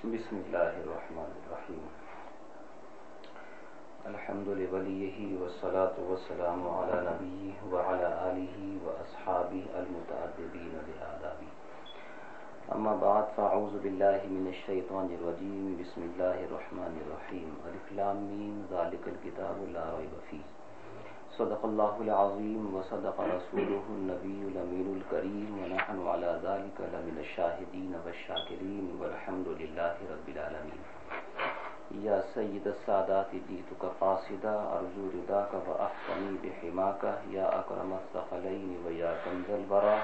بسم 0.00 0.36
اللہ 0.36 0.76
الرحمن 0.78 1.30
الرحیم 1.36 1.86
الحمد 4.04 4.48
لولیہ 4.48 5.38
والصلاة 5.38 5.98
والسلام 6.00 6.66
علی 6.68 6.98
نبی 7.04 7.50
وعلی 7.70 8.04
آلہ 8.04 8.84
واصحابہ 8.84 9.62
المتعددین 9.78 10.76
بآدابی 10.86 11.46
اما 12.68 12.94
بعد 13.00 13.34
فاعوذ 13.34 13.74
باللہ 13.76 14.28
من 14.28 14.46
الشیطان 14.46 15.14
الرجیم 15.14 15.74
بسم 15.78 16.02
اللہ 16.02 16.38
الرحمن 16.42 16.98
الرحیم 16.98 17.54
الف 17.64 17.92
لام 17.92 18.22
میم 18.26 18.62
ذالک 18.70 19.08
لا 19.24 19.90
ریب 19.90 20.16
فیہ 20.30 20.57
صدق 21.38 21.64
اللہ 21.64 21.98
العظیم 22.02 22.62
وصدق 22.74 23.18
رسوله 23.20 23.96
النبی 23.96 24.46
الامین 24.46 24.86
الکریم 24.92 25.58
ونحن 25.58 26.00
على 26.12 26.30
ذلك 26.44 26.88
لمن 26.94 27.20
الشاہدین 27.24 27.92
والشاکرین 28.04 28.88
والحمد 29.02 29.50
للہ 29.60 29.92
رب 30.08 30.26
العالمین. 30.32 30.80
یا 32.06 32.18
سید 32.32 32.66
السادات 32.66 33.32
جیتک 33.50 33.84
قاصدا، 33.98 34.56
ارجو 34.78 35.10
رداک 35.14 35.54
و 35.68 35.76
احسنی 35.82 36.36
بحماک، 36.42 37.04
یا 37.36 37.46
اکرم 37.60 37.92
الثقلین 37.98 38.76
و 38.84 38.92
یا 38.92 39.12
کنز 39.24 39.50
البرا 39.58 39.96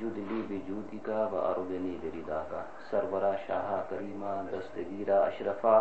جدلی 0.00 0.42
بجودک 0.48 1.08
و 1.32 1.36
اردنی 1.46 1.96
برداک. 2.02 2.54
سرورا 2.90 3.32
شاہ 3.46 3.70
کریمہ، 3.90 4.34
دستگیرہ، 4.52 5.24
اشرفہ 5.26 5.76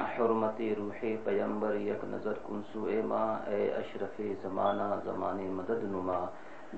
حرمت 0.00 0.60
روح 0.78 1.04
پیمبر 1.24 1.74
یک 1.76 2.04
نظر 2.04 2.38
کنسو 2.46 2.84
اے 2.84 3.00
ماں 3.02 3.28
اے 3.50 3.62
اشرف 3.74 4.20
زمانہ 4.42 4.88
زمان 5.04 5.38
مدد 5.58 5.84
نما۔ 5.84 6.20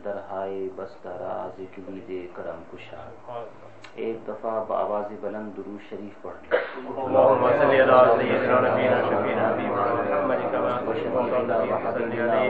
درہائے 0.04 0.68
بستراز 0.76 1.60
کلی 1.74 2.00
دے 2.08 2.26
کرم 2.34 2.62
کشا۔ 2.72 3.02
ایک 3.94 4.16
دفعہ 4.28 4.64
بآواز 4.68 5.12
بلند 5.20 5.48
درو 5.56 5.76
شریف 5.88 6.22
پڑھ 6.22 6.54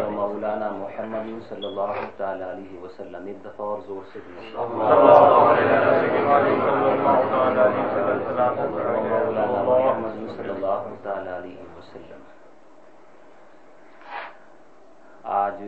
و 0.01 0.11
مولانا 0.11 0.69
محمد 0.71 1.49
صلی 1.49 1.67
اللہ 1.67 1.95
تعالی 2.17 2.45
علیہ 2.45 2.81
وسلم۔ 2.83 3.27
ایک 3.27 3.45
دفعہ 3.45 3.67
اور 3.67 3.79
زور 3.87 4.03
سے 4.13 4.19
مولانا 4.59 5.39
محمد 9.67 10.37
صلی 10.37 10.51
اللہ 10.51 10.83
تعالی 11.03 11.31
علیہ 11.37 11.63
وسلم۔ 11.79 12.21
آج 15.25 15.63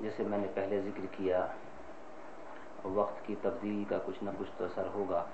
جیسے 0.00 0.22
میں 0.22 0.38
نے 0.38 0.46
پہلے 0.54 0.80
ذکر 0.80 1.06
کیا 1.12 1.46
وقت 2.84 3.26
کی 3.26 3.34
تبدیلی 3.42 3.84
کا 3.88 3.98
کچھ 4.06 4.24
نہ 4.24 4.30
کچھ 4.38 4.48
تو 4.56 4.64
اثر 4.64 4.86
ہوگا۔ 4.86 5.24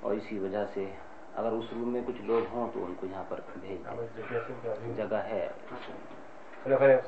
اور 0.00 0.12
اسی 0.12 0.38
وجہ 0.38 0.64
سے 0.74 0.90
اگر 1.34 1.52
اس 1.52 1.64
روم 1.72 1.88
میں 1.88 2.00
کچھ 2.06 2.22
لوگ 2.22 2.54
ہوں 2.54 2.70
تو 2.74 2.84
ان 2.84 2.94
کو 3.00 3.06
یہاں 3.06 3.24
پر 3.28 3.40
بھیج 3.60 3.86
دیں۔ 3.86 4.92
جگہ 4.96 5.16
ہے۔ 5.16 5.48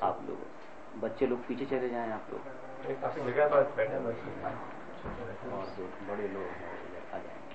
آپ 0.01 0.17
لوگ 0.27 0.45
بچے 1.01 1.27
لوگ 1.27 1.39
پیچھے 1.47 1.65
چلے 1.71 1.89
جائیں 1.89 2.13
آپ 2.13 2.31
لوگ۔ 2.31 2.39
اور 5.51 5.63
بڑے 6.07 6.27
لوگ 6.33 6.63
ہیں 6.63 7.01
آ 7.13 7.19
جائیں۔ 7.19 7.48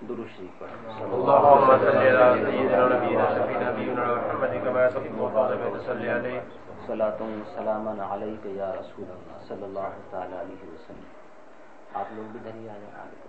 درود 0.00 0.26
شریف 0.36 0.58
پڑھیں 0.58 0.74
صلی 0.88 1.14
اللہ 1.14 1.30
اللهم 1.32 1.70
صل 1.80 1.96
على 1.98 2.44
سيدنا 2.44 2.82
نبينا 2.88 3.24
شفينا 3.30 3.66
حبيبنا 3.68 4.04
محمد 4.06 4.52
كما 4.64 4.82
صلى 4.94 5.08
الله 5.10 5.44
عليه 5.44 5.70
وسلم 5.72 6.10
عليه 6.10 6.40
صلاۃ 6.86 7.20
و 7.20 7.30
سلام 7.54 7.88
علیک 8.02 8.46
یا 8.56 8.68
رسول 8.74 9.08
اللہ 9.08 9.40
صلی 9.48 9.64
اللہ 9.64 9.96
تعالی 10.10 10.36
علیہ 10.40 10.68
وسلم 10.68 11.08
آپ 11.94 12.12
لوگ 12.16 12.26
بھی 12.32 12.40
ادھر 12.40 12.54
ہی 12.54 12.68
آ 12.68 12.76
جائیں 12.76 12.94
آگے 13.02 13.26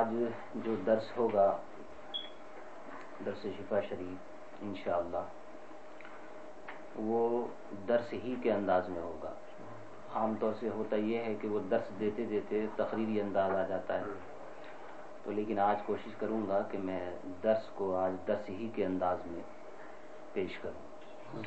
آج 0.00 0.14
جو 0.54 0.74
درس 0.86 1.16
ہوگا، 1.16 1.56
درس 3.24 3.46
شفا 3.58 3.80
شریف، 3.80 4.62
انشاءاللہ، 4.62 5.24
وہ 6.94 7.48
درس 7.88 8.12
ہی 8.12 8.34
کے 8.42 8.52
انداز 8.52 8.88
میں 8.88 9.02
ہوگا۔ 9.02 9.32
عام 10.14 10.34
طور 10.40 10.52
سے 10.60 10.68
ہوتا 10.68 10.96
یہ 10.96 11.18
ہے 11.18 11.34
کہ 11.34 11.48
وہ 11.48 11.60
درس 11.70 12.00
دیتے 12.00 12.24
دیتے 12.24 12.66
تقریری 12.76 13.20
انداز 13.20 13.54
آ 13.54 13.66
جاتا 13.66 13.98
ہے۔ 13.98 14.04
تو 15.24 15.30
لیکن 15.30 15.58
آج 15.58 15.76
کوشش 15.86 16.14
کروں 16.18 16.46
گا 16.48 16.62
کہ 16.70 16.78
میں 16.78 17.10
درس 17.42 17.68
کو 17.74 17.96
آج 17.96 18.12
درس 18.28 18.48
ہی 18.48 18.68
کے 18.74 18.84
انداز 18.84 19.26
میں 19.26 19.42
پیش 20.32 20.58
کروں۔ 20.58 21.38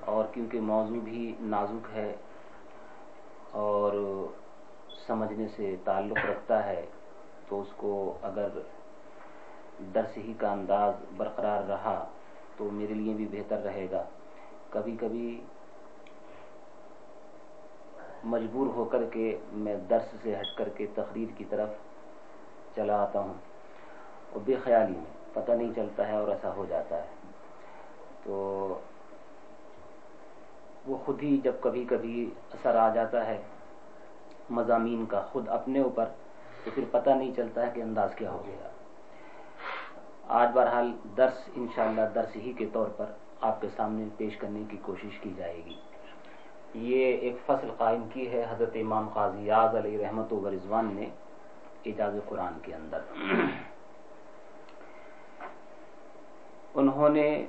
اور 0.00 0.24
کیونکہ 0.34 0.60
موضوع 0.60 1.00
بھی 1.00 1.34
نازک 1.40 1.86
ہے 1.92 2.16
اور 3.50 3.92
سمجھنے 5.06 5.48
سے 5.48 5.76
تعلق 5.84 6.18
رکھتا 6.30 6.66
ہے 6.66 6.86
تو 7.48 7.60
اس 7.60 7.68
کو 7.76 8.18
اگر 8.22 8.48
درس 9.94 10.16
ہی 10.16 10.32
کا 10.38 10.52
انداز 10.52 10.94
برقرار 11.16 11.62
رہا 11.62 12.04
تو 12.56 12.70
میرے 12.72 12.94
لیے 12.94 13.14
بھی 13.14 13.26
بہتر 13.30 13.58
رہے 13.58 13.86
گا۔ 13.90 14.02
کبھی 14.70 14.96
کبھی 15.00 15.40
مجبور 18.24 18.66
ہو 18.66 18.84
کر 18.84 19.04
کے 19.04 19.38
میں 19.52 19.76
درس 19.76 20.14
سے 20.22 20.36
ہٹ 20.36 20.56
کر 20.56 20.68
کے 20.68 20.86
تقریر 20.94 21.28
کی 21.36 21.44
طرف 21.48 21.68
چلا 22.76 23.02
آتا 23.02 23.20
ہوں 23.20 23.34
اور 24.32 24.40
بے 24.44 24.54
خیالی 24.64 24.92
میں 24.92 25.32
پتہ 25.32 25.52
نہیں 25.52 25.72
چلتا 25.76 26.08
ہے 26.08 26.12
اور 26.12 26.28
ایسا 26.28 26.54
ہو 26.56 26.64
جاتا 26.68 26.96
ہے۔ 26.96 27.06
تو 28.22 28.34
وہ 30.86 30.96
خود 31.04 31.22
ہی 31.22 31.40
جب 31.44 31.52
کبھی 31.60 31.84
کبھی 31.84 32.30
اثر 32.54 32.74
آ 32.74 32.88
جاتا 32.94 33.26
ہے، 33.26 33.42
مضامین 34.50 35.06
کا 35.06 35.20
خود 35.20 35.48
اپنے 35.48 35.80
اوپر 35.80 36.04
تو 36.66 36.72
پھر 36.74 36.84
پتہ 36.90 37.10
نہیں 37.10 37.32
چلتا 37.36 37.66
ہے 37.66 37.70
کہ 37.74 37.80
انداز 37.82 38.14
کیا 38.14 38.30
ہو 38.30 38.42
گیا۔ 38.46 38.68
آج 40.28 40.48
بہرحال 40.54 40.92
درس 41.16 41.48
انشاءاللہ 41.54 42.00
درس 42.14 42.36
ہی 42.36 42.52
کے 42.52 42.66
طور 42.72 42.86
پر 42.86 43.04
آپ 43.40 43.60
کے 43.60 43.68
سامنے 43.76 44.04
پیش 44.16 44.36
کرنے 44.36 44.62
کی 44.70 44.76
کوشش 44.82 45.18
کی 45.18 45.32
جائے 45.36 45.64
گی۔ 45.64 45.76
یہ 46.74 47.16
ایک 47.16 47.36
فصل 47.46 47.70
قائم 47.76 48.08
کی 48.12 48.30
ہے 48.30 48.46
حضرت 48.50 48.70
امام 48.74 49.08
قاضی 49.08 49.46
یاز 49.46 49.76
علیہ 49.76 50.06
رحمت 50.06 50.32
و 50.32 50.50
رضوان 50.50 50.90
نے 50.94 51.06
اعجاز 51.84 52.14
قرآن 52.26 52.58
کے 52.62 52.74
اندر۔ 52.74 52.98
انہوں 56.74 57.08
نے 57.08 57.46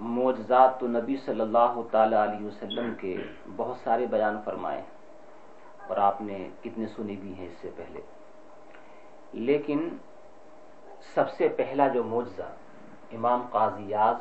معجزات 0.00 0.80
تو 0.80 0.88
نبی 0.88 1.16
صلی 1.16 1.40
اللہ 1.40 1.80
تعالی 1.90 2.16
علیہ 2.16 2.46
وسلم 2.46 2.94
کے 3.00 3.16
بہت 3.56 3.76
سارے 3.84 4.06
بیان 4.06 4.40
فرمائے 4.44 4.82
اور 5.86 5.96
آپ 5.96 6.22
نے 6.22 6.48
کتنے 6.62 6.86
سنی 6.96 7.16
بھی 7.16 7.34
ہیں 7.34 7.46
اس 7.46 7.60
سے 7.60 7.70
پہلے۔ 7.76 8.00
لیکن 9.32 9.88
سب 11.14 11.30
سے 11.30 11.48
پہلا 11.48 11.88
جو 11.88 12.04
معجزہ 12.04 12.48
امام 13.12 13.46
قاضی 13.50 13.84
یاز 13.88 14.16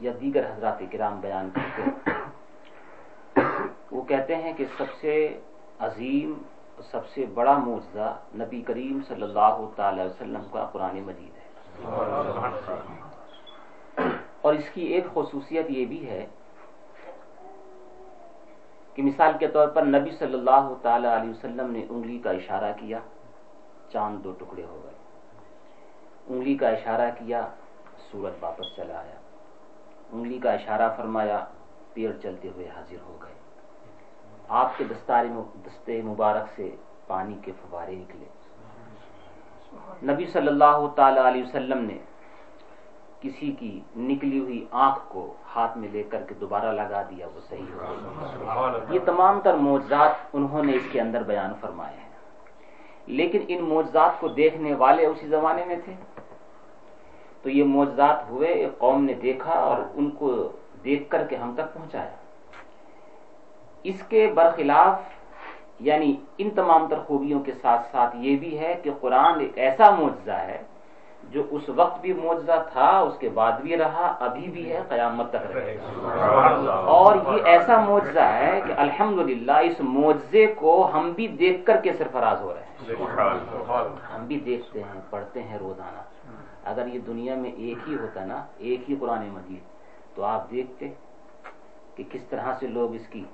یا 0.00 0.12
دیگر 0.20 0.52
حضرات 0.52 0.78
کرام 0.92 1.20
بیان 1.20 1.50
کرتے 1.54 1.82
ہیں، 1.82 2.14
وہ 3.90 4.02
کہتے 4.02 4.36
ہیں 4.36 4.52
کہ 4.56 4.64
سب 4.76 4.84
سے 5.00 5.40
عظیم 5.78 6.32
سب 6.90 7.06
سے 7.06 7.26
بڑا 7.34 7.58
معجزہ 7.58 8.18
نبی 8.34 8.62
کریم 8.62 9.00
صلی 9.08 9.22
اللہ 9.22 9.64
تعالی 9.76 10.02
وسلم 10.02 10.42
کا 10.50 10.66
قرآن 10.72 11.00
مجید 11.00 11.36
ہے۔ 11.36 11.42
اور 14.40 14.54
اس 14.54 14.70
کی 14.70 14.82
ایک 14.82 15.04
خصوصیت 15.14 15.66
یہ 15.68 15.86
بھی 15.86 16.08
ہے 16.08 16.26
کہ 18.94 19.02
مثال 19.02 19.32
کے 19.38 19.48
طور 19.48 19.68
پر 19.68 19.82
نبی 19.82 20.10
صلی 20.10 20.34
اللہ 20.34 20.72
تعالی 20.82 21.08
علیہ 21.08 21.30
وسلم 21.30 21.70
نے 21.70 21.86
انگلی 21.88 22.18
کا 22.18 22.30
اشارہ 22.30 22.72
کیا۔ 22.80 22.98
چاند 23.94 24.24
دو 24.24 24.32
ٹکڑے 24.32 24.64
ہو 24.64 24.80
گئے۔ 24.84 24.92
انگلی 26.26 26.56
کا 26.56 26.68
اشارہ 26.68 27.10
کیا، 27.18 27.48
سورج 28.10 28.32
واپس 28.40 28.76
چلا 28.76 28.98
آیا۔ 28.98 29.18
انگلی 30.12 30.38
کا 30.38 30.52
اشارہ 30.52 30.94
فرمایا 30.96 31.44
پیڑ 31.92 32.12
چلتے 32.22 32.48
ہوئے 32.48 32.68
حاضر 32.68 32.96
ہو 33.06 33.18
گئے۔ 33.22 33.34
آپ 34.48 34.78
کے 34.78 34.84
دستار 34.84 35.24
دستے 35.66 36.02
مبارک 36.02 36.48
سے 36.56 36.76
پانی 37.06 37.38
کے 37.42 37.52
فوارے 37.60 37.94
نکلے۔ 37.94 38.24
نبی 40.12 40.26
صلی 40.26 40.48
اللہ 40.48 40.86
تعالی 40.96 41.20
علیہ 41.20 41.42
وسلم 41.42 41.84
نے 41.84 41.98
کسی 43.20 43.52
کی 43.52 43.80
نکلی 43.96 44.40
ہوئی 44.40 44.66
آنکھ 44.70 44.98
کو 45.08 45.34
ہاتھ 45.56 45.78
میں 45.78 45.88
لے 45.88 46.02
کر 46.02 46.22
کے 46.28 46.34
دوبارہ 46.34 46.72
لگا 46.72 47.02
دیا، 47.02 47.26
وہ 47.34 47.40
صحیح 47.48 47.74
ہو 47.74 47.80
گئی۔ 47.88 48.94
یہ 48.94 49.00
تمام 49.04 49.40
تر 49.40 49.54
معجزات 49.54 50.10
انہوں 50.32 50.62
نے 50.62 50.72
اس 50.72 50.82
کے 50.92 51.00
اندر 51.00 51.22
بیان 51.22 51.52
فرمائے 51.60 51.96
ہیں۔ 51.96 52.13
لیکن 53.06 53.38
ان 53.48 53.64
معجزات 53.64 54.20
کو 54.20 54.28
دیکھنے 54.28 54.74
والے 54.74 55.06
اسی 55.06 55.26
زمانے 55.26 55.64
میں 55.64 55.76
تھے۔ 55.84 55.92
تو 57.42 57.50
یہ 57.50 57.64
معجزات 57.64 58.30
ہوئے، 58.30 58.48
ایک 58.48 58.78
قوم 58.78 59.04
نے 59.04 59.14
دیکھا 59.14 59.52
اور 59.52 59.76
ان 59.94 60.10
کو 60.10 60.52
دیکھ 60.84 61.10
کر 61.10 61.26
کے 61.26 61.36
ہم 61.36 61.54
تک 61.54 61.74
پہنچایا۔ 61.74 62.10
اس 63.82 64.02
کے 64.08 64.32
برخلاف 64.34 65.00
یعنی 65.80 66.16
ان 66.38 66.50
تمام 66.50 66.88
تر 66.88 66.96
خوبیوں 67.06 67.40
کے 67.40 67.52
ساتھ 67.62 67.88
ساتھ 67.92 68.16
یہ 68.16 68.36
بھی 68.36 68.58
ہے 68.58 68.74
کہ 68.82 68.90
قرآن 69.00 69.40
ایک 69.40 69.58
ایسا 69.58 69.90
معجزہ 69.90 70.32
ہے 70.32 70.62
جو 71.30 71.42
اس 71.50 71.68
وقت 71.68 72.00
بھی 72.00 72.12
معجزہ 72.12 72.64
تھا، 72.72 72.98
اس 72.98 73.18
کے 73.18 73.28
بعد 73.28 73.52
بھی 73.52 73.76
رہا، 73.76 74.16
ابھی 74.20 74.50
بھی 74.50 74.72
ہے، 74.72 74.80
قیامت 74.88 75.30
تک 75.30 75.56
رہے 75.56 75.76
گا۔ 75.76 76.72
اور 76.72 77.16
یہ 77.16 77.42
ایسا 77.44 77.80
معجزہ 77.80 78.20
ہے 78.20 78.60
کہ 78.66 78.72
الحمدللہ 78.76 79.52
اس 79.52 79.80
معجزے 79.80 80.46
کو 80.46 80.90
ہم 80.94 81.12
بھی 81.12 81.28
دیکھ 81.28 81.66
کر 81.66 81.76
کے 81.76 81.92
سرفراز 81.92 82.40
ہو 82.40 82.54
رہے 82.54 82.62
ہیں۔ 82.62 82.73
ہم 84.14 84.26
بھی 84.26 84.40
دیکھتے 84.40 84.82
ہیں، 84.82 85.00
پڑھتے 85.10 85.42
ہیں 85.42 85.58
روزانہ۔ 85.58 86.02
اگر 86.64 86.86
یہ 86.86 86.98
دنیا 86.98 87.34
میں 87.34 87.50
ایک 87.50 87.78
ہی 87.88 87.94
ہوتا 87.94 88.24
نا، 88.24 88.44
ایک 88.56 88.90
ہی 88.90 88.96
قرآن 89.00 89.28
مجید، 89.28 89.62
تو 90.16 90.22
آپ 90.22 90.50
دیکھتے 90.50 90.88
کہ 91.94 92.04
کس 92.12 92.22
طرح 92.22 92.52
سے 92.60 92.66
لوگ 92.66 92.94
اس 92.94 93.06
کی، 93.10 93.24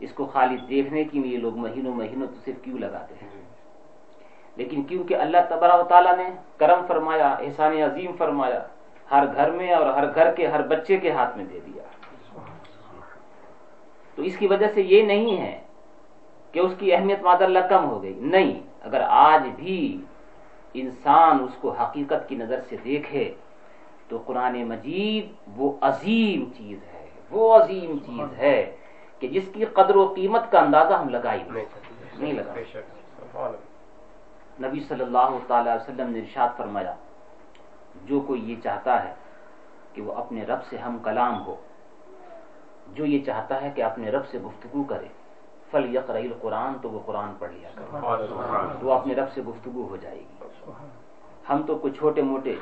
اس 0.00 0.12
کو 0.12 0.26
خالی 0.26 0.56
دیکھنے 0.56 1.04
کے 1.04 1.18
لیے 1.18 1.36
لوگ 1.36 1.56
مہینوں 1.56 1.94
مہینوں 1.94 2.26
تو 2.26 2.34
صرف 2.44 2.64
کیوں 2.64 2.78
لگاتے 2.78 3.14
ہیں؟ 3.22 3.42
لیکن 4.56 4.82
کیونکہ 4.82 5.16
اللہ 5.16 5.38
تبارہ 5.48 5.72
و 5.72 5.82
تعالیٰ 5.82 6.16
نے 6.16 6.30
کرم 6.56 6.86
فرمایا، 6.86 7.28
احسان 7.28 7.72
عظیم 7.72 8.12
فرمایا، 8.18 8.66
ہر 9.10 9.24
گھر 9.36 9.50
میں 9.50 9.72
اور 9.72 9.86
ہر 9.86 10.14
گھر 10.14 10.34
کے، 10.34 10.46
ہر 10.46 10.66
بچے 10.66 10.96
کے 10.96 11.10
ہاتھ 11.10 11.36
میں 11.36 11.44
دے 11.44 11.60
دیا۔ 11.66 11.82
تو 14.14 14.22
اس 14.22 14.36
کی 14.36 14.46
وجہ 14.46 14.66
سے 14.74 14.82
یہ 14.82 15.02
نہیں 15.02 15.40
ہے 15.40 15.63
کہ 16.54 16.60
اس 16.60 16.72
کی 16.78 16.94
اہمیت 16.94 17.22
ماد 17.22 17.42
اللہ 17.42 17.58
کم 17.68 17.84
ہو 17.84 18.02
گئی۔ 18.02 18.14
نہیں 18.14 18.60
اگر 18.82 19.02
آج 19.08 19.42
بھی 19.56 20.04
انسان 20.74 21.44
اس 21.44 21.54
کو 21.60 21.70
حقیقت 21.72 22.28
کی 22.28 22.36
نظر 22.36 22.60
سے 22.68 22.76
دیکھے 22.84 23.34
تو 24.08 24.22
قرآن 24.26 24.64
مجید 24.64 25.32
وہ 25.56 25.72
عظیم 25.80 26.44
چیز 26.56 26.78
ہے 26.94 27.06
وہ 27.30 27.54
عظیم 27.54 27.98
چیز 28.06 28.38
ہے 28.38 28.76
کہ 29.18 29.28
جس 29.28 29.48
کی 29.52 29.64
قدر 29.64 29.96
و 29.96 30.12
قیمت 30.16 30.50
کا 30.50 30.60
اندازہ 30.60 30.92
ہم 30.92 31.08
لگائی 31.08 31.42
نہیں 32.18 32.32
لگا۔ 32.32 32.52
نبی 34.60 34.80
صلی 34.80 35.02
اللہ 35.02 35.38
تعالی 35.46 35.70
وسلم 35.70 36.10
نے 36.10 36.18
ارشاد 36.18 36.48
فرمایا 36.56 36.94
جو 38.04 38.20
کوئی 38.20 38.50
یہ 38.50 38.56
چاہتا 38.64 39.04
ہے 39.04 39.14
کہ 39.92 40.02
وہ 40.02 40.12
اپنے 40.12 40.44
رب 40.44 40.64
سے 40.70 40.76
ہم 40.76 40.98
کلام 40.98 41.46
ہو 41.46 41.56
جو 42.94 43.04
یہ 43.06 43.24
چاہتا 43.24 43.62
ہے 43.62 43.70
کہ 43.74 43.82
اپنے 43.82 44.10
رب 44.10 44.26
سے 44.30 44.38
گفتگو 44.38 44.82
کرے۔ 44.84 45.08
فل 45.70 45.94
یقر 45.94 46.16
قرآن 46.40 46.72
تو 46.82 46.90
وہ 46.90 47.00
قرآن 47.06 47.32
پڑھ 47.38 47.50
لیا 47.52 47.68
کرے 47.74 47.86
تو 48.80 48.92
اپنے 48.92 49.14
رب 49.14 49.32
سے 49.34 49.42
گفتگو 49.42 49.86
ہو 49.90 49.96
جائے 49.96 50.18
گی۔ 50.18 50.44
ہم 51.50 51.62
تو 51.66 51.78
کچھ 51.82 51.98
چھوٹے 51.98 52.22
موٹے 52.22 52.54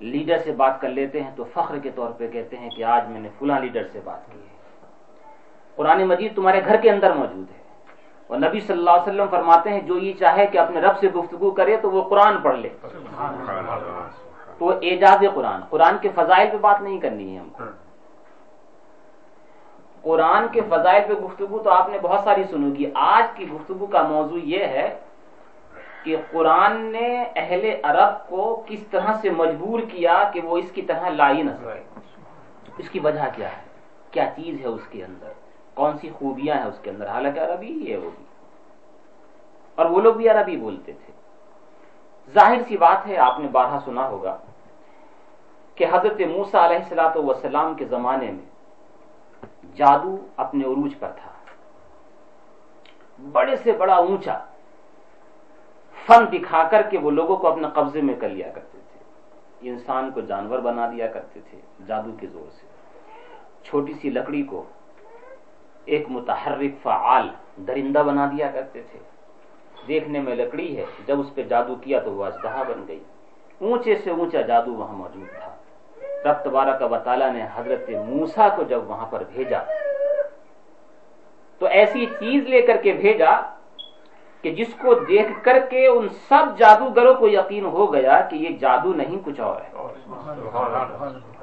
لیڈر 0.00 0.38
سے 0.38 0.52
بات 0.52 0.80
کر 0.80 0.88
لیتے 0.88 1.22
ہیں 1.22 1.30
تو 1.36 1.44
فخر 1.52 1.78
کے 1.78 1.90
طور 1.90 2.10
پہ 2.10 2.28
کہتے 2.28 2.56
ہیں 2.56 2.70
کہ 2.70 2.84
آج 2.84 3.08
میں 3.08 3.20
نے 3.20 3.28
فلاں 3.38 3.60
لیڈر 3.60 3.82
سے 3.92 4.00
بات 4.04 4.32
کی 4.32 4.38
ہے۔ 4.38 4.52
قرآن 5.76 6.04
مجید 6.04 6.34
تمہارے 6.36 6.64
گھر 6.64 6.76
کے 6.76 6.90
اندر 6.90 7.12
موجود 7.14 7.50
ہے۔ 7.50 7.62
اور 8.26 8.38
نبی 8.38 8.60
صلی 8.60 8.78
اللہ 8.78 8.90
علیہ 8.90 9.02
وسلم 9.02 9.26
فرماتے 9.30 9.70
ہیں 9.70 9.80
جو 9.80 9.98
یہ 9.98 10.12
چاہے 10.12 10.46
کہ 10.46 10.58
اپنے 10.58 10.80
رب 10.80 10.98
سے 10.98 11.08
گفتگو 11.08 11.50
کرے 11.50 11.76
تو 11.76 11.90
وہ 11.90 12.08
قرآن 12.08 12.40
پڑھ 12.42 12.58
لے۔ 12.58 12.68
تو 14.58 14.70
اعجاز 14.70 15.24
قرآن۔ 15.34 15.60
قرآن 15.70 15.96
کے 16.00 16.08
فضائل 16.14 16.48
پہ 16.52 16.56
بات 16.56 16.82
نہیں 16.82 17.00
کرنی 17.00 17.34
ہے 17.34 17.40
ہم 17.40 17.48
کو۔ 17.48 17.62
قرآن 20.02 20.46
کے 20.52 20.60
فضائل 20.68 21.02
پہ 21.08 21.12
گفتگو 21.12 21.58
تو 21.58 21.70
آپ 21.70 21.88
نے 21.88 21.98
بہت 22.02 22.20
ساری 22.24 22.44
سنو 22.44 22.74
کی 22.74 22.90
آج 22.94 23.36
کی 23.36 23.48
گفتگو 23.50 23.86
کا 23.86 24.02
موضوع 24.02 24.38
یہ 24.42 24.64
ہے 24.64 24.98
کہ 26.02 26.16
قرآن 26.30 26.80
نے 26.80 27.24
اہل 27.36 27.80
عرب 27.82 28.28
کو 28.28 28.62
کس 28.66 28.86
طرح 28.90 29.12
سے 29.20 29.30
مجبور 29.30 29.80
کیا 29.80 30.30
کہ 30.32 30.40
وہ 30.40 30.58
اس 30.58 30.72
کی 30.72 30.82
طرح 30.82 31.08
لائی 31.08 31.42
نہ 31.42 31.50
سکے۔ 31.50 32.00
اس 32.78 32.90
کی 32.90 32.98
وجہ 32.98 33.24
کیا 33.34 33.48
ہے؟ 33.48 33.62
کیا 34.10 34.24
چیز 34.36 34.60
ہے 34.60 34.66
اس 34.66 34.88
کے 34.90 35.04
اندر؟ 35.04 35.32
کون 35.74 35.98
سی 35.98 36.10
خوبیاں 36.10 36.56
ہیں 36.56 36.64
اس 36.64 36.78
کے 36.82 36.90
اندر؟ 36.90 37.08
حالانکہ 37.08 37.40
عربی 37.40 37.66
ہی 37.66 37.92
ہے 37.92 37.96
وہ 37.96 38.10
بھی۔ 38.16 38.24
اور 39.74 39.86
وہ 39.86 40.00
لوگ 40.00 40.14
بھی 40.14 40.28
عربی 40.28 40.56
بولتے 40.56 40.92
تھے۔ 40.92 41.12
ظاہر 42.34 42.58
سی 42.68 42.76
بات 42.76 43.06
ہے، 43.06 43.16
آپ 43.16 43.40
نے 43.40 43.48
بارہ 43.48 43.78
سنا 43.84 44.08
ہوگا 44.08 44.36
کہ 45.74 45.86
حضرت 45.92 46.20
موسا 46.20 46.66
علیہ 46.66 46.76
السلاۃ 46.76 47.16
وسلام 47.16 47.74
کے 47.74 47.84
زمانے 47.84 48.30
میں 48.30 48.51
جادو 49.74 50.26
اپنے 50.36 50.64
عروج 50.64 50.94
پر 50.98 51.08
تھا۔ 51.08 51.30
بڑے 53.32 53.56
سے 53.56 53.72
بڑا 53.72 53.94
اونچا 53.94 54.38
فن 56.06 56.24
دکھا 56.32 56.68
کر 56.70 56.82
کے 56.82 56.98
وہ 56.98 57.10
لوگوں 57.10 57.36
کو 57.36 57.48
اپنے 57.48 57.68
قبضے 57.74 58.00
میں 58.00 58.14
کر 58.14 58.28
لیا 58.28 58.52
کرتے 58.52 58.78
تھے۔ 58.92 58.98
انسان 59.68 60.10
کو 60.10 60.20
جانور 60.20 60.58
بنا 60.58 60.86
دیا 60.86 61.06
کرتے 61.06 61.40
تھے 61.50 61.60
جادو 61.86 62.10
کے 62.20 62.26
زور 62.26 62.50
سے۔ 62.50 62.66
چھوٹی 63.64 63.92
سی 63.92 64.10
لکڑی 64.10 64.42
کو 64.42 64.64
ایک 65.84 66.10
متحرک 66.10 66.82
فعال 66.82 67.28
درندہ 67.56 67.98
بنا 67.98 68.26
دیا 68.26 68.50
کرتے 68.50 68.82
تھے۔ 68.82 68.98
دیکھنے 69.88 70.20
میں 70.20 70.34
لکڑی 70.34 70.76
ہے، 70.76 70.84
جب 71.06 71.20
اس 71.20 71.34
پہ 71.34 71.42
جادو 71.42 71.74
کیا 71.74 72.00
تو 72.00 72.12
وہ 72.12 72.24
اجدہا 72.24 72.62
بن 72.62 72.84
گئی۔ 72.88 73.04
اونچے 73.60 73.96
سے 73.96 74.10
اونچا 74.10 74.40
جادو 74.40 74.74
وہاں 74.74 74.94
موجود 74.94 75.28
تھا۔ 75.38 75.54
رب 76.24 76.42
تبارہ 76.44 76.76
کا 76.78 76.86
وطالعہ 76.86 77.30
نے 77.32 77.46
حضرت 77.54 77.88
موسا 78.06 78.48
کو 78.56 78.62
جب 78.62 78.90
وہاں 78.90 79.06
پر 79.10 79.22
بھیجا، 79.32 79.60
تو 81.60 81.66
ایسی 81.78 82.06
چیز 82.18 82.46
لے 82.48 82.60
کر 82.66 82.76
کے 82.82 82.92
بھیجا 82.92 83.32
کہ 84.44 84.50
جس 84.54 84.74
کو 84.80 84.94
دیکھ 85.08 85.32
کر 85.44 85.58
کے 85.70 85.86
ان 85.86 86.08
سب 86.28 86.44
جادوگروں 86.58 87.14
کو 87.14 87.28
یقین 87.28 87.64
ہو 87.64 87.92
گیا 87.92 88.20
کہ 88.30 88.36
یہ 88.36 88.56
جادو 88.60 88.92
نہیں 88.94 89.18
کچھ 89.24 89.40
اور 89.40 89.60
ہے۔ 89.60 89.70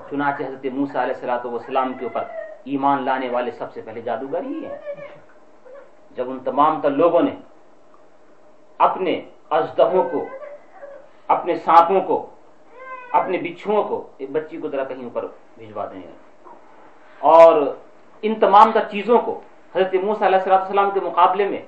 چنانچہ 0.10 0.44
حضرت 0.44 0.66
موسا 0.74 1.04
علیہ 1.04 1.16
السلاۃ 1.16 1.46
والسلام 1.46 1.94
کے 2.00 2.06
اوپر 2.06 2.24
ایمان 2.72 3.04
لانے 3.06 3.30
والے 3.30 3.52
سب 3.52 3.72
سے 3.74 3.82
پہلے 3.86 4.02
جادوگر 4.02 4.42
ہی 4.44 4.66
ہیں۔ 4.66 4.78
جب 6.18 6.30
ان 6.30 6.40
تمام 6.44 6.82
تر 6.82 6.92
لوگوں 6.92 7.22
نے 7.22 7.36
اپنے 8.80 9.22
اجدہوں 9.50 10.04
کو، 10.12 10.26
اپنے 11.28 11.56
سانپوں 11.56 12.02
کو 12.02 12.26
اپنے 13.12 13.38
بچھوؤں 13.38 13.84
کو، 13.84 14.08
ایک 14.18 14.32
بچی 14.32 14.58
کو 14.58 14.68
ذرا 14.68 14.84
کہیں 14.84 15.04
اوپر 15.04 15.28
بھجوا 15.58 15.86
دیں۔ 15.86 16.02
اور 17.20 17.76
ان 18.22 18.36
تمام 18.36 18.72
تر 18.72 18.84
چیزوں 18.92 19.20
کو 19.20 19.42
حضرت 19.76 19.94
موسیٰ 19.94 20.28
علیہ 20.28 20.52
السلام 20.52 20.92
کے 20.92 21.00
مقابلے 21.00 21.48
میں 21.48 21.62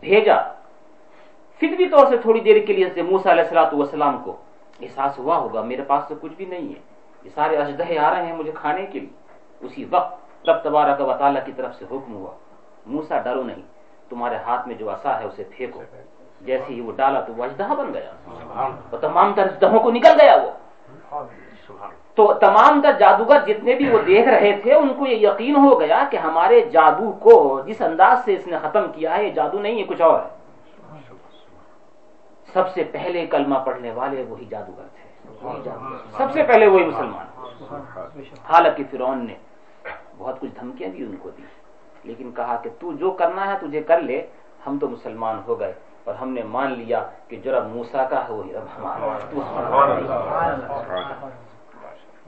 بھیجا۔ 0.00 0.42
فطری 1.56 1.88
طور 1.88 2.06
سے 2.06 2.16
تھوڑی 2.16 2.40
دیر 2.40 2.66
کے 2.66 2.72
لیے 2.72 2.84
حضرت 2.84 2.98
موسیٰ 2.98 3.32
علیہ 3.32 3.42
السلام 3.42 3.78
والسلام 3.78 4.22
کو 4.24 4.36
احساس 4.80 5.18
ہوا 5.18 5.36
ہوگا، 5.36 5.60
میرے 5.60 5.82
پاس 5.82 6.04
تو 6.08 6.14
کچھ 6.20 6.32
بھی 6.32 6.44
نہیں 6.44 6.68
ہے۔ 6.68 6.80
یہ 7.22 7.30
سارے 7.34 7.56
اجدہ 7.56 7.98
آ 7.98 8.10
رہے 8.10 8.26
ہیں 8.26 8.36
مجھے 8.36 8.52
کھانے 8.54 8.86
کے 8.86 9.00
لیے۔ 9.00 9.24
اسی 9.60 9.84
وقت 9.90 10.24
رب 10.48 10.62
تبارک 10.62 11.00
و 11.00 11.12
تعالیٰ 11.18 11.46
کی 11.46 11.52
طرف 11.56 11.76
سے 11.76 11.84
حکم 11.84 12.14
ہوا۔ 12.14 12.30
موسا 12.86 13.18
ڈرو 13.18 13.42
نہیں، 13.42 13.62
تمہارے 14.08 14.36
ہاتھ 14.36 14.68
میں 14.68 14.76
جو 14.76 14.90
عصا 14.90 15.20
ہے 15.20 15.24
اسے 15.24 15.44
پھینکو۔ 15.50 15.82
جیسے 16.44 16.74
ہی 16.74 16.80
وہ 16.80 16.92
ڈالا 16.96 17.20
تو 17.20 17.32
وہ 17.36 17.44
اجدہ 17.44 17.68
بن 17.78 17.94
گیا۔ 17.94 18.10
تو 18.90 18.96
تمام 18.96 19.32
تر 19.34 19.42
اجدہوں 19.42 19.80
کو 19.80 19.90
نکل 19.90 20.20
گیا 20.20 20.36
وہ۔ 20.44 20.50
تو 22.14 22.34
تمام 22.34 22.80
تر 22.82 22.92
جادوگر 22.98 23.38
جتنے 23.46 23.74
بھی 23.74 23.88
وہ 23.90 23.98
دیکھ 24.06 24.28
رہے 24.28 24.52
تھے 24.62 24.74
ان 24.74 24.88
کو 24.98 25.06
یہ 25.06 25.28
یقین 25.28 25.56
ہو 25.56 25.80
گیا 25.80 26.04
کہ 26.10 26.16
ہمارے 26.16 26.60
جادو 26.60 27.12
کو 27.12 27.62
جس 27.66 27.82
انداز 27.82 28.24
سے 28.24 28.34
اس 28.34 28.46
نے 28.46 28.56
ختم 28.62 28.92
کیا 28.92 29.16
ہے 29.16 29.24
یہ 29.24 29.30
جادو 29.30 29.58
نہیں 29.60 29.78
ہے 29.78 29.82
کچھ 29.82 30.02
اور 30.02 30.20
ہے۔ 30.20 30.28
سب 32.52 32.68
سے 32.68 32.84
پہلے 32.84 33.26
کلمہ 33.26 33.58
پڑھنے 33.58 33.90
والے 33.90 34.24
وہی 34.28 34.44
جادوگر 34.44 34.82
تھے۔ 34.94 35.04
سب 36.16 36.32
سے 36.32 36.42
پہلے 36.42 36.66
وہی 36.66 36.84
مسلمان۔ 36.84 37.26
حالانکہ 38.48 38.82
فرعون 38.90 39.26
نے 39.26 39.34
بہت 40.18 40.40
کچھ 40.40 40.50
دھمکیاں 40.60 40.90
دی 40.90 41.04
ان 41.04 41.16
کو 41.16 41.30
دی 41.30 41.42
لیکن 42.04 42.32
کہا 42.32 42.56
کہ 42.62 42.70
تو 42.80 42.92
جو 42.92 43.10
کرنا 43.10 43.46
ہے 43.52 43.66
تجھے 43.66 43.82
کر 43.82 44.00
لے 44.00 44.26
ہم 44.66 44.78
تو 44.78 44.88
مسلمان 44.88 45.40
ہو 45.46 45.60
گئے۔ 45.60 45.72
اور 46.04 46.14
ہم 46.14 46.28
نے 46.28 46.42
مان 46.42 46.72
لیا 46.78 47.04
کہ 47.28 47.36
جو 47.36 47.58
رب 47.58 47.66
موسا 47.74 48.04
کا 48.04 48.28
ہے 48.28 48.32
وہی 48.32 48.52
رب 48.52 48.66
ہمارا۔ 48.78 49.18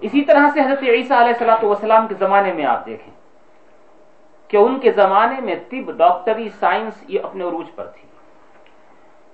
اسی 0.00 0.22
طرح 0.22 0.48
سے 0.54 0.60
حضرت 0.60 0.82
عیسیٰ 0.82 1.16
علیہ 1.16 1.32
السلاۃ 1.32 1.64
والسلام 1.64 2.06
کے 2.08 2.14
زمانے 2.18 2.52
میں 2.52 2.64
آپ 2.64 2.86
دیکھیں 2.86 3.12
کہ 4.48 4.56
ان 4.56 4.78
کے 4.80 4.92
زمانے 4.92 5.40
میں 5.40 5.54
طب، 5.70 5.90
ڈاکٹری، 5.96 6.48
سائنس 6.48 6.94
یہ 7.08 7.20
اپنے 7.22 7.44
عروج 7.44 7.66
پر 7.74 7.86
تھی۔ 7.86 8.08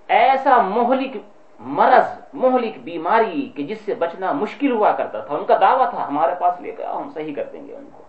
ایسا 0.08 0.62
مہلک 0.62 1.16
مرض، 1.60 2.20
مہلک 2.34 2.78
بیماری 2.78 3.52
کہ 3.54 3.62
جس 3.62 3.80
سے 3.80 3.94
بچنا 3.94 4.32
مشکل 4.32 4.70
ہوا 4.70 4.92
کرتا 4.92 5.20
تھا۔ 5.20 5.34
ان 5.34 5.44
کا 5.44 5.56
دعویٰ 5.60 5.90
تھا، 5.90 6.08
ہمارے 6.08 6.34
پاس 6.38 6.60
لے 6.60 6.72
کے 6.72 6.84
ہم 6.84 7.10
صحیح 7.14 7.34
کر 7.34 7.44
دیں 7.52 7.66
گے 7.66 7.76
ان 7.76 7.88
کو۔ 7.92 8.02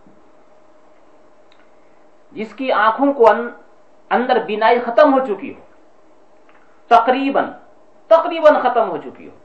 جس 2.31 2.53
کی 2.53 2.71
آنکھوں 2.71 3.13
کو 3.13 3.29
اندر 4.09 4.37
بینائی 4.45 4.79
ختم 4.79 5.13
ہو 5.13 5.19
چکی 5.25 5.53
ہو۔ 5.53 5.62
تقریباً 6.95 7.45
تقریباً 8.07 8.53
ختم 8.61 8.89
ہو 8.89 8.97
چکی 8.97 9.25
ہو۔ 9.27 9.35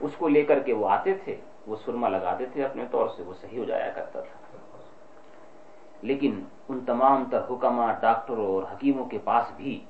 اس 0.00 0.10
کو 0.18 0.28
لے 0.28 0.42
کر 0.42 0.58
کے 0.58 0.72
وہ 0.72 0.88
آتے 0.88 1.14
تھے، 1.14 1.36
وہ 1.66 1.76
سرما 1.84 2.08
لگاتے 2.08 2.46
تھے 2.46 2.64
اپنے 2.64 2.84
طور 2.90 3.08
سے، 3.16 3.22
وہ 3.22 3.34
صحیح 3.40 3.58
ہو 3.58 3.64
جایا 3.64 3.90
کرتا 3.90 4.20
تھا۔ 4.20 4.38
لیکن 6.02 6.44
ان 6.68 6.80
تمام 6.80 7.24
تر 7.30 7.40
حکمہ 7.50 7.92
ڈاکٹروں 8.00 8.46
اور 8.46 8.62
حکیموں 8.62 9.04
کے 9.04 9.18
پاس 9.24 9.52
بھی 9.56 9.84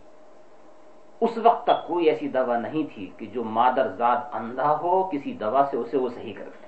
اس 1.21 1.39
وقت 1.39 1.67
تک 1.67 1.89
کوئی 1.89 2.07
ایسی 2.07 2.29
دوا 2.29 2.57
نہیں 2.59 2.95
تھی 2.95 3.11
کہ 3.17 3.27
جو 3.27 3.45
مادر 3.45 3.89
زاد 3.89 4.17
اندھا 4.33 4.77
ہو، 4.83 5.09
کسی 5.13 5.33
دوا 5.33 5.65
سے 5.71 5.77
اسے 5.77 5.99
وہ 5.99 6.09
صحیح 6.09 6.33
کر 6.39 6.45
دے 6.45 6.67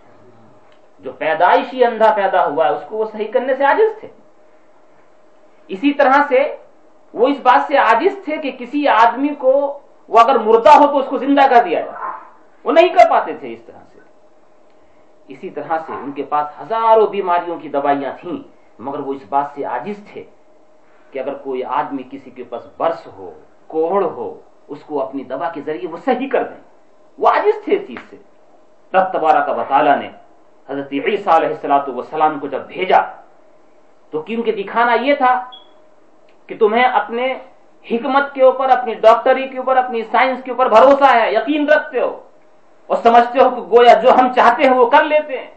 جو 0.99 1.13
پیدائشی 1.13 1.85
اندھا 1.85 2.13
پیدا 2.17 2.47
ہوا 2.47 2.65
ہے 2.67 2.71
اس 2.71 2.83
کو 2.89 2.97
وہ 2.97 3.05
صحیح 3.13 3.33
کرنے 3.33 3.55
سے 3.55 3.65
عاجز 3.65 4.01
تھے۔ 4.01 4.09
اسی 5.69 5.93
طرح 5.93 6.23
سے 6.29 6.57
وہ 7.15 7.29
اس 7.29 7.41
بات 7.43 7.67
سے 7.67 7.77
عاجز 7.77 8.25
تھے 8.25 8.37
کہ 8.37 8.51
کسی 8.59 8.89
آدمی 8.89 9.35
کو 9.39 9.81
وہ 10.09 10.21
اگر 10.21 10.39
مردہ 10.39 10.71
ہو 10.71 10.87
تو 10.87 10.99
اس 10.99 11.07
کو 11.09 11.19
زندہ 11.19 11.41
کر 11.51 11.63
دیا 11.65 11.81
جائے۔ 11.81 12.11
وہ 12.65 12.73
نہیں 12.73 12.89
کر 12.89 13.11
پاتے 13.11 13.33
تھے 13.41 13.53
اس 13.53 13.61
طرح 13.67 13.79
سے۔ 13.93 13.99
اسی 15.29 15.51
طرح 15.51 15.79
سے 15.87 15.93
ان 15.93 16.13
کے 16.13 16.23
پاس 16.23 16.47
ہزاروں 16.61 17.07
بیماریوں 17.07 17.59
کی 17.59 17.69
دوائیاں 17.69 18.13
تھیں، 18.21 18.49
مگر 18.79 18.99
وہ 18.99 19.13
اس 19.15 19.23
بات 19.29 19.47
سے 19.55 19.65
عاجز 19.65 20.07
تھے 20.13 20.25
کہ 21.11 21.19
اگر 21.19 21.35
کوئی 21.35 21.65
آدمی 21.65 22.03
کسی 22.11 22.31
کے 22.31 22.45
پاس 22.45 22.67
برس 22.77 23.07
ہو 23.07 23.41
کوہڑ 23.67 24.05
ہو، 24.05 24.41
اس 24.69 24.83
کو 24.83 25.03
اپنی 25.03 25.25
دوا 25.25 25.49
کے 25.49 25.61
ذریعے 25.61 25.89
وہ 25.89 25.97
صحیح 26.05 26.29
کر 26.33 26.43
دیں۔ 26.43 26.63
وہ 27.19 27.29
عاجز 27.29 27.65
تھے 27.65 27.77
اس 27.77 27.87
چیز 27.87 28.11
سے۔ 28.11 28.17
رب 28.95 29.13
تبارہ 29.13 29.45
کا 29.47 29.53
بطالہ 29.53 29.91
نے 30.01 30.09
حضرت 30.69 30.93
عیسیٰ 30.93 31.35
علیہ 31.35 31.49
السلاۃ 31.49 31.89
والسلام 31.89 32.39
کو 32.39 32.47
جب 32.47 32.61
بھیجا 32.61 32.99
تو 34.11 34.23
کیونکہ 34.23 34.53
دکھانا 34.53 34.93
یہ 34.93 35.15
تھا 35.15 35.51
کہ 36.47 36.59
تمہیں 36.59 36.85
اپنے 36.85 37.35
حکمت 37.91 38.35
کے 38.35 38.43
اوپر، 38.43 38.69
اپنی 38.69 38.95
ڈاکٹری 38.95 39.49
کے 39.49 39.59
اوپر، 39.59 39.77
اپنی 39.77 40.03
سائنس 40.11 40.43
کے 40.45 40.51
اوپر 40.51 40.69
بھروسہ 40.69 41.15
ہے، 41.15 41.33
یقین 41.33 41.69
رکھتے 41.69 42.01
ہو 42.01 42.21
اور 42.87 42.97
سمجھتے 43.03 43.43
ہو 43.43 43.51
کہ 43.51 43.61
گویا 43.61 43.95
جو 43.95 44.11
ہم 44.11 44.33
چاہتے 44.33 44.63
ہیں 44.63 44.75
وہ 44.75 44.91
کر 44.91 45.05
لیتے 45.05 45.39
ہیں۔ 45.39 45.51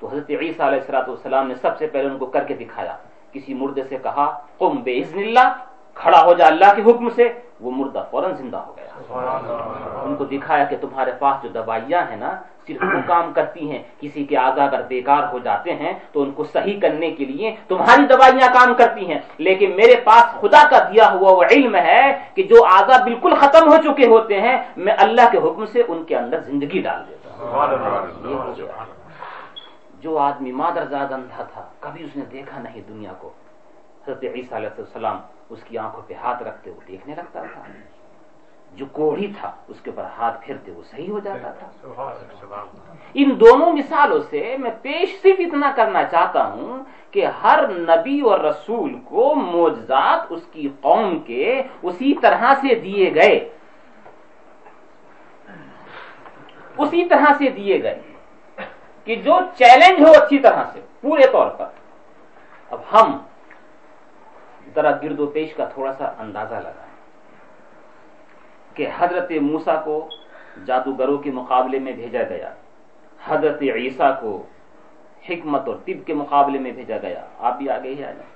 تو 0.00 0.08
حضرت 0.08 0.30
عیسیٰ 0.30 0.66
علیہ 0.66 0.80
السلاۃ 0.80 1.08
والسلام 1.08 1.48
نے 1.48 1.54
سب 1.54 1.78
سے 1.78 1.86
پہلے 1.86 2.08
ان 2.08 2.18
کو 2.18 2.26
کر 2.26 2.44
کے 2.44 2.54
دکھایا۔ 2.54 2.96
کسی 3.32 3.54
مردے 3.54 3.82
سے 3.88 3.96
کہا، 4.02 4.26
قم 4.58 4.82
بے 4.82 4.98
اللہ 4.98 5.48
کھڑا 5.96 6.20
ہو 6.24 6.32
جا 6.34 6.46
اللہ 6.46 6.70
کے 6.76 6.82
حکم 6.82 7.08
سے 7.10 7.32
وہ 7.60 7.70
مردہ 7.70 8.04
فوراً 8.10 8.34
زندہ 8.34 8.56
ہو 8.56 8.76
گیا۔ 8.76 8.90
ان 10.04 10.14
کو 10.16 10.24
دکھایا 10.24 10.64
کہ 10.64 10.76
تمہارے 10.80 11.12
پاس 11.18 11.42
جو 11.42 11.48
دوائیاں 11.48 12.02
ہیں 12.10 12.16
نا 12.16 12.30
صرف 12.66 12.82
وہ 12.82 13.00
کام 13.06 13.32
کرتی 13.32 13.70
ہیں۔ 13.70 13.82
کسی 14.00 14.24
کے 14.24 14.36
آزا 14.36 14.64
اگر 14.64 14.82
بیکار 14.88 15.22
ہو 15.32 15.38
جاتے 15.38 15.72
ہیں 15.74 15.92
تو 16.12 16.22
ان 16.22 16.30
کو 16.30 16.44
صحیح 16.44 16.80
کرنے 16.80 17.10
کے 17.10 17.24
لیے 17.24 17.54
تمہاری 17.68 18.06
دوائیاں 18.06 18.48
کام 18.54 18.74
کرتی 18.74 19.12
ہیں۔ 19.12 19.20
لیکن 19.38 19.76
میرے 19.76 19.96
پاس 20.00 20.24
خدا 20.40 20.62
کا 20.70 20.78
دیا 20.78 21.10
ہوا 21.12 21.30
وہ 21.32 21.42
علم 21.50 21.74
ہے 21.74 22.04
کہ 22.34 22.42
جو 22.42 22.64
آزا 22.64 23.02
بالکل 23.04 23.34
ختم 23.34 23.68
ہو 23.72 23.76
چکے 23.76 24.06
ہوتے 24.06 24.40
ہیں 24.40 24.56
میں 24.76 24.94
اللہ 24.98 25.30
کے 25.32 25.38
حکم 25.38 25.66
سے 25.66 25.82
ان 25.88 26.04
کے 26.04 26.16
اندر 26.16 26.40
زندگی 26.40 26.80
ڈال 26.82 27.00
دیتا 27.08 27.30
ہوں۔ 27.38 27.46
جو 30.00 30.18
آدمی 30.18 30.52
مادر 30.52 30.84
زاد 30.84 31.12
اندھا 31.12 31.42
تھا 31.42 31.62
کبھی 31.80 32.04
اس 32.04 32.16
نے 32.16 32.24
دیکھا 32.32 32.60
نہیں 32.62 32.80
دنیا 32.88 33.12
کو۔ 33.18 33.28
حضرت 34.06 34.24
عیسیٰ 34.24 34.56
علیہ 34.58 34.68
السلام 34.78 35.18
اس 35.50 35.62
کی 35.64 35.78
آنکھوں 35.78 36.02
پہ 36.06 36.14
ہاتھ 36.14 36.42
رکھتے 36.42 36.70
وہ 36.70 36.80
دیکھنے 36.88 37.14
لگتا 37.14 37.42
تھا۔ 37.54 37.62
جو 38.74 38.86
کوڑی 38.92 39.32
تھا، 39.40 39.52
اس 39.68 39.80
کے 39.80 39.90
اوپر 39.90 40.04
ہاتھ 40.18 40.46
پھرتے 40.46 40.72
وہ 40.72 40.82
صحیح 40.90 41.10
ہو 41.10 41.18
جاتا 41.18 41.50
تھا۔ 41.50 41.66
ان 43.14 43.40
دونوں 43.40 43.72
مثالوں 43.72 44.18
سے 44.30 44.56
میں 44.58 44.70
پیش 44.82 45.22
صرف 45.22 45.36
اتنا 45.38 45.72
کرنا 45.76 46.04
چاہتا 46.04 46.52
ہوں 46.52 46.84
کہ 47.10 47.26
ہر 47.26 47.68
نبی 47.68 48.20
اور 48.20 48.40
رسول 48.40 48.98
کو 49.04 49.34
موجزات 49.34 50.26
اس 50.30 50.42
کی 50.52 50.68
قوم 50.80 51.18
کے 51.18 51.62
اسی 51.82 52.14
طرح 52.14 52.54
سے 52.54 52.74
دیے 52.74 53.14
گئے۔ 53.14 53.48
اسی 56.78 57.04
طرح 57.04 57.32
سے 57.38 57.48
دیے 57.48 57.82
گئے 57.82 58.00
کہ 59.04 59.16
جو 59.16 59.38
چیلنج 59.54 60.08
ہو 60.08 60.22
اچھی 60.22 60.38
طرح 60.38 60.64
سے، 60.72 60.80
پورے 61.00 61.22
طور 61.32 61.50
پر۔ 61.50 61.66
اب 62.70 62.78
ہم 62.92 63.18
طرح 64.76 64.92
گرد 65.02 65.20
و 65.20 65.26
پیش 65.26 65.54
کا 65.54 65.64
تھوڑا 65.64 65.92
سا 65.98 66.04
اندازہ 66.18 66.54
لگائیں 66.54 66.94
کہ 68.74 68.88
حضرت 68.98 69.30
موسا 69.42 69.80
کو 69.84 70.08
جادوگروں 70.66 71.18
کے 71.18 71.30
مقابلے 71.30 71.78
میں 71.78 71.92
بھیجا 71.92 72.22
گیا۔ 72.28 72.54
حضرت 73.24 73.62
عیسیٰ 73.62 74.20
کو 74.20 74.46
حکمت 75.28 75.68
اور 75.68 75.76
طب 75.84 76.06
کے 76.06 76.14
مقابلے 76.14 76.58
میں 76.58 76.72
بھیجا 76.72 76.98
گیا۔ 77.02 77.26
آپ 77.38 77.58
بھی 77.58 77.68
آگے 77.70 77.94
ہی 77.94 78.04
آ 78.04 78.10
جائیں 78.10 78.34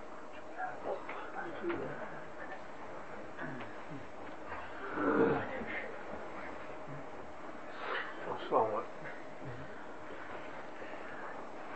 صحیح 1.57 1.71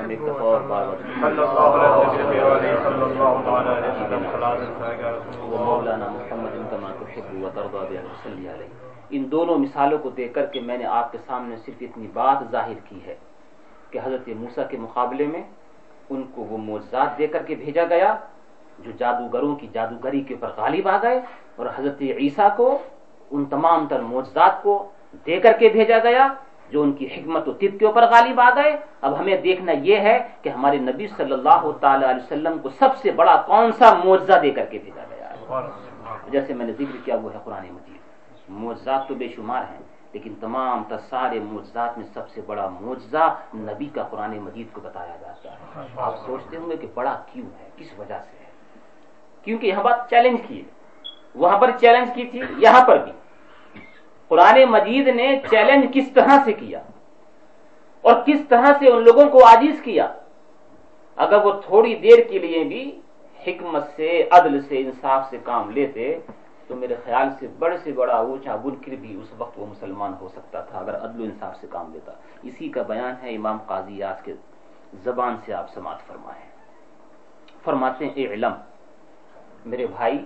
ایک 0.07 0.21
دفعہ 0.21 0.43
اور 0.43 0.61
بار 0.61 0.85
مولانا 5.43 6.07
محمد 6.07 6.55
تحب 6.71 7.47
صلی 8.23 8.49
علیہ 8.49 8.67
ان 9.09 9.31
دونوں 9.31 9.57
مثالوں 9.57 9.97
کو 9.97 10.09
دیکھ 10.09 10.33
کر 10.33 10.45
کے 10.45 10.61
میں 10.61 10.77
نے 10.77 10.85
آپ 10.91 11.11
کے 11.11 11.17
سامنے 11.27 11.55
صرف 11.65 11.81
اتنی 11.81 12.07
بات 12.13 12.51
ظاہر 12.51 12.79
کی 12.89 12.99
ہے 13.05 13.15
کہ 13.91 13.99
حضرت 14.03 14.27
موسیٰ 14.35 14.67
کے 14.69 14.77
مقابلے 14.77 15.27
میں 15.27 15.41
ان 16.09 16.23
کو 16.35 16.43
وہ 16.49 16.57
معجزات 16.57 17.17
دے 17.19 17.27
کر 17.27 17.43
کے 17.43 17.55
بھیجا 17.55 17.83
گیا 17.89 18.15
جو 18.79 18.91
جادوگروں 18.97 19.55
کی 19.55 19.67
جادوگری 19.73 20.21
کے 20.21 20.33
اوپر 20.33 20.49
غالب 20.57 20.87
آ 20.87 20.97
گئے 21.03 21.19
اور 21.55 21.65
حضرت 21.75 22.01
عیسیٰ 22.01 22.49
کو 22.57 22.77
ان 23.31 23.45
تمام 23.45 23.87
تر 23.87 23.99
موجزات 23.99 24.63
کو 24.63 24.91
دے 25.25 25.39
کر 25.39 25.53
کے 25.59 25.69
بھیجا 25.69 25.97
گیا، 26.03 26.27
جو 26.69 26.81
ان 26.81 26.91
کی 26.93 27.05
حکمت 27.05 27.47
و 27.47 27.51
طب 27.51 27.79
کے 27.79 27.85
اوپر 27.85 28.03
غالب 28.11 28.39
آ 28.39 28.49
گئے۔ 28.55 28.77
اب 29.01 29.19
ہمیں 29.19 29.37
دیکھنا 29.41 29.71
یہ 29.71 29.97
ہے 29.97 30.17
کہ 30.41 30.49
ہمارے 30.49 30.77
نبی 30.77 31.07
صلی 31.07 31.33
اللہ 31.33 31.71
تعالی 31.79 32.05
علیہ 32.05 32.23
وسلم 32.23 32.57
کو 32.59 32.69
سب 32.69 32.97
سے 32.97 33.11
بڑا 33.11 33.35
کون 33.47 33.71
سا 33.71 33.93
معجزہ 34.03 34.39
دے 34.41 34.51
کر 34.51 34.65
کے 34.65 34.77
بھیجا 34.83 35.03
گیا 35.09 35.29
ہے؟ 35.29 35.35
جیسے 36.29 36.53
میں 36.53 36.65
نے 36.65 36.71
ذکر 36.71 36.97
کیا، 37.05 37.15
وہ 37.21 37.33
ہے 37.33 37.39
قرآن 37.43 37.65
مجید۔ 37.71 38.49
معجزات 38.49 39.07
تو 39.07 39.15
بے 39.15 39.27
شمار 39.35 39.63
ہیں، 39.71 39.79
لیکن 40.13 40.33
تمام 40.39 40.83
تر 40.89 40.97
سارے 40.97 41.39
معجزات 41.39 41.97
میں 41.97 42.07
سب 42.13 42.29
سے 42.29 42.41
بڑا 42.45 42.67
معجزہ 42.81 43.25
نبی 43.55 43.85
کا 43.85 44.03
قرآن 44.03 44.37
مجید 44.39 44.67
کو 44.73 44.81
بتایا 44.81 45.15
جاتا 45.21 45.51
ہے۔ 45.51 45.85
آپ 45.97 46.25
سوچتے 46.25 46.57
ہوں 46.57 46.69
گے 46.69 46.77
کہ 46.77 46.87
بڑا 46.93 47.15
کیوں 47.33 47.45
ہے، 47.45 47.69
کس 47.75 47.99
وجہ 47.99 48.19
سے 48.19 48.37
ہے؟ 48.39 48.49
کیونکہ 49.41 49.67
یہاں 49.67 49.83
بات 49.83 50.09
چیلنج 50.09 50.39
کی 50.47 50.57
ہے۔ 50.59 50.74
وہاں 51.35 51.57
پر 51.59 51.71
چیلنج 51.79 52.09
کی 52.15 52.25
تھی، 52.25 52.41
یہاں 52.57 52.87
پر 52.87 52.97
بھی۔ 52.97 53.11
قرآن 54.27 54.63
مجید 54.69 55.07
نے 55.07 55.41
چیلنج 55.49 55.85
کس 55.93 56.11
طرح 56.11 56.37
سے 56.45 56.53
کیا؟ 56.53 56.79
اور 58.01 58.13
کس 58.25 58.47
طرح 58.49 58.71
سے 58.79 58.89
ان 58.89 59.03
لوگوں 59.03 59.29
کو 59.29 59.45
عاجز 59.45 59.81
کیا؟ 59.81 60.07
اگر 61.15 61.45
وہ 61.45 61.51
تھوڑی 61.65 61.95
دیر 61.95 62.19
کے 62.29 62.39
لیے 62.39 62.63
بھی 62.63 63.01
حکمت 63.47 63.83
سے، 63.95 64.27
عدل 64.31 64.61
سے، 64.61 64.77
انصاف 64.77 65.29
سے 65.29 65.37
کام 65.43 65.71
لیتے، 65.71 66.19
تو 66.67 66.75
میرے 66.75 66.95
خیال 67.05 67.27
سے 67.39 67.47
بڑے 67.59 67.77
سے 67.77 67.91
بڑا 67.91 68.15
اونچا 68.15 68.55
منکر 68.63 68.91
بھی 68.91 69.15
اس 69.21 69.33
وقت 69.37 69.59
وہ 69.59 69.65
مسلمان 69.65 70.13
ہو 70.21 70.27
سکتا 70.27 70.61
تھا، 70.61 70.79
اگر 70.79 70.95
عدل 70.95 71.21
و 71.21 71.23
انصاف 71.23 71.57
سے 71.61 71.67
کام 71.69 71.93
لیتا۔ 71.93 72.11
اسی 72.43 72.69
کا 72.69 72.81
بیان 72.81 73.13
ہے 73.23 73.35
امام 73.35 73.57
قاضی 73.65 73.97
یاس 73.97 74.23
کے 74.23 74.33
زبان 75.03 75.35
سے 75.45 75.53
آپ 75.53 75.73
سماعت 75.73 76.07
فرمائے 76.07 76.43
فرماتے 77.63 78.05
ہیں، 78.05 78.13
اے 78.13 78.25
علم، 78.33 78.53
میرے 79.65 79.85
بھائی 79.87 80.25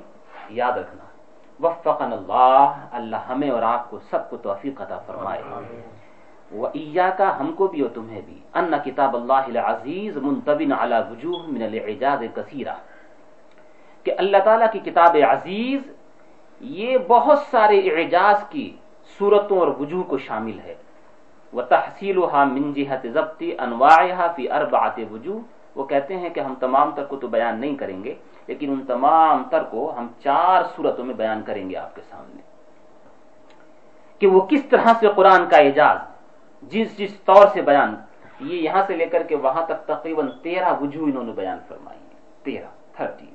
یاد 0.51 0.71
رکھنا۔ 0.71 1.03
وفقن 1.67 2.13
اللہ 2.13 2.87
اللہ 2.91 3.15
ہمیں 3.15 3.49
اور 3.49 3.61
آپ 3.61 3.89
کو 3.89 3.99
سب 3.99 4.29
کو 4.29 4.37
توفیق 4.37 4.81
عطا 4.81 4.99
فرمائے۔ 4.99 5.41
کا 7.17 7.39
ہم 7.39 7.53
کو 7.53 7.67
بھی 7.67 7.81
اور 7.81 7.89
تمہیں 7.89 8.21
بھی۔ 8.25 8.39
ان 8.53 8.73
کتاب 8.85 9.15
اللہ 9.15 9.57
العزیز 9.57 10.17
منتبن 10.17 10.71
علی 10.71 10.95
وجوہ 11.11 11.37
من 11.47 11.61
العجاز 11.61 12.23
کثیرہ 12.35 12.73
کہ 14.03 14.13
اللہ 14.17 14.37
تعالیٰ 14.37 14.67
کی 14.71 14.79
کتاب 14.79 15.17
عزیز، 15.29 15.81
یہ 16.59 16.97
بہت 17.07 17.39
سارے 17.39 17.79
اعجاز 17.79 18.43
کی 18.49 18.75
صورتوں 19.19 19.59
اور 19.59 19.67
وجوہ 19.67 20.03
کو 20.03 20.17
شامل 20.17 20.59
ہے۔ 20.59 20.75
وہ 21.53 21.61
تحصیل 21.61 22.17
و 22.17 22.29
من 22.33 22.73
جہت 22.73 23.07
ضبطی 23.13 23.51
انواع 23.59 24.27
فی 24.35 24.51
اربعات 24.51 24.99
وجوہ۔ 25.11 25.58
وہ 25.79 25.85
کہتے 25.85 26.17
ہیں 26.17 26.29
کہ 26.29 26.39
ہم 26.39 26.55
تمام 26.55 26.91
تر 26.95 27.05
کو 27.05 27.17
تو 27.17 27.27
بیان 27.27 27.61
نہیں 27.61 27.75
کریں 27.75 28.03
گے، 28.03 28.15
لیکن 28.47 28.71
ان 28.71 28.85
تمام 28.85 29.43
تر 29.51 29.63
کو 29.63 29.93
ہم 29.97 30.07
چار 30.23 30.63
صورتوں 30.75 31.05
میں 31.05 31.15
بیان 31.15 31.41
کریں 31.45 31.69
گے 31.69 31.75
آپ 31.75 31.95
کے 31.95 32.01
سامنے۔ 32.09 32.41
کہ 34.19 34.27
وہ 34.27 34.41
کس 34.41 34.65
طرح 34.65 34.87
سے 34.99 35.07
قرآن 35.15 35.49
کا 35.49 35.57
اعجاز، 35.57 35.97
جس 36.61 36.97
جس 36.97 37.19
طور 37.19 37.47
سے 37.47 37.61
بیان، 37.61 37.95
یہ 38.39 38.55
یہاں 38.55 38.83
سے 38.87 38.95
لے 38.95 39.05
کر 39.05 39.23
کے 39.23 39.35
وہاں 39.35 39.65
تک 39.65 39.87
تقریباً 39.87 40.29
تیرہ 40.43 40.73
وجوہ 40.81 41.03
انہوں 41.03 41.23
نے 41.23 41.31
بیان 41.31 41.57
فرمائی 41.67 41.99
تیرہ، 42.43 42.69
تھرٹی۔ 42.95 43.25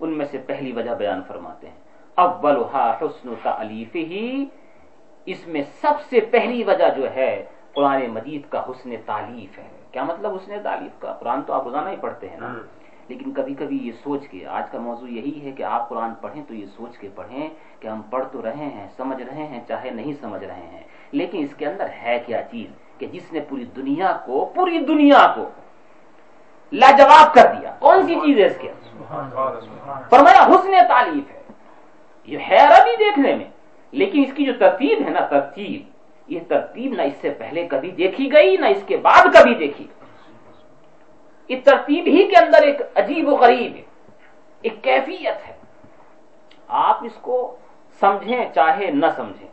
ان 0.00 0.18
میں 0.18 0.26
سے 0.26 0.38
پہلی 0.38 0.72
وجہ 0.72 0.90
بیان 0.90 1.22
فرماتے 1.26 1.68
ہیں۔ 1.68 1.76
اولها 2.14 2.96
حسن 3.02 3.34
تعلیف 3.42 3.96
ہی 3.96 4.46
اس 5.26 5.46
میں 5.46 5.62
سب 5.62 6.00
سے 6.00 6.20
پہلی 6.20 6.64
وجہ 6.64 6.94
جو 6.96 7.10
ہے، 7.10 7.44
قرآن 7.74 8.06
مجید 8.06 8.42
کا 8.48 8.62
حسن 8.70 8.90
تعلیف 9.06 9.58
ہے۔ 9.58 9.77
کیا 9.92 10.04
مطلب 10.04 10.34
حسن 10.34 10.52
تعلیف 10.62 11.00
کا؟ 11.00 11.12
قرآن 11.12 11.42
تو 11.42 11.52
آپ 11.52 11.64
روزانہ 11.64 11.88
ہی 11.88 11.96
پڑھتے 11.96 12.28
ہیں 12.28 12.40
نا۔ 12.40 12.46
لیکن 13.08 13.32
کبھی 13.32 13.54
کبھی 13.54 13.78
یہ 13.82 13.92
سوچ 13.92 14.28
کے 14.28 14.46
آج 14.46 14.70
کا 14.70 14.78
موضوع 14.78 15.08
یہی 15.08 15.46
ہے 15.46 15.50
کہ 15.50 15.62
آپ 15.62 15.88
قرآن 15.88 16.14
پڑھیں 16.20 16.42
تو 16.48 16.54
یہ 16.54 16.66
سوچ 16.66 16.98
کے 16.98 17.08
پڑھیں 17.14 17.48
کہ 17.80 17.88
ہم 17.88 18.02
پڑھ 18.02 18.24
تو 18.32 18.42
رہے 18.42 18.70
ہیں 18.74 18.88
سمجھ 18.96 19.22
رہے 19.22 19.46
ہیں 19.46 19.60
چاہے 19.68 19.90
نہیں 19.90 20.12
سمجھ 20.20 20.44
رہے 20.44 20.66
ہیں۔ 20.72 20.80
لیکن 21.12 21.38
اس 21.38 21.54
کے 21.54 21.66
اندر 21.66 21.86
ہے 22.02 22.22
کیا 22.26 22.42
چیز؟ 22.42 22.98
کہ 22.98 23.06
جس 23.06 23.32
نے 23.32 23.40
پوری 23.40 23.64
دنیا 23.64 24.18
کو 24.26 24.52
پوری 24.54 24.78
دنیا 24.78 25.32
کو 25.34 25.48
لاجواب 26.72 27.34
کر 27.34 27.54
دیا۔ 27.60 27.74
کون 27.78 28.06
سی 28.06 28.14
چیز 28.14 28.38
ہے 28.38 28.46
اس 28.46 28.56
کے؟ 28.60 28.72
فرمایا 30.10 30.46
حسن 30.46 30.70
تعلیف 30.88 31.30
ہے۔ 31.30 31.42
یہ 32.26 32.38
ہے 32.38 32.56
عربی 32.56 32.96
دیکھنے 32.96 33.34
میں۔ 33.34 33.44
لیکن 33.92 34.22
اس 34.26 34.32
کی 34.34 34.44
جو 34.44 34.52
ترتیب 34.58 35.04
ہے 35.04 35.10
نا 35.10 35.20
ترتیب۔ 35.20 35.87
یہ 36.28 36.40
ترتیب 36.48 36.92
نہ 36.92 37.02
اس 37.02 37.14
سے 37.20 37.30
پہلے 37.30 37.68
کبھی 37.68 37.90
دیکھی 37.90 38.32
گئی، 38.32 38.56
نہ 38.56 38.66
اس 38.66 38.82
کے 38.86 38.96
بعد 38.96 39.24
کبھی 39.34 39.54
دیکھی 39.54 39.84
گئی۔ 39.84 39.98
یہ 41.48 41.60
ترتیب 41.64 42.06
ہی 42.06 42.28
کے 42.28 42.36
اندر 42.36 42.62
ایک 42.62 42.82
عجیب 42.94 43.28
و 43.28 43.36
غریب، 43.36 43.72
ایک 44.62 44.74
کیفیت 44.82 45.48
ہے۔ 45.48 45.52
آپ 46.68 47.04
اس 47.04 47.12
کو 47.20 47.56
سمجھیں، 48.00 48.44
چاہے 48.54 48.90
نہ 48.90 49.06
سمجھیں۔ 49.16 49.48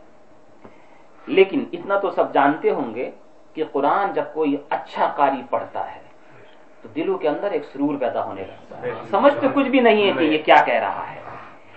لیکن 1.26 1.64
اتنا 1.72 1.98
تو 1.98 2.10
سب 2.10 2.34
جانتے 2.34 2.70
ہوں 2.70 2.94
گے 2.94 3.10
کہ 3.54 3.64
قرآن 3.72 4.12
جب 4.12 4.24
کوئی 4.34 4.56
اچھا 4.70 5.12
قاری 5.16 5.42
پڑھتا 5.50 5.94
ہے، 5.94 6.00
تو 6.82 6.88
دلوں 6.88 7.18
کے 7.18 7.28
اندر 7.28 7.50
ایک 7.50 7.64
سرور 7.64 7.98
پیدا 7.98 8.24
ہونے 8.24 8.42
لگتا 8.42 8.82
ہے۔ 8.82 8.90
سمجھ 9.10 9.34
تو 9.40 9.46
کچھ 9.54 9.68
بھی 9.68 9.80
نہیں 9.80 10.06
ہے 10.06 10.12
کہ 10.18 10.24
یہ 10.24 10.42
کیا 10.44 10.56
کہہ 10.66 10.74
رہا 10.74 11.14
ہے، 11.14 11.20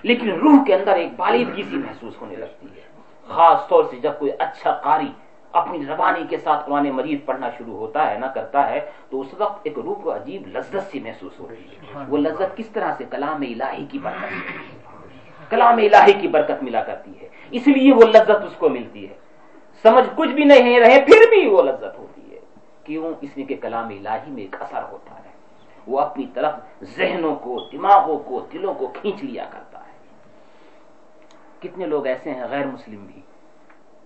لیکن 0.04 0.32
روح 0.32 0.64
کے 0.68 0.76
اندر 0.76 0.96
ایک 0.96 1.10
بالیدگی 1.16 1.64
سی 1.64 1.76
محسوس 1.76 2.22
ہونے 2.22 2.36
لگتی 2.36 2.68
ہے۔ 2.76 2.89
خاص 3.30 3.68
طور 3.68 3.84
سے 3.84 3.98
جب 3.98 4.12
کوئی 4.20 4.32
اچھا 4.40 4.72
قاری 4.84 5.12
اپنی 5.52 5.84
زبانی 5.84 6.28
کے 6.30 6.38
ساتھ 6.38 6.66
قرآن 6.66 6.90
مریض 6.90 7.20
پڑھنا 7.26 7.50
شروع 7.58 7.78
ہوتا 7.78 8.12
ہے 8.12 8.20
نہ 8.20 8.26
کرتا 8.26 8.70
ہے، 8.70 8.92
تو 9.10 9.22
اس 9.22 9.28
وقت 9.38 9.60
ایک 9.64 9.80
روح 9.80 9.96
کو 10.02 10.16
عجیب 10.16 10.48
لذت 10.48 10.92
سی 10.92 11.00
محسوس 11.00 11.40
ہوتی 11.40 11.56
ہے۔ 11.56 12.00
وہ 12.08 12.18
لذت 12.18 12.58
کس 12.58 12.68
طرح 12.68 12.94
سے 12.98 13.04
کلام 13.10 13.42
الہی 13.42 13.86
کی 13.86 14.00
برکت 14.00 14.34
کلام 15.50 15.78
الہی 15.78 16.14
کی 16.14 16.28
برکت 16.28 16.64
ملا 16.64 16.84
کرتی 16.84 17.12
ہے۔ 17.22 17.30
اس 17.52 17.68
لیے 17.68 17.94
وہ 17.94 18.02
لذت 18.02 18.32
اس 18.32 18.56
کو 18.58 18.70
ملتی 18.70 19.10
ہے۔ 19.10 19.14
سمجھ 19.82 20.10
کچھ 20.16 20.30
بھی 20.30 20.44
نہیں 20.44 20.80
رہے، 20.80 21.06
پھر 21.06 21.30
بھی 21.30 21.48
وہ 21.48 21.62
لذت 21.62 21.98
ہوتی 21.98 22.32
ہے۔ 22.32 22.40
کیوں؟ 22.84 23.14
اس 23.22 23.30
لیے 23.36 23.46
کہ 23.46 23.56
کلام 23.62 23.88
الہی 23.88 24.32
میں 24.32 24.42
ایک 24.42 24.62
اثر 24.62 24.82
ہوتا 24.92 25.16
ہے۔ 25.16 25.30
وہ 25.88 26.00
اپنی 26.00 26.26
طرف 26.34 26.54
ذہنوں 26.84 27.36
کو، 27.36 27.60
دماغوں 27.72 28.20
کو، 28.20 28.46
دلوں 28.54 28.74
کو 28.74 28.88
کھینچ 28.88 29.24
لیا 29.24 29.46
کرتا 29.52 29.80
ہے۔ 29.80 29.90
کتنے 31.60 31.86
لوگ 31.86 32.06
ایسے 32.06 32.34
ہیں، 32.34 32.44
غیر 32.50 32.66
مسلم 32.66 33.06
بھی۔ 33.06 33.19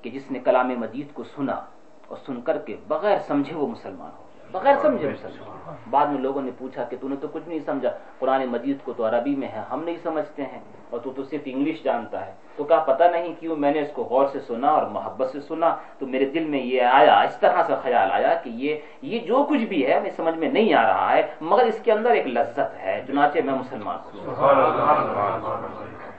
کہ 0.03 0.09
جس 0.09 0.31
نے 0.31 0.39
کلام 0.39 0.67
مجید 0.67 1.13
کو 1.13 1.23
سنا 1.23 1.61
اور 2.07 2.17
سن 2.25 2.41
کر 2.41 2.57
کے 2.57 2.75
بغیر 2.87 3.17
سمجھے 3.19 3.55
وہ 3.55 3.67
مسلمان 3.67 4.11
ہو 4.17 4.23
بغیر 4.51 4.75
سمجھے 4.81 5.09
مسلمان 5.09 5.75
بعد 5.89 6.05
میں 6.05 6.21
لوگوں 6.21 6.41
نے 6.41 6.51
پوچھا 6.57 6.83
کہ 6.83 6.97
تو 7.01 7.07
نے 7.07 7.15
تو 7.15 7.27
کچھ 7.27 7.47
نہیں 7.47 7.59
سمجھا۔ 7.65 7.89
قرآن 8.19 8.45
مجید 8.45 8.77
کو 8.83 8.93
تو 8.93 9.05
عربی 9.05 9.35
میں 9.35 9.47
ہے، 9.47 9.61
ہم 9.71 9.83
نہیں 9.83 9.95
سمجھتے 10.03 10.43
ہیں۔ 10.43 10.59
اور 10.89 10.99
تو 10.99 11.13
تو 11.15 11.23
صرف 11.23 11.41
انگلش 11.45 11.83
جانتا 11.83 12.25
ہے۔ 12.25 12.31
تو 12.55 12.63
کہا، 12.63 12.83
پتہ 12.83 13.03
نہیں 13.03 13.33
کیوں 13.39 13.55
میں 13.55 13.71
نے 13.71 13.81
اس 13.81 13.87
کو 13.93 14.03
غور 14.03 14.27
سے 14.31 14.39
سنا 14.39 14.67
اور 14.67 14.85
محبت 14.85 15.29
سے 15.29 15.41
سنا۔ 15.41 15.75
تو 15.99 16.07
میرے 16.07 16.25
دل 16.25 16.43
میں 16.43 16.59
یہ 16.59 16.81
آیا، 16.81 17.19
اس 17.19 17.39
طرح 17.39 17.63
سے 17.63 17.73
خیال 17.83 18.11
آیا 18.11 18.33
کہ 18.33 18.49
یہ 18.49 18.75
یہ 19.01 19.19
جو 19.19 19.45
کچھ 19.49 19.61
بھی 19.61 19.87
ہے 19.87 19.99
میں 19.99 20.11
سمجھ 20.15 20.35
میں 20.35 20.49
نہیں 20.49 20.73
آ 20.73 20.81
رہا 20.81 21.11
ہے، 21.13 21.21
مگر 21.41 21.65
اس 21.65 21.79
کے 21.83 21.91
اندر 21.91 22.11
ایک 22.11 22.27
لذت 22.27 22.59
ہے۔ 22.59 23.03
چنانچہ 23.07 23.39
میں 23.45 23.53
مسلمان 23.53 23.97
ہوں۔ 24.05 24.35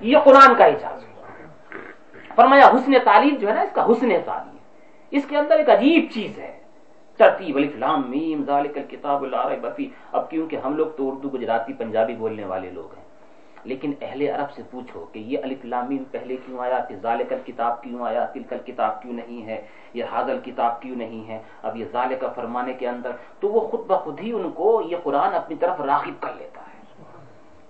یہ 0.00 0.18
قرآن 0.24 0.54
کا 0.54 0.64
اجازت 0.64 1.13
فرمایا، 2.34 2.66
حسن 2.66 2.92
تعلیم 3.04 3.34
جو 3.34 3.48
ہے 3.48 3.54
نا، 3.54 3.60
اس 3.60 3.72
کا 3.72 3.86
حسن 3.86 4.08
تعلیم۔ 4.24 4.56
اس 5.10 5.26
کے 5.28 5.36
اندر 5.36 5.56
ایک 5.56 5.70
عجیب 5.70 6.10
چیز 6.12 6.38
ہے۔ 6.38 6.58
ترتیب 7.16 7.56
الفلام 7.56 8.10
میم، 8.10 8.44
ذالک 8.44 8.78
الکتاب 8.78 9.22
العرب 9.22 9.66
فی 9.76 9.88
اب 10.12 10.30
کیونکہ 10.30 10.56
ہم 10.64 10.76
لوگ 10.76 10.86
تو 10.96 11.08
اردو، 11.08 11.28
گجراتی، 11.28 11.72
پنجابی 11.72 12.14
بولنے 12.14 12.44
والے 12.44 12.70
لوگ 12.70 12.94
ہیں، 12.96 13.04
لیکن 13.64 13.92
اہل 14.00 14.22
عرب 14.22 14.50
سے 14.52 14.62
پوچھو 14.70 15.06
کہ 15.12 15.18
یہ 15.18 15.38
الف 15.42 15.64
لام 15.64 15.88
میم 15.88 16.04
پہلے 16.10 16.36
کیوں 16.36 16.58
آیا، 16.58 16.78
کہ 16.88 16.96
ذالک 16.96 17.32
الکتاب 17.32 17.82
کیوں 17.82 18.02
آیا، 18.02 18.24
تلک 18.24 18.52
الکتاب 18.52 19.02
کیوں 19.02 19.12
نہیں 19.12 19.46
ہے 19.46 19.62
یہ 19.94 20.04
حاضل 20.12 20.38
کتاب 20.44 20.82
کیوں 20.82 20.96
نہیں 20.96 21.28
ہے۔ 21.28 21.38
اب 21.62 21.76
یہ 21.76 21.84
ذالک 21.92 22.24
فرمانے 22.34 22.72
کے 22.72 22.88
اندر، 22.88 23.10
تو 23.40 23.48
وہ 23.48 23.60
خود 23.60 23.80
بخود 23.86 24.20
ہی 24.20 24.32
ان 24.32 24.50
کو 24.50 24.82
یہ 24.90 24.96
قرآن 25.02 25.34
اپنی 25.34 25.56
طرف 25.56 25.80
راغب 25.80 26.22
کر 26.22 26.30
لیتا 26.38 26.60
ہے۔ 26.60 26.74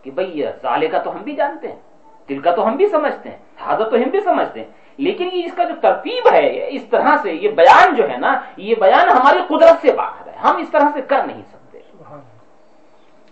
کہ 0.02 0.11
بھئی 0.11 0.38
یہ 0.38 0.47
ذالکہ 0.62 0.99
تو 0.99 1.12
ہم 1.12 1.23
بھی 1.23 1.37
جانتے 1.37 1.69
ہیں۔ 1.69 1.80
دل 2.28 2.39
کا 2.39 2.54
تو 2.54 2.69
ہم 2.69 2.76
بھی 2.76 2.87
سمجھتے 2.87 3.28
ہیں 3.30 3.39
حاضر 3.60 3.91
تو 3.91 3.97
ہم 3.97 4.10
بھی 4.10 4.21
سمجھتے 4.21 4.60
ہیں۔ 4.60 4.71
لیکن 4.97 5.28
یہ 5.32 5.45
اس 5.45 5.54
کا 5.54 5.65
جو 5.65 5.75
ترتیب 5.82 6.34
ہے 6.34 6.67
اس 6.69 6.84
طرح 6.84 7.17
سے 7.23 7.32
یہ 7.32 7.49
بیان 7.49 7.95
جو 7.95 8.10
ہے 8.10 8.17
نا 8.17 8.41
یہ 8.56 8.75
بیان 8.80 9.08
ہماری 9.08 9.39
قدرت 9.49 9.82
سے 9.82 9.93
باہر 9.93 10.28
ہے۔ 10.28 10.37
ہم 10.37 10.56
اس 10.56 10.71
طرح 10.71 10.89
سے 10.95 11.02
کر 11.02 11.26
نہیں 11.26 11.43
سکتے۔ 11.43 11.80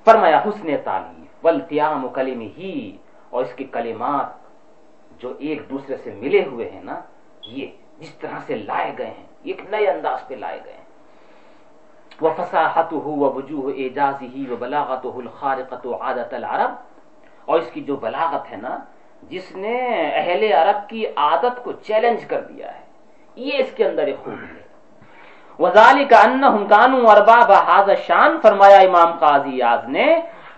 فرمایا 0.05 0.39
حسن 0.39 0.77
تعلیم 0.85 1.25
ولتیام 1.45 2.09
کلم 2.09 2.41
ہی 2.41 2.97
اور 3.31 3.45
اس 3.45 3.55
کے 3.55 3.65
کلمات 3.65 4.27
جو 5.21 5.33
ایک 5.39 5.71
دوسرے 5.71 5.97
سے 5.97 6.11
ملے 6.15 6.45
ہوئے 6.45 6.71
ہیں 6.71 6.85
نا 6.85 7.01
یہ 7.43 7.67
جس 7.99 8.15
طرح 8.15 8.39
سے 8.47 8.57
لائے 8.57 8.93
گئے 8.99 9.07
ہیں 9.07 9.27
ایک 9.43 9.63
نئے 9.71 9.87
انداز 9.91 10.29
پہ 10.29 10.35
لائے 10.35 10.61
گئے 10.65 10.73
ہیں۔ 10.73 10.85
وہ 12.21 12.31
فساحت 12.37 12.93
ہو 12.93 13.11
وہ 13.11 13.33
وجوہ 13.33 13.71
اعجاز 13.77 14.23
ہی 14.23 14.45
وہ 14.51 14.57
بلاغت 14.57 15.07
الخارقت 15.15 15.87
عادت 16.01 16.35
العرب۔ 16.35 16.92
اور 17.45 17.59
اس 17.59 17.71
کی 17.71 17.81
جو 17.81 17.97
بلاغت 17.97 18.53
ہے 18.53 18.57
نا 18.57 18.79
جس 19.23 19.57
نے 19.57 19.77
اہل 20.15 20.43
عرب 20.53 20.89
کی 20.89 21.07
عادت 21.07 21.65
کو 21.65 21.73
چیلنج 21.73 22.25
کر 22.25 22.41
دیا 22.41 22.75
ہے 22.75 22.81
یہ 23.37 23.53
اس 23.59 23.73
کے 23.73 23.85
اندر 23.85 24.07
ایک 24.07 24.17
خوبی 24.25 24.47
ہے۔ 24.57 24.63
وزالی 25.59 26.05
کا 26.05 26.21
ان 26.21 26.45
ہنکانو 26.45 27.11
اربا 27.11 27.39
بحاظ 27.49 27.91
شان 28.07 28.41
فرمایا 28.43 28.79
امام 28.79 29.19
قاضی 29.19 29.63
آز 29.63 29.89
نے 29.89 30.07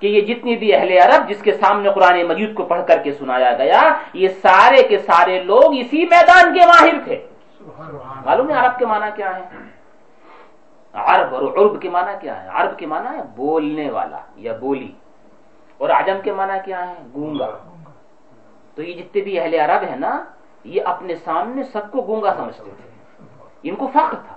کہ 0.01 0.07
یہ 0.07 0.21
جتنی 0.21 0.57
بھی 0.57 0.75
اہل 0.75 0.93
عرب 0.93 1.29
جس 1.29 1.43
کے 1.43 1.53
سامنے 1.53 1.91
قرآن 1.91 2.23
مجید 2.23 2.55
کو 2.55 2.63
پڑھ 2.63 2.87
کر 2.89 2.99
کے 2.99 3.13
سنایا 3.13 3.53
گیا 3.59 3.83
یہ 4.13 4.29
سارے 4.29 4.83
کے 4.89 4.99
سارے 4.99 5.43
لوگ 5.45 5.77
اسی 5.79 6.05
میدان 6.05 6.55
کے 6.55 6.67
ماہر 6.67 7.05
تھے۔ 7.05 7.27
معلوم 8.25 8.51
ہے 8.51 8.55
عرب 8.55 8.79
کے 8.79 8.87
معنی 8.87 9.11
کیا 9.17 9.37
ہے؟ 9.37 9.43
عرب 10.95 11.35
اور 11.35 11.43
عرب 11.43 11.83
کے 11.83 11.91
معنی 11.91 12.13
کیا 12.21 12.43
ہے؟ 12.43 12.49
عرب 12.53 12.79
کے 12.79 12.87
معنی 12.87 13.19
ہے 13.19 13.23
بولنے 13.37 13.91
والا 13.91 14.19
یا 14.37 14.53
بولی۔ 14.61 14.93
اور 15.79 15.91
عجم 15.91 16.17
کے 16.25 16.33
معنی 16.33 16.55
کیا 16.65 16.89
ہے 16.89 16.95
گونگا۔ 17.15 17.59
تو 18.75 18.83
یہ 18.83 19.03
جتنے 19.03 19.23
بھی 19.23 19.41
اہل 19.41 19.55
عرب 19.55 19.83
ہیں 19.89 19.97
نا، 19.97 20.25
یہ 20.65 20.83
اپنے 20.85 21.15
سامنے 21.15 21.63
سب 21.63 21.93
کو 21.93 22.03
گونگا 22.03 22.35
سمجھتے 22.37 22.71
تھے۔ 22.77 22.91
ان 23.63 23.75
کو 23.75 23.87
فخر 23.87 24.17
تھا۔ 24.27 24.37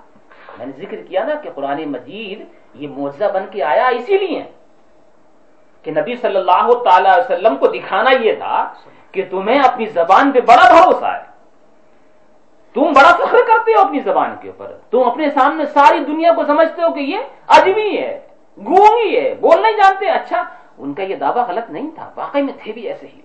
میں 0.57 0.65
نے 0.65 0.71
ذکر 0.77 0.97
کیا 1.01 1.25
نا 1.25 1.35
کہ 1.35 1.49
قرآن 1.55 1.91
مجید 1.91 2.45
یہ 2.73 2.87
معجزہ 2.87 3.25
بن 3.33 3.45
کے 3.51 3.63
آیا 3.63 3.87
اسی 3.87 4.17
لیے 4.17 4.43
کہ 5.83 5.91
نبی 5.91 6.15
صلی 6.15 6.35
اللہ 6.35 6.73
تعالی 6.83 7.09
وسلم 7.09 7.57
کو 7.57 7.67
دکھانا 7.67 8.09
یہ 8.11 8.33
تھا 8.35 8.73
کہ 9.11 9.25
تمہیں 9.29 9.59
اپنی 9.59 9.85
زبان 9.85 10.31
پہ 10.31 10.39
بڑا 10.39 10.73
بھروسہ 10.73 11.05
ہے۔ 11.05 11.37
تم 12.73 12.81
بڑا 12.81 13.15
فخر 13.15 13.37
کرتے 13.47 13.71
ہو 13.71 13.81
اپنی 13.81 13.99
زبان 13.99 14.35
کے 14.41 14.47
اوپر۔ 14.47 14.77
تم 14.91 15.03
اپنے 15.03 15.29
سامنے 15.29 15.65
ساری 15.65 15.99
دنیا 15.99 16.31
کو 16.35 16.45
سمجھتے 16.45 16.81
ہو 16.81 16.93
کہ 16.93 16.99
یہ 16.99 17.17
اجمی 17.47 17.97
ہے، 17.97 18.27
گونگی 18.57 19.19
ہے، 19.19 19.35
بول 19.35 19.61
نہیں 19.61 19.73
جانتے 19.73 20.09
اچھا۔ 20.09 20.43
ان 20.77 20.93
کا 20.93 21.03
یہ 21.03 21.15
دعویٰ 21.15 21.47
غلط 21.47 21.69
نہیں 21.69 21.91
تھا، 21.95 22.11
واقعی 22.15 22.41
میں 22.41 22.53
تھے 22.63 22.71
بھی 22.71 22.87
ایسے 22.87 23.07
ہی۔ 23.07 23.21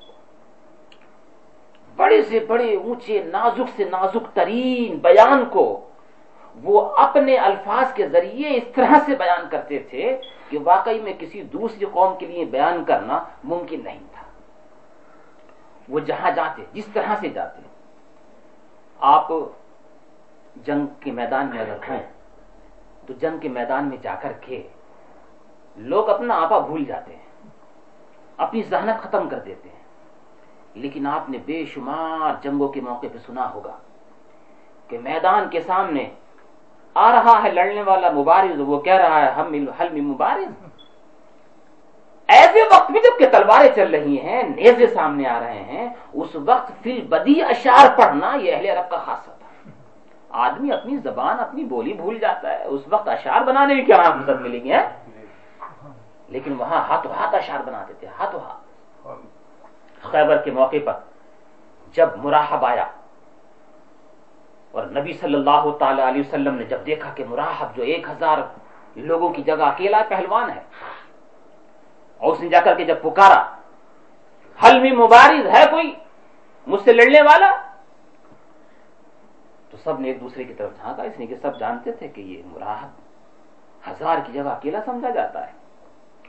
بڑے 1.97 2.23
سے 2.23 2.41
بڑے، 2.41 2.77
اونچے، 2.77 3.23
نازک 3.25 3.71
سے 3.77 3.85
نازک 3.85 4.37
ترین 4.37 4.97
بیان 4.97 5.45
کو 5.51 5.89
وہ 6.63 6.97
اپنے 6.97 7.37
الفاظ 7.37 7.93
کے 7.95 8.09
ذریعے 8.09 8.57
اس 8.57 8.65
طرح 8.75 8.95
سے 9.07 9.17
بیان 9.17 9.49
کرتے 9.51 9.79
تھے 9.79 10.21
کہ 10.49 10.59
واقعی 10.65 11.01
میں 11.01 11.13
کسی 11.19 11.43
دوسری 11.43 11.87
قوم 11.93 12.17
کے 12.19 12.27
لیے 12.27 12.45
بیان 12.45 12.85
کرنا 12.85 13.25
ممکن 13.45 13.85
نہیں 13.85 14.01
تھا۔ 14.13 14.23
وہ 15.89 16.01
جہاں 16.01 16.31
جاتے، 16.31 16.63
جس 16.73 16.87
طرح 16.87 17.15
سے 17.21 17.29
جاتے۔ 17.29 17.63
آپ 19.01 19.29
جنگ 20.65 20.87
کے 21.01 21.13
میدان 21.13 21.47
میں 21.47 21.59
اگر 21.59 21.77
ہیں 21.89 22.03
تو 23.07 23.13
جنگ 23.13 23.39
کے 23.39 23.49
میدان 23.49 23.89
میں 23.89 23.97
جا 23.97 24.15
کر 24.15 24.33
کے 24.41 24.69
لوگ 25.77 26.09
اپنا 26.09 26.35
آپا 26.35 26.59
بھول 26.59 26.85
جاتے۔ 26.85 27.17
ہیں 27.17 27.22
اپنی 28.37 28.63
ذہنت 28.63 29.03
ختم 29.03 29.29
کر 29.29 29.39
دیتے 29.39 29.69
ہیں۔ 29.69 29.83
لیکن 30.75 31.07
آپ 31.07 31.31
نے 31.31 31.39
بے 31.47 31.65
شمار 31.67 32.43
جنگوں 32.43 32.69
کے 32.69 32.81
موقع 32.81 33.07
پہ 33.13 33.19
سنا 33.19 33.53
ہوگا 33.55 33.77
کہ 34.89 34.99
میدان 34.99 35.49
کے 35.49 35.61
سامنے 35.61 36.11
آ 36.95 37.13
رہا 37.13 37.43
ہے 37.43 37.51
لڑنے 37.51 37.83
والا 37.83 38.11
مبارز، 38.11 38.61
وہ 38.61 38.81
کہہ 38.81 38.93
رہا 38.93 39.21
ہے، 39.21 39.31
ہم 39.31 39.69
حل 39.81 40.01
مبارز۔ 40.01 40.67
ایسے 42.27 42.59
وقت 42.63 42.91
میں 42.91 43.01
جبکہ 43.01 43.27
تلواریں 43.33 43.71
چل 43.75 43.91
رہی 43.91 44.21
ہیں، 44.21 44.43
نیزے 44.43 44.87
سامنے 44.87 45.29
آ 45.29 45.41
رہے 45.41 45.63
ہیں، 45.63 45.89
اس 46.13 46.29
وقت 46.35 46.83
پھر 46.83 47.01
بدی 47.09 47.43
اشار 47.43 47.99
پڑھنا 47.99 48.35
یہ 48.35 48.57
اہل 48.57 48.67
عرب 48.67 48.91
کا 48.91 48.97
خاص 48.97 49.25
تھا۔ 49.25 49.71
آدمی 50.31 50.73
اپنی 50.73 50.97
زبان، 50.97 51.41
اپنی 51.41 51.65
بولی 51.65 51.93
بھول 51.93 52.19
جاتا 52.19 52.51
ہے۔ 52.51 52.65
اس 52.65 52.81
وقت 52.91 53.09
اشار 53.09 53.41
بنانے 53.41 53.75
میں 53.75 53.85
کیا 53.85 53.97
فرصت 53.97 54.41
ملیں 54.41 54.65
گے 54.65 54.77
لیکن 56.33 56.53
وہاں 56.59 56.81
ہاتھوں 56.89 57.13
ہاتھ 57.15 57.35
اشار 57.35 57.61
بناتے 57.67 57.93
تھے 58.01 58.09
ہاتھوں 58.19 58.41
ہاتھ 58.41 58.63
خیبر 60.03 60.37
کے 60.45 60.51
موقع 60.51 60.77
پر 60.85 60.99
جب 61.95 62.09
مراحب 62.17 62.65
آیا 62.65 62.87
اور 64.75 64.85
نبی 64.97 65.13
صلی 65.13 65.35
اللہ 65.35 65.65
تعالی 65.79 66.03
علیہ 66.03 66.21
وسلم 66.21 66.55
نے 66.55 66.65
جب 66.65 66.87
دیکھا 66.87 67.11
کہ 67.15 67.25
مراحب 67.29 67.77
جو 67.77 67.83
ایک 67.83 68.09
ہزار 68.11 68.39
لوگوں 68.97 69.29
کی 69.29 69.43
جگہ 69.43 69.65
اکیلا 69.65 70.03
پہلوان 70.09 70.51
ہے 70.51 70.63
اور 72.21 72.33
اس 72.33 72.41
نے 72.41 72.49
جا 72.49 72.61
کر 72.61 72.75
کے 72.77 72.85
جب 72.85 73.03
پکارا 73.03 73.41
حل 74.59 74.81
میں 74.81 74.93
مبارز 74.93 75.47
ہے 75.47 75.65
کوئی 75.71 75.95
مجھ 76.67 76.83
سے 76.83 76.93
لڑنے 76.93 77.21
والا؟ 77.23 77.51
تو 79.71 79.77
سب 79.85 80.01
نے 80.01 80.09
ایک 80.09 80.21
دوسرے 80.21 80.45
کی 80.45 80.55
طرف 80.55 80.71
جھانکا 80.77 81.03
اس 81.03 81.19
لیے 81.19 81.27
کہ 81.27 81.37
سب 81.43 81.59
جانتے 81.59 81.93
تھے 81.93 82.09
کہ 82.09 82.21
یہ 82.21 82.43
مراحب 82.47 82.91
ہزار 83.91 84.19
کی 84.27 84.33
جگہ 84.33 84.49
اکیلا 84.49 84.81
سمجھا 84.85 85.11
جاتا 85.11 85.47
ہے۔ 85.47 85.53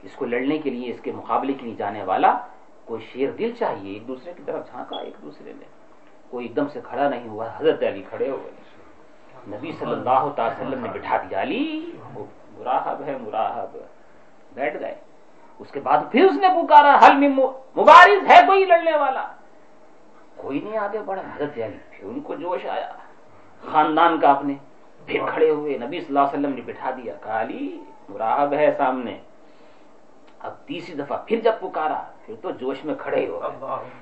اس 0.04 0.12
کو 0.16 0.26
لڑنے 0.26 0.58
کے 0.58 0.70
لیے 0.70 0.90
اس 0.90 1.02
کے 1.02 1.12
مقابلے 1.12 1.54
کے 1.54 1.66
لیے 1.66 1.76
جانے 1.76 2.04
والا 2.04 2.40
کوئی 2.86 3.02
شیر 3.12 3.32
دل 3.32 3.52
چاہیے 3.60 3.94
ایک 3.94 4.08
دوسرے 4.08 4.34
کی 4.38 4.44
طرف 4.46 4.72
جھانکا 4.72 4.98
ایک 4.98 5.14
دوسرے 5.22 5.54
نے 5.54 5.66
کوئی 6.30 6.48
ایک 6.48 6.56
دم 6.56 6.68
سے 6.68 6.80
کھڑا 6.84 7.10
نہیں 7.10 7.30
ہوا، 7.30 7.48
حضرت 7.58 7.84
علی 7.84 8.04
کھڑے 8.10 8.30
ہوئے 8.30 8.52
نبی 9.48 9.72
صلی 9.80 9.92
اللہ 9.92 10.30
تعالی 10.36 10.66
وسلم 10.66 10.86
نے 10.86 11.00
بٹھا 11.00 11.18
دیا، 11.18 11.42
علی 11.42 11.92
مراحب 12.58 13.04
ہے 13.06 13.18
مراحب 13.22 13.78
بیٹھ 14.54 14.80
گئے۔ 14.80 14.96
اس 15.60 15.72
کے 15.72 15.80
بعد 15.80 15.98
پھر 16.12 16.24
اس 16.26 16.38
نے 16.38 16.48
پکارا، 16.48 16.98
حل 17.08 17.18
میں 17.18 17.30
مبارز 17.76 18.32
ہے 18.32 18.46
کوئی 18.48 18.66
لڑنے 18.66 18.98
والا۔ 18.98 19.28
کوئی 20.36 20.60
نہیں 20.60 20.78
آگے 20.78 21.00
بڑھا۔ 21.00 21.22
حضرت 21.22 21.58
علی، 21.58 21.78
پھر 21.90 22.08
ان 22.08 22.22
کو 22.22 22.36
جوش 22.36 22.66
آیا۔ 22.66 22.92
خاندان 23.72 24.20
کا 24.20 24.32
اپنے 24.32 24.54
پھر 25.06 25.20
کھڑے 25.30 25.50
ہوئے۔ 25.50 25.78
نبی 25.78 26.00
صلی 26.00 26.08
اللہ 26.08 26.20
علیہ 26.20 26.40
وسلم 26.40 26.56
نے 26.56 26.62
بٹھا 26.66 26.92
دیا، 26.92 27.14
کہا، 27.24 27.42
علی 27.42 27.84
مراحب 28.10 28.54
ہے 28.54 28.72
سامنے۔ 28.78 29.20
اب 30.44 30.54
تیسری 30.66 30.96
دفعہ 30.96 31.18
پھر 31.26 31.40
جب 31.44 31.52
پکارا 31.60 32.02
پھر 32.26 32.36
تو 32.42 32.52
جوش 32.52 32.86
میں 32.86 32.96
کھڑے 32.96 33.28
ہو 33.28 33.40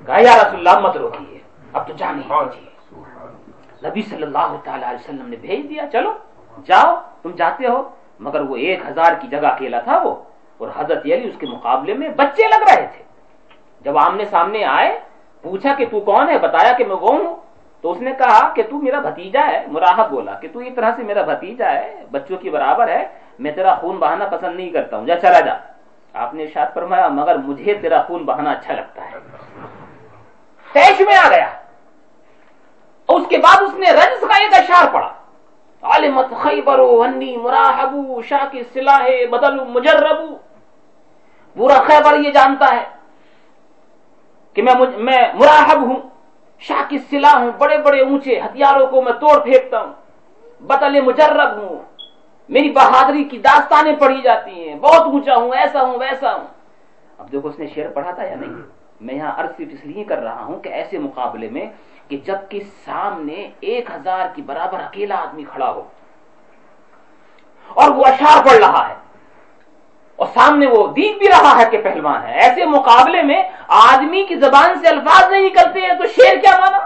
کہا 0.06 0.18
یا 0.22 0.34
رسول 0.36 0.68
اللہ 0.68 0.80
مت 0.80 0.98
روکیے۔ 0.98 1.38
اب 1.74 1.88
تو 1.88 1.94
جانے 1.94 2.22
نبی 3.88 4.02
صلی 4.02 4.24
اللہ 4.24 4.56
تعالی 4.64 4.86
علیہ 4.86 5.00
وسلم 5.00 5.28
نے 5.30 5.36
بھیج 5.36 5.70
دیا 5.70 5.84
چلو 5.92 6.12
جاؤ 6.66 6.96
تم 7.22 7.32
جاتے 7.32 7.68
ہو۔ 7.68 7.90
مگر 8.20 8.42
وہ 8.42 8.56
ایک 8.56 8.80
ہزار 8.88 9.12
کی 9.22 9.28
جگہ 9.28 9.48
اکیلا 9.48 9.80
تھا 9.80 9.98
وہ 10.04 10.16
اور 10.58 10.70
حضرت 10.76 11.06
علی 11.06 11.28
اس 11.28 11.38
کے 11.40 11.48
مقابلے 11.48 11.94
میں 11.94 12.10
بچے 12.10 12.48
لگ 12.48 12.62
رہے 12.70 12.88
تھے۔ 12.94 13.04
جب 13.82 13.98
آمنے 13.98 14.26
سامنے 14.26 14.64
آئے 14.64 15.00
پوچھا 15.42 15.74
کہ 15.78 15.86
تو 15.92 16.00
کون 16.00 16.30
ہے؟ 16.30 16.38
بتایا 16.38 16.72
کہ 16.78 16.86
میں 16.86 16.96
وہ 16.96 17.12
ہوں۔ 17.18 17.36
تو 17.82 17.92
اس 17.92 18.02
نے 18.02 18.12
کہا 18.18 18.54
کہ 18.54 18.64
تو 18.70 18.78
میرا 18.78 19.00
بھتیجا 19.00 19.42
ہے 19.48 19.66
مراحب 19.68 20.10
بولا 20.10 20.34
کہ 20.34 20.48
تو 20.54 20.60
اس 20.60 20.74
طرح 20.76 20.92
سے 20.96 21.04
میرا 21.04 21.22
بھتیجا 21.22 21.70
ہے 21.72 22.06
بچوں 22.12 22.38
کی 22.38 22.50
برابر 22.50 22.88
ہے 22.88 23.08
میں 23.40 23.52
تیرا 23.52 23.76
خون 23.76 23.98
بہانا 23.98 24.26
پسند 24.26 24.56
نہیں 24.56 24.70
کرتا 24.70 24.98
ہوں۔ 24.98 25.06
جا 25.06 25.20
چلا 25.20 25.40
جا۔ 25.40 25.56
آپ 26.14 26.34
نے 26.34 26.44
ارشاد 26.44 26.74
فرمایا، 26.74 27.08
مگر 27.08 27.36
مجھے 27.36 27.74
تیرا 27.74 28.02
خون 28.02 28.26
بہانا 28.26 28.52
اچھا 28.52 28.74
لگتا 28.74 29.12
ہے۔ 29.12 29.18
تیش 30.74 31.02
میں 31.02 31.16
آ 31.16 31.30
گیا۔ 31.30 31.50
اس 33.08 33.28
کے 33.30 33.38
بعد 33.38 33.62
اس 33.62 33.74
نے 33.74 33.92
رجس 33.92 34.22
کا 34.22 34.36
ایک 34.38 34.54
اشار 34.54 34.94
پڑا 34.94 35.10
عالمت 35.82 36.26
خیبر 36.42 36.80
ونی 36.80 37.38
مراحبو 37.38 38.22
شاہ 38.22 38.46
کی 38.52 38.64
سلاح 38.74 39.08
بدل 39.30 39.64
مجربو 39.66 40.38
پورا 41.54 41.78
خیبر 41.88 42.20
یہ 42.20 42.32
جانتا 42.32 42.76
ہے 42.76 42.84
کہ 44.54 44.62
میں 44.62 44.74
میں 44.98 45.22
مراحب 45.34 45.82
ہوں 45.82 46.00
شاہ 46.60 46.84
کی 46.90 46.98
سلاح 47.00 47.36
ہوں، 47.40 47.52
بڑے 47.58 47.78
بڑے 47.78 48.02
اونچے 48.02 48.40
ہتھیاروں 48.40 48.88
کو 48.88 49.02
میں 49.02 49.14
توڑ 49.14 49.40
پھینکتا 49.44 49.80
ہوں، 49.80 49.94
بدل 50.62 51.02
مجرب 51.02 51.58
ہوں۔ 51.58 51.91
میری 52.52 52.70
بہادری 52.70 53.24
کی 53.24 53.38
داستانیں 53.38 53.96
پڑھی 53.96 54.22
جاتی 54.22 54.70
ہیں۔ 54.70 54.76
بہت 54.76 55.02
اونچا 55.02 55.36
ہوں، 55.36 55.52
ایسا 55.54 55.82
ہوں، 55.82 55.98
ویسا 56.00 56.36
ہوں۔ 56.36 56.48
اب 57.18 57.32
دیکھو، 57.32 57.48
اس 57.48 57.60
نے 57.60 57.68
شعر 57.68 57.90
پڑھا 57.90 58.12
تھا 58.12 58.24
یا 58.24 58.36
نہیں؟ 58.36 58.62
میں 59.02 59.16
یہاں 59.16 59.32
عرض 59.38 59.50
صرف 59.58 59.68
اس 59.72 59.86
لیے 59.86 60.04
کر 60.04 60.18
رہا 60.18 60.44
ہوں 60.44 60.60
کہ 60.60 60.70
ایسے 60.70 60.98
مقابلے 60.98 61.50
میں 61.50 61.66
کہ 62.08 62.18
جبکہ 62.18 62.60
سامنے 62.86 63.50
ایک 63.60 63.92
ہزار 63.96 64.26
کی 64.36 64.42
برابر 64.42 64.80
اکیلا 64.80 65.16
آدمی 65.16 65.44
کھڑا 65.44 65.72
ہو 65.72 65.82
اور 67.68 67.90
وہ 67.90 68.06
اشار 68.06 68.44
پڑھ 68.46 68.58
رہا 68.58 68.90
ہے 68.90 68.96
اور 70.16 70.28
سامنے 70.34 70.68
وہ 70.68 70.88
دیکھ 70.88 71.18
بھی 71.18 71.28
رہا 71.28 71.62
ہے 71.62 71.70
کہ 71.70 71.82
پہلوان 71.82 72.24
ہے۔ 72.24 72.34
ایسے 72.40 72.66
مقابلے 72.66 73.22
میں 73.22 73.44
آدمی 73.68 74.24
کی 74.24 74.36
زبان 74.36 74.80
سے 74.80 74.88
الفاظ 74.88 75.32
نہیں 75.32 75.42
نکلتے 75.42 75.82
ہیں 75.82 75.94
تو 75.94 76.08
شیر 76.08 76.38
کیا 76.38 76.58
مانا؟ 76.60 76.80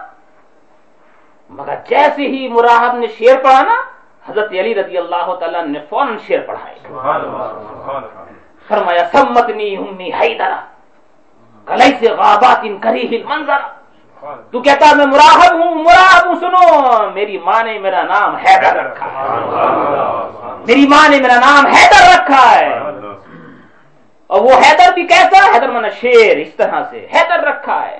مگر 1.49 1.75
جیسے 1.89 2.21
ہی 2.21 2.47
مراحب 2.47 2.97
نے 2.97 3.08
شیر 3.08 3.36
پڑھا 3.43 3.62
نا 3.62 3.94
حضرت 4.30 4.52
علی 4.52 4.76
رضی 4.76 4.98
اللہ 4.98 5.36
تعالیٰ 5.40 5.66
نے 5.66 5.80
فوراً 5.90 6.18
شیر 6.28 6.40
پڑھائے 6.40 6.76
فرمایا 8.68 9.06
سمتنی 9.12 9.78
ہمنی 9.78 10.10
حیدرہ 10.14 10.60
کلی 11.66 11.92
سے 12.00 12.12
غابات 12.14 12.60
ان 12.64 12.78
کری 12.78 13.08
ہی 13.08 13.24
منظر 13.24 13.62
تو 14.52 14.62
کہتا 14.62 14.94
میں 14.96 15.06
مراحب 15.06 15.54
ہوں 15.54 15.76
مراحب 15.76 16.28
ہوں 16.28 16.36
سنو 16.36 17.10
میری 17.14 17.38
ماں 17.38 17.64
نے 17.64 17.80
میرا 17.80 18.04
نام 18.04 18.36
حیدر 18.36 18.76
رکھا 18.76 19.06
ہے۔ 19.06 19.26
میری 20.68 20.88
ماں 20.88 21.10
نے 21.10 21.20
میرا 21.20 21.36
نام 21.36 21.66
حیدر 21.66 22.04
رکھا 22.16 22.60
ہے۔ 22.60 22.70
اور 24.28 24.42
وہ 24.42 24.52
حیدر 24.52 24.94
بھی 24.94 25.04
کیسا 25.04 25.56
حیدر 25.56 25.70
منا 25.70 25.90
شیر 25.90 26.38
اس 26.38 26.54
طرح 26.56 26.84
سے 26.90 27.08
حیدر 27.14 27.40
رکھا 27.40 27.88
ہے۔ 27.88 28.00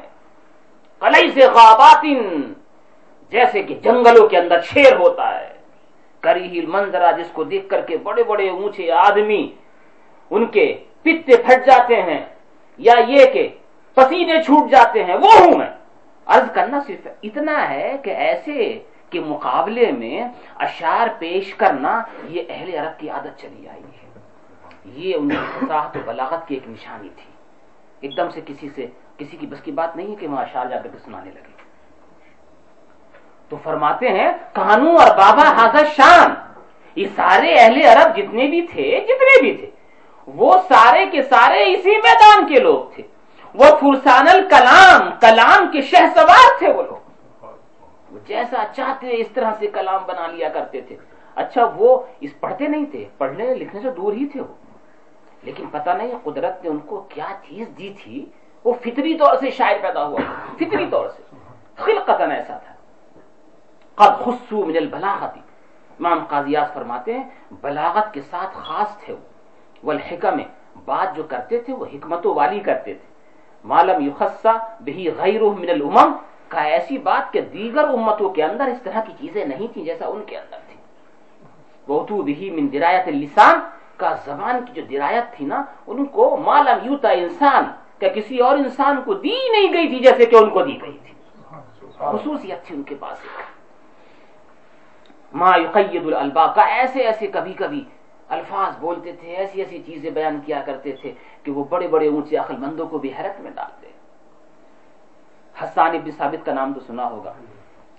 کلئی 1.00 1.32
سے 1.32 1.48
غابات 1.48 2.06
جیسے 3.32 3.64
کہ 3.64 3.76
جنگلوں 3.76 4.28
کے 4.28 4.38
اندر 4.38 4.62
شیر 4.62 4.96
ہوتا 4.96 5.40
ہے۔ 5.40 5.55
کری 6.26 6.48
ہی 6.48 6.66
منظرہ 6.66 7.12
جس 7.18 7.30
کو 7.34 7.44
دیکھ 7.44 7.70
کر 7.70 7.82
کے 7.82 7.98
بڑے 7.98 8.24
بڑے 8.24 8.50
اونچے 8.50 8.92
آدمی 8.92 9.44
ان 10.30 10.46
کے 10.46 10.68
پتے 11.02 11.38
پھٹ 11.38 11.66
جاتے 11.66 12.02
ہیں 12.02 12.22
یا 12.78 12.94
یہ 13.08 13.26
کہ 13.34 13.44
پسینے 13.94 14.44
چھوٹ 14.44 14.72
جاتے 14.72 15.04
ہیں، 15.04 15.16
وہ 15.16 15.32
ہوں 15.40 15.58
میں۔ 15.58 15.72
عرض 16.26 16.52
کرنا 16.52 16.80
صرف 16.88 17.08
اتنا 17.24 17.70
ہے 17.70 17.98
کہ 18.04 18.10
ایسے 18.10 18.84
کے 19.10 19.20
مقابلے 19.20 19.92
میں 19.92 20.18
اشار 20.56 21.08
پیش 21.20 21.54
کرنا 21.54 22.04
یہ 22.28 22.42
اہل 22.50 22.70
عرب 22.76 23.00
کی 23.00 23.10
عادت 23.10 23.40
چلی 23.40 23.68
آئی 23.68 23.84
ہے۔ 23.84 24.06
یہ 24.86 25.16
ان 25.16 25.30
کی 25.30 25.36
فصاحت 25.36 25.98
و 25.98 26.00
بلاغت 26.06 26.48
کی 26.48 26.54
ایک 26.56 26.70
نشانی 26.70 27.10
تھی۔ 27.10 27.32
ایک 28.00 28.18
دم 28.18 28.30
سے 28.30 28.42
کسی 28.46 28.70
سے، 28.76 28.88
کسی 29.18 29.38
کی 29.38 29.48
بس 29.48 29.62
کی 29.62 29.72
بات 29.72 29.96
نہیں 29.96 30.10
ہے 30.10 30.16
کہ 30.16 30.28
وہ 30.28 30.38
اشار 30.38 30.66
جا 30.66 30.78
کر 30.80 30.90
سنانے 31.06 31.32
لگے۔ 31.32 31.55
تو 33.50 33.58
فرماتے 33.64 34.10
ہیں، 34.10 34.32
کانو 34.54 34.90
اور 34.90 35.08
بابا 35.08 35.44
حاضر 35.44 35.86
شان. 35.86 36.34
یہ 36.96 37.06
سارے 37.16 37.54
اہل 37.54 37.82
عرب 37.82 38.18
جتنے 38.18 38.48
بھی 38.48 38.62
تھے، 38.62 39.00
جتنے 39.04 39.42
بھی 39.42 39.54
تھے، 39.54 39.70
وہ 40.28 40.58
سارے 40.70 41.06
کے 41.06 41.22
سارے 41.22 41.74
اسی 41.74 41.92
میدان 41.92 42.54
کے 42.54 42.60
لوگ 42.60 42.96
تھے۔ 42.96 43.04
وہ 43.54 43.66
فرسان 43.66 44.28
الکلام، 44.28 45.10
کلام 45.22 45.72
کے 45.72 45.82
شہ 45.82 46.06
سوار 46.16 46.58
تھے 46.58 46.74
وہ 46.74 46.84
لوگ۔ 46.84 47.06
وہ 48.12 48.20
جیسا 48.28 48.64
چاہتے 48.76 49.08
اس 49.12 49.28
طرح 49.28 49.52
سے 49.60 49.68
کلام 49.68 50.04
بنا 50.06 50.28
لیا 50.28 50.50
کرتے 50.50 50.82
تھے۔ 50.82 50.96
اچھا 51.36 51.66
وہ 51.76 52.02
اس 52.20 52.40
پڑھتے 52.40 52.68
نہیں 52.68 52.86
تھے، 52.86 53.06
پڑھنے 53.18 53.54
لکھنے 53.54 53.82
سے 53.82 53.92
دور 53.92 54.14
ہی 54.14 54.26
تھے 54.26 54.42
وہ۔ 54.42 54.54
لیکن 55.44 55.66
پتہ 55.72 55.90
نہیں 55.90 56.12
قدرت 56.24 56.64
نے 56.64 56.70
ان 56.70 56.78
کو 56.78 57.02
کیا 57.02 57.28
چیز 57.50 57.68
دی 57.78 57.94
تھی۔ 58.04 58.26
وہ 58.64 58.74
فطری 58.74 59.18
طور 59.18 59.36
سے 59.40 59.52
شاعر 59.52 59.76
پیدا 59.82 60.06
ہوا۔ 60.06 60.20
فطری 60.56 60.88
طور 60.92 61.10
سے 61.10 61.24
خلقتن 61.76 62.32
ایسا 62.32 62.58
تھا۔ 62.58 62.75
قد 63.96 64.24
خصو 64.24 64.66
من 64.66 64.78
البلاغتی 64.78 65.40
امام 66.00 66.26
قاضیات 66.30 66.74
فرماتے 66.74 67.18
ہیں 67.18 67.24
بلاغت 67.62 68.14
کے 68.14 68.22
ساتھ 68.22 68.58
خاص 68.58 68.98
تھے 68.98 69.14
وہ۔ 69.14 69.26
والحکم 69.84 70.38
بات 70.86 71.16
جو 71.16 71.24
کرتے 71.24 71.60
تھے 71.60 71.74
وہ 71.74 71.86
حکمتوں 71.94 72.36
والی 72.36 72.60
کرتے 72.60 72.94
تھے۔ 72.94 73.14
معلوم 73.64 74.08
یخصا 74.08 74.52
بہی 74.80 75.12
غیر 75.18 75.42
من 75.42 75.70
الامم 75.70 76.12
کا 76.48 76.62
ایسی 76.62 76.98
بات 76.98 77.34
کہ 77.34 77.42
دیگر 77.42 77.84
امتوں 77.84 78.30
کے 78.30 78.44
اندر 78.44 78.66
اس 78.66 78.82
طرح 78.84 79.00
کی 79.02 79.14
چیزیں 79.20 79.46
نہیں 79.46 79.68
تھیں 79.74 79.86
جیسا 79.86 80.06
ان 80.06 80.24
کے 80.24 80.38
اندر 80.38 80.58
تھی۔ 80.68 80.76
بہتو 81.88 82.22
بہی 82.22 82.50
من 82.52 82.68
درایت 82.74 83.08
اللسان 83.08 83.60
کا 83.98 84.16
زبان 84.26 84.66
کی 84.66 84.82
جو 84.82 84.82
درایت 84.92 85.24
تھی 85.38 85.46
نا 85.46 85.64
ان 85.88 86.06
کو 86.06 86.38
معلوم 86.38 86.86
یوتا 86.86 87.10
انسان 87.10 87.64
کہ 88.00 88.10
کسی 88.10 88.40
اور 88.40 88.58
انسان 88.58 89.02
کو 89.06 89.14
دی 89.14 89.50
نہیں 89.52 89.74
گئی 89.74 89.88
تھی 89.88 90.00
جیسے 90.00 90.26
کہ 90.26 90.36
ان 90.36 90.50
کو 90.50 90.62
دی 90.62 90.82
گئی 90.82 90.98
تھی۔ 91.06 91.14
خصوصیت 91.98 92.64
تھی 92.64 92.76
ان 92.76 92.84
کے 92.84 92.96
پاس۔ 92.96 93.18
ایک 93.22 93.55
ما 95.36 95.58
یقید 95.58 96.06
الالبا 96.06 96.48
کا 96.48 96.62
ایسے 96.62 97.00
ایسے 97.00 97.28
کبھی 97.28 97.54
کبھی 97.54 97.84
الفاظ 98.28 98.78
بولتے 98.80 99.12
تھے، 99.12 99.36
ایسی 99.36 99.62
ایسی 99.62 99.84
چیزیں 99.86 100.10
بیان 100.10 100.40
کیا 100.46 100.62
کرتے 100.66 100.92
تھے 101.02 101.14
کہ 101.44 101.52
وہ 101.52 101.64
بڑے 101.64 101.88
بڑے 101.88 102.08
اونچے 102.08 102.38
عقل 102.38 102.58
مندوں 102.58 102.88
کو 102.88 102.98
بھی 102.98 103.14
حیرت 103.20 103.42
میں 103.42 103.52
ڈالتے 103.52 103.88
حسان 105.64 105.96
ابن 105.96 106.12
ثابت 106.12 106.46
کا 106.46 106.54
نام 106.54 106.74
تو 106.74 106.80
سنا 106.80 107.10
ہوگا۔ 107.10 107.34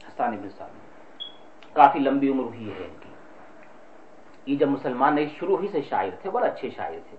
حسان 0.09 0.33
ابن 0.33 0.49
ثابت۔ 0.59 1.75
کافی 1.75 1.99
لمبی 1.99 2.29
عمر 2.29 2.45
ہوئی 2.45 2.69
ہے 2.69 2.85
ان 2.85 2.95
کی۔ 3.01 3.09
یہ 4.47 4.57
جب 4.57 4.69
مسلمان 4.69 5.15
نہیں، 5.15 5.27
شروع 5.39 5.57
ہی 5.63 5.69
سے 5.69 5.83
شاعر 5.83 6.11
تھے، 6.23 6.31
بڑے 6.31 6.47
اچھے 6.47 6.71
شاعر 6.77 6.99
تھے۔ 7.11 7.17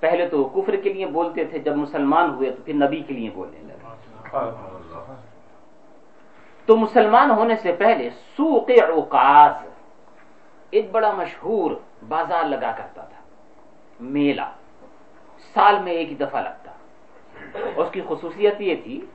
پہلے 0.00 0.28
تو 0.28 0.44
کفر 0.44 0.76
کے 0.76 0.92
لیے 0.92 1.06
بولتے 1.06 1.44
تھے، 1.44 1.58
جب 1.58 1.76
مسلمان 1.76 2.30
ہوئے 2.30 2.50
تو 2.50 2.62
پھر 2.64 2.74
نبی 2.74 3.02
کے 3.02 3.14
لیے 3.14 3.30
بولنے 3.34 3.58
لگے۔ 3.58 3.86
تو 6.70 6.76
مسلمان 6.76 7.30
ہونے 7.30 7.56
سے 7.56 7.72
پہلے 7.72 8.10
سوق 8.36 8.70
عکاز 8.70 9.52
ایک 10.70 10.90
بڑا 10.90 11.12
مشہور 11.12 11.70
بازار 12.08 12.44
لگا 12.44 12.72
کرتا 12.76 13.04
تھا، 13.04 13.22
میلہ۔ 14.00 14.50
سال 15.54 15.78
میں 15.82 15.92
ایک 15.92 16.10
ہی 16.10 16.14
دفعہ 16.14 16.42
لگتا۔ 16.42 16.70
اس 17.76 17.88
کی 17.92 18.00
خصوصیت 18.08 18.60
یہ 18.60 18.74
تھی 18.84 19.06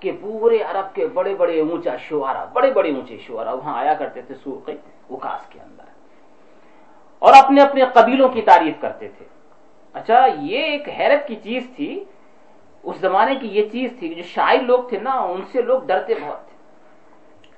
کہ 0.00 0.12
پورے 0.20 0.62
عرب 0.62 0.94
کے 0.94 1.06
بڑے 1.06 1.34
بڑے 1.34 1.60
اونچا 1.60 1.96
شعرا، 1.96 2.44
بڑے 2.44 2.70
بڑے 2.70 2.94
اونچے 2.94 3.18
شعرا 3.18 3.52
وہاں 3.52 3.78
آیا 3.78 3.94
کرتے 3.94 4.22
تھے 4.22 4.34
سوق 4.34 4.70
اکاس 5.10 5.48
کے 5.48 5.60
اندر۔ 5.60 5.84
اور 7.18 7.32
اپنے 7.44 7.62
اپنے 7.62 7.84
قبیلوں 7.94 8.28
کی 8.28 8.42
تعریف 8.42 8.74
کرتے 8.80 9.08
تھے۔ 9.08 9.24
اچھا 9.92 10.26
یہ 10.40 10.58
ایک 10.58 10.88
حیرت 10.88 11.28
کی 11.28 11.36
چیز 11.36 11.70
تھی 11.76 12.04
اس 12.84 12.96
زمانے 12.96 13.34
کی 13.34 13.48
یہ 13.48 13.68
چیز 13.72 13.90
تھی 13.98 14.14
جو 14.14 14.22
شاعر 14.22 14.62
لوگ 14.62 14.78
تھے 14.88 14.98
نا، 14.98 15.10
ان 15.10 15.40
سے 15.52 15.62
لوگ 15.62 15.82
ڈرتے 15.86 16.14
بہت 16.14 16.46
تھے۔ 16.46 16.54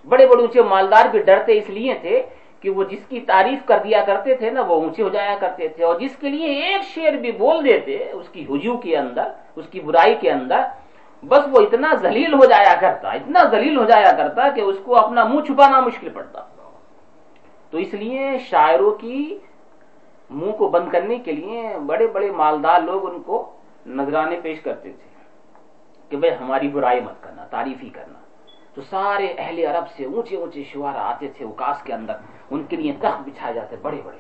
بڑے 0.08 0.26
بڑے 0.26 0.42
اونچے 0.42 0.62
مالدار 0.62 1.04
بھی 1.10 1.18
ڈرتے 1.18 1.58
اس 1.58 1.70
لیے 1.70 1.94
تھے 1.94 2.22
کہ 2.60 2.70
وہ 2.70 2.84
جس 2.84 3.06
کی 3.08 3.20
تعریف 3.20 3.66
کر 3.66 3.78
دیا 3.84 4.04
کرتے 4.06 4.34
تھے 4.34 4.50
نا، 4.50 4.60
وہ 4.60 4.74
اونچے 4.74 5.02
ہو 5.02 5.08
جایا 5.08 5.36
کرتے 5.40 5.68
تھے۔ 5.68 5.84
اور 5.84 6.00
جس 6.00 6.16
کے 6.16 6.28
لیے 6.28 6.46
ایک 6.46 6.82
شعر 6.82 7.12
بھی 7.12 7.32
بول 7.32 7.64
دیتے، 7.64 8.10
اس 8.10 8.28
کی 8.28 8.44
ہجو 8.44 8.76
کے 8.76 8.96
اندر، 8.96 9.28
اس 9.56 9.68
کی 9.68 9.80
برائی 9.80 10.14
کے 10.14 10.30
اندر، 10.30 10.60
بس 11.22 11.40
وہ 11.52 11.60
اتنا 11.60 11.94
ذلیل 11.94 12.34
ہو 12.34 12.44
جایا 12.44 12.74
کرتا، 12.80 13.10
اتنا 13.10 13.42
ذلیل 13.50 13.76
ہو 13.76 13.84
جایا 13.84 14.12
کرتا 14.12 14.48
کہ 14.48 14.60
اس 14.60 14.78
کو 14.84 14.96
اپنا 14.96 15.24
منہ 15.24 15.40
چھپانا 15.40 15.80
مشکل 15.80 16.08
پڑتا۔ 16.08 16.42
تو 17.70 17.78
اس 17.78 17.94
لیے 17.94 18.38
شاعروں 18.38 18.90
کی 18.90 19.38
منہ 20.30 20.50
کو 20.50 20.68
بند 20.68 20.90
کرنے 20.90 21.18
کے 21.18 21.32
لیے 21.32 21.78
بڑے 21.86 22.06
بڑے 22.06 22.30
مالدار 22.30 22.80
لوگ 22.80 23.10
ان 23.10 23.22
کو 23.22 23.52
نذرانے 23.86 24.40
پیش 24.40 24.60
کرتے 24.60 24.92
تھے۔ 24.92 25.15
کہ 26.08 26.16
بھائی 26.16 26.34
ہماری 26.40 26.68
برائی 26.68 27.00
مت 27.00 27.22
کرنا 27.22 27.46
تعریف 27.46 27.82
ہی 27.82 27.90
کرنا۔ 27.90 28.18
تو 28.74 28.82
سارے 28.82 29.34
اہل 29.38 29.58
عرب 29.58 29.84
سے 29.96 30.04
اونچے 30.04 30.36
اونچے 30.36 30.64
شعرا 30.64 31.10
آتے 31.10 31.28
تھے 31.28 31.44
اکاس 31.44 31.82
کے 31.82 31.94
اندر، 31.94 32.16
ان 32.50 32.64
کے 32.64 32.76
لیے 32.76 32.92
تخت 32.98 33.28
بچھائے 33.28 33.54
جاتے 33.54 33.76
بڑے 33.82 34.00
بڑے۔ 34.04 34.18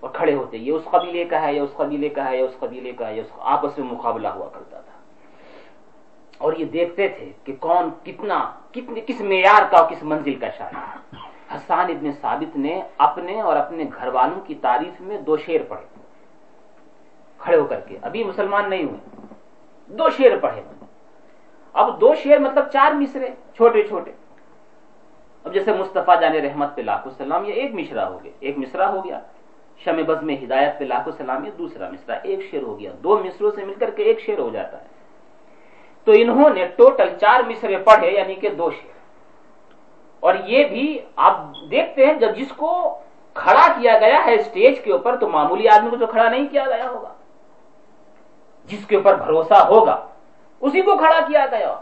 اور 0.00 0.10
کھڑے 0.10 0.34
ہوتے، 0.34 0.56
یہ 0.56 0.72
اس 0.72 0.82
قبیلے 0.84 1.24
کا 1.24 1.42
ہے 1.42 1.54
یا 1.54 1.62
اس 1.62 1.70
قبیلے 1.76 2.08
کا 2.08 2.30
ہے 2.30 2.36
یا 2.36 2.44
اس 2.44 2.58
قبیلے 2.58 2.92
کا 2.92 3.08
ہے 3.08 3.20
آپس 3.38 3.78
میں 3.78 3.92
مقابلہ 3.92 4.28
ہوا 4.28 4.48
کرتا 4.48 4.80
تھا۔ 4.80 4.94
اور 6.38 6.52
یہ 6.52 6.64
دیکھتے 6.64 7.08
تھے 7.08 7.32
کہ 7.44 7.56
کون 7.60 7.90
کتنا، 8.04 8.50
کتنے، 8.70 9.00
کس 9.00 9.20
معیار 9.20 9.62
کا 9.70 9.78
اور 9.78 9.90
کس 9.90 10.02
منزل 10.02 10.34
کا 10.34 10.46
شاعر 10.58 10.72
ہے۔ 10.74 11.16
حسان 11.54 11.90
ابن 11.90 12.12
ثابت 12.12 12.56
نے 12.56 12.82
اپنے 12.98 13.40
اور 13.40 13.56
اپنے 13.56 13.84
گھر 13.98 14.06
والوں 14.06 14.40
کی 14.40 14.54
تعریف 14.54 15.00
میں 15.00 15.18
دو 15.18 15.36
شیر 15.36 15.60
پڑھے۔ 15.68 16.00
کھڑے 17.38 17.56
ہو 17.56 17.64
کر 17.64 17.80
کے، 17.80 17.98
ابھی 18.02 18.24
مسلمان 18.24 18.70
نہیں 18.70 18.84
ہوئے۔ 18.84 19.13
دو 19.86 20.10
شیر 20.10 20.36
پڑھے۔ 20.38 20.62
اب 21.72 22.00
دو 22.00 22.14
شیر 22.14 22.38
مطلب 22.38 22.68
چار 22.72 22.92
مصرے، 22.92 23.28
چھوٹے 23.56 23.82
چھوٹے۔ 23.82 24.10
اب 25.44 25.54
جیسے 25.54 25.72
مصطفیٰ 25.72 26.20
جان 26.20 26.32
رحمت 26.32 26.76
پہ 26.76 26.82
لاکھ 26.82 27.06
السلام 27.08 27.44
یہ 27.44 27.52
ایک 27.52 27.74
مشرا 27.74 28.08
ہو 28.08 28.18
گیا، 28.24 28.32
ایک 28.40 28.58
مصرا 28.58 28.92
ہو 28.92 29.04
گیا۔ 29.04 29.20
شم 29.84 29.96
بز 30.06 30.22
میں 30.22 30.36
ہدایت 30.44 30.78
پہ 30.78 30.84
لاکھ 30.84 31.08
السلام 31.08 31.44
یہ 31.44 31.50
دوسرا 31.50 31.90
مصرا 31.90 32.16
ایک 32.22 32.40
شیر 32.50 32.62
ہو 32.62 32.78
گیا۔ 32.78 32.90
دو 33.02 33.18
مصروں 33.18 33.50
سے 33.50 33.64
مل 33.64 33.74
کر 33.74 33.90
کے 33.90 34.02
ایک 34.02 34.20
شیر 34.20 34.38
ہو 34.38 34.50
جاتا 34.52 34.82
ہے۔ 34.82 34.86
تو 36.04 36.12
انہوں 36.16 36.50
نے 36.50 36.66
ٹوٹل 36.66 37.08
چار 37.20 37.40
مصرے 37.48 37.76
پڑھے 37.76 38.10
یعنی 38.10 38.34
کہ 38.34 38.48
دو 38.48 38.70
شیر 38.70 38.92
اور 40.20 40.34
یہ 40.44 40.64
بھی 40.64 40.98
آپ 41.16 41.36
دیکھتے 41.70 42.06
ہیں، 42.06 42.14
جب 42.14 42.36
جس 42.36 42.52
کو 42.56 42.98
کھڑا 43.34 43.80
کیا 43.80 43.98
گیا 43.98 44.26
ہے 44.26 44.34
اسٹیج 44.34 44.80
کے 44.80 44.92
اوپر، 44.92 45.16
تو 45.16 45.28
معمولی 45.28 45.68
آدمی 45.68 45.90
کو 45.90 45.96
تو 45.96 46.06
کھڑا 46.06 46.28
نہیں 46.28 46.46
کیا 46.50 46.64
گیا 46.64 46.88
ہوگا۔ 46.90 47.13
جس 48.76 48.86
کے 48.86 48.96
اوپر 48.96 49.14
بھروسہ 49.14 49.54
ہوگا، 49.54 50.06
اسی 50.60 50.82
کو 50.82 50.96
کھڑا 50.96 51.20
کیا 51.28 51.46
گیا۔ 51.50 51.74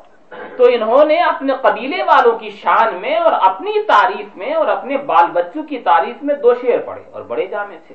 تو 0.57 0.65
انہوں 0.73 1.05
نے 1.05 1.21
اپنے 1.21 1.53
قبیلے 1.63 2.03
والوں 2.03 2.39
کی 2.39 2.51
شان 2.51 2.95
میں 2.95 3.17
اور 3.17 3.33
اپنی 3.33 3.83
تعریف 3.83 4.37
میں 4.37 4.55
اور 4.55 4.67
اپنے 4.67 4.99
بال 4.99 5.27
بچوں 5.33 5.63
کی 5.63 5.79
تعریف 5.79 6.23
میں 6.23 6.35
دو 6.35 6.55
شیر 6.55 6.81
پڑے 6.81 7.03
اور 7.13 7.23
بڑے 7.23 7.47
جامع 7.47 7.75
تھے۔ 7.87 7.95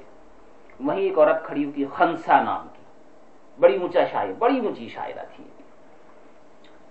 وہیں 0.79 0.99
ایک 0.99 1.17
عورت 1.17 1.45
کھڑی 1.45 1.65
ہوئی 1.65 1.85
خنسا 1.93 2.41
نام 2.41 2.67
کی۔ 2.73 2.83
بڑی 3.59 3.77
اونچا 3.77 4.05
شاعر، 4.11 4.27
بڑی 4.39 4.59
اونچی 4.59 4.87
شاعرہ 4.89 5.23
تھی۔ 5.35 5.43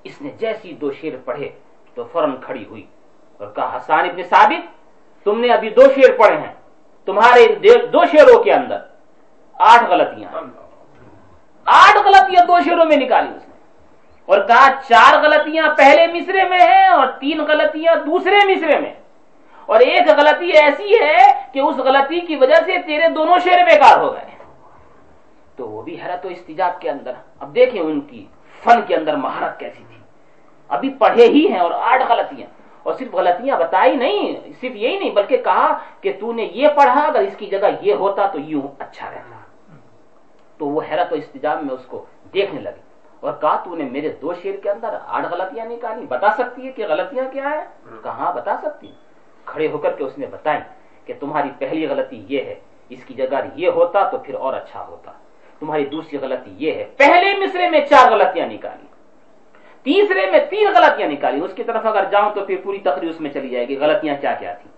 اس 0.05 0.23
نے 0.23 0.31
جیسی 0.31 0.73
دو 0.73 0.93
شیر 0.93 1.13
پڑھے 1.25 1.49
تو 1.95 2.05
فوراً 2.05 2.37
کھڑی 2.41 2.65
ہوئی 2.65 2.87
اور 3.39 3.49
کہا، 3.55 3.77
حسان 3.77 4.05
ابن 4.05 4.23
ثابت، 4.23 4.63
تم 5.25 5.41
نے 5.41 5.49
ابھی 5.49 5.71
دو 5.71 5.83
شیر 5.95 6.17
پڑھے 6.19 6.37
ہیں، 6.37 6.55
تمہارے 7.05 7.47
دو 7.87 8.05
شیروں 8.05 8.43
کے 8.43 8.53
اندر 8.53 8.79
آٹھ 9.53 9.85
غلطیاں 9.91 10.31
آٹھ 11.67 12.07
غلطیاں 12.07 12.45
دو 12.45 12.61
شیروں 12.61 12.85
میں 12.85 12.97
نکالی 12.97 13.29
اس 13.37 13.49
نے۔ 13.49 13.55
اور 14.27 14.41
کہا 14.49 14.69
چار 14.89 15.23
غلطیاں 15.23 15.75
پہلے 15.79 16.07
مصرے 16.07 16.49
میں 16.49 16.59
ہیں 16.59 16.89
اور 16.89 17.07
تین 17.07 17.41
غلطیاں 17.41 17.95
دوسرے 17.95 18.37
مصرے 18.49 18.79
میں۔ 18.79 18.95
اور 19.67 19.81
ایک 19.81 20.09
غلطی 20.09 20.51
ایسی 20.51 20.95
ہے 20.95 21.41
کہ 21.53 21.61
اس 21.61 21.77
غلطی 21.77 22.21
کی 22.21 22.37
وجہ 22.37 22.55
سے 22.55 22.79
تیرے 22.87 23.09
دونوں 23.09 23.39
شیر 23.45 23.65
بیکار 23.65 24.01
ہو 24.01 24.13
گئے۔ 24.13 24.37
تو 25.57 25.69
وہ 25.69 25.83
بھی 25.83 25.97
حیرت 26.05 26.27
و 26.27 26.29
استجاب 26.29 26.81
کے 26.81 26.91
اندر۔ 26.91 27.13
اب 27.41 27.55
دیکھیں 27.55 27.83
ان 27.83 28.01
کی 28.01 28.27
فن 28.65 28.83
کے 28.87 28.97
اندر 28.97 29.17
مہارت 29.17 29.61
کیسی 29.61 29.85
تھی۔ 29.89 29.97
ابھی 30.69 30.89
پڑھے 30.89 31.27
ہی 31.27 31.53
ہیں 31.53 31.59
اور 31.59 31.71
آٹھ 31.71 32.03
غلطیاں۔ 32.09 32.47
اور 32.83 32.95
صرف 32.95 33.15
غلطیاں 33.15 33.57
بتائی 33.57 33.97
نہیں، 33.97 34.51
صرف 34.61 34.77
یہی 34.77 34.99
نہیں، 34.99 35.11
بلکہ 35.11 35.37
کہا 35.37 35.79
کہ 36.01 36.13
تو 36.21 36.33
نے 36.33 36.43
یہ 36.43 36.69
پڑھا، 36.69 37.01
اگر 37.01 37.21
اس 37.21 37.37
کی 37.37 37.47
جگہ 37.47 37.67
یہ 37.81 37.95
ہوتا 37.95 38.27
تو 38.27 38.39
یوں 38.39 38.63
اچھا 38.79 39.11
رہتا۔ 39.11 39.36
تو 40.59 40.67
وہ 40.67 40.81
حیرت 40.91 41.13
و 41.13 41.17
استجاب 41.17 41.63
میں 41.65 41.75
اس 41.75 41.85
کو 41.87 42.05
دیکھنے 42.35 42.61
لگے 42.61 42.83
اور 43.21 43.33
کہا 43.41 43.57
تو 43.65 43.75
نے 43.77 43.85
میرے 43.91 44.09
دو 44.23 44.33
شیر 44.43 44.57
کے 44.63 44.71
اندر 44.71 44.97
آٹھ 45.07 45.27
غلطیاں 45.31 45.67
نکالی 45.67 46.07
بتا 46.09 46.31
سکتی 46.39 46.67
ہے 46.67 46.73
کہ 46.73 46.87
غلطیاں 46.89 47.25
کیا 47.33 47.51
ہے 47.51 47.61
کہاں 48.03 48.33
بتا 48.33 48.57
سکتی 48.63 48.91
کھڑے 49.47 49.69
ہو 49.73 49.79
کر 49.79 49.93
کے 49.97 50.05
اس 50.05 50.19
نے 50.19 50.27
بتائی 50.31 50.61
کہ 51.07 51.13
تمہاری 51.21 51.51
پہلی 51.59 51.87
غلطی 51.87 52.25
یہ 52.29 52.43
ہے 52.45 52.55
اس 52.91 53.05
کی 53.07 53.15
جگہ 53.15 53.39
یہ 53.55 53.69
ہوتا 53.77 54.09
تو 54.11 54.19
پھر 54.19 54.35
اور 54.35 54.53
اچھا 54.55 54.85
ہوتا۔ 54.89 55.13
تمہاری 55.61 55.85
دوسری 55.87 56.19
غلطی 56.23 56.53
یہ 56.59 56.73
ہے 56.75 56.85
پہلے 56.97 57.33
مصرے 57.39 57.69
میں 57.71 57.81
چار 57.91 58.11
غلطیاں 58.13 58.47
نکالی 58.47 58.87
تیسرے 59.87 60.31
میں 60.31 60.41
تین 60.51 60.67
غلطیاں 60.75 61.09
نکالی۔ 61.09 61.41
اس 61.41 61.55
کی 61.57 61.65
طرف 61.65 61.87
اگر 61.87 62.05
جاؤں 62.11 62.31
تو 62.35 62.45
پھر 62.47 62.57
پوری 62.65 62.79
تقریر 62.85 63.11
اس 63.11 63.21
میں 63.21 63.31
چلی 63.31 63.49
جائے 63.49 63.69
گی 63.69 63.77
غلطیاں 63.79 64.17
کیا 64.21 64.33
کیا 64.39 64.53
تھی 64.55 64.71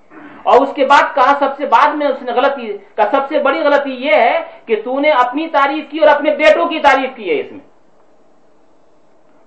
اور 0.42 0.60
اس 0.60 0.72
کے 0.74 0.86
بعد 0.86 1.14
کہا 1.14 1.32
سب 1.38 1.48
سے 1.56 1.66
بعد 1.66 1.94
میں 1.94 2.06
اس 2.06 2.22
نے 2.22 2.32
غلطی 2.32 2.78
کا 2.96 3.02
سب 3.10 3.20
سے 3.28 3.38
بڑی 3.38 3.60
غلطی 3.60 3.90
یہ 3.90 4.14
ہے 4.14 4.40
کہ 4.66 4.82
تو 4.84 5.00
نے 5.00 5.10
اپنی 5.10 5.48
تعریف 5.48 5.90
کی 5.90 5.98
اور 5.98 6.08
اپنے 6.08 6.30
بیٹوں 6.30 6.66
کی 6.66 6.80
تعریف 6.80 7.10
کی 7.16 7.30
ہے 7.30 7.40
اس 7.40 7.52
میں۔ 7.52 7.60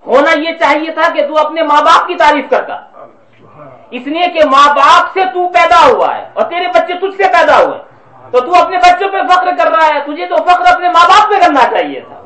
ہونا 0.05 0.39
یہ 0.39 0.53
چاہیے 0.59 0.91
تھا 0.91 1.13
کہ 1.13 1.27
تو 1.27 1.45
اپنے 1.45 1.63
ماں 1.63 1.81
باپ 1.81 2.07
کی 2.07 2.15
تعریف 2.15 2.49
کرتا۔ 2.49 2.73
اس 3.91 4.07
لیے 4.07 4.29
کہ 4.29 4.39
ماں 4.45 4.75
باپ 4.75 5.13
سے 5.13 5.19
تو 5.33 5.47
پیدا 5.47 5.91
ہوا 5.91 6.17
ہے 6.17 6.29
اور 6.33 6.43
تیرے 6.43 6.67
بچے 6.67 6.93
تجھ 6.93 7.15
سے 7.17 7.23
پیدا 7.23 7.63
ہوئے۔ 7.63 7.79
تو 8.31 8.39
تو 8.39 8.51
اپنے 8.61 8.77
بچوں 8.77 9.09
پہ 9.09 9.17
فخر 9.29 9.47
کر 9.57 9.67
رہا 9.67 9.95
ہے، 9.95 9.99
تجھے 9.99 10.25
تو 10.25 10.35
فخر 10.35 10.73
اپنے 10.73 10.87
ماں 10.87 11.09
باپ 11.09 11.29
پہ 11.29 11.35
کرنا 11.35 11.69
چاہیے 11.71 11.99
تھا۔ 11.99 12.21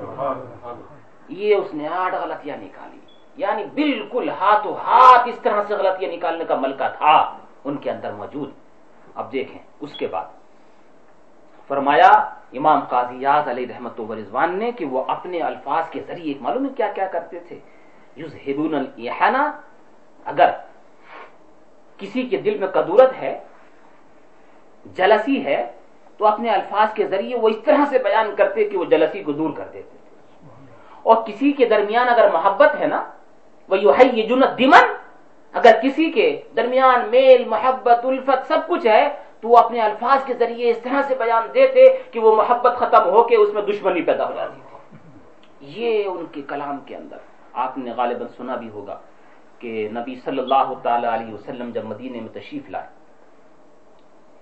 یہ 1.30 1.56
اس 1.56 1.74
نے 1.74 1.88
آٹھ 1.88 2.16
غلطیاں 2.16 2.58
نکالی۔ 2.58 3.00
یعنی 3.38 3.66
بالکل 3.66 4.30
ہاتھوں 4.30 4.74
ہاتھ 4.74 5.30
اس 5.30 5.40
طرح 5.40 5.62
سے 5.68 5.76
غلطیاں 5.76 6.12
نکالنے 6.12 6.44
کا 6.44 6.56
ملکہ 6.56 6.88
تھا۔ 6.98 7.38
ان 7.66 7.78
کے 7.78 7.92
اندر 7.92 8.12
موجود 8.12 8.50
اب 9.16 9.32
دیکھیں، 9.32 9.60
اس 9.80 9.94
کے 9.94 10.08
بعد۔ 10.08 10.26
فرمایا، 11.68 12.10
امام 12.54 12.80
قاضی 12.80 13.18
یاز 13.22 13.48
علیہ 13.48 13.68
رحمت 13.68 14.00
و 14.00 14.16
رضوان 14.16 14.60
نے 14.60 14.72
کہ 14.72 14.86
وہ 14.86 15.04
اپنے 15.08 15.40
الفاظ 15.42 15.90
کے 15.90 16.02
ذریعے 16.08 16.34
معلوم 16.42 16.66
ہے 16.66 16.70
کیا 16.78 16.92
کیا 16.96 17.08
کرتے 17.08 17.40
تھے۔ 17.40 17.60
یوزہبون 18.16 18.76
الاحانہ 18.76 19.62
اگر 20.26 20.50
کسی 21.98 22.24
کے 22.24 22.38
دل 22.38 22.58
میں 22.58 22.68
قدورت 22.68 23.14
ہے، 23.22 23.40
جلسی 24.86 25.46
ہے، 25.46 25.72
تو 26.18 26.28
اپنے 26.28 26.50
الفاظ 26.50 26.94
کے 26.94 27.08
ذریعے 27.08 27.38
وہ 27.38 27.50
اس 27.50 27.58
طرح 27.66 27.86
سے 27.90 28.00
بیان 28.00 28.36
کرتے 28.36 28.70
کہ 28.70 28.78
وہ 28.78 28.86
جلسی 28.86 29.24
کو 29.24 29.32
دور 29.32 29.50
کر 29.58 29.66
دیتے 29.74 29.90
تھے۔ 29.90 29.98
اور 31.04 31.16
کسی 31.28 31.52
کے 31.52 31.66
درمیان 31.66 32.10
اگر 32.10 32.30
محبت 32.34 32.76
ہے 32.80 32.88
نا 32.88 33.12
وہ 33.70 33.80
یو 33.80 33.92
ہے 33.92 34.04
یہ 34.14 34.28
جنت 34.28 34.60
دمن 34.60 35.05
اگر 35.56 35.80
کسی 35.84 36.12
کے 36.12 36.28
درمیان 36.56 37.10
میل، 37.10 37.46
محبت، 37.46 38.06
الفت 38.06 38.48
سب 38.48 38.68
کچھ 38.68 38.88
ہے، 38.88 39.04
تو 39.42 39.50
وہ 39.50 39.58
اپنے 39.58 39.82
الفاظ 39.82 40.26
کے 40.26 40.34
ذریعے 40.34 40.70
اس 40.72 40.78
طرح 40.78 41.02
سے 41.08 41.16
بیان 41.16 41.48
دیتے 41.54 41.86
کہ 42.12 42.20
وہ 42.20 42.36
محبت 42.36 42.78
ختم 42.80 43.10
ہو 43.10 43.24
کے 43.24 43.36
اس 43.36 43.54
میں 43.54 43.62
دشمنی 43.62 44.02
پیدا 44.02 44.28
ہو 44.28 44.34
جاتی 44.36 44.62
تھی۔ 44.62 45.82
یہ 45.82 46.08
ان 46.08 46.26
کے 46.32 46.42
کلام 46.48 46.78
کے 46.86 46.96
اندر 46.96 47.18
آپ 47.54 47.78
نے 47.78 47.92
غالباً 47.92 48.28
سنا 48.38 48.56
بھی 48.56 48.70
ہوگا 48.70 48.98
کہ 49.60 49.90
نبی 49.92 50.16
صلی 50.16 50.40
اللہ 50.40 50.74
تعالی 50.84 51.08
علیہ 51.08 51.34
وسلم 51.34 51.70
جب 51.72 51.86
مدینے 51.86 52.20
میں 52.22 52.34
تشریف 52.34 52.70
لائے، 52.70 52.88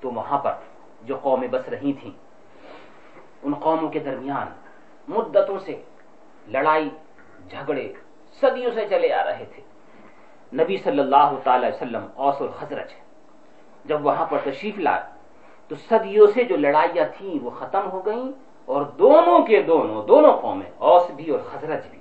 تو 0.02 0.12
وہاں 0.12 0.38
پر 0.38 0.54
جو 1.02 1.18
قومیں 1.22 1.48
بس 1.48 1.70
رہی 1.70 1.94
تھیں، 1.94 2.12
ان 3.44 3.54
قوموں 3.54 3.90
کے 3.90 4.00
درمیان 4.00 4.48
مدتوں 5.08 5.60
سے 5.60 5.76
لڑائی، 6.48 6.90
جھگڑے 7.50 7.88
صدیوں 8.42 8.72
سے 8.72 8.86
چلے 8.90 9.14
آ 9.14 9.24
رہے 9.24 9.46
تھے۔ 9.54 9.62
نبی 10.54 10.78
صلی 10.78 11.00
اللہ 11.00 11.34
تعالی 11.44 11.68
وسلم، 11.68 12.08
اوس 12.16 12.36
اور 12.40 12.50
حضرت 12.60 12.92
جب 13.86 14.06
وہاں 14.06 14.26
پر 14.26 14.38
تشریف 14.44 14.80
لائے، 14.80 15.02
تو 15.68 15.76
صدیوں 15.76 16.28
سے 16.28 16.44
جو 16.44 16.58
لڑائیاں 16.58 17.06
تھیں، 17.18 17.44
وہ 17.44 17.50
ختم 17.50 17.92
ہو 17.92 18.06
گئیں 18.06 18.32
اور 18.66 18.82
دونوں 18.82 19.40
کے 19.40 19.62
دونوں 19.62 20.08
دونوں 20.08 20.34
قومیں، 20.42 20.72
اوس 20.78 21.12
بھی 21.12 21.30
اور 21.30 21.40
حضرت 21.40 21.88
بھی۔ 21.92 22.00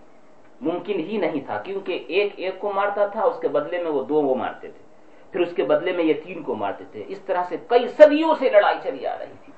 ممکن 0.61 1.01
ہی 1.01 1.19
نہیں 1.19 1.41
تھا، 1.47 1.63
کیونکہ 1.65 2.05
ایک 2.09 2.33
ایک 2.37 2.61
کو 2.61 2.73
مارتا 2.73 3.07
تھا، 3.07 3.23
اس 3.23 3.41
کے 3.41 3.49
بدلے 3.49 3.83
میں 3.83 3.91
وہ 3.91 4.05
دو 4.05 4.15
وہ 4.15 4.35
مارتے 4.35 4.69
تھے۔ 4.69 4.83
پھر 5.31 5.41
اس 5.41 5.55
کے 5.57 5.63
بدلے 5.63 5.93
میں 5.93 6.05
یہ 6.05 6.15
تین 6.25 6.43
کو 6.43 6.55
مارتے 6.55 6.85
تھے۔ 6.93 7.05
اس 7.09 7.19
طرح 7.19 7.43
سے 7.49 7.57
کئی 7.67 7.89
صدیوں 7.89 8.35
سے 8.39 8.51
لڑائی 8.51 8.79
چلی 8.83 9.07
آ 9.07 9.19
رہی 9.19 9.35
تھی۔ 9.45 9.53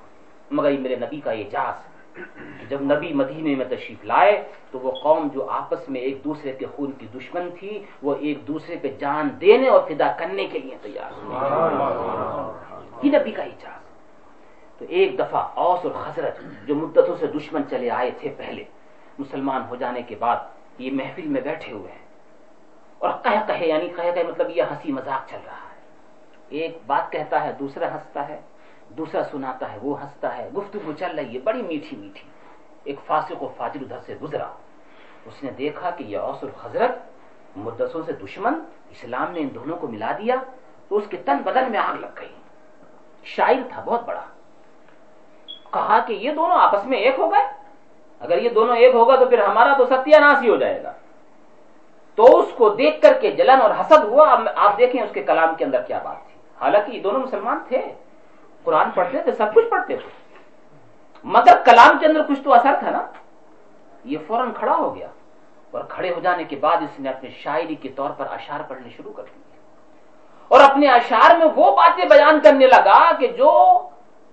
مگر 0.51 0.71
یہ 0.71 0.79
میرے 0.79 0.95
نبی 0.95 1.19
کا 1.19 1.31
اعجاز 1.31 1.94
جب 2.69 2.81
نبی 2.81 3.13
مدینے 3.13 3.55
میں 3.55 3.65
تشریف 3.65 4.05
لائے 4.05 4.47
تو 4.71 4.79
وہ 4.79 4.91
قوم 4.91 5.27
جو 5.33 5.49
آپس 5.49 5.89
میں 5.89 6.01
ایک 6.01 6.23
دوسرے 6.23 6.51
کے 6.51 6.65
خون 6.75 6.91
کی 6.91 7.07
دشمن 7.15 7.49
تھی 7.59 7.83
وہ 8.01 8.15
ایک 8.19 8.47
دوسرے 8.47 8.75
پہ 8.81 8.87
جان 8.99 9.29
دینے 9.41 9.67
اور 9.67 9.79
فدا 9.87 10.11
کرنے 10.11 10.47
کے 10.47 10.59
لیے 10.59 10.75
تیار 10.81 11.11
یہ 13.03 13.19
نبی 13.19 13.31
کا 13.31 13.43
اعجاز 13.43 13.83
تو 14.77 14.85
ایک 14.89 15.19
دفعہ 15.19 15.41
اوس 15.53 15.79
اور 15.85 15.91
حضرت 16.07 16.39
جو 16.67 16.75
مدتوں 16.75 17.15
سے 17.19 17.27
دشمن 17.27 17.61
چلے 17.69 17.89
آئے 17.89 18.11
تھے 18.19 18.33
پہلے 18.37 18.63
مسلمان 19.19 19.61
ہو 19.69 19.75
جانے 19.75 20.01
کے 20.01 20.15
بعد 20.19 20.37
یہ 20.77 20.91
محفل 20.93 21.27
میں 21.27 21.41
بیٹھے 21.41 21.71
ہوئے 21.71 21.91
ہیں۔ 21.91 22.05
اور 22.97 23.09
کہہ 23.23 23.47
کہے 23.47 23.67
یعنی 23.67 23.89
کہے 23.95 24.11
کہ 24.11 24.23
مطلب 24.27 24.49
یہ 24.55 24.63
ہنسی 24.63 24.91
مذاق 24.91 25.29
چل 25.29 25.37
رہا 25.45 25.53
ہے۔ 25.53 25.75
ایک 26.49 26.77
بات 26.85 27.11
کہتا 27.11 27.43
ہے 27.43 27.51
دوسرا 27.59 27.93
ہنستا 27.93 28.29
ہے۔ 28.29 28.41
دوسرا 28.97 29.23
سناتا 29.23 29.73
ہے، 29.73 29.77
وہ 29.81 30.01
ہنستا 30.01 30.37
ہے۔ 30.37 30.49
گفتگو 30.57 30.91
چل 30.91 31.15
رہی 31.15 31.33
ہے، 31.33 31.39
بڑی 31.39 31.61
میٹھی 31.61 31.97
میٹھی۔ 31.97 32.29
ایک 32.83 32.99
فاسق 33.05 33.43
و 33.43 33.49
فاجر 33.57 33.81
ادھر 33.81 33.97
سے 34.05 34.15
گزرا۔ 34.21 34.47
اس 35.25 35.43
نے 35.43 35.51
دیکھا 35.51 35.89
کہ 35.89 36.03
یہ 36.03 36.17
اوس 36.17 36.43
حضرت 36.63 36.91
مدسوں 37.55 38.01
سے 38.05 38.11
دشمن، 38.11 38.53
اسلام 38.89 39.31
نے 39.31 39.39
ان 39.39 39.49
دونوں 39.55 39.77
کو 39.77 39.87
ملا 39.87 40.11
دیا۔ 40.17 40.35
تو 40.89 40.97
اس 40.97 41.03
کے 41.09 41.17
تن 41.17 41.37
بدن 41.37 41.71
میں 41.71 41.79
آگ 41.79 41.95
لگ 41.95 42.07
گئی۔ 42.19 42.35
شاعر 43.23 43.69
تھا، 43.69 43.81
بہت 43.85 44.05
بڑا۔ 44.05 44.21
کہا 45.71 45.99
کہ 46.07 46.13
یہ 46.13 46.31
دونوں 46.31 46.57
آپس 46.57 46.85
میں 46.85 46.97
ایک 46.97 47.15
ہو 47.17 47.31
گئے۔ 47.31 47.43
اگر 48.19 48.37
یہ 48.37 48.49
دونوں 48.49 48.75
ایک 48.75 48.95
ہوگا 48.95 49.15
تو 49.15 49.25
پھر 49.25 49.43
ہمارا 49.43 49.77
تو 49.77 49.85
ستیہ 49.85 50.17
ناس 50.17 50.43
ہی 50.43 50.49
ہو 50.49 50.55
جائے 50.55 50.83
گا۔ 50.83 50.93
تو 52.15 52.39
اس 52.39 52.53
کو 52.57 52.69
دیکھ 52.69 53.01
کر 53.01 53.17
کے 53.21 53.31
جلن 53.31 53.61
اور 53.61 53.71
حسد 53.79 54.03
ہوا۔ 54.03 54.37
آپ 54.55 54.77
دیکھیں 54.77 55.03
اس 55.03 55.09
کے 55.13 55.23
کلام 55.23 55.55
کے 55.55 55.65
اندر 55.65 55.81
کیا 55.81 55.99
بات 56.03 56.17
تھی۔ 56.27 56.39
حالانکہ 56.61 56.91
یہ 56.91 57.01
دونوں 57.01 57.19
مسلمان 57.19 57.59
تھے۔ 57.67 57.93
قرآن 58.65 58.91
پڑھتے 58.91 59.21
تھے، 59.21 59.31
سب 59.31 59.53
کچھ 59.53 59.65
پڑھتے 59.65 59.95
تھے۔ 59.95 60.09
مگر 61.23 61.57
کلام 61.65 61.97
کے 61.99 62.05
اندر 62.05 62.21
کچھ 62.27 62.41
تو 62.41 62.53
اثر 62.53 62.73
تھا 62.79 62.89
نا۔ 62.89 63.07
یہ 64.03 64.17
فوراً 64.27 64.51
کھڑا 64.53 64.75
ہو 64.75 64.95
گیا 64.95 65.07
اور 65.71 65.83
کھڑے 65.89 66.13
ہو 66.13 66.19
جانے 66.19 66.43
کے 66.43 66.55
بعد 66.55 66.77
اس 66.77 66.99
نے 66.99 67.09
اپنے 67.09 67.29
شاعری 67.29 67.75
کے 67.75 67.89
طور 67.89 68.09
پر 68.09 68.25
اشار 68.31 68.59
پڑھنے 68.67 68.89
شروع 68.89 69.13
کر 69.13 69.23
دیے۔ 69.23 69.59
اور 70.47 70.59
اپنے 70.59 70.87
اشار 70.87 71.37
میں 71.37 71.47
وہ 71.55 71.75
باتیں 71.75 72.05
بیان 72.05 72.39
کرنے 72.39 72.67
لگا 72.67 73.11
کہ 73.11 73.27
جو 73.27 73.81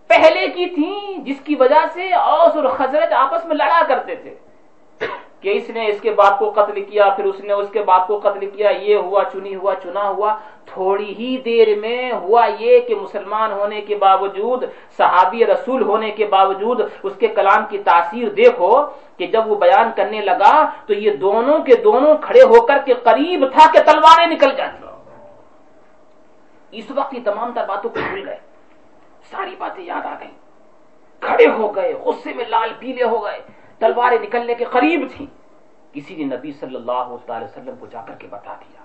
پہلے 0.07 0.47
کی 0.47 0.67
تھیں، 0.67 1.19
جس 1.19 1.41
کی 1.45 1.55
وجہ 1.55 1.87
سے 1.93 2.15
اوس 2.15 2.57
اور 2.57 2.65
خزرت 2.65 3.13
آپس 3.13 3.45
میں 3.45 3.57
لڑا 3.57 3.83
کرتے 3.89 4.15
تھے۔ 4.15 4.35
کہ 5.43 5.51
اس 5.57 5.69
نے 5.71 5.87
اس 5.87 6.01
کے 6.01 6.11
باپ 6.11 6.39
کو 6.39 6.51
قتل 6.57 6.83
کیا، 6.85 7.09
پھر 7.17 7.25
اس 7.25 7.41
نے 7.41 7.53
اس 7.53 7.71
کے 7.73 7.83
باپ 7.83 8.07
کو 8.07 8.19
قتل 8.19 8.49
کیا، 8.51 8.71
یہ 8.71 8.97
ہوا، 8.97 9.23
چنی 9.33 9.55
ہوا، 9.55 9.75
چنا 9.83 10.09
ہوا، 10.09 10.35
تھوڑی 10.67 11.15
ہی 11.19 11.37
دیر 11.45 11.69
میں 11.79 12.13
ہوا 12.13 12.47
یہ 12.59 12.81
کہ 12.81 12.95
مسلمان 12.95 13.53
ہونے 13.53 13.81
کے 13.81 13.95
باوجود، 13.97 14.65
صحابی 14.97 15.45
رسول 15.47 15.83
ہونے 15.83 16.11
کے 16.11 16.27
باوجود 16.27 16.81
اس 17.03 17.17
کے 17.19 17.29
کلام 17.29 17.65
کی 17.71 17.79
تاثیر 17.85 18.29
دیکھو 18.35 18.71
کہ 19.17 19.27
جب 19.27 19.51
وہ 19.51 19.57
بیان 19.57 19.91
کرنے 19.97 20.21
لگا 20.21 20.55
تو 20.87 20.93
یہ 20.95 21.11
دونوں 21.17 21.59
کے 21.67 21.75
دونوں 21.85 22.15
کھڑے 22.23 22.43
ہو 22.43 22.65
کر 22.67 22.79
کے 22.85 22.95
قریب 23.03 23.45
تھا 23.53 23.71
کہ 23.73 23.83
تلواریں 23.87 24.27
نکل 24.27 24.55
جاتی 24.57 24.81
اس 26.73 26.91
وقت 26.91 27.15
یہ 27.15 27.21
تمام 27.25 27.51
تر 27.55 27.65
باتوں 27.69 27.91
کو 27.91 28.01
بھول 28.01 28.29
گئے۔ 28.29 28.39
ساری 29.31 29.55
باتیں 29.59 29.85
یاد 29.85 30.07
آ 30.07 30.15
گئی 30.21 30.31
کھڑے 31.23 31.47
ہو 31.57 31.75
گئے، 31.75 31.93
غصے 32.05 32.33
میں 32.37 32.45
لال 32.49 32.71
پیلے 32.79 33.05
ہو 33.05 33.25
گئے۔ 33.25 33.41
تلواریں 33.83 34.19
نکلنے 34.19 34.55
کے 34.55 34.65
قریب 34.65 35.01
تھی 35.17 35.27
کسی 35.93 36.25
نے 36.25 36.37
نبی 36.37 36.53
صلی 36.53 36.77
اللہ 36.77 37.17
تعالی 37.27 37.45
وسلم 37.45 37.75
کو 37.79 37.87
جا 37.87 38.03
کر 38.03 38.15
کے 38.15 38.27
بتا 38.31 38.55
دیا 38.55 38.83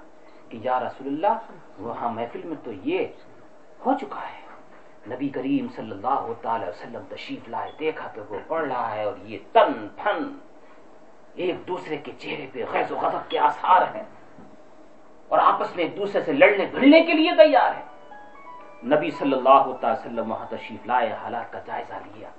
کہ 0.50 0.58
یا 0.62 0.80
رسول 0.80 1.08
اللہ، 1.08 1.38
وہاں 1.80 2.10
محفل 2.10 2.42
میں 2.44 2.56
تو 2.64 2.72
یہ 2.72 3.08
ہو 3.86 3.94
چکا 4.02 4.20
ہے۔ 4.20 4.48
نبی 5.16 5.30
کریم 5.30 5.68
صلی 5.76 5.92
اللہ 5.92 6.28
تعالی 6.42 6.66
وسلم 6.66 7.02
تشریف 7.10 7.50
لائے، 7.50 7.72
دیکھا 7.80 8.10
کہ 8.14 8.22
وہ 8.30 8.40
پڑھ 8.48 8.68
رہا 8.68 8.96
ہے 8.96 9.04
اور 9.04 9.14
یہ 9.24 9.38
تن 9.52 9.88
پھن 10.04 10.38
ایک 11.36 11.68
دوسرے 11.68 11.98
کے 11.98 12.12
چہرے 12.18 12.48
پہ 12.52 12.66
غیظ 12.72 12.92
و 12.92 12.96
غضب 12.96 13.30
کے 13.30 13.40
آثار 13.40 13.96
ہیں۔ 13.96 14.04
اور 15.28 15.40
آپس 15.40 15.76
میں 15.76 15.84
ایک 15.84 15.98
دوسرے 15.98 16.22
سے 16.22 16.34
لڑنے 16.34 16.66
بھڑنے 16.66 17.02
کے 17.04 17.14
لیے 17.14 17.32
تیار 17.38 17.72
ہے 17.76 17.84
نبی 18.96 19.12
صلی 19.12 19.34
اللہ 19.34 19.76
تعالی 19.82 20.08
وسلم 20.08 20.32
وہاں 20.32 20.46
تشریف 20.50 20.88
لائے، 20.88 21.14
حالات 21.14 21.52
کا 21.52 21.60
جائزہ 21.66 21.94
لیا۔ 21.94 22.30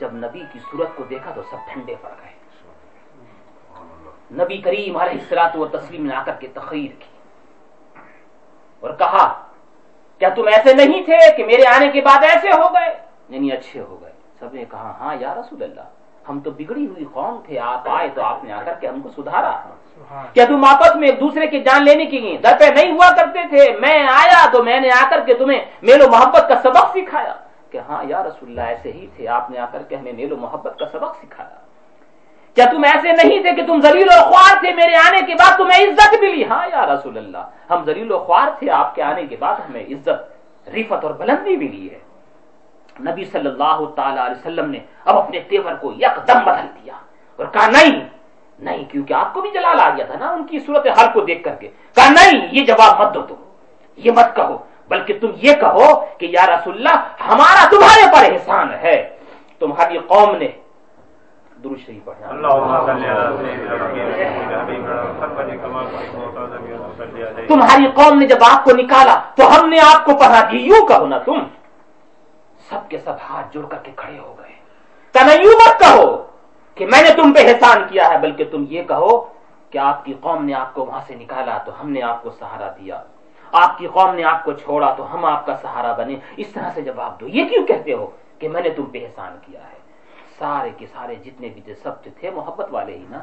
جب 0.00 0.14
نبی 0.14 0.42
کی 0.52 0.58
صورت 0.70 0.96
کو 0.96 1.04
دیکھا 1.04 1.30
تو 1.34 1.42
سب 1.42 1.72
ٹھنڈے 1.72 1.94
پڑ 2.02 2.10
گئے۔ 2.22 2.36
نبی 4.32 4.56
کریم 4.58 4.96
علیہ 4.96 5.20
السلاط 5.20 5.56
و 5.56 5.66
تسلیم 5.66 6.06
نے 6.06 6.14
آ 6.14 6.22
کر 6.22 6.32
کے 6.32 6.46
تقریر 6.46 6.90
کی 6.98 7.10
اور 8.80 8.90
کہا 8.98 9.26
کیا 10.18 10.28
تم 10.28 10.46
ایسے 10.46 10.74
نہیں 10.74 11.02
تھے 11.04 11.18
کہ 11.36 11.44
میرے 11.44 11.66
آنے 11.66 11.88
کے 11.88 12.00
بعد 12.00 12.24
ایسے 12.24 12.50
ہو 12.50 12.68
گئے؟ 12.74 12.94
یعنی 13.28 13.52
اچھے 13.52 13.80
ہو 13.80 14.00
گئے۔ 14.02 14.12
سب 14.38 14.54
نے 14.54 14.64
کہا 14.70 14.92
ہاں 15.00 15.14
یا 15.20 15.34
رسول 15.34 15.62
اللہ 15.62 16.28
ہم 16.28 16.40
تو 16.40 16.50
بگڑی 16.50 16.86
ہوئی 16.86 17.04
قوم 17.12 17.40
تھے 17.46 17.58
آپ 17.58 17.88
آئے 17.88 18.08
تو 18.14 18.22
آپ 18.22 18.44
نے 18.44 18.52
آ 18.52 18.62
کر 18.62 18.74
کے 18.80 18.88
ہم 18.88 19.00
کو 19.00 19.08
سدھارا۔ 19.16 19.52
کیا 20.32 20.44
تم 20.44 20.64
آپس 20.64 20.96
میں 20.96 21.08
ایک 21.08 21.20
دوسرے 21.20 21.46
کی 21.46 21.60
جان 21.60 21.84
لینے 21.84 22.06
کی 22.06 22.36
در 22.42 22.56
پہ 22.60 22.64
نہیں 22.64 22.92
ہوا 22.92 23.10
کرتے 23.16 23.46
تھے؟ 23.48 23.72
میں 23.80 23.98
آیا 24.12 24.48
تو 24.52 24.62
میں 24.62 24.80
نے 24.80 24.88
آ 24.90 25.08
کر 25.10 25.20
کے 25.26 25.34
تمہیں 25.34 25.64
میل 25.82 26.02
و 26.02 26.08
محبت 26.10 26.48
کا 26.48 26.60
سبق 26.62 26.96
سکھایا۔ 26.96 27.34
کہ 27.70 27.78
ہاں 27.78 28.04
یا 28.04 28.22
رسول 28.22 28.48
اللہ، 28.48 28.60
ایسے 28.60 28.92
ہی 28.92 29.06
تھے۔ 29.16 29.28
آپ 29.28 29.50
نے 29.50 29.58
آ 29.58 29.66
کر 29.72 29.82
کے 29.82 29.96
ہمیں 29.96 30.12
میل 30.12 30.32
و 30.32 30.36
محبت 30.36 30.78
کا 30.78 30.86
سبق 30.92 31.16
سکھایا۔ 31.22 31.56
کیا 32.54 32.64
تم 32.64 32.84
ایسے 32.84 33.12
نہیں 33.12 33.42
تھے 33.42 33.54
کہ 33.54 33.66
تم 33.66 33.80
زلیل 33.80 34.06
و 34.18 34.22
خوار 34.22 34.60
تھے 34.60 34.74
میرے 34.74 34.94
آنے 34.94 35.20
کے 35.26 35.34
بعد 35.34 35.56
تمہیں 35.56 35.84
عزت 35.84 36.14
ملی؟ 36.20 36.44
ہاں 36.44 36.66
یا 36.66 36.86
رسول 36.86 37.18
اللہ، 37.18 37.50
ہم 37.70 37.84
زلیل 37.84 38.12
و 38.12 38.18
خوار 38.18 38.48
تھے۔ 38.58 38.70
آپ 38.70 38.94
کے 38.94 39.02
آنے 39.02 39.26
کے 39.26 39.36
بعد 39.38 39.54
ہمیں 39.54 39.84
عزت، 39.84 40.68
ریفت 40.68 41.04
اور 41.04 41.14
بلندی 41.14 41.56
ملی 41.56 41.88
ہے۔ 41.92 41.98
نبی 43.00 43.24
صلی 43.24 43.48
اللہ 43.48 43.84
تعالی 43.96 44.20
علیہ 44.20 44.36
وسلم 44.36 44.70
نے 44.70 44.78
اب 45.04 45.18
اپنے 45.18 45.40
تیور 45.40 45.74
کو 45.74 45.92
یک 45.92 46.28
دم 46.28 46.38
بدل 46.44 46.66
دیا 46.82 46.92
اور 47.36 47.46
کہا، 47.52 47.66
نہیں 47.66 48.08
نہیں، 48.58 48.84
کیونکہ 48.84 49.14
آپ 49.14 49.34
کو 49.34 49.40
بھی 49.40 49.50
جلال 49.50 49.80
آ 49.80 49.90
گیا 49.96 50.04
تھا 50.04 50.14
نا 50.18 50.30
ان 50.30 50.46
کی 50.46 50.58
صورت 50.58 50.86
حال 50.86 51.06
کو 51.12 51.20
دیکھ 51.20 51.44
کر 51.44 51.54
کے۔ 51.54 51.68
کہا، 51.94 52.08
نہیں، 52.10 52.48
یہ 52.50 52.64
جواب 52.64 53.00
مت 53.00 53.14
دو 53.14 53.22
تم، 53.22 53.34
یہ 53.96 54.10
مت 54.10 54.36
کہو۔ 54.36 54.58
بلکہ 54.88 55.18
تم 55.20 55.30
یہ 55.36 55.52
کہو 55.52 56.04
کہ 56.18 56.26
یا 56.30 56.46
رسول 56.46 56.74
اللہ 56.76 56.96
ہمارا 57.28 57.68
تمہارے 57.70 58.06
پر 58.12 58.32
احسان 58.32 58.74
ہے۔ 58.74 59.16
تمہاری 59.58 59.98
قوم 59.98 60.36
نے 60.36 60.48
درود 61.64 61.78
شریف 61.86 62.04
پڑھنا۔ 62.04 62.26
تمہاری 67.48 67.86
قوم 67.94 68.18
نے 68.18 68.26
جب 68.26 68.36
آپ 68.52 68.64
کو 68.64 68.70
نکالا 68.76 69.20
تو 69.34 69.42
ہم 69.46 69.68
نے 69.68 69.78
آپ 69.94 70.04
کو 70.04 70.12
پڑھا 70.12 70.48
دی 70.52 70.56
یوں 70.56 70.86
کہو 70.86 71.06
نا 71.06 71.18
تم 71.18 71.38
سب 72.68 72.88
کے 72.88 72.98
سب 72.98 73.14
ہاتھ 73.30 73.46
جوڑ 73.54 73.66
کر 73.66 73.76
کے 73.82 73.92
کھڑے 73.96 74.18
ہو 74.18 74.34
گئے۔ 74.38 74.52
کہ 75.14 75.42
یوں 75.42 75.56
مت 75.56 75.80
کہو 75.80 76.26
کہ 76.74 76.86
میں 76.86 77.02
نے 77.02 77.10
تم 77.10 77.32
پہ 77.32 77.40
احسان 77.48 77.82
کیا 77.88 78.08
ہے 78.08 78.18
بلکہ 78.18 78.44
تم 78.44 78.64
یہ 78.70 78.82
کہو 78.82 79.24
کہ 79.70 79.78
آپ 79.78 80.04
کی 80.04 80.14
قوم 80.20 80.44
نے 80.44 80.54
آپ 80.54 80.74
کو 80.74 80.84
وہاں 80.84 81.00
سے 81.06 81.14
نکالا 81.14 81.58
تو 81.58 81.72
ہم 81.80 81.90
نے 81.90 82.02
آپ 82.02 82.22
کو 82.22 82.30
سہارا 82.30 82.68
دیا۔ 82.68 83.02
آپ 83.52 83.78
کی 83.78 83.86
قوم 83.86 84.14
نے 84.14 84.24
آپ 84.24 84.44
کو 84.44 84.52
چھوڑا 84.52 84.92
تو 84.96 85.14
ہم 85.14 85.24
آپ 85.24 85.46
کا 85.46 85.56
سہارا 85.62 85.92
بنے 85.92 86.16
اس 86.36 86.48
طرح 86.48 86.70
سے 86.74 86.82
جواب 86.82 87.20
دو 87.20 87.28
یہ 87.28 87.44
کیوں 87.48 87.66
کہتے 87.66 87.92
ہو 87.92 88.10
کہ 88.38 88.48
میں 88.48 88.62
نے 88.62 88.70
تم 88.70 88.84
پہ 88.84 89.04
احسان 89.04 89.36
کیا 89.46 89.60
ہے؟ 89.60 89.78
سارے 90.38 90.70
کے 90.76 90.86
سارے 90.92 91.14
جتنے 91.14 91.48
بھی 91.48 91.74
سب 91.82 92.02
تھے 92.02 92.30
محبت 92.30 92.66
والے 92.70 92.96
ہی 92.96 93.04
نا، 93.10 93.20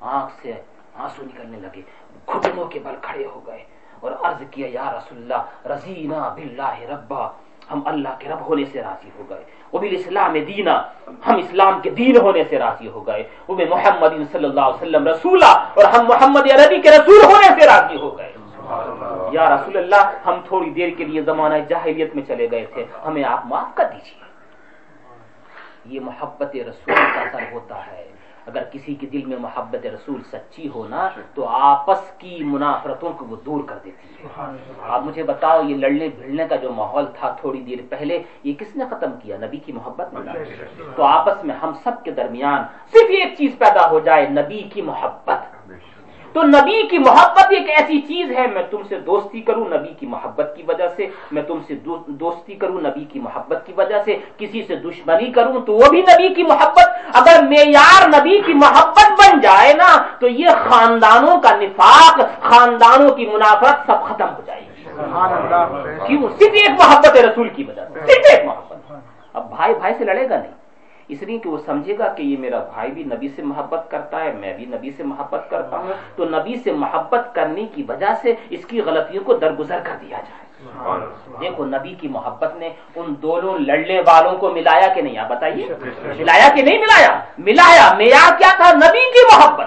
آنکھ 0.00 0.32
سے 0.42 0.52
آنسو 0.94 1.22
نکلنے 1.24 1.58
لگے، 1.60 1.80
گھٹنوں 2.28 2.64
کے 2.64 2.78
بل 2.84 2.94
کھڑے 3.02 3.26
ہو 3.26 3.40
گئے 3.46 3.62
اور 4.00 4.12
عرض 4.22 4.42
کیا، 4.50 4.68
یا 4.70 4.90
رسول 4.96 5.18
اللہ 5.18 5.68
رضینا 5.72 6.28
باللہ 6.28 6.76
ربا، 6.90 7.26
ہم 7.72 7.80
اللہ 7.84 8.14
کے 8.18 8.28
رب 8.28 8.40
ہونے 8.40 8.64
سے 8.72 8.82
راضی 8.82 9.10
ہو 9.18 9.24
گئے۔ 9.30 9.42
وہ 9.72 9.78
بھی 9.78 9.88
اسلام 9.94 10.32
دینا 10.32 10.74
ہم 11.26 11.36
اسلام 11.36 11.80
کے 11.80 11.90
دین 11.90 12.16
ہونے 12.16 12.42
سے 12.50 12.58
راضی 12.58 12.88
ہو 12.88 13.06
گئے۔ 13.06 13.22
وہ 13.48 13.54
بھی 13.54 13.64
محمد 13.64 14.12
صلی 14.32 14.44
اللہ 14.44 14.60
علیہ 14.60 14.82
وسلم 14.82 15.08
رسولہ 15.08 15.52
اور 15.74 15.84
ہم 15.84 16.06
محمد 16.06 16.50
عربی 16.50 16.80
کے 16.80 16.90
رسول 16.90 17.24
ہونے 17.24 17.48
سے 17.60 17.66
راضی 17.66 17.96
ہو 17.96 18.16
گئے۔ 18.18 18.32
یا 19.36 19.44
رسول 19.54 19.76
اللہ 19.76 20.02
ہم 20.26 20.40
تھوڑی 20.48 20.70
دیر 20.70 20.90
کے 20.96 21.04
لیے 21.04 21.20
زمانہ 21.22 21.54
جاہلیت 21.68 22.14
میں 22.14 22.22
چلے 22.28 22.50
گئے 22.50 22.66
تھے 22.74 22.84
ہمیں 23.06 23.24
آپ 23.24 23.46
معاف 23.46 23.74
کر 23.74 23.84
دیجیے 23.92 24.24
یہ 25.94 26.00
محبت 26.00 26.56
رسول 26.56 26.94
کا 27.14 27.20
اثر 27.20 27.42
ہوتا 27.52 27.86
ہے۔ 27.86 28.04
اگر 28.46 28.62
کسی 28.72 28.94
کے 28.94 29.06
دل 29.06 29.24
میں 29.26 29.36
محبت 29.36 29.86
رسول 29.86 30.22
سچی 30.32 30.68
ہونا 30.68 31.08
تو 31.34 31.46
آپس 31.48 32.02
کی 32.18 32.44
منافرتوں 32.44 33.12
کو 33.12 33.24
وہ 33.24 33.36
دور 33.46 33.60
کر 33.66 33.78
دیتی 33.84 34.06
ہے۔ 34.14 34.28
آپ 34.82 35.00
مجھے 35.04 35.22
بتاؤ 35.22 35.62
یہ 35.62 35.76
لڑنے 35.76 36.08
بھیڑنے 36.08 36.44
کا 36.48 36.56
جو 36.56 36.72
ماحول 36.72 37.06
تھا 37.18 37.30
تھوڑی 37.40 37.60
دیر 37.60 37.78
پہلے 37.88 38.22
یہ 38.44 38.52
کس 38.58 38.76
نے 38.76 38.84
ختم 38.90 39.10
کیا؟ 39.22 39.36
نبی 39.36 39.56
کی 39.56 39.72
محبت 39.72 40.14
میں۔ 40.14 40.32
تو 40.96 41.02
آپس 41.02 41.44
میں 41.44 41.54
ہم 41.54 41.72
سب 41.84 42.04
کے 42.04 42.10
درمیان 42.10 42.62
صرف 42.92 43.10
ایک 43.18 43.34
چیز 43.38 43.58
پیدا 43.58 43.90
ہو 43.90 44.00
جائے 44.00 44.26
نبی 44.30 44.62
کی 44.72 44.82
محبت۔ 44.82 45.55
تو 46.36 46.42
نبی 46.42 46.82
کی 46.86 46.98
محبت 46.98 47.46
ایک 47.50 47.68
ایسی 47.68 48.00
چیز 48.00 48.30
ہے 48.30 48.46
میں 48.46 48.62
تم 48.70 48.82
سے 48.88 48.98
دوستی 49.00 49.40
کروں 49.40 49.64
نبی 49.64 49.92
کی 50.00 50.06
محبت 50.06 50.52
کی 50.56 50.62
وجہ 50.68 50.88
سے 50.96 51.06
میں 51.32 51.42
تم 51.42 51.60
سے 51.66 51.74
دوستی 52.22 52.54
کروں 52.54 52.80
نبی 52.80 53.04
کی 53.04 53.20
محبت 53.20 53.66
کی 53.66 53.72
وجہ 53.76 54.02
سے 54.04 54.16
کسی 54.38 54.62
سے 54.62 54.76
دشمنی 54.76 55.30
کروں 55.32 55.60
تو 55.66 55.72
وہ 55.72 55.88
بھی 55.90 56.00
نبی 56.00 56.34
کی 56.34 56.42
محبت۔ 56.42 56.88
اگر 57.14 57.42
معیار 57.42 58.08
نبی 58.08 58.38
کی 58.46 58.54
محبت 58.54 59.10
بن 59.20 59.40
جائے 59.40 59.72
نا 59.72 59.90
تو 60.20 60.28
یہ 60.28 60.48
خاندانوں 60.68 61.40
کا 61.40 61.56
نفاق 61.56 62.20
خاندانوں 62.40 63.10
کی 63.10 63.26
منافرت 63.26 63.86
سب 63.86 64.04
ختم 64.04 64.28
ہو 64.36 64.42
جائے 64.46 64.60
گی۔ 64.60 64.84
کیوں؟ 66.06 66.28
صرف 66.38 66.52
ایک 66.52 66.70
محبت 66.70 67.16
رسول 67.16 67.48
کی 67.48 67.64
وجہ 67.64 67.84
سے 67.92 68.00
صرف 68.06 68.32
ایک 68.32 68.46
محبت۔ 68.46 68.92
اب 69.34 69.48
بھائی 69.56 69.74
بھائی 69.74 69.94
سے 69.98 70.04
لڑے 70.04 70.28
گا 70.30 70.36
نہیں۔ 70.36 70.65
اس 71.08 71.22
لیے 71.22 71.38
کہ 71.38 71.50
وہ 71.50 71.58
سمجھے 71.58 71.98
گا 71.98 72.08
کہ 72.08 72.22
یہ 72.22 72.36
میرا 72.38 72.58
بھائی 72.58 72.90
بھی 72.90 73.02
نبی 73.02 73.28
سے 73.28 73.42
محبت 73.42 73.90
کرتا 73.90 74.24
ہے 74.24 74.32
میں 74.32 74.56
بھی 74.56 74.64
نبی 74.64 74.90
سے 74.90 75.02
محبت 75.02 75.46
کرتا 75.50 75.78
ہوں۔ 75.78 75.92
تو 76.16 76.24
نبی 76.24 76.56
سے 76.56 76.72
محبت 76.72 77.34
کرنے 77.34 77.66
کی 77.74 77.82
وجہ 77.88 78.14
سے 78.22 78.34
اس 78.50 78.66
کی 78.66 78.80
غلطیوں 78.80 79.24
کو 79.24 79.36
درگزر 79.36 79.78
کر 79.84 79.96
دیا 80.00 80.16
جائے۔ 80.16 80.46
دیکھو 81.40 81.64
نبی 81.64 81.94
کی 81.94 82.08
محبت 82.08 82.56
نے 82.56 82.68
ان 82.94 83.14
دونوں 83.22 83.58
لڑنے 83.58 84.00
والوں 84.00 84.38
کو 84.38 84.50
ملایا 84.50 84.94
کہ 84.94 85.00
نہیں؟ 85.02 85.18
آپ 85.18 85.28
بتائیے۔ 85.28 85.66
ملایا 86.18 86.48
کہ 86.54 86.62
نہیں 86.62 86.78
ملایا؟ 86.78 87.20
ملایا۔ 87.38 87.94
معیار 87.94 88.38
کیا 88.38 88.48
تھا؟ 88.56 88.72
نبی 88.72 89.10
کی 89.12 89.36
محبت۔ 89.36 89.66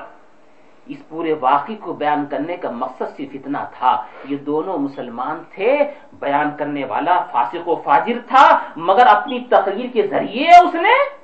اس 0.88 1.10
پورے 1.10 1.34
واقعی 1.40 1.76
کو 1.76 1.94
بیان 1.94 2.26
کرنے 2.26 2.58
کا 2.58 2.72
مقصد 2.72 3.18
صرف 3.18 3.30
اتنا 3.34 3.64
تھا۔ 3.80 4.04
یہ 4.26 4.38
دونوں 4.38 4.78
مسلمان 4.78 5.44
تھے 5.56 5.78
بیان 6.14 6.50
کرنے 6.58 6.86
والا 6.86 7.26
فاسق 7.32 7.68
و 7.68 7.76
فاجر 7.76 8.20
تھا 8.28 8.60
مگر 8.76 9.08
اپنی 9.08 9.40
تقریر 9.50 9.90
کے 9.94 10.08
ذریعے 10.08 10.50
اس 10.50 10.76
نے 10.76 11.20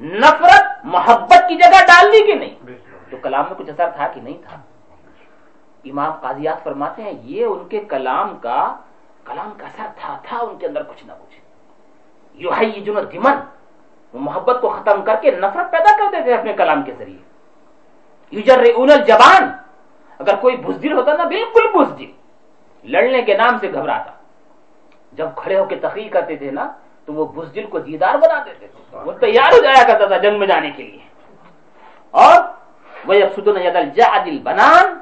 نفرت 0.00 0.84
محبت 0.84 1.48
کی 1.48 1.56
جگہ 1.56 1.84
ڈال 1.86 2.12
دی 2.12 2.26
کہ 2.26 2.34
نہیں؟ 2.34 2.54
تو 3.10 3.16
کلام 3.16 3.44
میں 3.44 3.58
کچھ 3.58 3.70
اثر 3.70 3.90
تھا 3.90 4.08
کہ 4.08 4.20
نہیں 4.20 4.38
تھا؟ 4.48 4.56
امام 5.84 6.12
قاضیات 6.12 6.62
فرماتے 6.62 7.02
ہیں 7.02 7.12
یہ 7.22 7.44
ان 7.44 7.68
کے 7.68 7.84
کلام 7.84 8.36
کا 8.36 8.76
کلام 9.24 9.50
کا 9.56 9.66
اثر 9.66 9.86
تھا 10.00 10.18
تھا 10.22 10.38
ان 10.38 10.58
کے 10.58 10.66
اندر 10.66 10.82
کچھ 10.82 11.04
نہ 11.06 11.12
کچھ۔ 11.12 11.38
یو 12.34 12.50
ہے 12.50 12.64
یہ 12.64 12.80
جو 12.80 13.00
دمن 13.00 13.34
وہ 14.12 14.20
محبت 14.20 14.56
کو 14.60 14.68
ختم 14.68 15.02
کر 15.02 15.14
کے 15.22 15.30
نفرت 15.30 15.70
پیدا 15.70 15.96
کر 15.96 16.04
دیتے 16.12 16.34
اپنے 16.34 16.52
کلام 16.52 16.82
کے 16.82 16.92
ذریعے۔ 16.98 17.18
یوجر 18.30 18.58
الجبان 18.58 19.52
اگر 20.18 20.36
کوئی 20.36 20.56
بزدل 20.56 20.92
ہوتا 20.92 21.16
نا 21.16 21.24
بالکل 21.24 21.66
بزدل۔ 21.74 22.10
لڑنے 22.84 23.22
کے 23.22 23.36
نام 23.36 23.58
سے 23.60 23.72
گھبراتا۔ 23.72 24.12
جب 25.12 25.28
کھڑے 25.36 25.58
ہو 25.58 25.64
کے 25.64 25.76
تقریر 25.76 26.12
کرتے 26.12 26.36
تھے 26.36 26.50
نا 26.50 26.72
تو 27.06 27.12
وہ 27.12 27.24
بزدل 27.26 27.66
کو 27.66 27.78
دیدار 27.78 28.14
بنا 28.14 28.44
دیتے 28.46 28.66
تھے۔ 28.66 28.96
وہ 28.98 29.12
تیار 29.12 29.52
ہو 29.52 29.62
جایا 29.62 29.86
کرتا 29.86 30.06
تھا 30.06 30.16
جنگ 30.16 30.38
میں 30.38 30.46
جانے 30.46 30.70
کے 30.70 30.82
لیے۔ 30.82 30.98
اور 32.10 32.44
وہ 33.06 33.14
افسدن 33.14 33.76
الجادل 33.76 34.38
بنان 34.38 34.98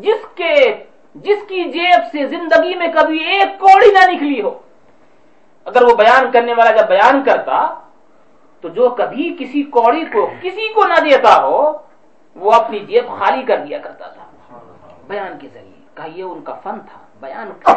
جس 0.00 0.26
کے 0.34 0.84
جس 1.14 1.38
کی 1.48 1.64
جیب 1.64 2.00
سے 2.12 2.26
زندگی 2.26 2.74
میں 2.74 2.88
کبھی 2.88 3.18
ایک 3.24 3.60
کوڑی 3.60 3.92
نہ 3.92 4.10
نکلی 4.10 4.42
ہو۔ 4.42 4.58
اگر 5.64 5.82
وہ 5.82 5.96
بیان 5.96 6.30
کرنے 6.30 6.52
والا 6.52 6.70
جب 6.70 6.88
بیان 6.88 7.22
کرتا، 7.22 7.80
تو 8.60 8.68
جو 8.68 8.88
کبھی 8.88 9.36
کسی 9.38 9.62
کوڑی 9.62 10.04
کو 10.04 10.30
کسی 10.42 10.72
کو 10.72 10.86
نہ 10.86 10.94
دیتا 10.94 11.42
ہو، 11.42 11.72
وہ 12.36 12.52
اپنی 12.52 12.78
جیب 12.78 13.04
خالی 13.18 13.42
کر 13.42 13.56
دیا 13.56 13.78
کرتا 13.78 14.06
تھا۔ 14.08 14.26
بیان 15.08 15.38
کے 15.38 15.48
ذریعے۔ 15.54 15.76
کا 15.94 16.04
یہ 16.04 16.22
ان 16.22 16.40
کا 16.40 16.54
فن 16.54 16.80
تھا۔ 16.80 16.98
بیان 17.20 17.46
یو 17.46 17.74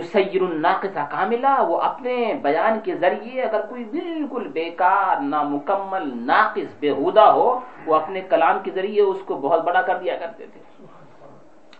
سیر 0.00 0.42
الناقصہ 0.42 1.06
کاملہ 1.10 1.62
وہ 1.68 1.80
اپنے 1.80 2.34
بیان 2.42 2.80
کے 2.80 2.96
ذریعے 2.96 3.42
اگر 3.42 3.60
کوئی 3.68 3.84
بالکل 3.84 4.48
بیکار، 4.48 5.20
نامکمل، 5.20 6.10
ناقص، 6.14 6.74
بےحودہ 6.80 7.20
ہو، 7.20 7.60
وہ 7.86 7.94
اپنے 7.94 8.20
کلام 8.20 8.58
کے 8.62 8.70
ذریعے 8.70 9.02
اس 9.02 9.16
کو 9.24 9.34
بہت 9.34 9.64
بڑا 9.64 9.82
کر 9.82 9.96
دیا 9.96 10.16
کرتے 10.16 10.46
تھے۔ 10.46 10.60
وہ 10.82 10.86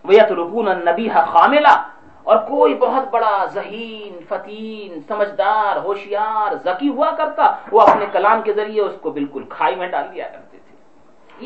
ویترکون 0.05 0.69
النبی 0.69 1.09
خاملہ 1.09 1.89
اور 2.23 2.37
کوئی 2.37 2.75
بہت 2.75 3.09
بڑا 3.11 3.45
ذہین، 3.45 4.19
فتین، 4.29 5.01
سمجھدار، 5.09 5.77
ہوشیار، 5.77 6.55
ذکی 6.65 6.89
ہوا 6.89 7.11
کرتا، 7.19 7.57
وہ 7.73 7.81
اپنے 7.81 8.07
کلام 8.13 8.43
کے 8.43 8.53
ذریعے 8.53 8.83
اس 8.83 8.95
کو 9.01 9.11
بالکل 9.11 9.43
کھائی 9.49 9.77
میں 9.77 9.89
ڈال 9.89 10.05
دیا 10.15 10.29
کرتے 10.29 10.59
تھے۔ 10.69 10.77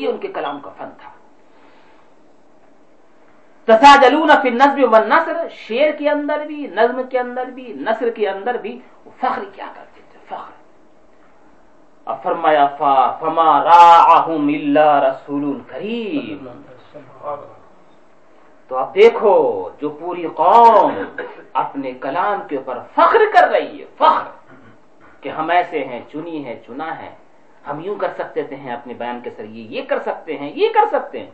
یہ 0.01 0.07
ان 0.07 0.17
کے 0.17 0.27
کلام 0.27 0.59
کا 0.59 0.69
فن 0.77 0.89
تھا۔ 1.01 1.09
تساجلون 3.67 4.29
فی 4.41 4.49
النظم 4.49 4.93
والنصر، 4.93 5.37
شعر 5.49 5.91
کے 5.97 6.09
اندر 6.09 6.45
بھی، 6.45 6.67
نظم 6.67 7.01
کے 7.09 7.19
اندر 7.19 7.45
بھی، 7.45 7.73
نصر 7.73 8.09
کے 8.09 8.29
اندر 8.29 8.55
بھی 8.55 8.79
فخر 9.17 9.41
کیا 9.53 9.65
کرتے 9.75 10.01
تھے؟ 10.11 10.19
فخر۔ 10.25 10.51
اب 12.05 12.23
فرمایا، 12.23 12.67
فا 12.67 13.11
فما 13.11 13.63
راعہم 13.63 14.47
الا 14.47 15.09
رسول 15.09 15.59
کریم۔ 15.67 16.61
تو 18.67 18.77
اب 18.77 18.95
دیکھو، 18.95 19.69
جو 19.81 19.89
پوری 19.89 20.27
قوم 20.35 20.93
اپنے 21.53 21.91
کلام 21.91 22.47
کے 22.47 22.55
اوپر 22.55 22.79
فخر 22.95 23.21
کر 23.33 23.47
رہی 23.47 23.81
ہے، 23.81 23.85
فخر۔ 23.97 24.55
کہ 25.21 25.29
ہم 25.29 25.49
ایسے 25.49 25.83
ہیں، 25.83 26.01
چنی 26.11 26.45
ہے 26.45 26.61
چنا 26.67 27.01
ہے 27.01 27.09
ہم 27.67 27.79
یوں 27.79 27.95
کر 27.95 28.07
سکتے 28.17 28.55
ہیں، 28.55 28.73
اپنے 28.73 28.93
بیان 28.93 29.19
کے 29.23 29.29
ذریعے 29.37 29.63
یہ 29.63 29.81
کر 29.87 29.99
سکتے 29.99 30.37
ہیں، 30.37 30.51
یہ 30.55 30.69
کر 30.73 30.85
سکتے 30.91 31.19
ہیں۔ 31.19 31.31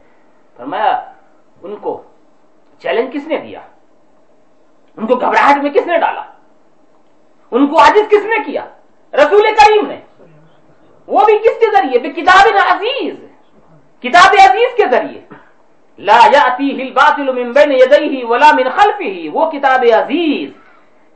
فرمایا، 0.57 1.11
ان 1.61 1.75
کو 1.75 2.03
چیلنج 2.83 3.13
کس 3.13 3.27
نے 3.27 3.37
دیا؟ 3.37 3.59
ان 4.97 5.07
کو 5.07 5.15
گھبراہٹ 5.15 5.63
میں 5.63 5.71
کس 5.71 5.87
نے 5.87 5.97
ڈالا؟ 5.97 6.23
ان 7.51 7.67
کو 7.67 7.79
عاجز 7.79 8.09
کس 8.09 8.25
نے 8.25 8.43
کیا؟ 8.45 8.65
رسول 9.13 9.41
کریم 9.41 9.87
نے۔ 9.87 9.99
وہ 11.07 11.25
بھی 11.25 11.37
کس 11.37 11.59
کے 11.59 11.65
ذریعے؟ 11.71 11.99
بے 11.99 12.09
کتاب 12.09 12.73
عزیز۔ 12.73 13.15
کتاب 13.99 14.35
عزیز 14.49 14.75
کے 14.75 14.83
ذریعے۔ 14.91 15.21
لا 15.97 16.19
یاتیہ 16.33 16.83
الباطل 16.83 17.31
من 17.31 17.51
بین 17.51 17.71
یدیہ 17.71 18.25
ولا 18.25 18.51
من 18.53 18.69
خلفہ 18.69 19.29
وہ 19.33 19.51
کتاب 19.51 19.85
عزیز 19.93 20.51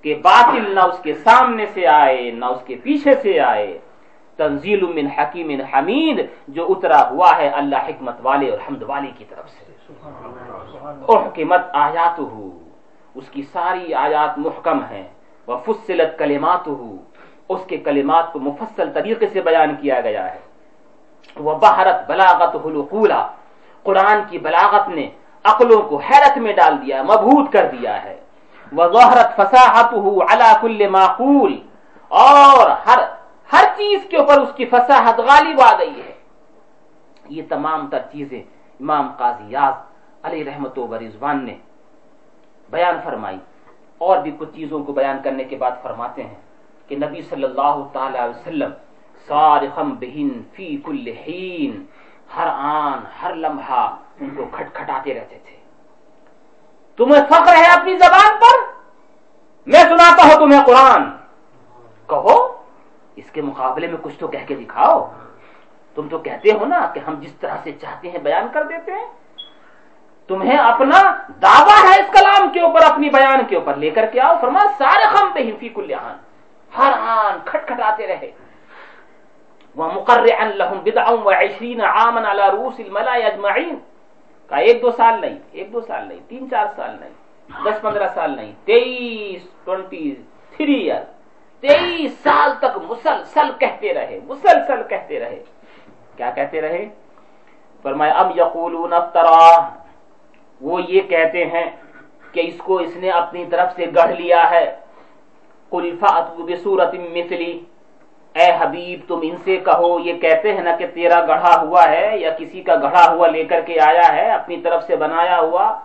کہ 0.01 0.15
باطل 0.15 0.75
نہ 0.75 0.79
اس 0.79 0.99
کے 0.99 1.13
سامنے 1.13 1.65
سے 1.65 1.87
آئے، 1.87 2.31
نہ 2.31 2.45
اس 2.45 2.61
کے 2.65 2.75
پیچھے 2.83 3.15
سے 3.15 3.39
آئے۔ 3.39 3.79
تنزیل 4.37 4.81
من 4.81 5.07
حکیم 5.07 5.61
حمید، 5.61 6.25
جو 6.47 6.65
اترا 6.69 7.09
ہوا 7.09 7.37
ہے 7.37 7.47
اللہ 7.47 7.75
حکمت 7.75 8.15
والے 8.21 8.49
اور 8.49 8.59
حمد 8.67 8.83
والے 8.83 9.11
کی 9.17 9.25
طرف 9.29 9.49
سے۔ 9.49 9.76
احکمت 11.09 11.61
آیات 11.73 12.19
اس 13.15 13.29
کی 13.29 13.41
ساری 13.41 13.93
آیات 13.93 14.37
محکم 14.37 14.83
ہیں۔ 14.83 15.07
وفصلت 15.47 16.19
کلمات 16.19 16.69
اس 17.49 17.61
کے 17.67 17.77
کلمات 17.77 18.33
کو 18.33 18.39
مفصل 18.39 18.91
طریقے 18.93 19.27
سے 19.27 19.41
بیان 19.41 19.75
کیا 19.75 20.01
گیا 20.01 20.33
ہے۔ 20.33 20.39
وہ 21.35 21.53
بہرت 21.55 22.07
بلاغت 22.07 22.55
حلقولا 22.65 23.27
قرآن 23.83 24.21
کی 24.29 24.37
بلاغت 24.37 24.87
نے 24.89 25.09
عقلوں 25.43 25.81
کو 25.81 25.97
حیرت 25.97 26.37
میں 26.37 26.53
ڈال 26.53 26.73
دیا، 26.85 27.03
مبہوت 27.03 27.51
کر 27.51 27.65
دیا 27.71 28.03
ہے۔ 28.03 28.15
وہ 28.71 28.83
ظہرت 28.93 29.29
فساحت 29.35 29.93
کل 30.61 30.87
معقول 30.89 31.53
اور 32.09 32.69
ہر 32.85 32.99
ہر 33.53 33.65
چیز 33.77 33.99
کے 34.09 34.17
اوپر 34.17 34.41
اس 34.41 34.53
کی 34.55 34.65
فصاحت 34.65 35.19
غالب 35.19 35.61
آ 35.61 35.71
گئی 35.79 36.01
ہے۔ 36.01 36.13
یہ 37.29 37.41
تمام 37.49 37.87
تر 37.87 37.99
چیزیں 38.11 38.41
امام 38.79 39.11
قاضی 39.17 39.47
یاز 39.49 39.75
علی 40.27 40.45
رحمت 40.45 40.77
و 40.77 40.99
رضوان 40.99 41.45
نے 41.45 41.55
بیان 42.69 42.95
فرمائی 43.03 43.37
اور 43.97 44.17
بھی 44.17 44.31
کچھ 44.37 44.49
چیزوں 44.55 44.83
کو 44.83 44.93
بیان 44.93 45.17
کرنے 45.23 45.43
کے 45.43 45.55
بعد 45.55 45.71
فرماتے 45.81 46.23
ہیں 46.23 46.35
کہ 46.87 46.95
نبی 46.95 47.21
صلی 47.21 47.43
اللہ 47.43 47.87
تعالی 47.93 48.17
علیہ 48.17 48.39
وسلم 48.39 48.71
صارخم 49.27 49.89
بہن 49.89 50.43
فی 50.53 50.77
کل 50.77 51.07
حین، 51.07 51.85
ہر 52.35 52.47
آن، 52.51 52.99
ہر 53.21 53.35
لمحہ 53.35 53.95
ان 54.19 54.29
کو 54.29 54.45
کھٹ 54.51 54.67
کھٹاتے 54.73 55.13
رہتے 55.13 55.39
تھے۔ 55.45 55.57
تمہیں 56.97 57.25
فخر 57.29 57.55
ہے 57.55 57.65
اپنی 57.65 57.97
زبان 57.97 58.39
پر؟ 58.39 58.71
میں 59.65 59.83
سناتا 59.83 60.23
ہوں 60.23 60.39
تمہیں 60.39 60.65
قرآن۔ 60.65 61.03
کہو، 62.07 62.61
اس 63.15 63.31
کے 63.31 63.41
مقابلے 63.41 63.87
میں 63.87 63.97
کچھ 64.01 64.19
تو 64.19 64.27
کہہ 64.27 64.47
کے 64.47 64.55
دکھاؤ۔ 64.55 65.11
تم 65.95 66.07
تو 66.09 66.19
کہتے 66.19 66.51
ہو 66.51 66.65
نا 66.65 66.91
کہ 66.93 66.99
ہم 67.07 67.13
جس 67.19 67.33
طرح 67.33 67.57
سے 67.63 67.71
چاہتے 67.81 68.11
ہیں 68.11 68.17
بیان 68.17 68.47
کر 68.53 68.63
دیتے 68.63 68.91
ہیں 68.91 69.07
تمہیں 70.27 70.57
اپنا 70.57 71.01
دعویٰ 71.41 71.83
ہے 71.83 72.01
اس 72.01 72.19
کلام 72.19 72.49
کے 72.49 72.59
اوپر، 72.61 72.79
اپنی 72.91 73.09
بیان 73.09 73.45
کے 73.45 73.55
اوپر۔ 73.55 73.75
لے 73.75 73.89
کر 73.89 74.05
کے 74.05 74.21
آؤ 74.21 74.35
فرما 74.41 74.59
سارے 74.77 75.05
خم 75.05 75.31
پہ 75.33 75.39
فی 75.59 75.69
کل 75.69 75.93
ہر 76.77 76.91
آن 76.99 77.37
کھٹ 77.45 77.67
کھٹاتے 77.67 78.07
رہے۔ 78.07 78.31
وہ 79.75 79.89
مقرر 79.93 80.45
لہم 80.53 80.79
بدعم 80.83 81.27
و 81.27 81.29
عشرین 81.31 81.81
عامن 81.81 82.25
علی 82.25 82.43
روس 82.51 82.79
الملا 82.79 83.11
اجمعین۔ 83.11 83.79
کا 84.47 84.55
ایک 84.55 84.81
دو 84.81 84.91
سال 84.91 85.21
نہیں، 85.21 85.39
ایک 85.51 85.73
دو 85.73 85.81
سال 85.81 86.07
نہیں، 86.07 86.19
تین 86.27 86.49
چار 86.49 86.65
سال 86.75 86.95
نہیں، 86.99 87.13
دس 87.65 87.81
پندرہ 87.81 88.07
سال 88.13 88.35
نہیں، 88.35 88.51
تیئیس 88.65 89.41
ٹوینٹی 89.63 90.15
تھری 90.57 90.91
ایئر۔ 90.91 91.03
تیئیس 91.59 92.19
سال 92.23 92.51
تک 92.59 92.77
مسلسل 92.89 93.49
کہتے 93.59 93.93
رہے، 93.93 94.19
مسلسل 94.27 94.83
کہتے 94.89 95.19
رہے۔ 95.19 95.43
کیا 96.17 96.31
کہتے 96.31 96.61
رہے؟ 96.61 96.89
فرمایا 97.81 98.13
اب 98.13 98.37
یقولون 98.37 98.93
افترا 98.93 99.69
وہ 100.61 100.81
یہ 100.87 101.01
کہتے 101.01 101.45
ہیں 101.45 101.71
کہ 102.31 102.41
اس 102.45 102.57
کو 102.57 102.77
اس 102.77 102.95
نے 102.95 103.09
اپنی 103.09 103.45
طرف 103.45 103.75
سے 103.75 103.85
گڑھ 103.95 104.11
لیا 104.11 104.49
ہے۔ 104.51 104.75
قل 105.69 105.95
بصورت 106.37 106.93
مثلی 106.93 107.59
اے 108.33 108.51
حبیب، 108.59 108.99
تم 109.07 109.19
ان 109.21 109.37
سے 109.37 109.57
کہو۔ 109.57 109.99
یہ 109.99 110.13
کہتے 110.13 110.53
ہیں 110.53 110.61
نا 110.61 110.75
کہ 110.75 110.87
تیرا 110.87 111.25
گڑھا 111.25 111.61
ہوا 111.61 111.83
ہے 111.89 112.17
یا 112.17 112.29
کسی 112.37 112.61
کا 112.61 112.75
گڑھا 112.75 113.13
ہوا 113.13 113.27
لے 113.27 113.43
کر 113.43 113.61
کے 113.61 113.79
آیا 113.79 114.15
ہے، 114.15 114.29
اپنی 114.31 114.57
طرف 114.57 114.83
سے 114.83 114.95
بنایا 114.95 115.39
ہوا۔ 115.39 115.79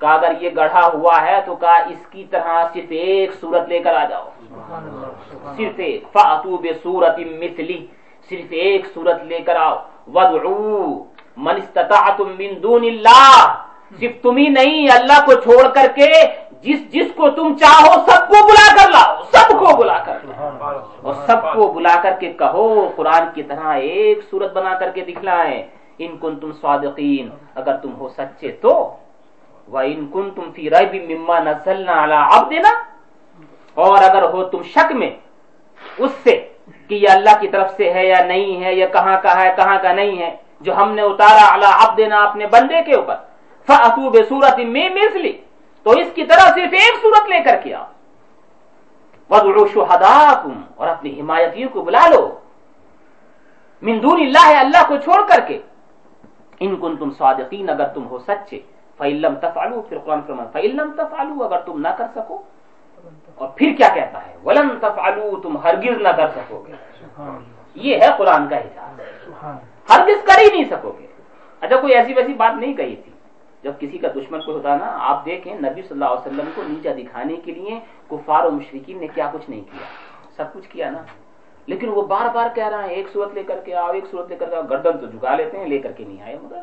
کہا 0.00 0.14
اگر 0.14 0.32
یہ 0.40 0.50
گڑھا 0.56 0.90
ہوا 0.94 1.22
ہے 1.22 1.40
تو 1.44 1.56
کہا 1.56 1.76
اس 1.76 2.06
کی 2.10 2.24
طرح 2.30 2.66
صرف 2.72 2.90
ایک 2.90 3.34
صورت 3.34 3.68
لے 3.68 3.78
کر 3.78 3.94
آ 3.94 4.04
جاؤ۔ 4.04 4.28
صرف 5.56 5.78
ایک۔ 5.78 6.04
فاتو 6.12 6.56
بصورت 6.56 7.18
مثلی 7.18 7.86
صرف 8.28 8.46
ایک 8.50 8.86
صورت 8.94 9.22
لے 9.22 9.38
کر 9.38 9.56
آؤ۔ 9.56 9.76
ودعو 10.14 11.04
من 11.36 11.56
استطاعتم 11.56 12.28
من 12.38 12.62
دون 12.62 12.84
اللہ 12.84 13.62
صرف 14.00 14.22
تم 14.22 14.36
ہی 14.36 14.48
نہیں 14.48 14.88
اللہ 14.92 15.24
کو 15.26 15.34
چھوڑ 15.34 15.68
کر 15.68 15.86
کے 15.94 16.12
جس 16.60 16.92
جس 16.92 17.06
کو 17.16 17.30
تم 17.30 17.56
چاہو 17.56 17.92
سب 17.92 18.28
کو 18.28 18.46
بلا 18.46 18.66
کر 18.76 18.90
لاؤ 18.90 19.22
سب 19.32 19.48
کو 19.58 19.76
بلا 19.76 19.98
کر 19.98 20.18
اور 21.02 21.14
سب 21.26 21.52
کو 21.54 21.72
بلا 21.72 21.94
کر 22.02 22.12
کے 22.20 22.32
کہو 22.32 22.92
قرآن 22.96 23.24
کی 23.34 23.42
طرح 23.42 23.74
ایک 23.74 24.18
صورت 24.30 24.52
بنا 24.52 24.74
کر 24.74 24.90
کے 24.90 25.00
دکھلائیں۔ 25.00 25.62
ان 25.98 26.16
کن 26.20 26.36
تم 26.36 26.52
صادقین 26.52 27.28
اگر 27.54 27.76
تم 27.76 27.94
ہو 27.98 28.08
سچے 28.08 28.48
تو۔ 28.48 28.96
وہ 29.68 29.78
ان 29.78 30.06
کن 30.12 30.30
تم 30.30 30.50
فی 30.54 30.70
ریب 30.70 31.10
مما 31.10 31.38
نزلنا 31.38 32.04
علی 32.04 32.14
عبدنا۔ 32.14 32.70
اور 33.74 33.98
اگر 34.02 34.22
ہو 34.22 34.44
تم 34.44 34.62
شک 34.62 34.92
میں 34.92 35.10
اس 35.98 36.10
سے 36.22 36.48
کہ 36.88 36.94
یہ 36.94 37.08
اللہ 37.08 37.40
کی 37.40 37.48
طرف 37.48 37.70
سے 37.76 37.92
ہے 37.92 38.06
یا 38.06 38.24
نہیں 38.24 38.64
ہے 38.64 38.74
یا 38.74 38.86
کہاں 38.86 39.20
کا 39.22 39.42
ہے 39.42 39.52
کہاں 39.56 39.78
کا 39.82 39.92
نہیں 39.92 40.18
ہے 40.18 40.36
جو 40.60 40.76
ہم 40.76 40.94
نے 40.94 41.02
اتارا 41.02 41.54
اللہ 41.54 41.88
اب 41.88 41.96
دینا 41.96 42.22
اپنے 42.24 42.46
بندے 42.46 42.82
کے 42.86 42.94
اوپر۔ 42.94 43.14
فاتو 43.68 44.10
بے 44.10 44.22
صورت 44.28 44.58
میں 44.74 44.88
مثلی 44.94 45.32
تو 45.86 45.90
اس 46.00 46.08
کی 46.14 46.24
طرح 46.26 46.46
صرف 46.54 46.72
ایک 46.80 47.02
صورت 47.02 47.28
لے 47.28 47.42
کر 47.44 47.56
کیا. 47.62 47.80
وَدْعُوا 49.30 49.66
شُهَدَاكُمْ 49.74 50.54
اور 50.76 50.88
اپنی 50.88 51.10
حمایتیوں 51.20 51.68
کو 51.72 51.82
بلا 51.82 52.06
لو. 52.14 52.22
من 53.82 54.02
دون 54.02 54.20
اللہ 54.20 54.46
اللہ 54.58 54.82
کو 54.88 54.96
چھوڑ 55.04 55.20
کر 55.28 55.40
کے. 55.46 55.58
ان 56.60 56.76
کن 56.80 56.96
تم 56.96 57.10
صادقین 57.18 57.70
اگر 57.70 57.88
تم 57.94 58.06
ہو 58.10 58.18
سچے. 58.26 58.58
فعلم 58.98 59.34
تفعلو 59.42 59.80
پھر 59.88 59.98
قرآن 59.98 60.20
فرمان 60.26 60.46
فعلم 60.52 60.90
تفعلو 60.96 61.44
اگر 61.44 61.60
تم 61.66 61.80
نہ 61.80 61.92
کر 61.98 62.06
سکو. 62.14 62.36
اور 63.36 63.48
پھر 63.56 63.72
کیا 63.78 63.88
کہتا 63.94 64.18
ہے؟ 64.26 64.34
ولن 64.44 64.68
تفعلو 64.80 65.36
تم 65.42 65.56
ہرگز 65.64 66.00
نہ 66.02 66.08
کر 66.16 66.28
سکو 66.34 66.62
گے 66.66 66.74
یہ 67.86 67.94
ہے 68.02 68.08
قرآن 68.16 68.48
کا 68.48 68.58
حساب 68.58 69.00
ہرگز 69.90 70.20
کر 70.26 70.40
ہی 70.40 70.48
نہیں 70.52 70.68
سکو 70.70 70.90
گے 70.98 71.06
اچھا 71.62 71.76
کوئی 71.80 71.94
ایسی 71.94 72.14
ویسی 72.14 72.34
بات 72.34 72.54
نہیں 72.60 72.74
کہی 72.76 72.96
تھی. 72.96 73.11
جب 73.62 73.72
کسی 73.78 73.98
کا 73.98 74.08
دشمن 74.08 74.40
کوئی 74.40 74.56
ہوتا 74.56 74.76
نا، 74.76 74.96
آپ 75.00 75.24
دیکھیں 75.24 75.54
نبی 75.54 75.82
صلی 75.82 75.88
اللہ 75.90 76.04
علیہ 76.04 76.26
وسلم 76.26 76.50
کو 76.54 76.62
نیچا 76.62 76.90
دکھانے 76.98 77.36
کے 77.36 77.52
لیے 77.52 77.80
کفار 78.10 78.44
و 78.44 78.50
مشرقین 78.50 78.98
نے 78.98 79.06
کیا 79.06 79.30
کچھ 79.32 79.50
نہیں 79.50 79.60
کیا۔ 79.60 79.86
سب 80.36 80.52
کچھ 80.52 80.68
کیا 80.68 80.90
نا۔ 80.90 81.02
لیکن 81.66 81.88
وہ 81.88 82.02
بار 82.02 82.34
بار 82.34 82.46
کہہ 82.54 82.68
رہا 82.68 82.82
ہے، 82.82 82.88
ایک 82.88 83.06
صورت 83.12 83.34
لے 83.34 83.42
کر 83.42 83.60
کے 83.64 83.74
آؤ، 83.74 83.92
ایک 83.92 84.04
صورت 84.10 84.28
لے 84.28 84.36
کر 84.36 84.50
کے 84.50 84.56
آؤ، 84.56 84.62
گردن 84.62 84.98
تو 84.98 85.06
جھکا 85.06 85.36
لیتے 85.36 85.58
ہیں، 85.58 85.66
لے 85.66 85.78
کر 85.78 85.92
کے 85.92 86.04
نہیں 86.04 86.22
آئے 86.22 86.38
مگر۔ 86.42 86.60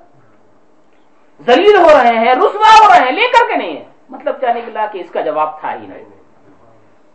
زلیل 1.40 1.76
ہو 1.76 2.04
رہے 2.04 2.18
ہیں، 2.18 2.36
رسوا 2.36 2.86
ہو 2.86 2.94
رہے 2.94 3.06
ہیں، 3.06 3.12
لے 3.12 3.28
کر 3.28 3.50
کے 3.50 3.56
نہیں 3.56 3.78
ہے 3.78 3.86
مطلب 4.10 4.40
کیا 4.40 4.54
نکلا 4.54 4.86
کہ 4.92 4.98
اس 4.98 5.10
کا 5.10 5.22
جواب 5.22 5.60
تھا 5.60 5.74
ہی 5.74 5.88
نہیں۔ 5.88 6.06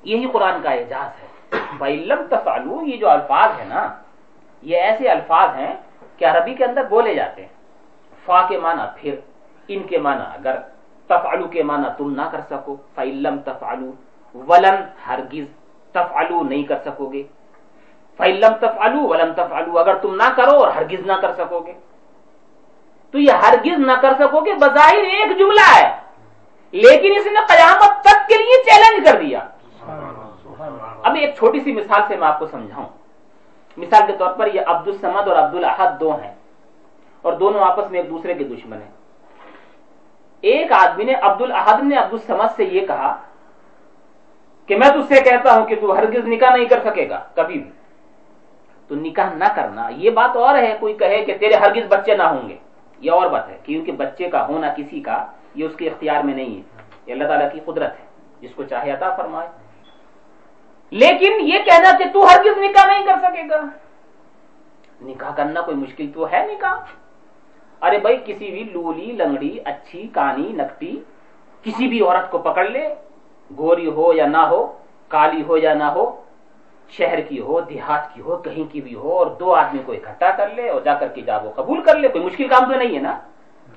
یہی 0.02 0.26
قرآن 0.32 0.62
کا 0.62 0.70
اعجاز 0.70 1.22
ہے۔ 1.22 1.26
بھائی 1.78 2.08
تفعلو 2.30 2.82
یہ 2.86 2.96
جو 2.96 3.10
الفاظ 3.10 3.60
ہے 3.60 3.64
نا، 3.64 3.94
یہ 4.62 4.76
ایسے 4.76 5.08
الفاظ 5.08 5.48
ہیں 5.56 5.76
کہ 6.16 6.24
عربی 6.24 6.54
کے 6.54 6.64
اندر 6.64 6.84
بولے 6.84 7.14
جاتے 7.14 7.42
ہیں۔ 7.42 7.48
فا 8.24 8.46
کے 8.48 8.58
معنی 8.58 8.82
پھر۔ 8.96 9.33
ان 9.68 9.82
کے 9.88 9.98
معنی 9.98 10.24
اگر 10.34 10.56
تفعلو 11.10 11.46
کے 11.48 11.62
معنی 11.62 11.88
تم 11.96 12.10
نہ 12.14 12.26
کر 12.32 12.40
سکو 12.50 12.76
فعلم 12.94 13.36
تفعلو 13.44 13.90
ولن 14.34 14.76
ہرگز 15.06 15.46
تفعلو 15.94 16.42
نہیں 16.42 16.62
کر 16.70 16.78
سکو 16.84 17.06
گے 17.12 17.22
فعلم 18.18 18.54
تفعلو 18.60 19.00
ولن 19.08 19.32
تفعلو 19.34 19.78
اگر 19.78 19.94
تم 20.02 20.14
نہ 20.14 20.28
کرو 20.36 20.56
اور 20.58 20.68
ہرگز 20.76 21.06
نہ 21.06 21.16
کر 21.22 21.32
سکو 21.38 21.60
گے 21.66 21.72
تو 23.14 23.18
یہ 23.18 23.32
ہرگز 23.44 23.78
نہ 23.86 23.92
کر 24.02 24.12
سکو 24.18 24.40
گے 24.44 24.54
بظاہر 24.60 25.04
ایک 25.14 25.38
جملہ 25.38 25.66
ہے 25.74 25.88
لیکن 26.74 27.12
اس 27.16 27.26
نے 27.32 27.40
قیامت 27.48 28.00
تک 28.04 28.28
کے 28.28 28.36
لیے 28.38 28.62
چیلنج 28.64 29.04
کر 29.06 29.20
دیا۔ 29.20 29.40
اب 31.06 31.14
ایک 31.20 31.34
چھوٹی 31.36 31.60
سی 31.64 31.72
مثال 31.72 32.02
سے 32.08 32.16
میں 32.16 32.28
آپ 32.28 32.38
کو 32.38 32.46
سمجھاؤں۔ 32.46 32.88
مثال 33.76 34.02
کے 34.06 34.12
طور 34.18 34.32
پر 34.38 34.54
یہ 34.54 34.60
عبد 34.66 34.88
السمد 34.88 35.28
اور 35.28 35.36
عبد 35.36 35.54
الحد 35.54 36.00
دو 36.00 36.10
ہیں 36.14 36.32
اور 37.24 37.32
دونوں 37.32 37.60
آپس 37.60 37.90
میں 37.90 38.00
ایک 38.00 38.10
دوسرے 38.10 38.34
کے 38.34 38.44
دشمن 38.44 38.78
ہیں۔ 38.82 38.90
ایک 40.44 40.72
آدمی 40.72 41.04
نے 41.04 41.14
عبد 41.14 41.42
الحد 41.42 41.82
نے 41.82 41.96
عبد 41.96 42.12
السمد 42.12 42.56
سے 42.56 42.64
یہ 42.64 42.86
کہا 42.86 43.22
کہ 44.66 44.76
میں 44.76 44.88
تجھ 44.88 45.14
سے 45.14 45.20
کہتا 45.20 45.52
ہوں 45.52 45.66
کہ 45.66 45.80
تو 45.80 45.98
ہرگز 45.98 46.28
نکاح 46.28 46.56
نہیں 46.56 46.64
کر 46.64 46.80
سکے 46.84 47.08
گا، 47.08 47.24
کبھی 47.34 47.58
بھی۔ 47.58 47.70
تو 48.88 48.94
نکاح 48.94 49.34
نہ 49.34 49.44
کرنا، 49.56 49.88
یہ 49.96 50.10
بات 50.10 50.36
اور 50.36 50.58
ہے، 50.58 50.76
کوئی 50.80 50.94
کہے 50.94 51.24
کہ 51.24 51.38
تیرے 51.38 51.54
ہرگز 51.54 51.86
بچے 51.88 52.14
نہ 52.14 52.22
ہوں 52.22 52.48
گے۔ 52.48 52.56
یہ 53.00 53.10
اور 53.10 53.26
بات 53.26 53.48
ہے، 53.48 53.58
کیونکہ 53.64 53.92
بچے 53.92 54.30
کا 54.30 54.48
ہونا 54.48 54.74
کسی 54.76 55.00
کا، 55.00 55.26
یہ 55.54 55.64
اس 55.64 55.76
کے 55.76 55.88
اختیار 55.88 56.22
میں 56.22 56.34
نہیں 56.34 56.56
ہے۔ 56.56 56.62
یہ 57.06 57.12
اللہ 57.12 57.24
تعالیٰ 57.24 57.52
کی 57.52 57.60
قدرت 57.64 58.00
ہے، 58.00 58.04
جس 58.40 58.50
کو 58.54 58.62
چاہے 58.62 58.90
عطا 58.90 59.16
فرمائے۔ 59.16 59.48
لیکن 60.90 61.32
یہ 61.40 61.58
کہنا 61.58 61.96
کہ 61.98 62.04
تو 62.12 62.24
ہرگز 62.24 62.58
نکاح 62.58 62.86
نہیں 62.86 63.06
کر 63.06 63.14
سکے 63.22 63.42
گا۔ 63.50 63.60
نکاح 65.02 65.30
کرنا 65.34 65.60
کوئی 65.60 65.76
مشکل 65.76 66.10
تو 66.14 66.32
ہے 66.32 66.46
نکاح؟ 66.52 67.03
ارے 67.84 67.98
بھائی، 67.98 68.16
کسی 68.24 68.50
بھی 68.50 68.64
لولی، 68.72 69.12
لنگڑی، 69.12 69.58
اچھی، 69.64 70.06
کانی، 70.12 70.52
نکٹی، 70.52 70.96
کسی 71.62 71.88
بھی 71.88 72.00
عورت 72.00 72.30
کو 72.30 72.38
پکڑ 72.38 72.68
لے، 72.68 72.94
گوری 73.58 73.86
ہو 73.86 74.12
یا 74.12 74.26
نہ 74.26 74.42
ہو، 74.50 74.78
کالی 75.08 75.42
ہو 75.42 75.56
یا 75.56 75.74
نہ 75.74 75.84
ہو، 75.84 76.20
شہر 76.88 77.20
کی 77.20 77.40
ہو، 77.40 77.60
دیہات 77.60 78.14
کی 78.14 78.20
ہو، 78.20 78.36
کہیں 78.36 78.72
کی 78.72 78.80
بھی 78.80 78.94
ہو، 78.94 79.18
اور 79.18 79.26
دو 79.26 79.54
آدمی 79.54 79.82
کو 79.86 79.92
اکٹھا 79.92 80.30
کر 80.30 80.48
لے 80.54 80.68
اور 80.68 80.80
جا 80.80 80.94
کر 80.94 81.08
کے 81.08 81.20
جا 81.20 81.36
وہ 81.36 81.50
قبول 81.54 81.80
کر 81.80 81.96
لے، 81.98 82.08
کوئی 82.08 82.24
مشکل 82.24 82.48
کام 82.48 82.72
تو 82.72 82.78
نہیں 82.78 82.94
ہے 82.96 83.00
نا؟ 83.00 83.18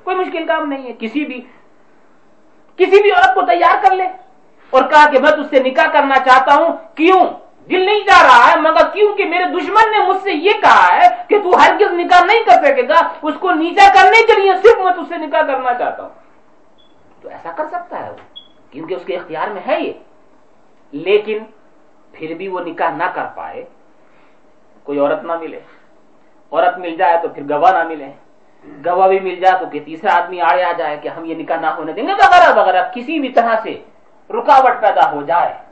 کوئی 0.03 0.15
مشکل 0.15 0.45
کام 0.47 0.69
نہیں 0.69 0.87
ہے۔ 0.87 0.93
کسی 0.99 1.25
بھی 1.25 1.41
کسی 2.75 3.01
بھی 3.01 3.11
عورت 3.11 3.35
کو 3.35 3.41
تیار 3.41 3.83
کر 3.83 3.95
لے۔ 3.95 4.07
اور 4.69 4.83
کہا 4.83 5.09
کہ 5.11 5.19
میں 5.19 5.31
تجھ 5.31 5.49
سے 5.49 5.59
نکاح 5.59 5.85
کرنا 5.93 6.15
چاہتا 6.15 6.55
ہوں، 6.55 6.67
کیوں؟ 6.95 7.25
دل 7.69 7.85
نہیں 7.85 7.99
جا 7.99 8.23
رہا 8.23 8.51
ہے، 8.51 8.61
مگر 8.61 8.89
کیوں 8.93 9.15
کہ 9.15 9.25
میرے 9.25 9.43
دشمن 9.43 9.91
نے 9.91 10.07
مجھ 10.07 10.17
سے 10.17 10.31
یہ 10.31 10.51
کہا 10.51 10.95
ہے 10.95 11.07
کہ 11.27 11.39
تو 11.39 11.49
ہرگز 11.49 11.93
نکاح 11.93 12.25
نہیں 12.25 12.43
کر 12.45 12.65
سکے 12.65 12.87
گا، 12.87 13.07
اس 13.21 13.33
کو 13.39 13.51
نیچا 13.51 13.87
کرنے 13.93 14.25
کے 14.25 14.41
لیے 14.41 14.55
صرف 14.55 14.77
میں 14.77 14.93
تجھ 14.93 15.09
سے 15.09 15.17
نکاح 15.17 15.41
کرنا 15.41 15.73
چاہتا 15.73 16.03
ہوں۔ 16.03 16.09
تو 17.21 17.29
ایسا 17.29 17.51
کر 17.51 17.67
سکتا 17.67 18.05
ہے 18.05 18.11
وہ؟ 18.11 18.15
کیونکہ 18.71 18.93
اس 18.93 19.05
کے 19.05 19.15
اختیار 19.15 19.47
میں 19.47 19.61
ہے 19.67 19.81
یہ۔ 19.81 19.93
لیکن 20.91 21.37
پھر 22.11 22.33
بھی 22.33 22.47
وہ 22.47 22.59
نکاح 22.59 22.91
نہ 22.91 23.03
کر 23.13 23.25
پائے، 23.35 23.65
کوئی 24.83 24.99
عورت 24.99 25.23
نہ 25.23 25.31
ملے۔ 25.39 25.59
عورت 26.51 26.77
مل 26.77 26.95
جائے 26.95 27.17
تو 27.21 27.29
پھر 27.29 27.43
گواہ 27.49 27.83
نہ 27.83 27.87
ملے۔ 27.87 28.11
گواہ 28.85 29.07
بھی 29.07 29.19
مل 29.19 29.35
جائے 29.35 29.59
تو 29.59 29.65
کہ 29.65 29.79
تیسرا 29.85 30.23
آدمی 30.23 30.41
آڑے 30.41 30.63
آ 30.63 30.71
جائے 30.71 30.97
کہ 30.97 31.07
ہم 31.07 31.25
یہ 31.25 31.35
نکاح 31.35 31.57
نہ 31.57 31.67
ہونے 31.67 31.93
دیں 31.93 32.03
گے، 32.03 32.13
وغیرہ 32.13 32.59
وغیرہ۔ 32.59 32.89
کسی 32.95 33.19
بھی 33.19 33.29
طرح 33.29 33.55
سے 33.63 33.83
رکاوٹ 34.29 34.81
پیدا 34.81 35.11
ہو 35.11 35.21
جائے۔ 35.21 35.66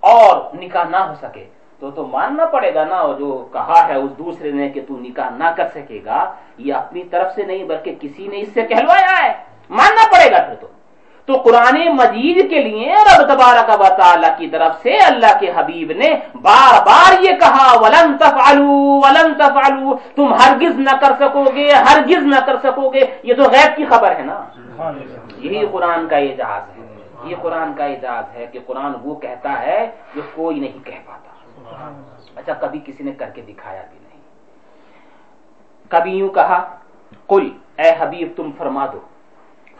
اور 0.00 0.56
نکاح 0.56 0.84
نہ 0.84 0.96
ہو 0.96 1.14
سکے۔ 1.22 1.44
تو 1.78 1.90
تو 1.90 2.06
ماننا 2.06 2.44
پڑے 2.46 2.74
گا 2.74 2.84
نا 2.84 3.02
جو 3.18 3.48
کہا 3.52 3.88
ہے 3.88 3.94
اس 3.94 4.10
دوسرے 4.18 4.50
نے 4.52 4.68
کہ 4.68 4.80
تو 4.88 4.96
نکاح 4.98 5.30
نہ 5.30 5.44
کر 5.56 5.66
سکے 5.74 6.00
گا 6.04 6.34
یہ 6.58 6.74
اپنی 6.74 7.04
طرف 7.04 7.34
سے 7.34 7.42
نہیں 7.42 7.64
بلکہ 7.64 7.94
کسی 8.00 8.28
نے 8.28 8.40
اس 8.40 8.48
سے 8.54 8.62
کہلوایا 8.62 9.22
ہے۔ 9.22 9.32
ماننا 9.70 10.06
پڑے 10.12 10.32
گا 10.32 10.42
پھر 10.42 10.54
تو۔ 10.54 10.66
تو 11.26 11.32
قرآن 11.36 11.96
مجید 11.96 12.50
کے 12.50 12.62
لیے 12.62 12.92
رب 12.92 13.28
تبارک 13.28 13.80
و 13.80 13.84
تعالی 13.96 14.26
کی 14.38 14.48
طرف 14.48 14.82
سے 14.82 14.96
اللہ 14.96 15.38
کے 15.40 15.52
حبیب 15.56 15.92
نے 15.96 16.14
بار 16.42 16.86
بار 16.86 17.22
یہ 17.22 17.30
کہا 17.40 17.80
ولن 17.80 18.18
تفعلو 18.18 19.00
ولن 19.04 19.34
تفعلو 19.34 19.96
تم 20.14 20.34
ہرگز 20.34 20.78
نہ 20.78 20.96
کر 21.00 21.12
سکو 21.20 21.44
گے 21.54 21.72
ہرگز 21.72 22.22
نہ 22.22 22.40
کر 22.46 22.56
سکو 22.62 22.88
گے 22.88 23.00
یہ 23.22 23.34
تو 23.34 23.42
غیب 23.42 23.76
کی 23.76 23.84
خبر 23.84 24.16
ہے 24.16 24.22
نا۔ 24.22 24.44
یہی 25.38 25.66
قرآن 25.72 26.08
کا 26.08 26.16
اعجاز 26.16 26.78
ہے۔ 26.78 26.89
یہ 27.24 27.36
قرآن 27.42 27.72
کا 27.74 27.84
اعجاز 27.84 28.24
ہے 28.34 28.46
کہ 28.46 28.58
قرآن 28.66 28.92
وہ 29.02 29.14
کہتا 29.14 29.62
ہے 29.62 29.90
جو 30.14 30.20
کوئی 30.34 30.60
نہیں 30.60 30.84
کہہ 30.84 31.02
پاتا۔ 31.06 31.30
اچھا 32.36 32.52
کبھی 32.52 32.80
کسی 32.84 33.04
نے 33.04 33.12
کر 33.12 33.30
کے 33.34 33.42
دکھایا 33.42 33.82
بھی 33.90 33.98
نہیں۔ 34.02 34.20
کبھی 35.88 36.10
یوں 36.10 36.28
کہا 36.28 36.76
کل 37.28 37.50
اے 37.76 37.90
حبیب، 37.98 38.32
تم 38.36 38.50
فرما 38.58 38.86
دو۔ 38.86 39.00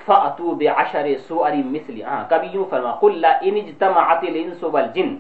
فاتو 0.05 0.51
بعشر 0.51 1.07
سور 1.28 1.51
مثل۔ 1.51 2.03
ہاں 2.03 2.24
کبھی 2.28 2.49
یوں 2.53 2.64
فرما، 2.70 2.95
قل، 2.95 3.18
لا 3.20 3.38
ان 3.43 3.55
اجتمعت 3.55 4.24
الانس 4.28 4.64
والجن۔ 4.64 5.16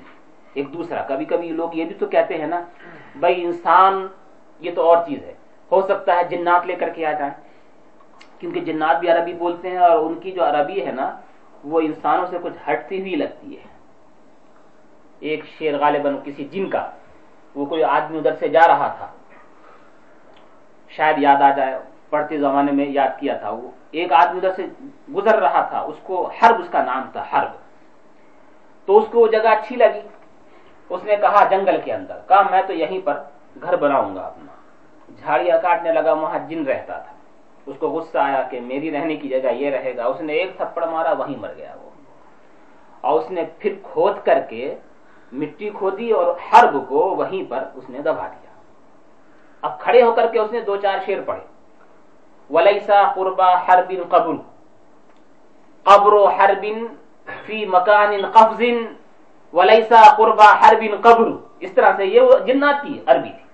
ایک 0.54 0.72
دوسرا، 0.72 1.02
کبھی 1.02 1.24
کبھی 1.24 1.48
لوگ 1.48 1.74
یہ 1.74 1.84
بھی 1.84 1.94
تو 1.94 2.06
کہتے 2.06 2.38
ہیں 2.38 2.46
نا، 2.46 2.64
بھائی، 3.16 3.44
انسان 3.44 4.06
یہ 4.60 4.70
تو 4.74 4.82
اور 4.82 4.96
چیز 5.06 5.24
ہے۔ 5.24 5.34
ہو 5.72 5.82
سکتا 5.82 6.16
ہے 6.16 6.24
جنات 6.24 6.66
لے 6.66 6.76
کر 6.76 6.88
کے 6.88 7.06
آ 7.06 7.12
جائیں۔ 7.12 7.32
کیونکہ 8.38 8.60
جنات 8.60 9.00
بھی 9.00 9.08
عربی 9.08 9.32
بولتے 9.32 9.70
ہیں 9.70 9.78
اور 9.78 9.98
ان 9.98 10.14
کی 10.14 10.32
جو 10.32 10.44
عربی 10.44 10.86
ہے 10.86 10.92
نا 10.92 11.16
وہ 11.64 11.80
انسانوں 11.80 12.26
سے 12.30 12.38
کچھ 12.42 12.70
ہٹتی 12.70 13.00
ہوئی 13.00 13.16
لگتی 13.16 13.58
ہے۔ 13.58 13.62
ایک 15.20 15.44
شیر 15.58 15.78
غالباً 15.78 16.16
کسی 16.24 16.44
جن 16.44 16.70
کا، 16.70 16.90
وہ 17.54 17.66
کوئی 17.66 17.82
آدمی 17.84 18.18
ادھر 18.18 18.34
سے 18.34 18.48
جا 18.48 18.68
رہا 18.68 18.94
تھا۔ 18.98 19.06
شاید 20.88 21.18
یاد 21.18 21.42
آ 21.42 21.50
جائے، 21.50 21.78
پڑھتے 22.10 22.38
زمانے 22.38 22.72
میں 22.72 22.86
یاد 22.88 23.20
کیا 23.20 23.36
تھا۔ 23.36 23.50
وہ 23.50 23.70
ایک 23.90 24.12
آدمی 24.12 24.36
ادھر 24.36 24.52
سے 24.56 24.66
گزر 25.14 25.38
رہا 25.38 25.62
تھا، 25.62 25.80
اس 25.80 25.94
کو 26.02 26.26
حرب، 26.26 26.60
اس 26.60 26.68
کا 26.70 26.84
نام 26.84 27.10
تھا 27.12 27.24
حرب۔ 27.32 27.50
تو 28.86 28.98
اس 28.98 29.04
کو 29.10 29.20
وہ 29.20 29.26
جگہ 29.26 29.48
اچھی 29.48 29.76
لگی۔ 29.76 30.00
اس 30.88 31.04
نے 31.04 31.16
کہا، 31.16 31.44
جنگل 31.44 31.80
کے 31.84 31.92
اندر۔ 31.92 32.18
کہا، 32.28 32.42
میں 32.50 32.62
تو 32.66 32.72
یہیں 32.72 33.06
پر 33.06 33.22
گھر 33.62 33.76
بناؤں 33.76 34.14
گا 34.14 34.20
اپنا۔ 34.20 34.52
جھاڑیاں 35.18 35.58
کاٹنے 35.62 35.92
لگا، 35.92 36.12
وہاں 36.12 36.38
جن 36.48 36.64
رہتا 36.64 36.98
تھا۔ 36.98 37.12
اس 37.70 37.76
کو 37.78 37.88
غصہ 37.88 38.18
آیا 38.18 38.42
کہ 38.42 38.60
میری 38.60 38.90
رہنے 38.90 39.16
کی 39.16 39.28
جگہ 39.28 39.50
یہ 39.52 39.70
رہے 39.70 39.96
گا، 39.96 40.04
اس 40.04 40.20
نے 40.20 40.32
ایک 40.32 40.56
تھپڑ 40.56 40.84
مارا، 40.84 41.12
وہیں 41.12 41.36
مر 41.38 41.52
گیا 41.56 41.74
وہ۔ 41.82 41.90
اور 43.00 43.20
اس 43.20 43.30
نے 43.30 43.44
پھر 43.58 43.74
کھود 43.82 44.16
کر 44.24 44.40
کے 44.40 44.74
مٹی 45.32 45.70
کھودی 45.70 46.10
اور 46.10 46.34
حرب 46.34 46.88
کو 46.88 46.98
وہیں 47.16 47.50
پر 47.50 47.64
اس 47.74 47.90
نے 47.90 47.98
دبا 47.98 48.26
دیا۔ 48.26 48.50
اب 49.60 49.80
کھڑے 49.80 50.02
ہو 50.02 50.12
کر 50.12 50.26
کے 50.26 50.38
اس 50.38 50.52
نے 50.52 50.60
دو 50.60 50.76
چار 50.76 50.98
شیر 51.06 51.18
پڑھے۔ 51.26 51.46
ولیسا 52.50 53.12
قربا 53.14 53.66
ہر 53.68 53.78
بن 53.88 54.02
قبر 54.08 54.34
قبر 55.82 56.12
و 56.12 56.26
ہر 56.26 56.50
بن 56.62 56.86
فی 57.46 57.66
مکان 57.66 58.12
قبض 58.32 58.62
ولیسا 59.52 60.16
قربا 60.16 60.50
ہر 60.60 60.74
بن 60.80 60.94
قبر 61.00 61.28
اس 61.60 61.72
طرح 61.72 61.92
سے 61.96 62.04
یہ 62.06 62.20
جنات 62.46 62.82
کی 62.82 63.00
عربی 63.06 63.30
تھی 63.30 63.46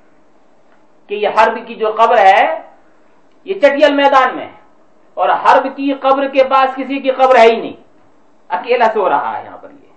کہ 1.06 1.14
یہ 1.14 1.28
حرب 1.28 1.58
کی 1.66 1.74
جو 1.74 1.92
قبر 1.92 2.18
ہے 2.18 2.65
یہ 3.46 3.54
چٹیل 3.54 3.94
میدان 3.94 4.36
میں 4.36 4.44
ہے۔ 4.44 4.52
اور 5.14 5.28
حرب 5.28 5.76
کی 5.76 5.92
قبر 5.92 6.28
کے 6.28 6.44
پاس 6.44 6.74
کسی 6.74 6.98
کی 6.98 7.10
قبر 7.10 7.36
ہے 7.36 7.46
ہی 7.46 7.56
نہیں۔ 7.56 7.72
اکیلا 8.48 8.84
سو 8.94 9.08
رہا 9.08 9.38
ہے 9.38 9.44
یہاں 9.44 9.58
پر 9.58 9.70
یہ۔ 9.70 9.92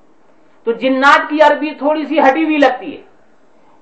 تو 0.63 0.71
جنات 0.71 1.29
کی 1.29 1.41
عربی 1.41 1.71
تھوڑی 1.71 2.05
سی 2.05 2.19
ہٹی 2.19 2.43
ہوئی 2.43 2.57
لگتی 2.57 2.97
ہے۔ 2.97 3.01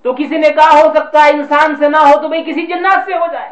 تو 0.02 0.14
کسی 0.14 0.38
نے 0.38 0.50
کہا 0.50 0.80
ہو 0.80 0.92
سکتا 0.96 1.24
ہے 1.24 1.30
انسان 1.30 1.76
سے 1.76 1.90
نہ 1.90 1.98
ہو 1.98 2.22
تو 2.22 2.28
بھائی 2.28 2.44
کسی 2.44 2.66
جنات 2.66 3.06
سے 3.06 3.14
ہو 3.14 3.26
جائے۔ 3.32 3.50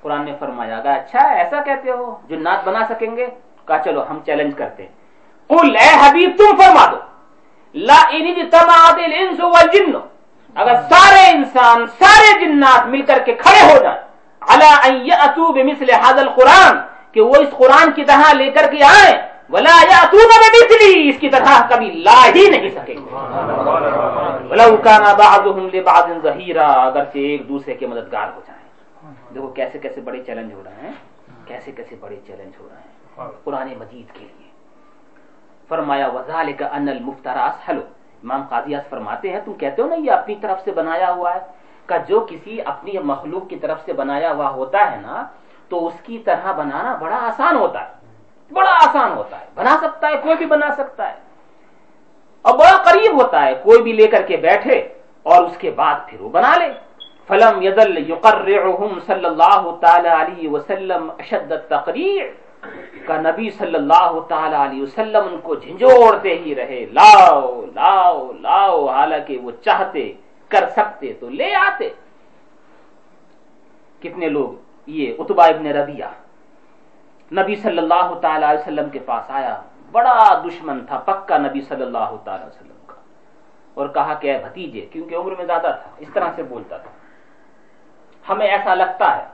قرآن 0.00 0.24
نے 0.24 0.32
فرمایا 0.38 0.80
گا 0.84 0.92
اچھا 0.92 1.28
ایسا 1.28 1.62
کہتے 1.62 1.90
ہو، 1.90 2.16
جنات 2.28 2.68
بنا 2.68 2.86
سکیں 2.88 3.16
گے؟ 3.16 3.26
کہا، 3.66 3.78
چلو 3.78 4.04
ہم 4.10 4.20
چیلنج 4.26 4.54
کرتے 4.56 4.82
ہیں۔ 4.82 4.92
قل، 5.46 5.76
اے 5.76 5.96
حبیب، 6.00 6.30
تم 6.38 6.56
فرما 6.56 6.86
دو۔ 6.92 6.98
لا 7.74 8.08
الانس 8.08 9.40
والجن۔ 9.40 9.92
اگر 10.54 10.74
سارے 10.74 11.30
انسان، 11.30 11.86
سارے 11.86 12.44
جنات 12.44 12.86
مل 12.86 13.02
کر 13.02 13.18
کے 13.26 13.34
کھڑے 13.34 13.72
ہو 13.72 13.82
جائیں 13.82 14.07
بمثل 15.56 15.90
هذا 15.90 16.20
القران 16.20 16.74
کہ 17.12 17.20
وہ 17.20 17.34
اس 17.34 17.50
قرآن 17.56 17.92
کی 17.96 18.04
طرح 18.04 18.32
لے 18.32 18.50
کر 18.50 18.66
کے 18.70 18.82
آئیں 18.84 19.16
ولا 19.50 19.76
یاتون 19.90 20.30
بمثلی، 20.40 21.08
اس 21.08 21.18
کی 21.20 21.28
طرح 21.30 21.52
کبھی 21.70 21.88
لا 22.06 22.20
ہی 22.34 22.48
نہیں 22.50 22.68
سکیں 22.68 22.94
گے 22.94 23.10
ولو 24.50 24.76
کان 24.86 25.04
بعضهم 25.20 25.68
لبعض 25.74 26.08
ظهيرا 26.24 26.68
ایک 27.12 27.48
دوسرے 27.48 27.74
کے 27.74 27.86
مددگار 27.86 28.28
ہو 28.34 28.40
جائیں۔ 28.46 28.66
دیکھو 29.34 29.48
کیسے 29.58 29.78
کیسے 29.78 30.00
بڑے 30.08 30.22
چیلنج 30.26 30.52
ہو 30.52 30.62
رہے 30.64 30.80
ہیں، 30.82 30.94
کیسے 31.48 31.72
کیسے 31.76 31.94
بڑے 32.00 32.16
چیلنج 32.26 32.52
ہو 32.60 32.68
رہے 32.70 32.82
ہیں۔ 32.82 33.30
قرآن 33.44 33.68
مجید 33.78 34.08
کے 34.16 34.24
لیے۔ 34.24 34.50
فرمایا 35.68 36.06
وذالک 36.16 36.62
ان 36.62 36.88
المفترا 36.88 37.44
اسهل 37.52 37.78
امام 38.24 38.42
قاضی 38.50 38.74
فرماتے 38.90 39.26
ہیں، 39.32 39.40
تم 39.44 39.52
کہتے 39.62 39.82
ہو 39.82 39.88
نا، 39.88 39.96
یہ 40.04 40.10
اپنی 40.10 40.34
طرف 40.42 40.58
سے 40.64 40.70
بنایا 40.80 41.10
ہوا 41.16 41.34
ہے۔ 41.34 41.40
کہ 41.88 41.98
جو 42.08 42.26
کسی 42.30 42.60
اپنی 42.64 42.92
مخلوق 42.98 43.48
کی 43.48 43.56
طرف 43.56 43.78
سے 43.84 43.92
بنایا 43.92 44.32
ہوا 44.32 44.50
ہوتا 44.50 44.92
ہے 44.92 44.96
نا، 44.96 45.26
تو 45.68 45.86
اس 45.86 45.94
کی 46.02 46.18
طرح 46.18 46.52
بنانا 46.52 46.96
بڑا 47.00 47.16
آسان 47.16 47.56
ہوتا 47.56 47.88
ہے۔ 47.88 47.92
بڑا 48.52 48.70
آسان 48.70 49.12
ہوتا 49.12 49.40
ہے۔ 49.40 49.46
بنا 49.54 49.78
سکتا 49.82 50.08
ہے، 50.08 50.16
کوئی 50.22 50.36
بھی 50.36 50.46
بنا 50.46 50.70
سکتا 50.74 51.08
ہے۔ 51.08 51.14
اور 52.42 52.54
بڑا 52.54 52.82
قریب 52.82 53.22
ہوتا 53.22 53.46
ہے، 53.46 53.54
کوئی 53.62 53.82
بھی 53.82 53.92
لے 53.92 54.06
کر 54.06 54.22
کے 54.22 54.36
بیٹھے 54.36 54.88
اور 55.22 55.44
اس 55.44 55.58
کے 55.58 55.70
بعد 55.70 55.94
پھر 56.06 56.20
وہ 56.20 56.28
بنا 56.28 56.56
لے۔ 56.58 56.72
فلم 57.26 57.62
یدل 57.62 58.10
یقرعہم 58.10 59.00
صلی 59.06 59.24
اللہ 59.24 59.70
تعالی 59.80 60.08
علیہ 60.08 60.48
وسلم 60.48 61.10
اشد 61.18 61.52
التقریع۔ 61.52 62.22
کا 63.06 63.20
نبی 63.20 63.50
صلی 63.50 63.74
اللہ 63.74 64.20
تعالی 64.28 64.56
علیہ 64.56 64.82
وسلم 64.82 65.22
ان 65.32 65.40
کو 65.42 65.54
جھنجھوڑتے 65.54 66.38
ہی 66.38 66.54
رہے۔ 66.54 66.86
لاؤ 66.92 67.64
لاؤ 67.74 68.32
لاؤ، 68.32 68.86
حالانکہ 68.86 69.38
وہ 69.38 69.50
چاہتے 69.64 70.12
کر 70.48 70.68
سکتے 70.68 71.12
تو 71.20 71.28
لے 71.28 71.54
آتے۔ 71.54 71.88
کتنے 74.00 74.28
لوگ؟ 74.28 74.52
یہ 74.86 75.14
اتبا 75.18 75.46
ابن 75.46 75.66
ربیہ 75.66 76.04
نبی 77.32 77.56
صلی 77.56 77.78
اللہ 77.78 78.18
تعالی 78.22 78.44
علیہ 78.44 78.58
وسلم 78.58 78.90
کے 78.90 78.98
پاس 78.98 79.30
آیا۔ 79.30 79.62
بڑا 79.92 80.42
دشمن 80.44 80.86
تھا، 80.86 80.98
پکا 80.98 81.38
نبی 81.38 81.60
صلی 81.60 81.82
اللہ 81.82 82.16
تعالی 82.24 82.42
علیہ 82.42 82.56
وسلم 82.56 82.86
کا۔ 82.86 82.94
اور 83.74 83.88
کہا 83.88 84.14
کہ 84.14 84.32
اے 84.32 84.38
بھتیجے، 84.38 84.80
کیونکہ 84.80 85.14
عمر 85.14 85.32
میں 85.36 85.44
زیادہ 85.44 85.76
تھا، 85.82 85.90
اس 85.98 86.08
طرح 86.14 86.28
سے 86.36 86.42
بولتا 86.42 86.76
تھا۔ 86.78 86.90
ہمیں 88.28 88.46
ایسا 88.46 88.74
لگتا 88.74 89.16
ہے، 89.16 89.24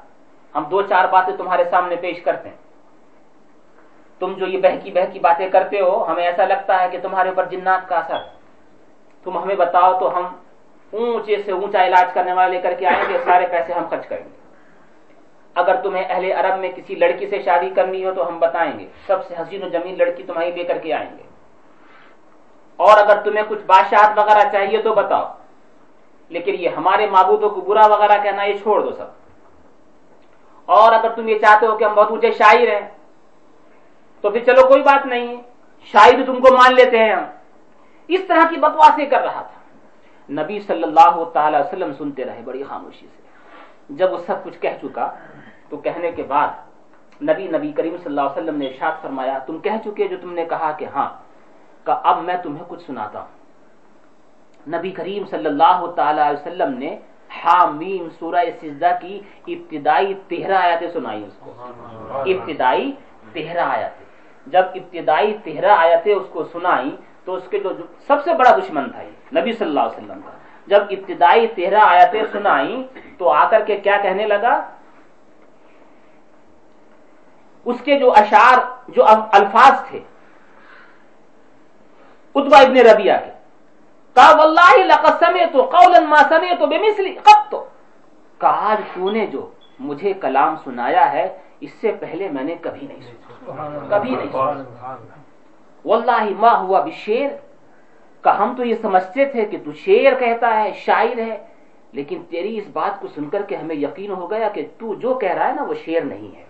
ہم 0.55 0.63
دو 0.63 0.83
چار 0.83 1.05
باتیں 1.09 1.37
تمہارے 1.37 1.65
سامنے 1.71 1.97
پیش 1.97 2.23
کرتے 2.23 2.49
ہیں۔ 2.49 2.57
تم 4.19 4.33
جو 4.33 4.47
یہ 4.47 4.59
بہکی 4.59 4.91
بہکی 4.91 5.19
باتیں 5.19 5.51
کرتے 5.51 5.81
ہو، 5.81 6.05
ہمیں 6.05 6.27
ایسا 6.27 6.45
لگتا 6.45 6.83
ہے 6.83 6.89
کہ 6.91 6.99
تمہارے 7.03 7.29
اوپر 7.29 7.45
جنات 7.45 7.89
کا 7.89 7.97
اثر 7.97 8.19
تم 9.23 9.43
ہمیں 9.43 9.55
بتاؤ 9.55 10.01
تو 10.01 10.19
ہم 10.19 10.37
اونچے 10.99 11.37
سے 11.45 11.53
اونچا 11.53 11.87
علاج 11.87 12.15
کرنے 12.15 12.33
والے 12.33 12.57
لے 12.57 12.61
کر 12.61 12.73
کے 12.73 12.87
آئیں 12.87 13.03
گے، 13.09 13.19
سارے 13.25 13.47
پیسے 13.47 13.73
ہم 13.73 13.85
خرچ 13.91 14.07
کریں 14.07 14.25
گے۔ 14.25 14.37
اگر 15.55 15.75
تمہیں 15.75 16.05
اہل 16.09 16.33
عرب 16.33 16.59
میں 16.59 16.73
کسی 16.77 16.95
لڑکی 16.95 17.27
سے 17.27 17.43
شادی 17.43 17.71
کرنی 17.71 18.05
ہو 18.05 18.15
تو 18.15 18.29
ہم 18.29 18.39
بتائیں 18.39 18.79
گے، 18.79 18.87
سب 19.07 19.27
سے 19.27 19.35
حسین 19.35 19.63
و 19.63 19.69
جمیل 19.69 19.99
لڑکی 19.99 20.23
تمہاری 20.23 20.51
لے 20.51 20.65
کر 20.65 20.79
کے 20.79 20.95
آئیں 20.95 21.19
گے۔ 21.19 21.23
اور 22.77 22.99
اگر 22.99 23.21
تمہیں 23.21 23.45
کچھ 23.49 23.65
بادشاہت 23.67 24.19
وغیرہ 24.19 24.53
چاہیے 24.53 24.83
تو 24.83 24.95
بتاؤ۔ 24.95 25.35
لیکن 26.29 26.55
یہ 26.59 26.69
ہمارے 26.69 27.07
معبودوں 27.07 27.51
کو 27.51 27.61
برا 27.61 27.87
وغیرہ 27.87 28.23
کہنا، 28.23 28.43
یہ 28.43 28.59
چھوڑ 28.63 28.83
دو 28.83 28.91
سب۔ 28.91 29.07
اور 30.65 30.93
اگر 30.93 31.09
تم 31.09 31.29
یہ 31.29 31.39
چاہتے 31.39 31.67
ہو 31.67 31.77
کہ 31.77 31.85
ہم 31.85 31.95
بہت 31.95 32.11
اونچے 32.11 32.31
شاعر 32.31 32.69
ہیں، 32.69 32.91
تو 34.21 34.31
پھر 34.31 34.45
چلو، 34.45 34.69
کوئی 34.69 34.83
بات 34.83 35.07
نہیں۔ 35.07 35.43
ہے 35.95 36.25
تم 36.27 36.41
کو 36.41 36.55
مان 36.55 36.75
لیتے 36.75 36.99
ہیں 36.99 37.13
ہم۔ 37.13 37.25
اس 38.09 38.21
طرح 38.29 38.41
کی 38.51 38.57
بکواسیں 38.57 39.07
کر 39.07 39.21
رہا 39.21 39.43
تھا۔ 39.43 39.64
نبی 40.29 40.61
صلی 40.61 40.83
اللہ 40.83 41.25
تعالی 41.33 41.57
وسلم 41.57 41.93
سنتے 41.99 42.25
رہے 42.25 42.43
بڑی 42.45 42.63
خاموشی 42.69 43.07
سے۔ 43.07 43.23
جب 43.97 44.13
وہ 44.13 44.19
سب 44.27 44.45
کچھ 44.45 44.59
کہہ 44.61 44.77
چکا 44.83 45.07
تو 45.69 45.77
کہنے 45.77 46.11
کے 46.11 46.23
بعد 46.23 46.49
نبی 47.23 47.47
نبی 47.49 47.73
کریم 47.73 47.97
صلی 47.97 48.11
اللہ 48.13 48.21
علیہ 48.21 48.43
وسلم 48.43 48.57
نے 48.59 48.67
ارشاد 48.67 48.93
فرمایا 49.03 49.39
تم 49.47 49.59
کہہ 49.59 49.79
چکے 49.85 50.09
جو 50.09 50.17
تم 50.21 50.33
نے 50.33 50.45
کہا 50.45 50.71
کہ 50.79 50.87
ہاں 50.95 51.09
کہ 51.87 51.95
اب 52.03 52.23
میں 52.25 52.37
تمہیں 52.43 52.65
کچھ 52.69 52.83
سناتا 52.87 53.21
ہوں۔ 53.21 53.33
نبی 54.77 54.91
کریم 54.91 55.25
صلی 55.31 55.47
اللہ 55.47 55.87
تعالی 55.97 56.21
علیہ 56.21 56.41
وسلم 56.41 56.79
نے 56.79 56.97
حامیم 57.45 58.09
سورہ 58.19 58.45
سجدہ 58.61 58.93
کی 59.01 59.21
ابتدائی 59.47 60.15
تیرہ 60.29 60.57
آیاتیں 60.57 60.89
سنائی۔ 60.93 61.25
اس 61.25 61.37
کو 61.41 61.53
ابتدائی 62.27 62.93
تیرہ 63.33 63.65
آیاتیں 63.77 64.07
جب 64.47 64.65
ابتدائی 64.75 65.37
تیرہ 65.45 65.71
آیتیں 65.79 66.15
اس 66.15 66.27
کو 66.33 66.45
سنائی 66.45 66.97
تو 67.25 67.35
اس 67.35 67.49
کے 67.51 67.59
جو 67.59 67.71
سب 68.07 68.25
سے 68.25 68.35
بڑا 68.35 68.57
دشمن 68.57 68.91
تھا 68.91 69.03
یہ۔ 69.03 69.11
نبی 69.37 69.53
صلی 69.53 69.69
اللہ 69.69 69.81
علیہ 69.81 69.99
وسلم 69.99 70.21
کا۔ 70.25 70.31
جب 70.67 70.83
ابتدائی 70.91 71.47
تیرہ 71.47 71.81
آیتیں 71.81 72.23
سنائی 72.33 72.87
تو 73.19 73.29
آ 73.29 73.49
کر 73.49 73.65
کے 73.67 73.77
کیا 73.77 73.97
کہنے 74.03 74.27
لگا؟ 74.27 74.61
اس 77.65 77.81
کے 77.81 77.99
جو 77.99 78.13
اشعار 78.13 78.59
جو 78.89 79.05
الفاظ 79.33 79.89
تھے 79.89 80.01
اتبا 82.35 82.59
ابن 82.59 82.77
ربیہ 82.77 83.13
کے۔ 83.25 83.31
کہا 84.15 84.37
واللہ 84.39 84.77
لقد 84.85 85.19
سمعت 85.19 85.53
قولا 85.53 86.01
ما 86.01 86.17
سمعت 86.17 86.63
بمثل 86.63 87.07
قط. 87.23 87.55
کہا 88.39 88.75
تو 88.95 89.11
نے 89.11 89.27
جو 89.27 89.51
مجھے 89.81 90.13
کلام 90.13 90.57
سنایا 90.65 91.13
ہے 91.13 91.39
اس 91.61 91.71
سے 91.81 91.93
پہلے 91.93 92.29
میں 92.29 92.45
نے 92.45 92.55
کبھی 92.61 92.87
نہیں 92.87 93.01
سنا۔ 93.01 93.69
کبھی 93.89 94.11
نہیں 94.11 94.33
سنا۔ 94.33 94.97
واللہ 95.85 96.25
ما 96.39 96.59
ہوا 96.61 96.81
بشیر 96.81 97.29
کہ 98.25 98.29
ہم 98.29 98.55
تو 98.57 98.65
یہ 98.65 98.75
سمجھتے 98.83 99.25
تھے 99.25 99.45
کہ 99.45 99.59
تو 99.65 99.73
شیر 99.73 100.15
کہتا 100.15 100.65
ہے، 100.65 100.73
شاعر 100.77 101.19
ہے، 101.19 101.47
لیکن 101.93 102.23
تیری 102.29 102.59
اس 102.59 102.65
بات 102.73 103.01
کو 103.01 103.09
سن 103.09 103.29
کر 103.29 103.43
کے 103.43 103.57
ہمیں 103.57 103.77
یقین 103.77 104.11
ہو 104.11 104.31
گیا 104.31 104.49
کہ 104.49 104.67
تو 104.79 104.95
جو 104.95 105.15
کہہ 105.15 105.33
رہا 105.33 105.49
ہے 105.49 105.53
نا، 105.53 105.63
وہ 105.63 105.75
شیر 105.85 106.05
نہیں 106.05 106.37
ہے۔ 106.37 106.45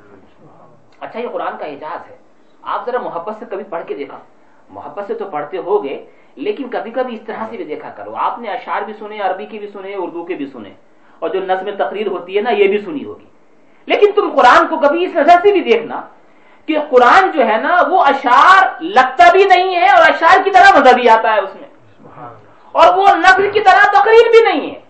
اچھا 1.00 1.20
یہ 1.20 1.28
قرآن 1.32 1.52
کا 1.58 1.64
اعجاز 1.64 2.10
ہے۔ 2.10 2.16
آپ 2.62 2.86
ذرا 2.86 2.98
محبت 2.98 3.36
سے 3.38 3.44
کبھی 3.50 3.64
پڑھ 3.64 3.84
کے 3.86 3.94
دیکھا۔ 3.94 4.18
محبت 4.68 5.04
سے 5.06 5.14
تو 5.14 5.24
پڑھتے 5.24 5.58
ہو 5.58 5.84
گے 5.84 6.06
لیکن 6.36 6.68
کبھی 6.68 6.90
کبھی 6.90 7.14
اس 7.14 7.20
طرح 7.26 7.46
سے 7.50 7.56
بھی 7.56 7.64
دیکھا 7.64 7.90
کرو۔ 7.96 8.14
آپ 8.14 8.38
نے 8.38 8.48
اشعار 8.48 8.82
بھی 8.82 8.94
سنے، 8.98 9.20
عربی 9.20 9.46
کے 9.46 9.58
بھی 9.58 9.68
سنے، 9.68 9.94
اردو 9.94 10.24
کے 10.24 10.34
بھی 10.34 10.46
سنے، 10.46 10.70
اور 11.18 11.30
جو 11.30 11.40
نظم 11.40 11.70
تقریر 11.70 12.06
ہوتی 12.06 12.36
ہے 12.36 12.42
نا، 12.42 12.50
یہ 12.50 12.68
بھی 12.68 12.78
سنی 12.78 13.04
ہوگی۔ 13.04 13.24
لیکن 13.86 14.06
تم 14.14 14.30
قرآن 14.34 14.66
کو 14.66 14.76
کبھی 14.78 15.04
اس 15.04 15.14
نظر 15.14 15.36
سے 15.42 15.52
بھی 15.52 15.60
دیکھنا 15.60 16.00
کہ 16.66 16.78
قرآن 16.90 17.30
جو 17.30 17.46
ہے 17.46 17.56
نا 17.56 17.82
وہ 17.88 18.04
اشعار 18.04 18.82
لگتا 18.82 19.30
بھی 19.32 19.44
نہیں 19.44 19.76
ہے 19.76 19.86
اور 19.86 20.02
اشعار 20.08 20.44
کی 20.44 20.50
طرح 20.50 20.78
مزہ 20.78 20.94
بھی 20.94 21.08
آتا 21.08 21.34
ہے 21.34 21.38
اس 21.40 21.54
میں۔ 21.54 21.68
اور 22.72 22.98
وہ 22.98 23.06
نقل 23.16 23.50
کی 23.50 23.60
طرح 23.60 23.84
تقریر 23.92 24.30
بھی 24.30 24.52
نہیں 24.52 24.74
ہے۔ 24.74 24.80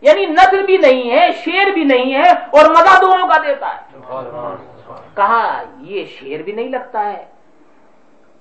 یعنی 0.00 0.26
نقل 0.26 0.62
بھی 0.66 0.76
نہیں 0.76 1.10
ہے 1.10 1.28
شیر 1.44 1.70
بھی 1.72 1.84
نہیں 1.84 2.14
ہے 2.14 2.30
اور 2.30 2.70
مزہ 2.70 3.00
دونوں 3.00 3.28
کا 3.28 3.38
دیتا 3.46 3.76
ہے۔ 3.76 3.98
کہا 5.14 5.62
یہ 5.80 6.04
شیر 6.06 6.42
بھی 6.42 6.52
نہیں 6.52 6.68
لگتا 6.68 7.04
ہے۔ 7.04 7.24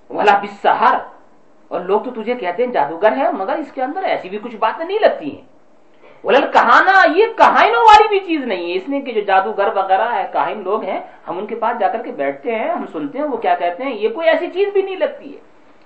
ولا 0.09 0.38
بسہر 0.38 0.97
اور 1.67 1.82
لوگ 1.82 2.01
تو 2.01 2.22
تجھے 2.22 2.34
کہتے 2.36 2.65
ہیں 2.65 2.72
جادوگر 2.72 3.17
ہے 3.17 3.32
مگر 3.32 3.55
اس 3.55 3.72
کے 3.72 3.84
اندر 3.84 4.03
ایسی 4.03 4.30
بھی 4.30 4.39
کچھ 4.43 4.55
باتیں 4.55 4.86
نہیں 4.86 4.99
لگتی 4.99 5.36
ہیں۔ 5.36 5.51
ولل 6.24 6.51
کہانا 6.53 7.11
یہ 7.15 7.26
کہانوں 7.38 7.82
والی 7.82 8.07
بھی 8.07 8.19
چیز 8.19 8.45
نہیں 8.45 8.72
ہے۔ 8.72 8.78
اس 8.78 8.89
لیے 8.89 9.01
کہ 9.01 9.11
جو 9.11 9.22
جادوگر 9.22 9.69
وغیرہ 9.76 10.13
ہے 10.13 10.28
کاہن 10.34 10.63
لوگ 10.63 10.84
ہیں 10.84 10.99
ہم 11.28 11.38
ان 11.38 11.45
کے 11.45 11.55
پاس 11.55 11.80
جا 11.80 11.88
کر 11.88 12.01
کے 12.03 12.11
بیٹھتے 12.11 12.55
ہیں 12.55 12.69
ہم 12.69 12.86
سنتے 12.91 13.17
ہیں 13.17 13.26
وہ 13.26 13.38
کیا 13.38 13.55
کہتے 13.55 13.84
ہیں؟ 13.84 13.93
یہ 13.93 14.09
کوئی 14.09 14.30
ایسی 14.30 14.47
چیز 14.47 14.67
بھی 14.74 14.82
نہیں 14.82 14.95
لگتی 14.95 15.34
ہے۔ 15.34 15.39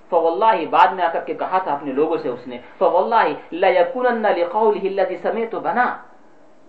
تو 0.08 0.16
اللہ 0.32 0.64
بعد 0.70 0.86
میں 0.86 1.04
آ 1.04 1.08
کر 1.12 1.20
کے 1.20 1.34
کہا 1.34 1.58
تھا 1.58 1.72
اپنے 1.72 1.92
لوگوں 1.92 2.16
سے 2.16 2.28
اس 2.28 2.46
نے 2.46 2.58
تو 2.78 2.98
اللہ 2.98 3.52
لقوله 3.52 5.16
سمے 5.22 5.46
تو 5.46 5.60
بنا۔ 5.60 5.96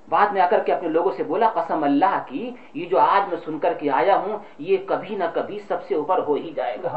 بعد 0.09 0.27
میں 0.27 0.41
آ 0.41 0.47
کر 0.47 0.59
کے 0.59 0.73
اپنے 0.73 0.89
لوگوں 0.89 1.11
سے 1.11 1.23
بولا 1.23 1.49
قسم 1.49 1.83
اللہ 1.83 2.19
کی 2.25 2.51
یہ 2.73 2.85
جو 2.85 2.99
آج 2.99 3.29
میں 3.29 3.37
سن 3.45 3.59
کر 3.59 3.73
کے 3.73 3.91
آیا 3.91 4.17
ہوں 4.17 4.37
یہ 4.59 4.77
کبھی 4.85 5.15
نہ 5.15 5.23
کبھی 5.33 5.59
سب 5.59 5.83
سے 5.87 5.95
اوپر 5.95 6.17
ہو 6.17 6.33
ہی 6.33 6.51
جائے 6.55 6.77
گا۔ 6.83 6.89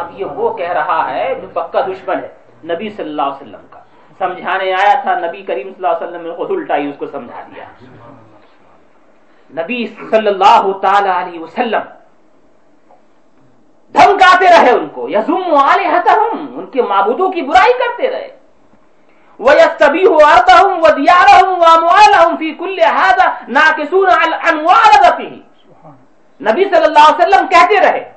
اب 0.00 0.20
یہ 0.20 0.24
وہ 0.24 0.54
کہہ 0.54 0.72
رہا 0.72 1.14
ہے 1.14 1.34
جو 1.42 1.48
پکا 1.52 1.80
دشمن 1.80 2.16
ہے 2.16 2.28
نبی 2.64 2.88
صلی 2.88 3.10
اللہ 3.10 3.22
علیہ 3.22 3.42
وسلم 3.42 3.66
کا۔ 3.70 3.81
سمجھانے 4.18 4.72
آیا 4.72 4.94
تھا، 5.02 5.18
نبی 5.18 5.42
کریم 5.42 5.68
صلی 5.76 5.86
اللہ 5.86 5.96
علیہ 5.96 6.06
وسلم 6.06 6.26
نے 6.26 6.34
خود 6.36 6.50
الٹا 6.50 6.76
ہی 6.76 6.88
اس 6.88 6.96
کو 6.98 7.06
سمجھا 7.06 7.42
دیا۔ 7.54 7.64
نبی 9.62 9.86
صلی 10.10 10.28
اللہ 10.28 10.72
تعالی 10.82 11.10
علیہ 11.10 11.40
وسلم 11.40 11.84
دھمکاتے 13.94 14.46
رہے 14.46 14.70
ان 14.70 14.88
کو، 14.88 15.08
یزم 15.08 15.54
آلہتہم، 15.54 16.58
ان 16.58 16.66
کے 16.66 16.82
معبودوں 16.82 17.28
کی 17.32 17.42
برائی 17.42 17.72
کرتے 17.78 18.10
رہے۔ 18.10 18.30
وَيَسْتَبِيهُ 19.38 20.16
أَرْضَهُمْ 20.32 20.74
وَدِيَارَهُمْ 20.84 21.58
وَأَمْوَالَهُمْ 21.62 22.38
فِي 22.38 22.54
كُلِّ 22.54 22.78
هَذَا 22.96 23.26
نَاكِسُونَ 23.48 24.08
عَنْ 24.48 24.60
وَعَرَضَتِهِ 24.66 25.30
نبی 26.40 26.64
صلی 26.64 26.84
اللہ 26.84 27.06
علیہ 27.08 27.18
وسلم 27.18 27.46
کہتے 27.46 27.80
رہے 27.80 28.12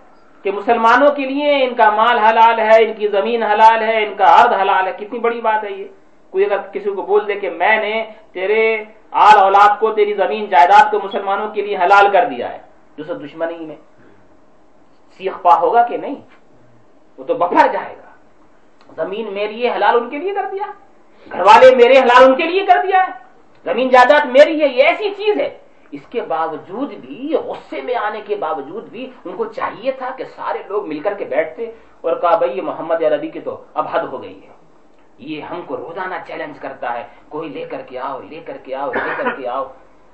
کہ 0.45 0.51
مسلمانوں 0.51 1.11
کے 1.11 1.25
لیے 1.25 1.63
ان 1.63 1.75
کا 1.75 1.89
مال 1.89 2.17
حلال 2.17 2.59
ہے، 2.59 2.85
ان 2.85 2.93
کی 2.93 3.07
زمین 3.07 3.43
حلال 3.43 3.83
ہے، 3.83 4.05
ان 4.05 4.15
کا 4.15 4.23
ارد 4.23 4.53
حلال 4.53 4.87
ہے۔ 4.87 4.93
کتنی 4.97 5.19
بڑی 5.19 5.41
بات 5.41 5.63
ہے 5.63 5.71
یہ۔ 5.71 5.85
کوئی 6.29 6.45
اگر 6.45 6.57
کسی 6.57 6.89
کو 6.91 7.01
بول 7.01 7.27
دے 7.27 7.35
کہ 7.35 7.49
میں 7.49 7.77
نے 7.77 8.05
تیرے 8.31 8.83
آل 9.11 9.39
اولاد 9.39 9.79
کو، 9.79 9.91
تیری 9.91 10.13
زمین، 10.13 10.45
جائیداد 10.45 10.91
کو 10.91 10.99
مسلمانوں 11.03 11.49
کے 11.49 11.61
لیے 11.61 11.77
حلال 11.77 12.07
کر 12.13 12.25
دیا 12.25 12.53
ہے، 12.53 12.57
جو 12.97 13.03
سب 13.03 13.25
دشمنی 13.25 13.65
میں 13.65 13.75
سیخ 15.17 15.41
پا 15.41 15.59
ہوگا 15.59 15.87
کہ 15.87 15.97
نہیں؟ 15.97 16.15
وہ 17.17 17.23
تو 17.23 17.33
بفر 17.33 17.67
جائے 17.73 17.95
گا۔ 17.97 18.09
زمین 18.95 19.33
میری 19.33 19.69
ہے، 19.69 19.75
حلال 19.75 19.95
ان 19.95 20.09
کے 20.09 20.17
لیے 20.17 20.33
کر 20.33 20.45
دیا۔ 20.51 20.71
گھر 21.31 21.39
والے 21.39 21.75
میرے 21.75 21.99
حلال 21.99 22.23
ان 22.23 22.35
کے 22.35 22.43
لیے 22.43 22.65
کر 22.65 22.77
دیا 22.87 23.07
ہے۔ 23.07 23.11
زمین 23.63 23.89
جائیداد 23.89 24.25
میری 24.25 24.61
ہے، 24.61 24.67
یہ 24.67 24.83
ایسی 24.83 25.09
چیز 25.09 25.41
ہے۔ 25.41 25.57
اس 25.95 26.07
کے 26.09 26.21
باوجود 26.21 26.93
بھی، 26.93 27.35
غصے 27.45 27.81
میں 27.81 27.95
آنے 27.95 28.21
کے 28.25 28.35
باوجود 28.35 28.83
بھی 28.89 29.11
ان 29.25 29.35
کو 29.35 29.45
چاہیے 29.45 29.91
تھا 29.91 30.09
کہ 30.17 30.23
سارے 30.35 30.59
لوگ 30.67 30.87
مل 30.87 30.99
کر 30.99 31.13
کے 31.13 31.25
بیٹھتے 31.25 31.71
اور 32.01 32.15
کہا 32.15 32.37
بھائی 32.37 32.57
یہ 32.57 32.61
محمد 32.61 33.03
عربی 33.03 33.27
کی 33.27 33.39
تو 33.39 33.63
اب 33.73 33.85
حد 33.91 34.03
ہو 34.03 34.21
گئی 34.21 34.39
ہے۔ 34.43 34.53
یہ 35.17 35.41
ہم 35.41 35.61
کو 35.65 35.77
روزانہ 35.77 36.15
چیلنج 36.27 36.59
کرتا 36.59 36.93
ہے، 36.93 37.03
کوئی 37.29 37.49
لے 37.49 37.65
کر 37.65 37.81
کے 37.81 37.99
آؤ، 37.99 38.21
لے 38.21 38.39
کر 38.45 38.57
کے 38.63 38.75
آؤ، 38.75 38.91
لے 38.93 39.13
کر 39.17 39.29
کے 39.37 39.47
آؤ۔ 39.47 39.65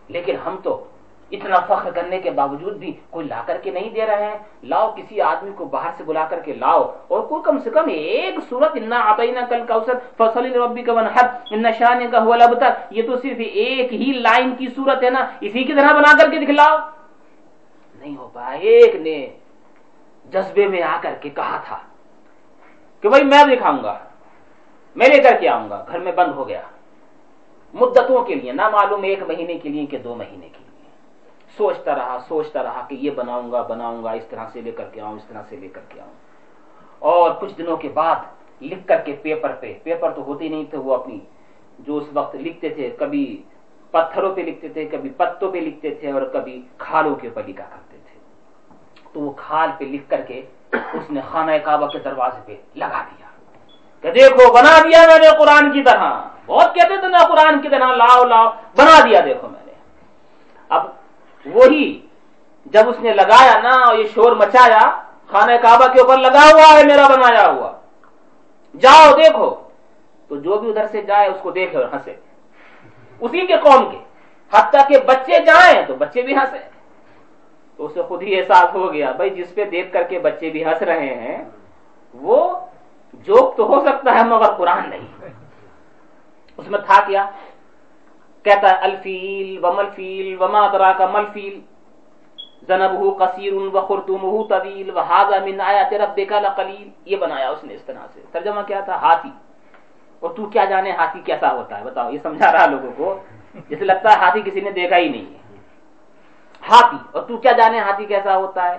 لیکن 0.07 0.35
ہم 0.45 0.55
تو 0.63 0.85
اتنا 1.31 1.59
فخر 1.59 1.91
کرنے 1.91 2.19
کے 2.19 2.31
باوجود 2.31 2.77
بھی 2.77 2.93
کوئی 3.09 3.27
لا 3.27 3.41
کر 3.45 3.57
کے 3.57 3.71
نہیں 3.71 3.89
دے 3.89 4.05
رہے 4.05 4.23
ہیں۔ 4.23 4.37
لاؤ 4.63 4.93
کسی 4.97 5.21
آدمی 5.21 5.51
کو 5.55 5.65
باہر 5.65 5.89
سے 5.97 6.03
بلا 6.03 6.25
کر 6.25 6.39
کے 6.39 6.53
لاؤ۔ 6.53 6.91
اور 7.07 7.21
کوئی 7.21 7.41
کم 7.43 7.59
سے 7.59 7.69
کم 7.69 7.85
ایک 7.89 8.35
صورت، 8.49 8.71
انا 8.75 8.99
آبینا 8.99 9.41
کل 9.49 9.63
کا 9.67 9.79
فصل 10.17 10.53
ربی 10.53 10.81
کا 10.81 10.93
ونحر 10.93 11.25
ان 11.51 11.63
شان 11.77 12.11
کا 12.11 12.23
ہوا 12.23 12.35
لبتر 12.35 12.69
یہ 12.89 13.01
تو 13.01 13.17
صرف 13.17 13.37
ایک 13.37 13.93
ہی 13.93 14.11
لائن 14.13 14.55
کی 14.55 14.67
صورت 14.75 15.03
ہے 15.03 15.09
نا۔ 15.09 15.25
اسی 15.41 15.63
کی 15.63 15.73
طرح 15.73 15.93
بنا 15.93 16.17
کر 16.17 16.31
کے 16.31 16.39
دکھلاؤ۔ 16.39 16.77
نہیں 17.99 18.17
ہو 18.17 18.29
پا، 18.33 18.51
ایک 18.51 18.95
نے 18.95 19.27
جذبے 20.31 20.67
میں 20.67 20.83
آ 20.83 20.97
کر 21.01 21.13
کے 21.21 21.29
کہا 21.29 21.61
تھا 21.65 21.77
کہ 23.01 23.09
بھائی 23.09 23.23
میں 23.23 23.55
دکھاؤں 23.55 23.83
گا، 23.83 23.99
میں 24.95 25.07
لے 25.07 25.23
کر 25.23 25.37
کے 25.39 25.49
آؤں 25.49 25.69
گا۔ 25.69 25.85
گھر 25.91 25.99
میں 25.99 26.11
بند 26.11 26.33
ہو 26.33 26.47
گیا۔ 26.47 26.61
مدتوں 27.73 28.23
کے 28.23 28.35
لیے 28.35 28.51
نہ 28.51 28.69
معلوم 28.69 29.03
ایک 29.03 29.23
مہینے 29.23 29.53
کے 29.53 29.69
لیے 29.69 29.85
کہ 29.85 29.97
دو 29.97 30.15
مہینے 30.15 30.49
کے 30.49 30.57
لیے۔ 30.59 30.60
سوچتا 31.61 31.95
رہا 31.95 32.17
سوچتا 32.27 32.63
رہا 32.63 32.85
کہ 32.89 32.95
یہ 32.95 33.11
بناؤں 33.11 33.51
گا 33.51 33.61
بناؤں 33.61 34.03
گا، 34.03 34.11
اس 34.11 34.25
طرح 34.29 34.45
سے 34.53 34.61
لے 34.61 34.71
کر 34.71 34.83
کے 34.83 35.01
آؤں، 35.01 35.15
اس 35.15 35.23
طرح 35.27 35.41
سے 35.49 35.55
لے 35.55 35.67
کر 35.67 35.81
کے 35.89 36.01
آؤں۔ 36.01 36.13
اور 36.99 37.31
کچھ 37.39 37.53
دنوں 37.57 37.77
کے 37.77 37.89
بعد 37.89 38.15
لکھ 38.61 38.87
کر 38.87 39.01
کے 39.05 39.15
پیپر 39.21 39.51
پہ، 39.59 39.73
پیپر 39.83 40.11
تو 40.11 40.21
ہوتے 40.21 40.47
نہیں 40.47 40.63
تھے، 40.69 40.77
وہ 40.77 40.93
اپنی 40.93 41.19
جو 41.79 41.97
اس 41.97 42.03
وقت 42.13 42.35
لکھتے 42.35 42.69
تھے، 42.69 42.95
کبھی 42.99 43.43
پتھروں 43.91 44.35
پہ 44.35 44.41
لکھتے 44.41 44.69
تھے، 44.69 44.85
کبھی 44.85 45.09
پتوں 45.17 45.51
پہ 45.51 45.57
لکھتے 45.57 45.95
تھے 45.95 46.11
اور 46.11 46.21
کبھی 46.21 46.61
کھالوں 46.77 47.15
کے 47.15 47.27
اوپر 47.27 47.43
لکھا 47.47 47.63
کرتے 47.63 47.97
تھے۔ 48.05 48.19
تو 49.13 49.19
وہ 49.19 49.31
کھال 49.37 49.69
پہ 49.77 49.83
لکھ 49.83 50.09
کر 50.09 50.21
کے 50.21 50.41
اس 50.71 51.11
نے 51.11 51.21
خانہ 51.31 51.51
کعبہ 51.63 51.87
کے 51.87 51.99
دروازے 51.99 52.41
پہ 52.45 52.77
لگا 52.79 53.01
دیا۔ 53.01 53.27
کہ 54.01 54.11
دیکھو، 54.11 54.53
بنا 54.53 54.79
دیا 54.83 54.99
میں 55.07 55.19
نے 55.19 55.37
قرآن 55.39 55.71
کی 55.71 55.83
طرح۔ 55.83 56.21
بہت 56.45 56.75
کہتے 56.75 56.97
تھے 56.99 57.07
نا، 57.07 57.17
قرآن 57.17 57.61
کی 57.61 57.69
طرح، 57.69 57.95
لاؤ 57.95 58.25
لاؤ، 58.25 58.49
بنا 58.75 58.99
دیا 59.05 59.19
دیکھو 59.25 59.47
میں 59.49 59.65
نے۔ 59.65 59.71
اب 60.69 61.00
وہی 61.45 62.07
جب 62.65 62.89
اس 62.89 62.95
نے 62.99 63.13
لگایا 63.13 63.59
نا 63.61 63.85
اور 63.85 63.95
یہ 63.97 64.03
شور 64.03 64.31
مچایا، 64.31 65.01
خانہ 65.27 65.51
کعبہ 65.61 65.93
کے 65.93 66.01
اوپر 66.01 66.17
لگا 66.17 66.45
ہوا 66.53 66.79
ہے، 66.79 66.83
میرا 66.83 67.07
بنایا 67.07 67.51
ہوا۔ 67.51 67.71
جاؤ، 68.79 69.15
دیکھو۔ 69.15 69.55
تو 70.27 70.35
جو 70.35 70.57
بھی 70.57 70.69
ادھر 70.69 70.87
سے 70.87 71.01
جائے، 71.01 71.27
اس 71.27 71.37
کو 71.41 71.51
دیکھے 71.51 71.77
اور 71.77 71.85
ہنسے۔ 71.93 72.15
اسی 73.19 73.47
کے 73.47 73.57
قوم 73.57 73.91
کے۔ 73.91 73.97
حتیٰ 74.53 74.87
کہ 74.87 74.99
بچے 74.99 75.39
جائیں 75.39 75.85
تو 75.87 75.95
بچے 75.95 76.21
بھی 76.21 76.35
ہنسے 76.35 76.57
تو 77.77 77.85
اسے 77.85 78.01
خود 78.01 78.21
ہی 78.21 78.39
احساس 78.39 78.75
ہو 78.75 78.93
گیا، 78.93 79.11
بھائی 79.11 79.29
جس 79.29 79.55
پہ 79.55 79.63
دیکھ 79.63 79.93
کر 79.93 80.03
کے 80.03 80.19
بچے 80.19 80.49
بھی 80.49 80.65
ہنس 80.65 80.81
رہے 80.81 81.15
ہیں، 81.15 81.45
وہ 82.13 82.59
جوک 83.13 83.57
تو 83.57 83.67
ہو 83.67 83.81
سکتا 83.81 84.19
ہے، 84.19 84.23
مگر 84.23 84.53
قرآن 84.53 84.89
نہیں۔ 84.89 85.07
اس 86.57 86.67
میں 86.67 86.79
تھا 86.79 87.03
کیا؟ 87.07 87.29
کہتا 88.43 88.69
ہے، 88.69 88.75
الفیل 88.81 89.65
و 89.65 89.73
ملفیل 89.73 90.41
وما 90.41 90.67
درا 90.67 90.93
کا 90.93 91.05
ملفیل 91.11 91.61
زنب 92.67 93.19
کثیر 93.19 93.53
و 93.53 93.81
خرتم 93.81 94.43
طویل 94.47 94.89
و 94.89 94.99
حاضہ 94.99 95.35
من 95.45 95.61
آیا 95.61 95.83
تیرا 95.89 96.05
بیکا 96.05 96.39
قلیل 96.55 96.89
یہ 97.05 97.17
بنایا 97.17 97.49
اس 97.49 97.63
نے 97.63 97.73
اس 97.73 97.81
طرح 97.81 98.07
سے۔ 98.13 98.21
ترجمہ 98.31 98.61
کیا 98.67 98.79
تھا؟ 98.79 98.95
ہاتھی۔ 98.95 99.29
اور 100.19 100.29
تو 100.29 100.45
کیا 100.45 100.65
جانے 100.65 100.91
ہاتھی 100.91 101.21
کیسا 101.25 101.53
ہوتا 101.53 101.79
ہے؟ 101.79 101.83
بتاؤ، 101.83 102.11
یہ 102.11 102.17
سمجھا 102.23 102.51
رہا 102.51 102.65
لوگوں 102.65 102.91
کو۔ 102.97 103.19
جسے 103.69 103.85
لگتا 103.85 104.09
ہے 104.09 104.17
ہاتھی 104.17 104.41
کسی 104.41 104.61
نے 104.61 104.71
دیکھا 104.71 104.97
ہی 104.97 105.09
نہیں 105.09 105.25
ہے۔ 105.25 105.37
ہاتھی، 106.69 106.97
اور 107.11 107.21
تو 107.21 107.37
کیا 107.37 107.51
جانے 107.51 107.79
ہاتھی 107.79 108.05
کیسا 108.05 108.37
ہوتا 108.37 108.71
ہے؟ 108.71 108.77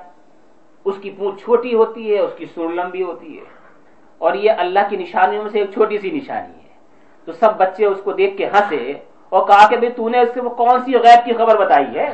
اس 0.85 0.95
کی 1.03 1.11
پونچھ 1.11 1.43
چھوٹی 1.43 1.75
ہوتی 1.75 2.15
ہے، 2.15 2.19
اس 2.19 2.33
کی 2.37 2.47
سور 2.55 2.71
لمبی 2.71 3.03
ہوتی 3.03 3.39
ہے۔ 3.39 3.45
اور 4.19 4.35
یہ 4.35 4.53
اللہ 4.59 4.81
کی 4.91 4.97
نشانیوں 4.97 5.43
میں 5.43 5.51
سے 5.51 5.61
ایک 5.61 5.71
چھوٹی 5.73 5.99
سی 5.99 6.11
نشانی 6.11 6.55
ہے۔ 6.55 6.75
تو 7.25 7.33
سب 7.33 7.57
بچے 7.57 7.85
اس 7.85 7.99
کو 8.05 8.13
دیکھ 8.13 8.37
کے 8.37 8.47
ہنسے۔ 8.47 8.93
اور 9.33 9.47
کہا 9.47 9.69
کہ 9.69 9.89
تو 9.97 10.09
نے 10.09 10.21
اس 10.21 10.29
سے 10.35 10.41
کون 10.41 10.85
سی 10.85 10.95
غیب 10.95 11.25
کی 11.25 11.33
خبر 11.33 11.57
بتائی 11.59 11.99
ہے؟ 11.99 12.09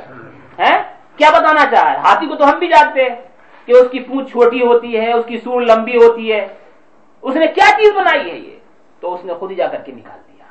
کیا 1.17 1.31
بتانا 1.31 1.67
چاہا 1.71 1.93
ہے؟ 1.93 1.97
ہاتھی 1.97 2.27
کو 2.27 2.35
تو 2.35 2.51
ہم 2.51 2.59
بھی 2.59 2.69
جانتے 2.69 3.03
ہیں 3.03 3.17
کہ 3.65 3.73
اس 3.73 3.91
کی 3.91 4.01
پونچھ 4.01 4.31
چھوٹی 4.31 4.67
ہوتی 4.67 5.01
ہے، 5.01 5.13
اس 5.13 5.25
کی 5.27 5.39
سور 5.39 5.63
لمبی 5.63 5.97
ہوتی 5.97 6.33
ہے۔ 6.33 6.49
اس 7.23 7.37
نے 7.37 7.47
کیا 7.47 7.71
چیز 7.77 7.93
بنائی 7.97 8.31
ہے 8.31 8.37
یہ؟ 8.37 8.57
تو 9.01 9.15
اس 9.15 9.25
نے 9.25 9.35
خود 9.35 9.51
ہی 9.51 9.57
جا 9.57 9.67
کر 9.67 9.79
کے 9.79 9.93
نکال 9.93 10.21
دیا۔ 10.29 10.45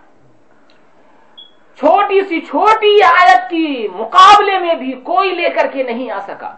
چھوٹی 1.75 2.21
سی 2.21 2.41
چھوٹی 2.41 3.03
آیت 3.03 3.49
کی 3.49 3.87
مقابلے 3.95 4.59
میں 4.59 4.73
بھی 4.73 4.91
کوئی 4.91 5.31
لے 5.35 5.49
کر 5.49 5.67
کے 5.73 5.83
نہیں 5.83 6.11
آ 6.11 6.19
سکا۔ 6.19 6.55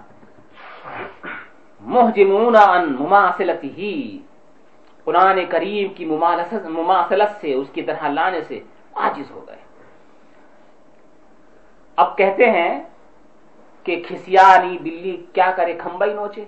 محجمون 1.80 2.56
ان 2.56 2.96
مماثلت 3.00 3.64
ہی 3.64 4.20
قرآن 5.04 5.46
کریم 5.50 5.94
کی 5.94 6.06
مماثلت 6.06 7.42
سے، 7.42 7.54
اس 7.54 7.68
کی 7.74 7.82
طرح 7.82 8.08
لانے 8.08 8.42
سے 8.42 8.60
عاجز 8.96 9.32
ہو 9.32 9.48
گئے۔ 9.48 9.69
اب 12.00 12.18
کہتے 12.18 12.46
ہیں 12.46 12.84
کہ 13.84 14.02
کھسیانی 14.08 14.78
بلی 14.78 15.26
کیا 15.34 15.52
کرے 15.52 15.74
کھمبائی 15.74 16.14
نوچے۔ 16.14 16.46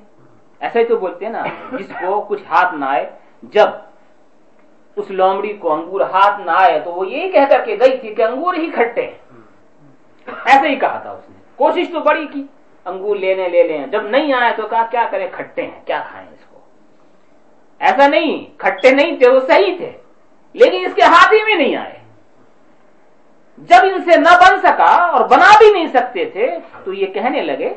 ایسا 0.60 0.80
ہی 0.80 0.86
تو 0.86 0.98
بولتے 0.98 1.26
ہیں 1.26 1.32
نا، 1.32 1.44
جس 1.72 1.92
کو 2.02 2.22
کچھ 2.22 2.44
ہاتھ 2.50 2.76
نہ 2.76 2.86
آئے، 2.86 3.10
جب 3.44 3.70
اس 4.96 5.12
لومڑی 5.12 5.54
کو 5.54 5.74
انگور 5.74 6.02
ہاتھ 6.02 6.42
نہ 6.42 6.52
آئے 6.56 6.80
تو 6.80 6.92
وہ 6.92 7.08
یہی 7.08 7.32
کہہ 7.32 7.50
کر 7.50 7.66
کے 7.66 7.78
گئی 7.80 7.98
تھی 7.98 8.16
کہ 8.16 8.22
انگور 8.22 8.54
ہی 8.54 8.72
کھٹے۔ 8.72 9.02
ہیں 9.02 9.12
ایسے 10.46 10.68
ہی 10.68 10.76
کہا 10.76 11.00
تھا 11.00 11.12
اس 11.12 11.30
نے۔ 11.30 11.36
کوشش 11.56 11.92
تو 11.94 12.00
بڑی 12.00 12.28
کی، 12.34 12.46
انگور 12.86 13.16
لینے 13.16 13.48
لے 13.48 13.64
لیں۔ 13.64 13.88
جب 13.88 14.02
نہیں 14.02 14.34
آئے 14.34 14.54
تو 14.58 14.68
کہا 14.68 14.86
کیا 14.92 15.08
کرے 15.12 15.28
کھٹے 15.32 15.62
ہیں، 15.62 15.82
کیا 15.86 16.04
کھائیں 16.12 16.30
اس 16.30 16.46
کو؟ 16.50 16.60
ایسا 17.80 18.08
نہیں، 18.08 18.46
کھٹے 18.58 18.92
نہیں 18.92 19.18
تھے، 19.18 19.30
وہ 19.30 19.40
صحیح 19.40 19.78
تھے، 19.78 19.92
لیکن 20.54 20.86
اس 20.86 20.94
کے 20.96 21.02
ہاتھ 21.02 21.34
ہی 21.34 21.44
میں 21.44 21.56
نہیں 21.56 21.76
آئے۔ 21.76 22.01
جب 23.62 23.78
ان 23.84 24.02
سے 24.02 24.20
نہ 24.20 24.30
بن 24.30 24.60
سکا 24.60 25.06
اور 25.06 25.28
بنا 25.28 25.50
بھی 25.58 25.72
نہیں 25.74 25.88
سکتے 25.88 26.26
تھے 26.26 26.58
تو 26.84 26.94
یہ 26.94 27.06
کہنے 27.06 27.42
لگے 27.42 27.74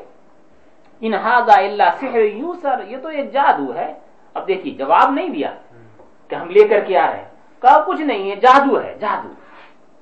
انہاظا 1.00 1.60
اللہ 1.60 1.82
سحر 2.00 2.20
یوں 2.20 2.52
سر 2.62 2.80
یہ 2.86 2.96
تو 3.02 3.08
ایک 3.08 3.32
جادو 3.32 3.74
ہے۔ 3.74 3.94
اب 4.34 4.48
دیکھیے 4.48 4.74
جواب 4.74 5.10
نہیں 5.10 5.28
دیا 5.28 5.54
کہ 6.28 6.34
ہم 6.34 6.50
لے 6.50 6.68
کر 6.68 6.80
کے 6.80 6.98
آ 6.98 7.10
رہے 7.10 7.16
ہیں 7.16 7.28
کہا 7.62 7.84
کچھ 7.86 8.00
نہیں 8.00 8.30
ہے 8.30 8.36
جادو 8.36 8.82
ہے 8.82 8.96
جادو۔ 9.00 9.28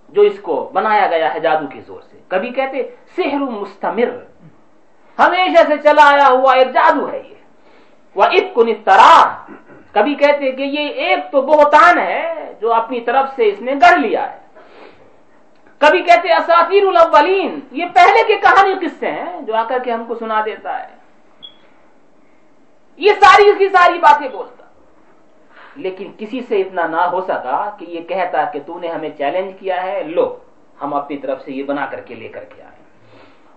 جو 0.09 0.23
اس 0.23 0.39
کو 0.41 0.71
بنایا 0.73 1.07
گیا 1.07 1.35
ہے 1.35 1.41
جادو 1.41 1.67
کے 1.67 1.81
زور 1.81 2.01
سے۔ 2.01 2.19
کبھی 2.29 2.51
کہتے 2.51 2.83
سحر 3.17 3.39
مستمر۔ 3.39 4.11
ہمیشہ 5.19 5.63
سے 5.67 5.77
چلا 5.83 6.11
آیا 6.11 6.29
ہوا 6.29 6.55
ایک 6.55 6.69
جادو 6.69 7.11
ہے 7.11 7.23
یہ۔ 7.31 7.35
وہ 8.15 8.23
افکن 8.23 8.69
افطرا 8.69 9.45
کبھی 9.93 10.15
کہتے 10.15 10.53
کہ 10.53 10.63
یہ 10.63 10.89
ایک 10.89 11.19
تو 11.33 11.43
بہتان 11.43 11.99
ہے 11.99 12.55
جو 12.61 12.73
اپنی 12.75 13.01
طرف 13.01 13.29
سے 13.37 13.49
اس 13.49 13.61
نے 13.61 13.73
گڑھ 13.73 13.99
لیا 14.01 14.33
ہے۔ 14.33 14.42
کبھی 15.83 16.03
کہتے 16.03 16.33
اساطیر 16.33 16.87
الاولین، 16.87 17.61
یہ 17.71 17.85
پہلے 17.95 18.25
کے 18.27 18.37
کہانی 18.37 18.87
قصے 18.87 19.11
ہیں 19.11 19.41
جو 19.43 19.55
آ 19.55 19.65
کر 19.69 19.79
کے 19.85 19.93
ہم 19.93 20.05
کو 20.05 20.15
سنا 20.15 20.43
دیتا 20.45 20.81
ہے۔ 20.81 20.97
یہ 22.97 23.11
ساری 23.21 23.49
اس 23.49 23.59
کی 23.59 23.69
ساری 23.69 23.99
باتیں 23.99 24.29
بولتا۔ 24.29 24.65
لیکن 25.77 26.13
کسی 26.19 26.41
سے 26.41 26.61
اتنا 26.61 26.87
نہ 26.87 26.97
ہو 26.97 27.21
سکا 27.21 27.77
کہ 27.79 27.85
یہ 27.89 28.01
کہتا 28.01 28.45
کہ 28.45 28.61
تو 28.67 28.79
نے 28.79 28.89
ہمیں 28.89 29.11
چیلنج 29.19 29.53
کیا 29.61 29.83
ہے، 29.83 30.03
لو، 30.03 30.37
ہم 30.83 30.95
اپنی 30.95 31.17
طرف 31.17 31.43
سے 31.43 31.53
یہ 31.53 31.63
بنا 31.63 31.87
کر 31.87 32.01
کے 32.01 32.15
لے 32.15 32.29
کر 32.29 32.45
کے 32.45 32.63
آئے 32.63 32.77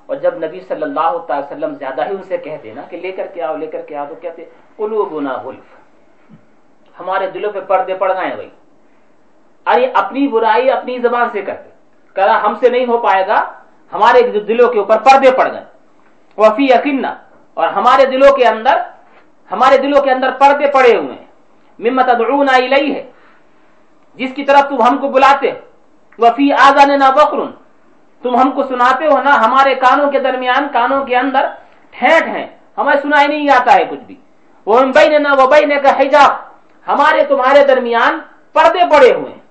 اور 0.06 0.16
جب 0.16 0.38
نبی 0.38 0.60
صلی 0.60 0.82
اللہ 0.82 1.18
تعالی 1.28 1.56
وسلم 1.56 1.76
زیادہ 1.76 2.06
ہی 2.06 2.16
ان 2.16 2.24
سے 2.24 2.38
کہتے 2.38 2.74
نا 2.74 2.82
کہ 2.82 2.98
لے 2.98 3.12
کر 3.12 3.28
کے 3.28 3.44
آؤ، 3.44 3.58
لے 3.58 3.68
کر 3.68 3.82
کے 3.82 3.96
آؤ، 3.96 4.06
تو 4.10 4.16
کہتے 4.16 4.46
قلوبنا 4.76 5.34
غلف۔ 5.34 5.76
ہمارے 7.00 7.30
دلوں 7.30 7.52
پہ 7.52 7.60
پردے 7.60 7.94
پڑ 7.94 8.12
گئے 8.12 8.36
بھائی۔ 8.36 8.50
ارے، 9.66 9.86
اپنی 9.94 10.28
برائی 10.28 10.70
اپنی 10.70 11.00
زبان 11.00 11.30
سے 11.32 11.42
کرتے۔ 11.42 11.75
کہا 12.16 12.42
ہم 12.44 12.54
سے 12.60 12.70
نہیں 12.70 12.86
ہو 12.86 12.98
پائے 12.98 13.28
گا، 13.28 13.40
ہمارے 13.94 14.20
دلوں 14.40 14.70
کے 14.74 14.80
اوپر 14.80 14.98
پردے 14.98 15.32
پڑ 15.32 15.48
گئے۔ 15.54 15.64
وفی 16.38 16.66
یقین 16.66 17.06
اور 17.54 17.68
ہمارے 17.68 18.06
دلوں 18.06 18.36
کے 18.38 18.46
اندر 18.48 18.78
ہمارے 19.52 19.78
دلوں 19.78 20.02
کے 20.02 20.12
اندر 20.12 20.32
پردے 20.32 20.68
پڑے 20.72 20.98
ہوئے 20.98 21.16
ہیں۔ 21.16 21.26
ممت 21.80 22.08
ادعونا 22.10 22.56
الیہ 22.56 22.94
ہے 22.96 23.04
جس 24.16 24.32
کی 24.36 24.44
طرف 24.46 24.70
تم 24.70 24.82
ہم 24.82 24.98
کو 24.98 25.08
بلاتے 25.08 25.52
وفی 26.20 26.52
آزان 26.54 27.00
نہ 27.00 27.10
بکرن 27.16 27.52
تم 28.24 28.36
ہم 28.36 28.52
کو 28.52 28.64
سناتے 28.64 29.06
ہو 29.06 29.22
نا، 29.22 29.34
ہمارے 29.46 29.76
کانوں 29.76 30.12
کے 30.12 30.20
درمیان 30.20 30.68
کانوں 30.74 31.06
کے 31.06 31.16
اندر 31.18 31.44
ٹھینٹ 31.92 32.28
ہیں۔ 32.28 32.48
ہمیں 32.78 32.96
سنائی 33.02 33.28
نہیں 33.28 33.50
آتا 33.50 33.74
ہے 33.76 33.84
کچھ 33.90 34.04
بھی۔ 34.08 34.16
وہ 34.66 34.80
بین 34.96 35.24
نہ 35.24 35.28
وہ 35.38 35.46
بین 35.48 35.70
کا 35.84 35.92
حجاب، 36.00 36.32
ہمارے 36.88 37.26
تمہارے 37.26 37.62
درمیان 37.68 38.20
پردے 38.54 38.80
پڑے 38.92 39.14
ہوئے 39.14 39.32
ہیں۔ 39.32 39.44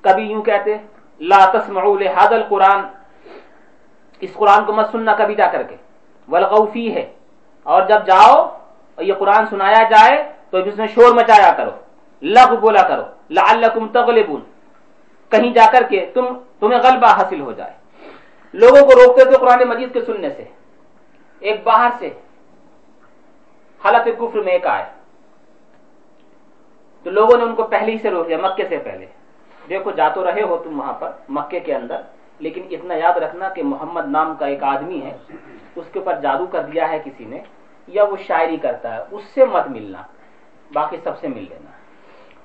کبھی 0.00 0.24
یوں 0.32 0.42
کہتے 0.42 0.76
لا 1.20 1.44
تسمعوا 1.44 1.98
لهذا 1.98 2.36
القرآن۔ 2.36 2.80
اس 4.20 4.32
قرآن 4.34 4.64
کو 4.64 4.72
مت 4.72 4.88
سننا 4.92 5.14
کبھی 5.14 5.34
جا 5.34 5.46
کر 5.52 5.62
کے۔ 5.62 5.76
ولغوفی 6.28 6.94
ہے 6.94 7.12
اور 7.62 7.82
جب 7.82 8.06
جاؤ 8.06 8.58
اور 8.94 9.02
یہ 9.02 9.14
قرآن 9.14 9.46
سنایا 9.46 9.82
جائے 9.82 10.32
تو 10.50 10.58
اس 10.58 10.78
میں 10.78 10.86
شور 10.86 11.14
مچایا 11.14 11.52
کرو۔ 11.52 11.70
لغ 12.22 12.54
بولا 12.60 12.88
کرو۔ 12.88 13.02
لعلکم 13.30 13.88
تغلبون۔ 13.88 14.40
کہیں 15.28 15.54
جا 15.54 15.64
کر 15.72 15.82
کے 15.82 16.10
تم 16.14 16.38
تمہیں 16.60 16.80
غلبہ 16.80 17.06
حاصل 17.06 17.40
ہو 17.40 17.52
جائے۔ 17.52 17.72
لوگوں 18.52 18.86
کو 18.86 18.90
روکتے 18.94 19.24
تھے 19.24 19.38
قرآن 19.38 19.68
مجید 19.68 19.92
کے 19.92 20.00
سننے 20.00 20.30
سے۔ 20.30 20.44
ایک 21.38 21.60
باہر 21.64 21.90
سے 21.98 22.10
حالت 23.84 24.08
کفر 24.18 24.38
میں 24.38 24.52
ایک 24.52 24.66
آئے 24.66 24.84
تو 27.02 27.10
لوگوں 27.10 27.38
نے 27.38 27.44
ان 27.44 27.54
کو 27.54 27.62
پہلے 27.62 27.92
ہی 27.92 27.98
سے 27.98 28.10
روک 28.10 28.28
دیا، 28.28 28.38
مکے 28.42 28.68
سے 28.68 28.78
پہلے۔ 28.78 29.06
دیکھو، 29.68 29.90
جا 29.90 30.08
تو 30.14 30.24
رہے 30.24 30.42
ہو 30.42 30.56
تم 30.64 30.78
وہاں 30.80 30.92
پر، 31.00 31.10
مکے 31.28 31.60
کے 31.60 31.74
اندر، 31.74 32.00
لیکن 32.40 32.62
اتنا 32.70 32.94
یاد 32.94 33.16
رکھنا 33.22 33.48
کہ 33.54 33.62
محمد 33.62 34.08
نام 34.10 34.34
کا 34.38 34.46
ایک 34.46 34.62
آدمی 34.64 35.00
ہے، 35.04 35.12
اس 35.76 35.84
کے 35.92 35.98
اوپر 35.98 36.20
جادو 36.22 36.46
کر 36.52 36.62
دیا 36.72 36.88
ہے 36.90 36.98
کسی 37.04 37.24
نے، 37.24 37.40
یا 37.88 38.04
وہ 38.10 38.16
شاعری 38.26 38.56
کرتا 38.62 38.94
ہے، 38.94 39.00
اس 39.10 39.24
سے 39.34 39.44
مت 39.52 39.66
ملنا، 39.68 40.02
باقی 40.70 40.96
سب 41.04 41.18
سے 41.20 41.28
مل 41.28 41.44
لینا۔ 41.48 41.70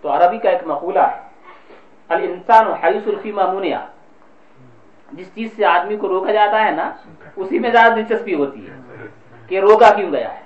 تو 0.02 0.10
عربی 0.14 0.38
کا 0.38 0.50
ایک 0.50 0.64
مقولہ 0.66 1.06
ہے، 1.12 1.20
الانسان 2.10 2.72
حیث 2.84 3.08
الفی 3.08 3.32
مامونیا 3.32 3.86
جس 5.12 5.34
چیز 5.36 5.50
سے 5.56 5.66
آدمی 5.66 5.96
کو 5.98 6.08
روکا 6.08 6.32
جاتا 6.32 6.66
ہے 6.66 6.72
نا، 6.72 6.92
اسی 7.36 7.60
میں 7.60 7.70
زیادہ 7.72 7.94
دلچسپی 7.96 8.36
ہوتی 8.36 8.68
ہے، 8.68 8.76
کہ 9.50 9.60
روکا 9.60 9.90
کیوں 9.96 10.12
گیا 10.12 10.34
ہے؟ 10.34 10.40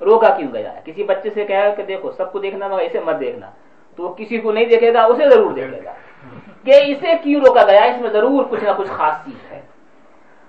روکا 0.00 0.28
کیوں 0.36 0.52
گیا 0.52 0.72
ہے؟ 0.74 0.80
کسی 0.84 1.02
بچے 1.04 1.30
سے 1.34 1.44
کہا 1.44 1.68
کہ 1.76 1.82
دیکھو، 1.82 2.10
سب 2.16 2.32
کو 2.32 2.38
دیکھنا 2.38 2.68
مگر 2.68 2.82
اسے 2.82 3.00
مت 3.00 3.20
دیکھنا۔ 3.20 3.50
تو 3.96 4.02
وہ 4.02 4.14
کسی 4.14 4.38
کو 4.38 4.52
نہیں 4.52 4.64
دیکھے 4.64 4.94
گا، 4.94 5.04
اسے 5.04 5.30
ضرور 5.30 5.52
دیکھے 5.52 5.84
گا۔ 5.84 5.92
کہ 6.64 6.72
اسے 6.86 7.06
کیوں 7.22 7.40
روکا 7.46 7.64
گیا؟ 7.64 7.84
اس 7.84 8.00
میں 8.00 8.10
ضرور 8.10 8.44
کچھ 8.44 8.64
نہ 8.64 8.70
کچھ 8.76 8.90
خاص 8.90 9.24
چیز 9.24 9.52
ہے۔ 9.52 9.60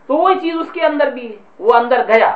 تو 0.08 0.16
وہی 0.16 0.39
چیز 0.39 0.56
اس 0.60 0.72
کے 0.72 0.86
اندر 0.86 1.08
بھی، 1.08 1.36
وہ 1.60 1.74
اندر 1.74 2.04
گیا۔ 2.08 2.36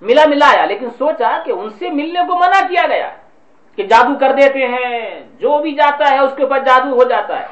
ملا 0.00 0.22
ملایا 0.28 0.64
لیکن 0.64 0.90
سوچا 0.90 1.42
کہ 1.44 1.52
ان 1.52 1.70
سے 1.70 1.90
ملنے 1.90 2.20
کو 2.28 2.34
منع 2.34 2.66
کیا 2.68 2.82
گیا۔ 2.88 3.10
کہ 3.76 3.82
جادو 3.82 4.18
کر 4.20 4.32
دیتے 4.32 4.58
ہیں، 4.58 5.20
جو 5.38 5.58
بھی 5.58 5.72
جاتا 5.72 6.10
ہے 6.10 6.18
اس 6.18 6.32
کے 6.36 6.42
اوپر 6.42 6.58
جادو 6.58 6.90
ہو 6.90 7.04
جاتا 7.04 7.40
ہے۔ 7.40 7.46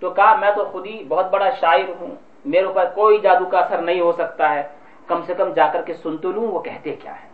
تو 0.00 0.10
کہا، 0.10 0.34
میں 0.34 0.50
تو 0.56 0.64
خود 0.64 0.86
ہی 0.86 1.04
بہت 1.08 1.30
بڑا 1.30 1.50
شاعر 1.50 1.90
ہوں، 2.00 2.14
میرے 2.44 2.64
اوپر 2.64 2.84
کوئی 2.94 3.18
جادو 3.18 3.44
کا 3.44 3.58
اثر 3.58 3.78
نہیں 3.78 4.00
ہو 4.00 4.12
سکتا 4.12 4.54
ہے۔ 4.54 4.62
کم 5.06 5.22
سے 5.26 5.34
کم 5.34 5.52
جا 5.52 5.66
کر 5.66 5.82
کے 5.82 5.94
سن 5.94 6.16
تو 6.16 6.32
لوں، 6.32 6.46
وہ 6.46 6.60
کہتے 6.60 6.94
کیا 6.94 7.12
ہے 7.12 7.28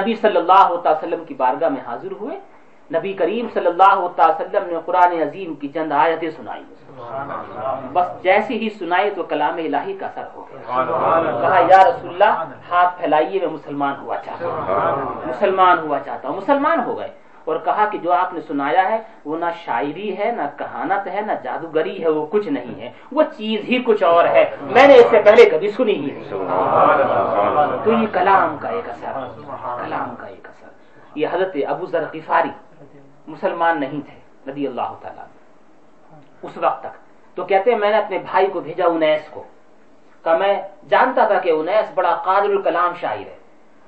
نبی 0.00 0.14
صلی 0.14 0.36
اللہ 0.36 0.52
علیہ 0.52 0.90
وسلم 0.90 1.24
کی 1.24 1.34
بارگاہ 1.34 1.68
میں 1.68 1.82
حاضر 1.86 2.12
ہوئے۔ 2.12 2.53
نبی 2.92 3.12
کریم 3.12 3.46
صلی 3.54 3.66
اللہ 3.66 3.82
علیہ 3.82 4.24
وسلم 4.28 4.66
نے 4.66 4.76
قرآن 4.84 5.12
عظیم 5.12 5.54
کی 5.54 5.68
چند 5.68 5.92
آیتیں 5.92 6.30
سنائی۔ 6.30 6.64
بس 7.92 8.22
جیسی 8.22 8.58
ہی 8.58 8.68
سنائی 8.70 9.10
تو 9.10 9.22
کلام 9.22 9.56
الہی 9.56 9.96
کا 9.96 10.06
اثر 10.06 10.24
ہو 10.34 10.44
گیا۔ 10.50 10.84
کہا، 11.40 11.58
یا 11.58 11.88
رسول 11.88 12.10
اللہ، 12.12 12.44
ہاتھ 12.70 13.00
پھیلائیے، 13.00 13.40
میں 13.40 13.48
مسلمان 13.48 13.94
ہوا 14.02 14.16
چاہتا 14.24 14.46
ہوں۔ 14.46 15.28
مسلمان 15.28 15.78
ہوا 15.78 15.98
چاہتا 16.00 16.28
ہوں۔ 16.28 16.36
مسلمان 16.36 16.80
ہو 16.80 16.98
گئے۔ 16.98 17.08
اور 17.44 17.56
کہا 17.64 17.88
کہ 17.92 17.98
جو 17.98 18.12
آپ 18.12 18.34
نے 18.34 18.40
سنایا 18.40 18.88
ہے، 18.88 19.02
وہ 19.24 19.36
نہ 19.36 19.44
شاعری 19.64 20.18
ہے، 20.18 20.32
نہ 20.36 20.42
کہانت 20.58 21.06
ہے، 21.06 21.20
نہ 21.20 21.32
جادوگری 21.42 22.02
ہے، 22.04 22.08
وہ 22.08 22.26
کچھ 22.30 22.48
نہیں 22.48 22.80
ہے۔ 22.80 22.90
وہ 23.12 23.22
چیز 23.36 23.60
ہی 23.64 23.82
کچھ 23.82 24.02
اور 24.02 24.24
ہے۔ 24.24 24.50
میں 24.60 24.86
نے 24.86 24.94
اس 24.94 25.06
سے 25.10 25.22
پہلے 25.24 25.50
کبھی 25.50 25.70
سنی 25.70 25.94
ہی 25.94 26.06
نہیں۔ 26.06 26.24
تو 27.84 27.92
یہ 27.92 28.06
کلام 28.12 28.56
کا 28.60 28.68
ایک 28.68 28.90
اثر۔ 28.90 29.12
کلام 29.84 30.14
کا 30.16 30.26
ایک 30.26 30.48
اثر۔ 30.48 30.68
یہ 31.14 31.26
حضرت 31.32 31.56
ابو 31.68 31.86
ذر 31.86 32.04
غفاری 32.12 32.50
مسلمان 33.26 33.80
نہیں 33.80 34.00
تھے، 34.00 34.50
رضی 34.50 34.66
اللہ 34.66 34.94
تعالیٰ 35.00 35.24
اس 36.42 36.56
وقت 36.56 36.80
تک۔ 36.80 37.04
تو 37.36 37.44
کہتے 37.44 37.72
ہیں، 37.72 37.78
میں 37.78 37.90
نے 37.90 37.96
اپنے 37.96 38.18
بھائی 38.18 38.46
کو 38.46 38.60
بھیجا 38.60 38.86
انیس 38.86 39.28
کو۔ 39.30 39.44
کہ 40.24 40.36
میں 40.36 40.62
جانتا 40.88 41.26
تھا 41.26 41.38
کہ 41.38 41.50
انیس 41.50 41.90
بڑا 41.94 42.22
قادر 42.24 42.44
الکلام 42.44 42.94
شاعر 42.94 43.18
ہے۔ 43.18 43.36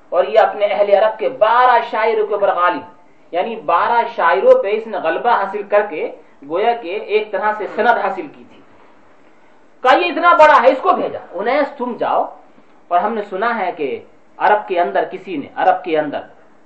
اور 0.09 0.23
یہ 0.23 0.39
اپنے 0.39 0.65
اہل 0.65 0.93
عرب 0.93 1.19
کے 1.19 1.29
بارہ 1.29 1.79
شاعروں 1.89 2.27
کے 2.27 2.33
اوپر 2.33 2.55
غالب 2.55 2.81
یعنی 3.31 3.55
بارہ 3.55 4.01
شاعروں 4.15 4.63
پہ 4.63 4.67
اس 4.71 4.87
نے 4.87 4.97
غلبہ 4.97 5.29
حاصل 5.29 5.63
کر 5.63 5.85
کے 5.89 6.11
گویا 6.49 6.75
کہ 6.75 6.87
ایک 6.87 7.31
طرح 7.31 7.51
سے 7.57 7.67
سند 7.75 7.87
حاصل 7.87 8.27
کی 8.27 8.43
تھی۔ 8.49 8.61
کہا 9.81 9.97
یہ 9.97 10.11
اتنا 10.11 10.33
بڑا 10.33 10.61
ہے، 10.61 10.71
اس 10.71 10.79
کو 10.81 10.93
بھیجا۔ 10.93 11.19
انیس، 11.31 11.77
تم 11.77 11.95
جاؤ۔ 11.99 12.35
اور 12.87 12.99
ہم 12.99 13.13
نے 13.13 13.21
سنا 13.21 13.59
ہے 13.59 13.71
کہ 13.71 14.03
عرب 14.37 14.67
کے 14.67 14.81
اندر، 14.81 15.03
کسی 15.11 15.37
نے 15.37 15.47
عرب 15.55 15.83
کے 15.83 15.99
اندر 15.99 16.21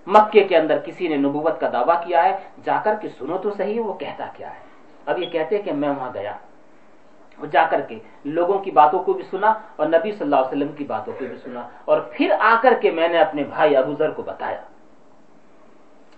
مکے 0.07 0.43
کے 0.43 0.57
اندر 0.57 0.77
کسی 0.85 1.07
نے 1.07 1.15
نبوت 1.15 1.59
کا 1.59 1.69
دعویٰ 1.73 2.05
کیا 2.05 2.23
ہے، 2.23 2.37
جا 2.63 2.81
کر 2.83 2.95
کے 3.01 3.07
سنو 3.09 3.37
تو 3.37 3.51
صحیح، 3.57 3.81
وہ 3.81 3.93
کہتا 3.93 4.25
کیا 4.37 4.49
ہے؟ 4.49 4.59
اب 5.05 5.19
یہ 5.19 5.29
کہتے 5.29 5.57
کہ 5.57 5.71
میں 5.71 5.89
وہاں 5.89 6.09
گیا۔ 6.13 6.31
اور 7.39 7.47
جا 7.47 7.65
کر 7.69 7.81
کے 7.81 7.99
لوگوں 8.25 8.57
کی 8.57 8.71
باتوں 8.71 9.03
کو 9.03 9.13
بھی 9.13 9.23
سنا 9.31 9.53
اور 9.75 9.87
نبی 9.87 10.11
صلی 10.11 10.21
اللہ 10.21 10.35
علیہ 10.35 10.47
وسلم 10.47 10.67
کی 10.67 10.83
باتوں 10.83 11.13
کو 11.19 11.25
بھی 11.25 11.35
سنا۔ 11.43 11.61
اور 11.85 11.99
پھر 11.99 12.35
آ 12.39 12.55
کر 12.61 12.73
کے 12.81 12.91
میں 12.91 13.07
نے 13.07 13.19
اپنے 13.19 13.43
بھائی 13.43 13.75
ابو 13.75 13.93
ذر 13.99 14.11
کو 14.11 14.21
بتایا۔ 14.21 14.61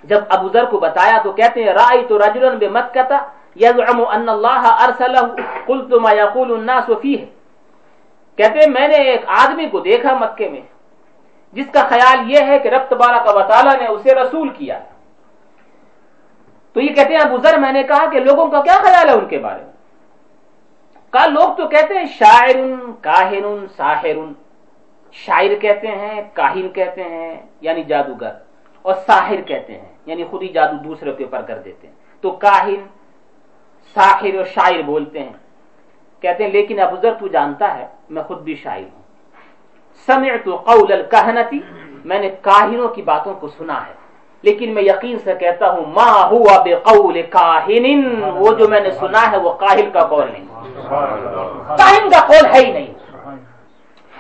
جب 0.04 0.20
ابو 0.30 0.50
ذر 0.54 0.66
کو 0.66 0.80
بتایا 0.80 1.22
تو 1.24 1.32
کہتے 1.32 1.64
ہیں 1.64 1.74
رائی 1.74 2.06
تو 2.08 2.20
رجولن 2.20 2.58
بے 2.58 2.70
مت 2.70 2.94
کہتا 2.94 3.18
یزعم 3.56 4.04
ان 4.08 4.30
اللہ 4.30 4.78
ارسلہ۔ 4.88 5.20
قلت 5.66 5.94
ما 5.94 6.12
یقول 6.12 6.52
الناس 6.52 6.90
فیہ۔ 7.02 7.26
کہتے 8.38 8.60
ہیں، 8.60 8.70
میں 8.70 8.88
نے 8.88 8.96
ایک 8.96 9.22
آدمی 9.28 9.70
کو 9.70 9.80
دیکھا 9.80 10.14
مکے 10.14 10.50
میں۔ 10.50 10.62
جس 11.54 11.66
کا 11.72 11.88
خیال 11.88 12.32
یہ 12.32 12.39
ہے 12.47 12.60
کہ 12.60 12.68
رب 12.68 12.82
تبارک 12.89 13.36
و 13.36 13.41
تعالیٰ 13.47 13.80
نے 13.80 13.88
اسے 13.88 14.16
رسول 14.16 14.49
کیا 14.49 14.80
تو 16.74 16.82
یہ 16.82 16.93
کہتے 16.93 17.14
ہیں 17.14 17.22
ابو 17.22 17.38
ذر، 17.38 17.58
میں 17.58 17.72
نے 17.72 17.84
کہا 17.84 18.10
کہ 18.10 18.20
لوگوں 18.20 18.51
کا 18.51 18.62
کیا 18.62 18.78
خیال 18.84 19.10
ہے 19.10 19.14
ان 19.14 19.28
کے 19.28 19.39
بارے 19.39 19.64
میں؟ 19.64 19.74
کہا، 21.12 21.26
لوگ 21.26 21.56
تو 21.56 21.68
کہتے 21.68 21.93
ہیں 21.93 22.06
شاعر 22.06 22.56
کاہن 23.01 23.66
ساحر 23.76 24.16
شاعر 25.12 25.56
کہتے 25.62 25.88
ہیں، 25.88 26.22
کاہن 26.34 26.70
کہتے 26.70 27.04
ہیں 27.04 27.41
یعنی 27.62 27.84
جادوگر۔ 27.84 28.32
اور 28.82 28.93
ساحر 28.93 29.41
کہتے 29.41 29.74
ہیں 29.74 29.93
یعنی 30.06 30.24
خود 30.24 30.41
ہی 30.43 30.47
جادو 30.47 30.76
دوسرے 30.76 31.14
کے 31.14 31.24
اوپر 31.24 31.41
کر 31.41 31.58
دیتے 31.58 31.88
ہیں۔ 31.88 31.95
تو 32.22 32.32
کاہن، 32.32 32.88
ساحر 33.93 34.38
اور 34.38 34.45
شاعر 34.45 34.82
بولتے 34.82 35.20
ہیں۔ 35.20 35.34
کہتے 36.20 36.43
ہیں، 36.43 36.51
لیکن 36.51 36.80
ابو 36.80 36.95
ذر، 37.01 37.14
تو 37.14 37.28
جانتا 37.28 37.78
ہے، 37.78 37.88
میں 38.10 38.24
خود 38.24 38.41
بھی 38.41 38.56
شاعر 38.56 38.93
ہوں۔ 38.93 39.03
سمعت 40.06 40.46
قول 40.46 40.91
الکہنتی 40.91 41.60
میں 42.06 42.20
نے 42.20 42.30
کاہنوں 42.30 42.88
کی 42.88 43.02
باتوں 43.02 43.34
کو 43.34 43.48
سنا 43.48 43.88
ہے، 43.88 43.94
لیکن 44.41 44.74
میں 44.74 44.84
یقین 44.84 45.20
سے 45.20 45.34
کہتا 45.36 45.70
ہوں، 45.70 45.86
ما 45.86 46.26
ہوا 46.26 46.64
بقول 46.64 47.22
کاہن؟ 47.22 48.24
وہ 48.24 48.54
جو 48.54 48.68
میں 48.68 48.80
نے 48.80 48.91
سنا 48.91 49.32
ہے، 49.32 49.38
وہ 49.38 49.54
کاہل 49.54 49.89
کا 49.94 50.00
قول 50.00 50.26
نہیں۔ 50.32 50.46
کاہن 51.78 52.10
کا 52.10 52.20
قول 52.20 52.46
ہے 52.46 52.60
ہی 52.60 52.72
نہیں۔ 52.72 52.94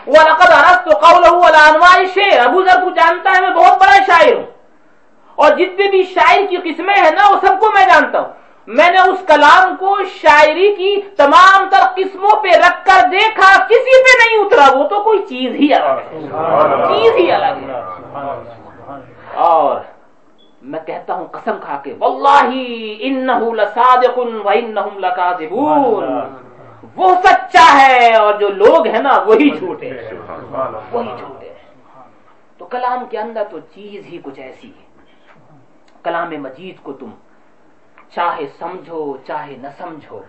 وَلَقَدْ 0.07 0.51
عَرَضْتُ 0.51 0.89
قَوْلَهُ 1.01 1.43
عَلَى 1.43 1.71
أَنْوَاءِ 1.71 1.99
الشِّعْرِ 1.99 2.37
ابو 2.37 2.63
ذر 2.63 2.81
تو 2.81 2.89
جانتا 2.89 3.31
ہے، 3.31 3.41
میں 3.41 3.49
بہت 3.49 3.81
بڑا 3.81 3.97
شاعر 4.07 4.33
ہوں۔ 4.33 4.43
اور 5.35 5.51
جتنے 5.51 5.89
بھی 5.89 6.03
شاعر 6.03 6.39
کی 6.49 6.57
قسمیں 6.63 6.95
ہیں 6.95 7.11
نا، 7.11 7.29
وہ 7.29 7.35
سب 7.41 7.59
کو 7.59 7.71
میں 7.73 7.85
جانتا 7.85 8.19
ہوں۔ 8.19 8.42
میں 8.67 8.91
نے 8.91 8.99
اس 8.99 9.19
کلام 9.27 9.75
کو 9.79 9.97
شاعری 10.03 10.75
کی 10.75 11.01
تمام 11.17 11.69
تر 11.69 11.77
قسموں 11.95 12.43
پہ 12.43 12.47
رکھ 12.47 12.85
کر 12.85 13.07
دیکھا، 13.11 13.65
کسی 13.65 14.03
پہ 14.03 14.17
نہیں 14.17 14.45
اترا، 14.45 14.79
وہ 14.79 14.83
تو 14.87 15.03
کوئی 15.03 15.19
چیز 15.19 15.55
ہی 15.55 15.73
الگ 15.73 15.99
ہے۔ 16.11 16.19
چیز 16.87 17.11
ہی 17.15 17.31
الگ 17.31 17.45
ہے۔ 17.45 17.73
اور 19.33 19.81
میں 20.61 20.79
کہتا 20.85 21.13
ہوں، 21.13 21.25
قسم 21.25 21.57
کھا 21.61 21.81
کے 21.83 21.93
واللہ 21.99 22.51
انہو 22.99 23.53
لصادق 23.53 24.17
و 24.17 24.49
انہم 24.53 24.99
لکاذبون۔ 24.99 26.03
وہ 26.95 27.15
سچا 27.23 27.87
ہے 27.87 28.15
اور 28.15 28.33
جو 28.33 28.49
لوگ 28.49 28.87
ہیں 28.87 29.01
نا، 29.01 29.23
وہی 29.25 29.49
جھوٹے 29.49 29.89
ہیں۔ 29.89 30.11
وہی 30.91 31.09
جھوٹے 31.17 31.49
ہیں۔ 31.49 31.55
تو 32.57 32.65
کلام 32.65 33.05
کے 33.09 33.19
اندر 33.19 33.43
تو 33.51 33.59
چیز 33.59 34.05
ہی 34.05 34.17
کچھ 34.23 34.39
ایسی 34.39 34.67
ہے۔ 34.67 34.85
کلام 36.03 36.29
مجید 36.29 36.83
کو 36.83 36.93
تم 36.93 37.09
چاہے 38.15 38.45
سمجھو 38.59 39.17
چاہے 39.27 39.55
نہ 39.61 39.67
سمجھو 39.77 40.21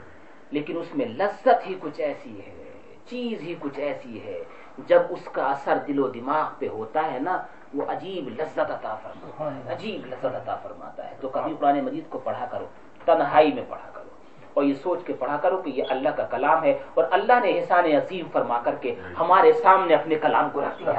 لیکن 0.50 0.76
اس 0.76 0.94
میں 0.94 1.06
لذت 1.06 1.66
ہی 1.66 1.74
کچھ 1.80 2.00
ایسی 2.00 2.40
ہے 2.46 2.70
چیز 3.06 3.40
ہی 3.40 3.54
کچھ 3.60 3.78
ایسی 3.80 4.24
ہے۔ 4.24 4.44
جب 4.86 5.02
اس 5.08 5.24
کا 5.32 5.44
اثر 5.44 5.78
دل 5.88 5.98
و 5.98 6.08
دماغ 6.08 6.46
پہ 6.58 6.68
ہوتا 6.68 7.12
ہے 7.12 7.18
نا 7.18 7.42
وہ 7.74 7.82
عجیب 7.88 8.28
لذت 8.28 8.58
عطا 8.58 8.94
فرماتا 9.02 9.54
ہے۔ 9.54 9.72
عجیب 9.72 10.06
لذت 10.06 10.24
عطا 10.24 10.56
فرماتا 10.56 11.10
ہے۔ 11.10 11.14
تو 11.20 11.28
کبھی 11.28 11.54
قرآن 11.58 11.80
مجید 11.84 12.04
کو 12.08 12.18
پڑھا 12.18 12.46
کرو 12.50 12.66
تنہائی 13.04 13.52
میں 13.52 13.62
پڑھا 13.68 13.90
اور 14.54 14.64
یہ 14.64 14.74
سوچ 14.74 14.98
کے 15.06 15.12
پڑھا 15.12 15.36
کرو 15.36 15.56
کہ 15.56 15.70
یہ 15.70 15.82
اللہ 15.88 16.08
کا 16.08 16.22
کلام 16.22 16.64
ہے 16.64 16.78
اور 16.94 17.04
اللہ 17.10 17.32
نے 17.42 17.50
احسان 17.58 17.84
عظیم 17.84 18.26
فرما 18.32 18.60
کر 18.64 18.74
کے 18.74 18.94
ہمارے 19.20 19.52
سامنے 19.52 19.94
اپنے 19.94 20.14
کلام 20.14 20.50
کو 20.50 20.60
رکھ 20.60 20.78
دیا 20.78 20.92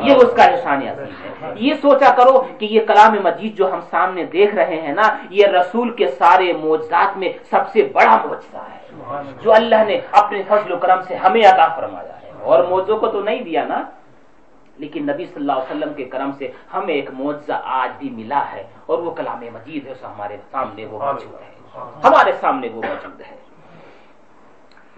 یہ 0.00 0.14
اس 0.16 0.32
کا 0.36 0.42
احسان 0.44 0.82
عظیم 0.88 1.14
ہے۔ 1.40 1.52
یہ 1.56 1.74
سوچا 1.74 2.14
کرو 2.16 2.40
کہ 2.58 2.64
یہ 2.64 2.80
کلام 2.86 3.16
مجید 3.24 3.56
جو 3.56 3.72
ہم 3.72 3.80
سامنے 3.90 4.24
دیکھ 4.24 4.54
رہے 4.54 4.80
ہیں 4.80 4.92
نا 4.92 5.16
یہ 5.30 5.46
رسول 5.46 5.94
کے 5.94 6.06
سارے 6.06 6.52
موجزات 6.52 7.16
میں 7.18 7.28
سب 7.50 7.68
سے 7.72 7.82
بڑا 7.82 8.16
موجزہ 8.26 8.56
ہے۔ 8.56 8.78
جو 9.42 9.52
اللہ 9.52 9.84
نے 9.86 10.00
اپنے 10.12 10.42
فضل 10.48 10.72
و 10.72 10.78
کرم 10.78 11.02
سے 11.02 11.16
ہمیں 11.16 11.40
عطا 11.40 11.66
فرمایا 11.76 12.20
ہے۔ 12.22 12.30
اور 12.42 12.64
موضوع 12.64 12.98
کو 12.98 13.06
تو 13.06 13.20
نہیں 13.20 13.42
دیا 13.42 13.64
نا 13.64 13.82
لیکن 14.78 15.02
نبی 15.02 15.24
صلی 15.24 15.40
اللہ 15.40 15.52
علیہ 15.52 15.70
وسلم 15.70 15.94
کے 15.94 16.04
کرم 16.04 16.30
سے 16.38 16.50
ہمیں 16.74 16.94
ایک 16.94 17.10
معجزہ 17.12 17.60
آج 17.64 17.90
بھی 17.98 18.10
ملا 18.10 18.44
ہے 18.52 18.62
اور 18.86 18.98
وہ 18.98 19.10
کلام 19.10 19.40
مجید 19.52 19.86
ہے 19.86 19.92
ہمارے 20.04 20.36
سامنے 20.50 20.86
وہ 20.86 20.98
موجود 20.98 21.34
ہے۔ 21.34 21.55
ہمارے 21.76 22.32
سامنے 22.32 22.68
وہ 22.68 22.82
موجود 22.82 23.20
ہے۔ 23.20 23.36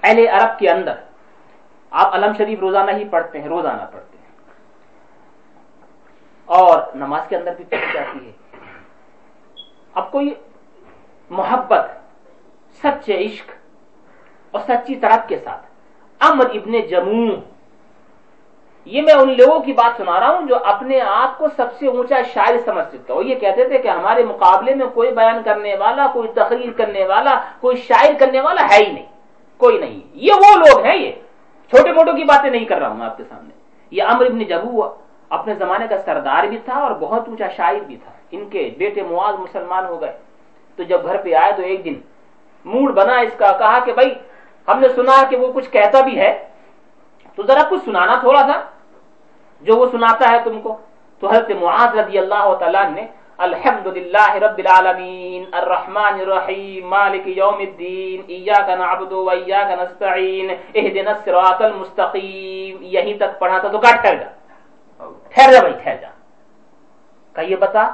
اہل 0.02 0.28
عرب 0.28 0.58
کے 0.58 0.70
اندر 0.70 0.94
آپ 1.90 2.14
علم 2.14 2.32
شریف 2.38 2.58
روزانہ 2.58 2.90
ہی 2.90 3.08
پڑھتے 3.08 3.40
ہیں، 3.40 3.48
روزانہ 3.48 3.82
پڑھتے 3.92 4.18
ہیں۔ 4.18 4.28
اور 6.44 6.82
نماز 6.94 7.22
کے 7.28 7.36
اندر 7.36 7.54
بھی 7.54 7.64
پڑھی 7.64 7.86
جاتی 7.94 8.26
ہے۔ 8.26 8.32
اب 9.94 10.12
کوئی 10.12 10.34
محبت، 11.30 11.90
سچے 12.82 13.26
عشق 13.26 13.50
اور 14.50 14.60
سچی 14.68 14.94
طرف 14.94 15.28
کے 15.28 15.38
ساتھ۔ 15.38 15.66
امر 16.20 16.46
ابن 16.50 16.86
جموں 16.86 17.36
یہ 18.88 19.02
میں 19.02 19.14
ان 19.14 19.30
لوگوں 19.30 19.60
کی 19.60 19.72
بات 19.72 19.96
سنا 19.96 20.20
رہا 20.20 20.30
ہوں 20.30 20.46
جو 20.46 20.56
اپنے 20.64 21.00
آپ 21.00 21.38
کو 21.38 21.48
سب 21.56 21.66
سے 21.78 21.86
اونچا 21.86 22.22
شاعر 22.34 22.58
سمجھ 22.64 22.88
سکتا 22.88 23.14
ہو 23.14 23.22
یہ 23.22 23.34
کہتے 23.34 23.68
تھے 23.68 23.78
کہ 23.78 23.88
ہمارے 23.88 24.24
مقابلے 24.24 24.74
میں 24.74 24.86
کوئی 24.86 25.12
بیان 25.12 25.42
کرنے 25.44 25.74
والا، 25.74 26.06
کوئی 26.12 26.28
تقریر 26.28 26.72
کرنے 26.72 27.06
والا، 27.06 27.40
کوئی 27.60 27.76
شاعر 27.76 28.12
کرنے 28.18 28.40
والا 28.40 28.62
ہے 28.62 28.86
ہی 28.86 28.92
نہیں۔ 28.92 29.06
کوئی 29.56 29.78
نہیں۔ 29.78 30.00
یہ 30.14 30.32
وہ 30.36 30.58
لوگ 30.58 30.84
ہیں 30.84 30.96
یہ۔ 30.96 31.12
چھوٹے 31.70 31.92
موٹوں 31.92 32.12
کی 32.12 32.24
باتیں 32.24 32.50
نہیں 32.50 32.64
کر 32.64 32.78
رہا 32.78 32.88
ہوں 32.88 33.04
آپ 33.04 33.16
کے 33.16 33.24
سامنے۔ 33.28 33.50
یہ 33.90 34.02
امر 34.02 34.26
ابن 34.26 34.38
جبو 34.38 34.88
اپنے 35.28 35.54
زمانے 35.54 35.86
کا 35.86 35.98
سردار 35.98 36.44
بھی 36.44 36.58
تھا 36.64 36.74
اور 36.74 36.90
بہت 36.90 37.28
اونچا 37.28 37.48
شاعر 37.48 37.74
بھی 37.74 37.96
تھا۔ 37.96 38.10
ان 38.30 38.48
کے 38.48 38.70
بیٹے 38.78 39.02
معاذ 39.02 39.34
مسلمان 39.34 39.84
ہو 39.84 40.00
گئے۔ 40.00 40.18
تو 40.76 40.82
جب 40.82 41.06
گھر 41.06 41.16
پہ 41.16 41.34
آئے 41.34 41.52
تو 41.52 41.62
ایک 41.62 41.84
دن 41.84 41.94
موڈ 42.64 42.94
بنا 42.94 43.18
اس 43.18 43.32
کا، 43.38 43.52
کہا 43.58 43.78
کہ 43.78 43.92
بھائی، 43.92 44.14
ہم 44.68 44.80
نے 44.80 44.88
سنا 44.88 45.24
کہ 45.30 45.36
وہ 45.36 45.52
کچھ 45.52 45.70
کہتا 45.70 46.00
بھی 46.00 46.18
ہے۔ 46.18 46.48
تو 47.34 47.42
ذرا 47.42 47.62
کچھ 47.70 47.84
سنانا 47.84 48.14
تھوڑا 48.14 48.40
سا۔ 48.40 48.77
جو 49.60 49.76
وہ 49.76 49.86
سناتا 49.90 50.30
ہے 50.30 50.38
تم 50.44 50.60
کو 50.60 50.76
تو 51.18 51.30
حضرت 51.30 51.50
معاذ 51.50 51.98
رضی 51.98 52.18
اللہ 52.18 52.54
تعالیٰ 52.54 52.90
نے 52.90 53.06
الحمد 53.38 53.86
للہ 53.86 54.30
رب 54.34 54.58
العالمین، 54.58 55.44
الرحمن 55.52 56.20
الرحیم، 56.20 56.88
مالک 56.88 57.26
یوم 57.26 57.58
الدین، 57.58 58.22
ایاک 58.26 58.68
نعبد 58.68 59.12
و 59.12 59.30
ایاک 59.30 59.70
نستعین، 59.80 60.50
اہدنا 60.74 61.10
الصراط 61.10 61.62
المستقیم، 61.62 62.76
یہیں 62.80 63.18
تک 63.18 63.38
پڑھا 63.38 63.58
تھا 63.58 63.68
تو 63.68 63.78
کہا 63.78 63.96
ٹھہر 63.96 64.16
جا۔ 64.16 64.28
ٹھہر 65.28 65.52
جا 65.52 65.60
بھائی، 65.60 65.74
ٹھہر 65.82 65.96
جا۔ 66.00 66.08
کہ 67.32 67.40
یہ 67.40 67.56
بتا 67.56 67.88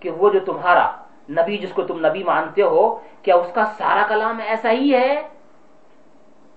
کہ 0.00 0.10
وہ 0.10 0.30
جو 0.30 0.40
تمہارا 0.40 0.90
نبی 1.30 1.56
جس 1.56 1.72
کو 1.72 1.82
تم 1.82 2.06
نبی 2.06 2.22
مانتے 2.22 2.62
ہو، 2.62 2.98
کیا 3.22 3.34
اس 3.34 3.52
کا 3.54 3.64
سارا 3.78 4.06
کلام 4.08 4.40
ایسا 4.46 4.70
ہی 4.70 4.94
ہے 4.94 5.22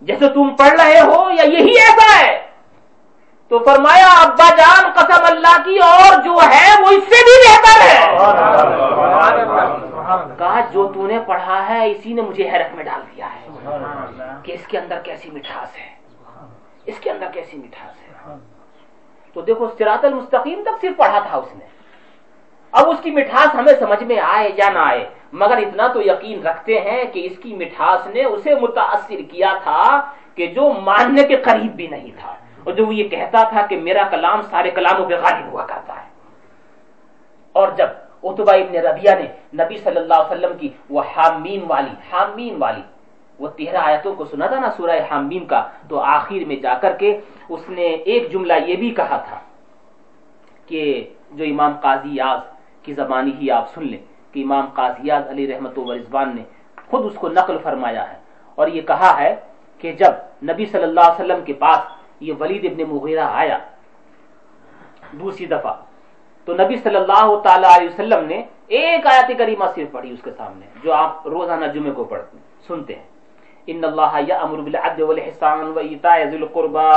جیسے 0.02 0.30
تم 0.30 0.56
پڑھ 0.56 0.82
رہے 0.82 1.00
ہو 1.00 1.32
یا 1.32 1.44
یہی 1.44 1.74
ایسا 1.80 2.08
ہے؟ 2.20 2.49
تو 3.50 3.60
فرمایا، 3.60 4.08
ابا 4.08 4.56
جان، 4.56 4.92
قسم 4.96 5.24
اللہ 5.26 5.58
کی، 5.66 5.78
اور 5.78 6.22
جو 6.22 6.32
ہے، 6.32 6.82
وہ 6.82 6.88
اس 6.90 7.04
سے 7.04 7.24
بھی 7.24 7.36
بہتر 7.46 7.82
ہے۔ 7.82 8.16
کہا، 10.38 10.60
جو 10.72 10.92
تو 10.94 11.08
نے 11.08 11.20
پڑھا 11.28 11.70
ہے، 11.70 11.92
اسی 11.92 12.14
نے 12.14 12.22
مجھے 12.22 12.50
حیرت 12.50 12.76
میں 12.76 12.84
ڈال 12.84 13.02
دیا 13.16 13.28
ہے 13.36 13.48
کہ 14.44 14.52
اس 14.52 14.68
کے 14.68 14.78
اندر 14.78 15.00
کیسی 15.04 15.32
مٹھاس 15.32 15.78
ہے۔ 15.78 15.96
اس 16.86 17.00
کے 17.00 17.12
اندر 17.12 17.28
کیسی 17.34 17.58
مٹھاس 17.58 17.96
ہے۔ 18.02 18.36
تو 19.34 19.42
دیکھو 19.42 19.68
سراط 19.78 20.06
المستقیم 20.06 20.62
تک 20.62 20.82
صرف 20.82 20.98
پڑھا 20.98 21.20
تھا 21.20 21.38
اس 21.38 21.56
نے۔ 21.56 21.66
اب 22.72 22.90
اس 22.90 22.98
کی 23.02 23.12
مٹھاس 23.12 23.56
ہمیں 23.56 23.74
سمجھ 23.80 24.04
میں 24.04 24.20
آئے 24.20 24.52
یا 24.56 24.70
نہ 24.70 24.80
آئے، 24.80 25.10
مگر 25.34 25.58
اتنا 25.58 25.88
تو 25.88 26.02
یقین 26.02 26.48
رکھتے 26.48 26.80
ہیں 26.80 27.04
کہ 27.04 27.28
اس 27.32 27.38
کی 27.44 27.56
مٹھاس 27.56 28.08
نے 28.08 28.24
اسے 28.24 28.56
متاثر 28.56 29.20
کیا 29.32 29.54
تھا 29.64 30.12
کہ 30.36 30.48
جو 30.48 30.74
ماننے 30.82 31.24
کے 31.24 31.36
قریب 31.36 31.72
بھی 31.76 31.88
نہیں 31.88 32.12
تھا۔ 32.20 32.36
اور 32.64 32.74
جو 32.74 32.86
وہ 32.86 32.96
یہ 32.96 33.10
کہتا 33.10 33.44
تھا 33.50 33.66
کہ 33.66 33.78
میرا 33.78 34.04
کلام 34.12 34.42
سارے 34.42 34.72
کلاموں 34.72 35.10
پہ 35.10 35.14
غالب 35.14 35.52
ہوا 35.52 35.66
کرتا 35.66 35.96
ہے۔ 35.96 36.08
اور 37.54 37.68
جب 37.78 37.88
اتبا 38.24 38.54
ابن 38.54 38.76
ربیہ 38.76 39.12
نے 39.20 39.28
نبی 39.64 39.78
صلی 39.78 39.98
اللہ 39.98 40.14
علیہ 40.14 40.32
وسلم 40.32 40.58
کی 40.58 40.70
وہ 40.90 41.02
حامیم 41.16 41.72
والی 41.72 41.94
حامیم 42.12 42.62
والی، 42.62 42.82
وہ 43.40 43.48
تیرہ 43.48 43.78
آیتوں 43.78 44.16
کو 44.16 44.26
سنا 44.26 44.48
تھا 44.48 44.60
نا 44.60 44.72
سورہ 44.78 45.00
حامیم 45.12 45.46
کا، 45.46 45.70
تو 45.88 46.00
آخر 46.00 46.46
میں 46.48 46.56
جا 46.56 46.74
کر 46.74 46.98
کے 46.98 47.20
اس 47.50 47.70
نے 47.70 47.82
ایک 47.82 48.32
جملہ 48.32 48.54
یہ 48.68 48.76
بھی 48.76 48.90
کہا 48.90 49.18
تھا 49.18 49.40
کہ 50.66 51.10
جو 51.32 51.44
امام 51.44 51.74
قاضی 51.82 52.16
یاز 52.16 52.40
کی 52.84 52.94
زبانی 52.94 53.32
ہی 53.42 53.52
آپ 53.52 53.74
سن 53.74 53.88
لیں، 53.88 54.04
کہ 54.34 54.44
امام 54.44 54.66
قاضی 54.74 55.08
یاز 55.08 55.28
علی 55.30 55.54
رحمت 55.54 55.78
و 55.78 55.96
رضوان 55.96 56.36
نے 56.36 56.44
خود 56.88 57.06
اس 57.06 57.16
کو 57.16 57.30
نقل 57.30 57.58
فرمایا 57.64 58.14
ہے۔ 58.14 58.18
اور 58.56 58.68
یہ 58.68 58.82
کہا 58.82 59.20
ہے 59.20 59.36
کہ 59.78 59.92
جب 59.92 60.12
نبی 60.44 60.66
صلی 60.66 60.84
اللہ 60.84 61.00
علیہ 61.00 61.26
وسلم 61.26 61.46
کے 61.46 61.54
پاس 61.54 61.80
یہ 62.20 62.34
ولید 62.40 62.66
ابن 62.66 62.96
مغیرہ 62.96 63.26
آیا 63.32 63.58
دوسری 65.12 65.46
دفعہ۔ 65.46 65.74
تو 66.46 66.54
نبی 66.54 66.76
صلی 66.76 66.96
اللہ 66.96 67.30
تعالی 67.44 67.68
علیہ 67.78 67.88
وسلم 67.88 68.26
نے 68.26 68.44
ایک 68.68 69.08
آیت 69.08 69.38
کریمہ 69.38 69.66
صرف 69.76 69.92
پڑھی 69.92 70.12
اس 70.14 70.22
کے 70.24 70.32
سامنے، 70.38 70.66
جو 70.84 70.94
آپ 70.94 71.28
روزانہ 71.28 71.66
جمعے 71.66 71.92
کو 71.92 72.04
پڑھتے 72.04 72.38
سنتے 72.68 72.96
ہیں۔ 72.96 73.08
ان 73.68 73.84
اللہ 73.84 74.14
یامر 74.28 74.60
بالعدل 74.60 75.02
والحسان 75.02 75.72
وایتاء 75.76 76.18
ذی 76.32 76.38
القربى 76.38 76.92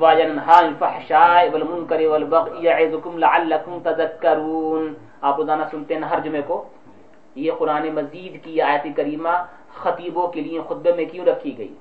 وینہا 0.00 0.58
عن 0.58 0.64
الفحشاء 0.64 1.40
والمنکر 1.52 2.00
والبغی، 2.06 2.64
یعظکم 2.66 3.18
لعلکم 3.18 3.78
تذکرون۔ 3.82 4.94
آپ 5.20 5.36
روزانہ 5.36 5.62
سنتے 5.70 5.94
ہیں 5.94 6.02
ہر 6.02 6.20
جمعے 6.20 6.42
کو۔ 6.46 6.64
یہ 7.34 7.52
قرآن 7.58 7.88
مجید 7.94 8.44
کی 8.44 8.60
آیت 8.60 8.86
کریمہ 8.96 9.34
خطیبوں 9.74 10.26
کے 10.28 10.40
لیے 10.40 10.60
خطبے 10.68 10.92
میں 10.92 11.04
کیوں 11.04 11.24
رکھی 11.24 11.58
گئی؟ 11.58 11.74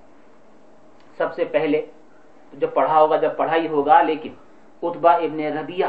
سب 1.18 1.34
سے 1.34 1.46
پہلے 1.46 1.86
جب 2.54 2.74
پڑھا 2.74 3.00
ہوگا، 3.00 3.16
جب 3.16 3.38
پڑھا 3.38 3.56
ہی 3.56 3.68
ہوگا، 3.68 4.02
لیکن 4.02 4.34
اتبا 4.84 5.14
ابن 5.14 5.40
ربیہ 5.40 5.86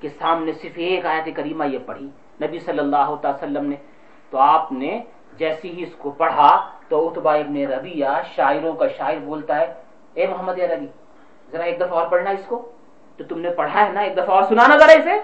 کے 0.00 0.08
سامنے 0.08 0.52
صرف 0.52 0.72
ایک 0.74 1.06
آیت 1.06 1.36
کریمہ 1.36 1.64
یہ 1.64 1.78
پڑھی۔ 1.86 2.08
نبی 2.42 2.58
صلی 2.58 2.78
اللہ 2.78 3.14
تعالی 3.22 3.44
وسلم 3.44 3.66
نے، 3.66 3.76
تو 4.30 4.38
آپ 4.38 4.72
نے 4.72 5.02
جیسی 5.38 5.70
ہی 5.70 5.82
اس 5.82 5.94
کو 5.98 6.10
پڑھا 6.10 6.70
تو 6.88 7.08
اتبا 7.08 7.34
ابن 7.34 7.56
ربیہ 7.56 8.06
شاعروں 8.34 8.72
کا 8.72 8.88
شاعر 8.88 9.16
بولتا 9.24 9.60
ہے، 9.60 9.74
اے 10.14 10.26
محمد 10.26 10.58
ربی 10.58 10.86
ذرا 11.52 11.62
ایک 11.62 11.76
دفعہ 11.76 11.98
اور 11.98 12.06
پڑھنا 12.06 12.30
اس 12.30 12.46
کو۔ 12.46 12.72
تو 13.16 13.24
تم 13.24 13.38
نے 13.38 13.50
پڑھا 13.50 13.86
ہے 13.86 13.92
نا، 13.92 14.00
ایک 14.00 14.16
دفعہ 14.16 14.30
اور 14.30 14.42
سنانا 14.42 14.76
ذرا 14.76 14.92
اسے۔ 14.92 15.20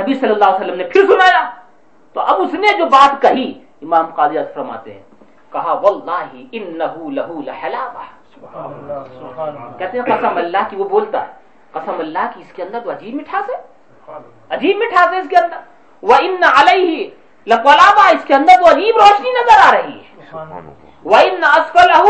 نبی 0.00 0.14
صلی 0.14 0.32
اللہ 0.32 0.44
علیہ 0.44 0.60
وسلم 0.60 0.76
نے 0.76 0.84
پھر 0.84 1.06
سنایا۔ 1.06 1.50
تو 2.12 2.20
اب 2.20 2.40
اس 2.40 2.54
نے 2.54 2.78
جو 2.78 2.84
بات 2.84 3.22
کہی، 3.22 3.52
امام 3.82 4.06
قاضی 4.06 4.38
فرماتے 4.54 4.92
ہیں، 4.92 5.02
کہا، 5.52 5.72
واللہ 5.72 6.44
انہو 6.52 7.10
لہو 7.10 7.42
لحلاوہ 7.42 8.19
کہتے 9.78 9.98
ہیں 9.98 10.04
قسم 10.04 10.36
اللہ 10.36 10.58
کی 10.70 10.76
وہ 10.76 10.88
بولتا 10.88 11.20
ہے 11.20 11.32
قسم 11.72 11.98
اللہ 11.98 12.30
کی 12.34 12.40
اس 12.40 12.52
کے 12.52 12.62
اندر 12.62 12.80
تو 12.80 12.90
عجیب 12.90 13.14
مٹھاس 13.14 13.50
ہے۔ 13.50 13.56
عجیب 14.50 14.76
مٹھاس 14.76 15.12
ہے 15.12 15.18
اس 15.18 15.28
کے 15.30 15.36
اندر۔ 15.36 15.56
وہ 16.02 16.14
ان 16.20 16.44
علیہ 16.60 17.10
لقلابا 17.46 18.08
اس 18.08 18.24
کے 18.24 18.34
اندر 18.34 18.52
تو 18.60 18.70
عجیب 18.70 18.96
روشنی 18.96 19.30
نظر 19.30 19.58
آ 19.68 19.70
رہی 19.72 19.98
ہے۔ 19.98 20.38
وہ 21.04 21.16
ان 21.16 21.44
اسفلہ 21.44 22.02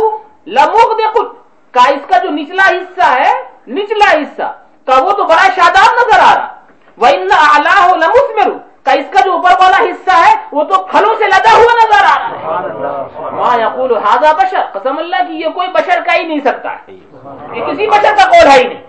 لمغدق 0.47 1.17
کا 1.71 1.89
اس 1.89 2.07
کا 2.09 2.19
جو 2.19 2.31
نچلا 2.31 2.69
حصہ 2.69 3.13
ہے 3.21 3.33
نچلا 3.69 4.11
حصہ 4.13 4.49
کا 4.85 5.05
وہ 5.05 5.13
تو 5.13 5.25
بڑا 5.25 5.49
شاداب 5.57 5.95
نظر 5.95 6.21
آ 6.21 6.35
رہا۔ 6.35 6.61
وہ 6.99 7.07
ان 7.07 7.29
اعلیٰ 7.33 7.97
لمثمر 7.97 8.51
کا 8.83 8.93
اس 8.93 9.07
کا 9.11 9.21
جو 9.25 9.33
اوپر 9.33 9.51
والا 9.51 9.77
حصہ 9.77 10.29
ہے 10.29 10.35
وہ 10.53 10.65
تو 10.65 10.83
پھلوں 10.83 11.15
سے 11.15 11.25
لدا 11.27 11.57
ہوا 11.57 11.73
نظر 11.75 12.05
آ 12.05 12.17
رہا 12.19 12.29
ہے۔ 12.29 13.61
یقول 13.63 13.97
ہاضا 13.97 14.33
بشر؟ 14.33 14.65
قسم 14.73 14.99
اللہ 14.99 15.17
کی 15.29 15.35
یہ 15.35 15.49
کوئی 15.49 15.69
بشر 15.69 16.01
کا 16.07 16.15
ہی 16.15 16.27
نہیں 16.27 16.41
سکتا۔ 16.45 16.77
یہ 17.55 17.65
کسی 17.65 17.87
بشر 17.87 18.15
کا 18.17 18.25
قول 18.31 18.51
ہے 18.51 18.59
ہی 18.59 18.69
نہیں۔ 18.69 18.83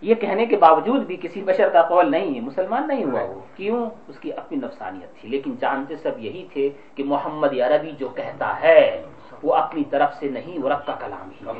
یہ 0.00 0.14
کہنے 0.14 0.46
کے 0.46 0.56
باوجود 0.56 1.06
بھی 1.06 1.16
کسی 1.16 1.42
بشر 1.42 1.68
کا 1.68 1.82
قول 1.82 2.10
نہیں 2.10 2.34
ہے 2.34 2.40
مسلمان 2.40 2.88
نہیں 2.88 3.04
ہوا۔ 3.04 3.22
وہ 3.22 3.40
کیوں؟ 3.56 3.86
اس 4.08 4.18
کی 4.18 4.32
اپنی 4.32 4.58
نفسانیت 4.58 5.20
تھی 5.20 5.28
لیکن 5.28 5.54
جانتے 5.60 5.96
سب 5.96 6.18
یہی 6.18 6.46
تھے 6.52 6.70
کہ 6.94 7.04
محمد 7.04 7.52
عربی 7.60 7.90
جو 7.90 8.08
کہتا 8.08 8.60
ہے 8.60 9.02
وہ 9.42 9.54
اپنی 9.54 9.84
طرف 9.90 10.14
سے 10.14 10.28
نہیں 10.28 10.58
وہ 10.62 10.68
رب 10.68 10.86
کا 10.86 10.92
کلام 10.92 11.30
ہی 11.30 11.46
ہے۔ 11.46 11.52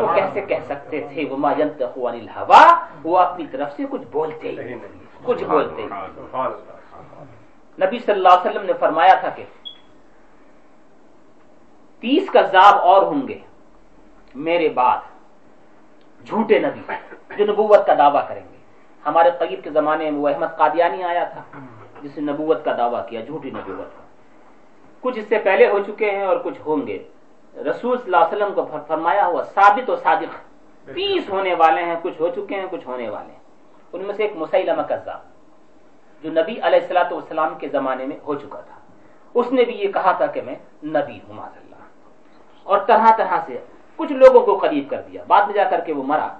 وہ 0.00 0.14
کیسے 0.14 0.40
کہہ 0.40 0.64
سکتے 0.68 1.08
تھے؟ 1.14 1.24
وہ 1.30 1.36
ما 1.36 1.50
الهوى؟ 1.50 2.64
وہ 3.04 3.18
اپنی 3.18 3.46
طرف 3.50 3.72
سے 3.76 3.84
کچھ 3.90 4.02
بولتے 4.12 4.48
ہی 4.48 4.74
کچھ 5.24 5.44
بولتے 5.44 5.82
ہی 5.82 5.88
نبی 7.78 7.98
صلی 7.98 8.14
اللہ 8.14 8.28
علیہ 8.28 8.50
وسلم 8.50 8.66
نے 8.66 8.72
فرمایا 8.80 9.14
تھا 9.14 9.28
کہ 9.28 9.44
تیس 12.02 12.30
کذاب 12.30 12.78
اور 12.80 13.02
ہوں 13.02 13.28
گے 13.28 13.38
میرے 14.34 14.68
بعد 14.68 14.98
جھوٹے 16.26 16.58
نبی 16.58 16.80
جو 17.36 17.44
نبوت 17.44 17.86
کا 17.86 17.94
دعویٰ 17.98 18.28
کریں 18.28 18.42
گے۔ 18.42 18.56
ہمارے 19.06 19.30
قریب 19.38 19.62
کے 19.64 19.70
زمانے 19.70 20.10
میں 20.10 20.20
وہ 20.20 20.28
احمد 20.28 20.56
قادیانی 20.56 21.02
آیا 21.02 21.24
تھا 21.24 21.42
جس 22.02 22.18
نے 22.18 22.32
نبوت 22.32 22.64
کا 22.64 22.72
دعویٰ 22.78 23.02
کیا 23.08 23.20
جھوٹی 23.20 23.50
نبوت 23.50 23.96
کا 23.96 24.02
کچھ 25.00 25.18
اس 25.18 25.28
سے 25.28 25.38
پہلے 25.38 25.68
ہو 25.68 25.78
چکے 25.86 26.10
ہیں 26.10 26.26
اور 26.26 26.36
کچھ 26.44 26.60
ہوں 26.66 26.86
گے۔ 26.86 26.98
رسول 27.54 27.98
صلی 27.98 28.04
اللہ 28.04 28.24
علیہ 28.24 28.36
وسلم 28.36 28.54
کو 28.54 28.62
فرمایا 28.86 29.26
ہوا 29.26 29.42
ثابت 29.54 29.90
و 29.90 29.96
صادق 29.96 30.32
تیس 30.86 31.28
ہونے 31.30 31.54
والے 31.54 31.82
ہیں 31.84 31.96
کچھ 32.02 32.20
ہو 32.20 32.28
چکے 32.28 32.60
ہیں 32.60 32.66
کچھ 32.70 32.86
ہونے 32.86 33.08
والے 33.08 33.32
ہیں۔ 33.32 33.39
ان 33.92 34.00
میں 34.00 34.14
سے 34.16 34.22
ایک 34.22 34.32
مسلمہ 34.36 34.82
کذاب 34.82 35.20
جو 36.22 36.30
نبی 36.30 36.52
علیہ 36.62 36.80
السلاۃ 36.80 37.12
والسلام 37.12 37.54
کے 37.58 37.68
زمانے 37.68 38.06
میں 38.06 38.16
ہو 38.26 38.34
چکا 38.34 38.60
تھا۔ 38.60 38.74
اس 39.34 39.52
نے 39.52 39.64
بھی 39.64 39.74
یہ 39.74 39.92
کہا 39.92 40.12
تھا 40.12 40.26
کہ 40.26 40.42
میں 40.42 40.54
نبی 40.84 41.16
ہوں 41.16 41.34
معذ 41.34 41.56
اللہ۔ 41.56 41.82
اور 42.62 42.78
طرح 42.78 43.16
طرح 43.16 43.38
سے 43.46 43.58
کچھ 43.96 44.12
لوگوں 44.12 44.46
کو 44.46 44.58
قریب 44.58 44.90
کر 44.90 45.00
دیا۔ 45.00 45.24
بعد 45.26 45.46
میں 45.46 45.54
جا 45.54 45.70
کر 45.70 45.80
کے 45.80 45.92
وہ 45.92 46.02
مرا، 46.02 46.38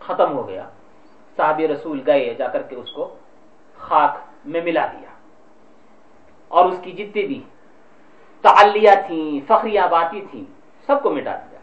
ختم 0.00 0.36
ہو 0.36 0.48
گیا۔ 0.48 0.68
صحاب 1.36 1.60
رسول 1.60 2.02
گئے، 2.06 2.34
جا 2.34 2.48
کر 2.48 2.62
کے 2.62 2.76
اس 2.76 2.90
کو 2.90 3.14
خاک 3.78 4.18
میں 4.44 4.60
ملا 4.64 4.86
دیا۔ 4.86 5.08
اور 6.48 6.64
اس 6.64 6.78
کی 6.82 6.92
جتنے 6.92 7.22
بھی 7.22 7.42
تعلیہ 8.40 8.90
تھیں، 9.06 9.40
فخریہ 9.46 9.80
باتی 9.90 10.26
تھیں، 10.30 10.44
سب 10.86 11.02
کو 11.02 11.10
مٹا 11.10 11.36
دیا۔ 11.36 11.58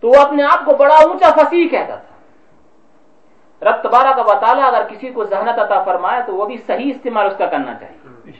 تو 0.00 0.08
وہ 0.08 0.20
اپنے 0.20 0.42
آپ 0.42 0.64
کو 0.64 0.76
بڑا 0.76 0.94
اونچا 0.94 1.30
فصیح 1.30 1.68
کہتا 1.68 1.96
تھا۔ 1.96 2.14
رب 3.62 3.82
تبارہ 3.82 4.12
کا 4.14 4.22
بطالہ 4.22 4.60
اگر 4.60 4.82
کسی 4.88 5.10
کو 5.10 5.24
ذہنت 5.24 5.58
عطا 5.58 5.82
فرمائے 5.82 6.22
تو 6.26 6.34
وہ 6.34 6.46
بھی 6.46 6.56
صحیح 6.56 6.90
استعمال 6.94 7.26
اس 7.26 7.36
کا 7.38 7.46
کرنا 7.46 7.74
چاہیے۔ 7.74 8.30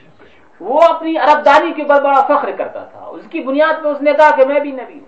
وہ 0.59 0.81
اپنی 0.89 1.17
عرب 1.17 1.45
دانی 1.45 1.73
کے 1.73 1.81
اوپر 1.81 2.01
بڑا 2.01 2.21
فخر 2.21 2.51
کرتا 2.51 2.83
تھا۔ 2.83 2.99
اس 2.99 3.27
کی 3.29 3.41
بنیاد 3.41 3.83
پہ 3.83 3.87
اس 3.87 4.01
نے 4.01 4.13
کہا 4.13 4.35
کہ 4.35 4.45
میں 4.45 4.59
بھی 4.59 4.71
نبی 4.71 4.93
ہوں۔ 4.93 5.05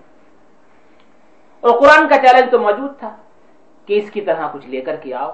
اور 1.60 1.80
قرآن 1.80 2.08
کا 2.08 2.16
چیلنج 2.16 2.50
تو 2.50 2.58
موجود 2.58 2.98
تھا 2.98 3.16
کہ 3.86 3.98
اس 3.98 4.10
کی 4.10 4.20
طرح 4.20 4.48
کچھ 4.52 4.66
لے 4.66 4.80
کر 4.80 4.96
کے 4.96 5.14
آؤ۔ 5.14 5.32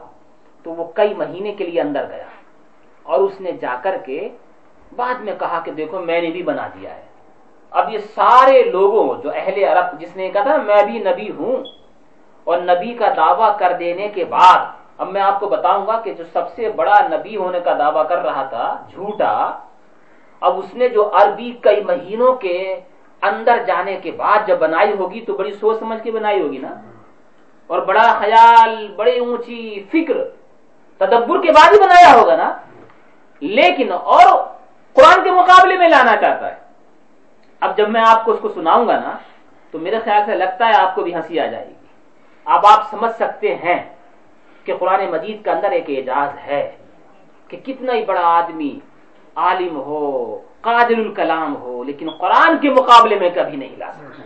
تو 0.62 0.70
وہ 0.70 0.85
کئی 0.95 1.14
مہینے 1.14 1.53
کے 1.53 1.64
لیے 1.64 1.81
اندر 1.81 2.07
گیا۔ 2.09 2.24
اور 3.03 3.18
اس 3.18 3.41
نے 3.41 3.53
جا 3.53 3.76
کر 3.83 3.97
کے 4.07 4.28
بعد 4.97 5.14
میں 5.14 5.33
کہا 5.39 5.61
کہ 5.64 5.72
دیکھو 5.72 6.01
میں 6.01 6.20
نے 6.20 6.31
بھی 6.31 6.43
بنا 6.43 6.66
دیا 6.66 6.97
ہے۔ 6.97 7.03
اب 7.70 7.95
یہ 7.95 7.99
سارے 7.99 8.62
لوگوں 8.62 9.22
جو 9.22 9.31
اہل 9.35 9.64
عرب 9.64 10.01
جس 10.01 10.16
نے 10.16 10.31
کہا 10.31 10.43
تھا 10.43 10.57
میں 10.57 10.85
بھی 10.85 10.99
نبی 10.99 11.31
ہوں 11.31 11.80
اور 12.45 12.59
نبی 12.59 12.95
کا 12.95 13.07
دعویٰ 13.16 13.59
کر 13.59 13.72
دینے 13.72 14.09
کے 14.09 14.24
بعد، 14.24 14.59
اب 14.99 15.09
میں 15.09 15.20
آپ 15.20 15.41
کو 15.41 15.47
بتاؤں 15.47 15.86
گا 15.86 16.01
کہ 16.01 16.14
جو 16.14 16.24
سب 16.32 16.43
سے 16.57 16.68
بڑا 16.68 16.99
نبی 17.09 17.36
ہونے 17.36 17.61
کا 17.61 17.74
دعویٰ 17.78 18.09
کر 18.09 18.18
رہا 18.18 18.45
تھا، 18.45 18.86
جھوٹا، 18.91 19.59
اب 20.41 20.59
اس 20.59 20.74
نے 20.74 20.88
جو 20.88 21.11
عربی 21.14 21.59
کئی 21.61 21.84
مہینوں 21.84 22.32
کے 22.32 22.80
اندر 23.22 23.62
جانے 23.66 23.97
کے 24.03 24.11
بعد 24.11 24.38
جب 24.47 24.59
بنائی 24.59 24.93
ہوگی 24.99 25.20
تو 25.20 25.36
بڑی 25.36 25.53
سوچ 25.53 25.78
سمجھ 25.78 26.03
کے 26.03 26.11
بنائی 26.11 26.41
ہوگی 26.41 26.59
نا۔ 26.59 26.68
اور 27.66 27.78
بڑا 27.78 28.14
خیال، 28.18 28.93
بڑی 28.97 29.18
اونچی 29.18 29.84
فکر، 29.93 30.14
تدبر 30.99 31.43
کے 31.43 31.53
بعد 31.53 31.72
ہی 31.72 31.80
بنایا 31.80 32.20
ہوگا 32.20 32.36
نا۔ 32.36 32.57
لیکن 33.41 33.93
اور 33.93 34.45
قرآن 34.93 35.24
کے 35.24 35.30
مقابلے 35.30 35.76
میں 35.76 35.88
لانا 35.88 36.16
چاہتا 36.16 36.49
ہے۔ 36.49 36.57
اب 37.61 37.76
جب 37.76 37.88
میں 37.91 38.03
آپ 38.07 38.24
کو 38.24 38.32
اس 38.32 38.38
کو 38.43 38.49
سناؤں 38.49 38.88
گا 38.88 39.01
نا، 39.01 39.18
تو 39.70 39.78
میرے 39.78 39.99
خیال 40.05 40.22
سے 40.26 40.34
لگتا 40.34 40.66
ہے 40.66 40.72
آپ 40.82 40.95
کو 40.95 41.03
بھی 41.03 41.14
ہنسی 41.14 41.41
آ 41.41 41.47
جائے 41.47 41.68
گی۔ 41.68 41.74
اب 42.45 42.66
آپ 42.66 42.91
سمجھ 42.91 43.12
سکتے 43.12 43.55
ہیں 43.55 43.95
کہ 44.64 44.76
قرآن 44.76 45.11
مجید 45.11 45.45
کے 45.45 45.51
اندر 45.51 45.70
ایک 45.70 45.84
اعجاز 45.88 46.38
ہے 46.38 46.76
کہ 47.49 47.57
کتنا 47.57 47.93
ہی 47.93 48.05
بڑا 48.05 48.20
آدمی 48.24 48.78
عالم 49.34 49.76
ہو، 49.76 50.41
قادر 50.61 50.99
الکلام 50.99 51.57
ہو، 51.57 51.84
لیکن 51.84 52.11
قرآن 52.11 52.59
کے 52.59 52.70
مقابلے 52.70 53.18
میں 53.18 53.30
کبھی 53.34 53.57
نہیں 53.57 53.76
لا 53.76 53.93
سکتا۔ 53.93 54.22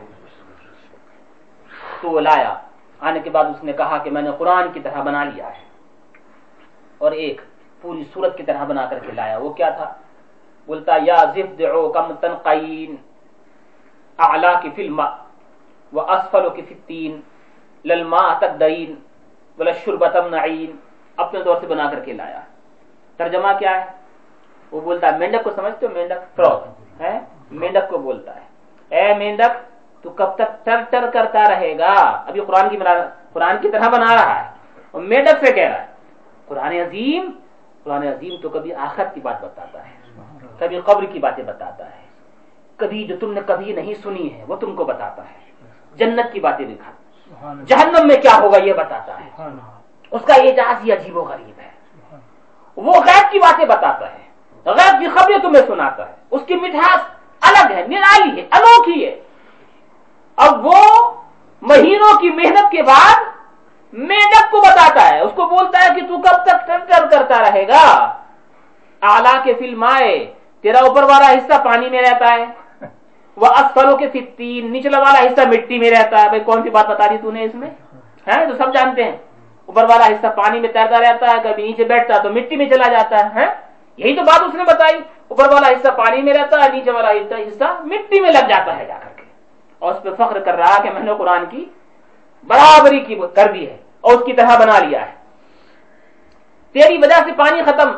تو 2.00 2.10
وہ 2.10 2.20
لایا۔ 2.20 2.54
آنے 3.00 3.20
کے 3.20 3.30
بعد 3.30 3.44
اس 3.44 3.64
نے 3.64 3.72
کہا 3.72 3.98
کہ 3.98 4.10
میں 4.10 4.22
نے 4.22 4.30
قرآن 4.38 4.72
کی 4.72 4.80
طرح 4.80 5.02
بنا 5.02 5.24
لیا 5.24 5.46
ہے۔ 5.46 5.64
اور 6.98 7.12
ایک 7.12 7.40
پوری 7.80 8.04
صورت 8.12 8.36
کی 8.36 8.42
طرح 8.42 8.64
بنا 8.64 8.86
کر 8.86 8.98
کے 8.98 9.12
لایا۔ 9.12 9.38
وہ 9.38 9.52
کیا 9.52 9.70
تھا؟ 9.70 9.94
بولتا، 10.66 10.92
یا 11.02 11.24
زف 11.34 11.58
دعو 11.58 11.92
کم 11.92 12.12
تنقین 12.20 12.96
اعلا 14.18 14.60
کی 14.60 14.70
فلم 14.76 15.00
و 15.92 16.00
اسفل 16.00 16.48
کی 16.56 16.62
فتین 16.62 17.20
للما 17.84 18.38
تقدین 18.38 18.94
بلا 19.56 19.72
شربتم 19.72 20.34
نعین 20.34 20.76
اپنے 21.16 21.42
دور 21.42 21.56
سے 21.60 21.66
بنا 21.66 21.90
کر 21.90 22.00
کے 22.00 22.12
لایا۔ 22.12 22.40
ترجمہ 23.16 23.48
کیا 23.58 23.80
ہے؟ 23.80 23.90
وہ 24.70 24.80
بولتا 24.80 25.12
ہے، 25.12 25.18
مینڈک 25.18 25.44
کو 25.44 25.50
سمجھتے 25.50 25.86
ہو؟ 25.86 25.90
مینڈک۔ 25.92 26.36
فروغ 26.36 26.64
ہے؟ 27.00 27.20
مینڈک 27.50 27.90
کو 27.90 27.98
بولتا 27.98 28.36
ہے۔ 28.36 28.40
اے 28.88 29.14
مینڈک، 29.14 29.50
تو 30.02 30.10
کب 30.10 30.34
تک 30.34 30.64
ٹر 30.64 30.80
ٹر 30.90 31.10
کرتا 31.12 31.50
رہے 31.50 31.78
گا؟ 31.78 31.92
ابھی 32.26 32.40
قرآن 32.40 32.68
کی 32.68 32.76
بنا 32.76 32.90
قرآن 33.32 33.56
کی 33.60 33.70
طرح 33.70 33.88
بنا 33.88 34.14
رہا 34.14 34.44
ہے۔ 34.44 34.50
اور 34.90 35.02
مینڈک 35.02 35.46
سے 35.46 35.52
کہہ 35.52 35.68
رہا 35.68 35.82
ہے، 35.82 35.86
قرآن 36.46 36.72
عظیم 36.72 37.30
قرآن 37.82 38.02
عظیم 38.02 38.34
تو 38.42 38.48
کبھی 38.48 38.74
آخر 38.74 39.04
کی 39.14 39.20
بات 39.20 39.44
بتاتا 39.44 39.86
ہے۔ 39.86 39.94
کبھی 40.58 40.80
قبر 40.80 41.04
کی 41.04 41.18
باتیں 41.18 41.44
بتاتا 41.44 41.86
ہے۔ 41.86 42.04
کبھی 42.76 43.04
جو 43.04 43.16
تم 43.20 43.32
نے 43.32 43.40
کبھی 43.46 43.72
نہیں 43.72 43.94
سنی 43.94 44.34
ہے، 44.34 44.44
وہ 44.48 44.56
تم 44.56 44.76
کو 44.76 44.84
بتاتا 44.84 45.22
ہے۔ 45.22 45.52
جنت 45.94 46.32
کی 46.32 46.40
باتیں 46.40 46.66
دکھاتا 46.66 47.03
جہنم 47.42 48.06
میں 48.06 48.16
کیا 48.16 48.38
ہوگا 48.42 48.58
یہ 48.58 48.72
بتاتا 48.72 49.20
ہے۔ 49.20 49.30
اس 50.10 50.22
کا 50.26 50.34
اعجاز 50.34 50.84
ہی 50.84 50.92
عجیب 50.92 51.16
و 51.16 51.22
غریب 51.22 51.58
ہے۔ 51.58 51.70
وہ 52.76 52.92
غیب 52.92 53.32
کی 53.32 53.38
باتیں 53.38 53.64
بتاتا 53.64 54.12
ہے۔ 54.12 54.24
غیب 54.64 55.00
کی 55.00 55.08
خبریں 55.08 55.38
تمہیں 55.38 55.66
سناتا 55.66 56.08
ہے۔ 56.08 56.12
اس 56.30 56.40
کی 56.46 56.54
مٹھاس 56.54 57.00
الگ 57.40 57.72
ہے 57.74 57.86
نرالی 57.86 58.40
ہے 58.40 58.46
انوکھی 58.52 59.06
ہے۔ 59.06 59.20
اب 60.36 60.66
وہ 60.66 61.12
مہینوں 61.62 62.18
کی 62.18 62.30
محنت 62.30 62.70
کے 62.70 62.82
بعد 62.82 63.20
میڈک 63.92 64.50
کو 64.50 64.60
بتاتا 64.60 65.08
ہے۔ 65.08 65.20
اس 65.20 65.32
کو 65.34 65.46
بولتا 65.46 65.84
ہے 65.84 66.00
کہ 66.00 66.06
تو 66.06 66.18
کب 66.18 66.44
تک 66.44 66.66
ٹنٹر 66.66 67.06
کرتا 67.10 67.50
رہے 67.50 67.68
گا۔ 67.68 68.14
آلہ 69.00 69.44
کے 69.44 69.54
فلم 69.54 69.84
آئے 69.84 70.34
تیرا 70.60 70.78
اوپر 70.78 71.02
والا 71.02 71.32
حصہ 71.32 71.64
پانی 71.64 71.90
میں 71.90 72.02
رہتا 72.02 72.32
ہے۔ 72.32 72.63
وہ 73.36 73.46
اسفلوں 73.46 73.96
کے 73.96 74.08
فتین 74.08 74.72
نچلا 74.72 74.98
والا 74.98 75.20
حصہ 75.20 75.40
مٹی 75.48 75.78
میں 75.78 75.90
رہتا 75.90 76.22
ہے۔ 76.22 76.28
بھائی 76.28 76.40
کون 76.40 76.62
سی 76.62 76.70
بات 76.70 76.86
بتا 76.86 77.06
دی 77.10 77.16
تو 77.22 77.30
نے 77.30 77.44
اس 77.44 77.54
میں؟ 77.54 77.70
ہے 78.26 78.46
تو 78.46 78.56
سب 78.56 78.74
جانتے 78.74 79.04
ہیں۔ 79.04 79.16
اوپر 79.66 79.84
والا 79.84 80.06
حصہ 80.06 80.26
پانی 80.26 80.60
میں 80.60 80.68
تیرتا 80.68 81.00
رہتا 81.00 81.26
ہے، 81.30 81.36
کبھی 81.42 81.62
نیچے 81.62 81.84
بیٹھتا 81.84 82.22
تو 82.22 82.30
مٹی 82.30 82.56
میں 82.56 82.66
چلا 82.66 82.88
جاتا 82.88 83.34
ہے 83.34 83.46
یہی 83.96 84.16
تو 84.16 84.22
بات 84.22 84.42
اس 84.42 84.54
نے 84.54 84.64
بتائی۔ 84.64 85.00
اوپر 85.28 85.52
والا 85.52 85.68
حصہ 85.68 85.88
پانی 85.88 86.22
میں 86.22 86.32
رہتا 86.32 86.64
ہے، 86.64 86.68
نیچے 86.68 86.90
والا 86.90 87.10
حصہ 87.48 87.64
مٹی 87.64 88.20
میں 88.20 88.30
لگ 88.30 88.48
جاتا 88.48 88.76
ہے 88.76 88.84
جا 88.84 88.94
کر 89.02 89.08
کے۔ 89.16 89.22
اور 89.78 89.94
اس 89.94 90.02
پہ 90.02 90.08
فخر 90.18 90.38
کر 90.38 90.54
رہا 90.54 90.82
کہ 90.82 90.90
میں 90.90 91.00
نے 91.00 91.12
قرآن 91.18 91.44
کی 91.50 91.64
برابری 92.46 93.00
کی 93.00 93.14
کر 93.14 93.52
دی 93.52 93.70
ہے 93.70 93.76
اور 94.00 94.12
اس 94.12 94.26
کی 94.26 94.32
طرح 94.32 94.58
بنا 94.58 94.78
لیا 94.78 95.06
ہے۔ 95.06 95.12
تیری 96.72 96.98
وجہ 96.98 97.14
سے 97.14 97.32
پانی 97.36 97.62
ختم، 97.62 97.90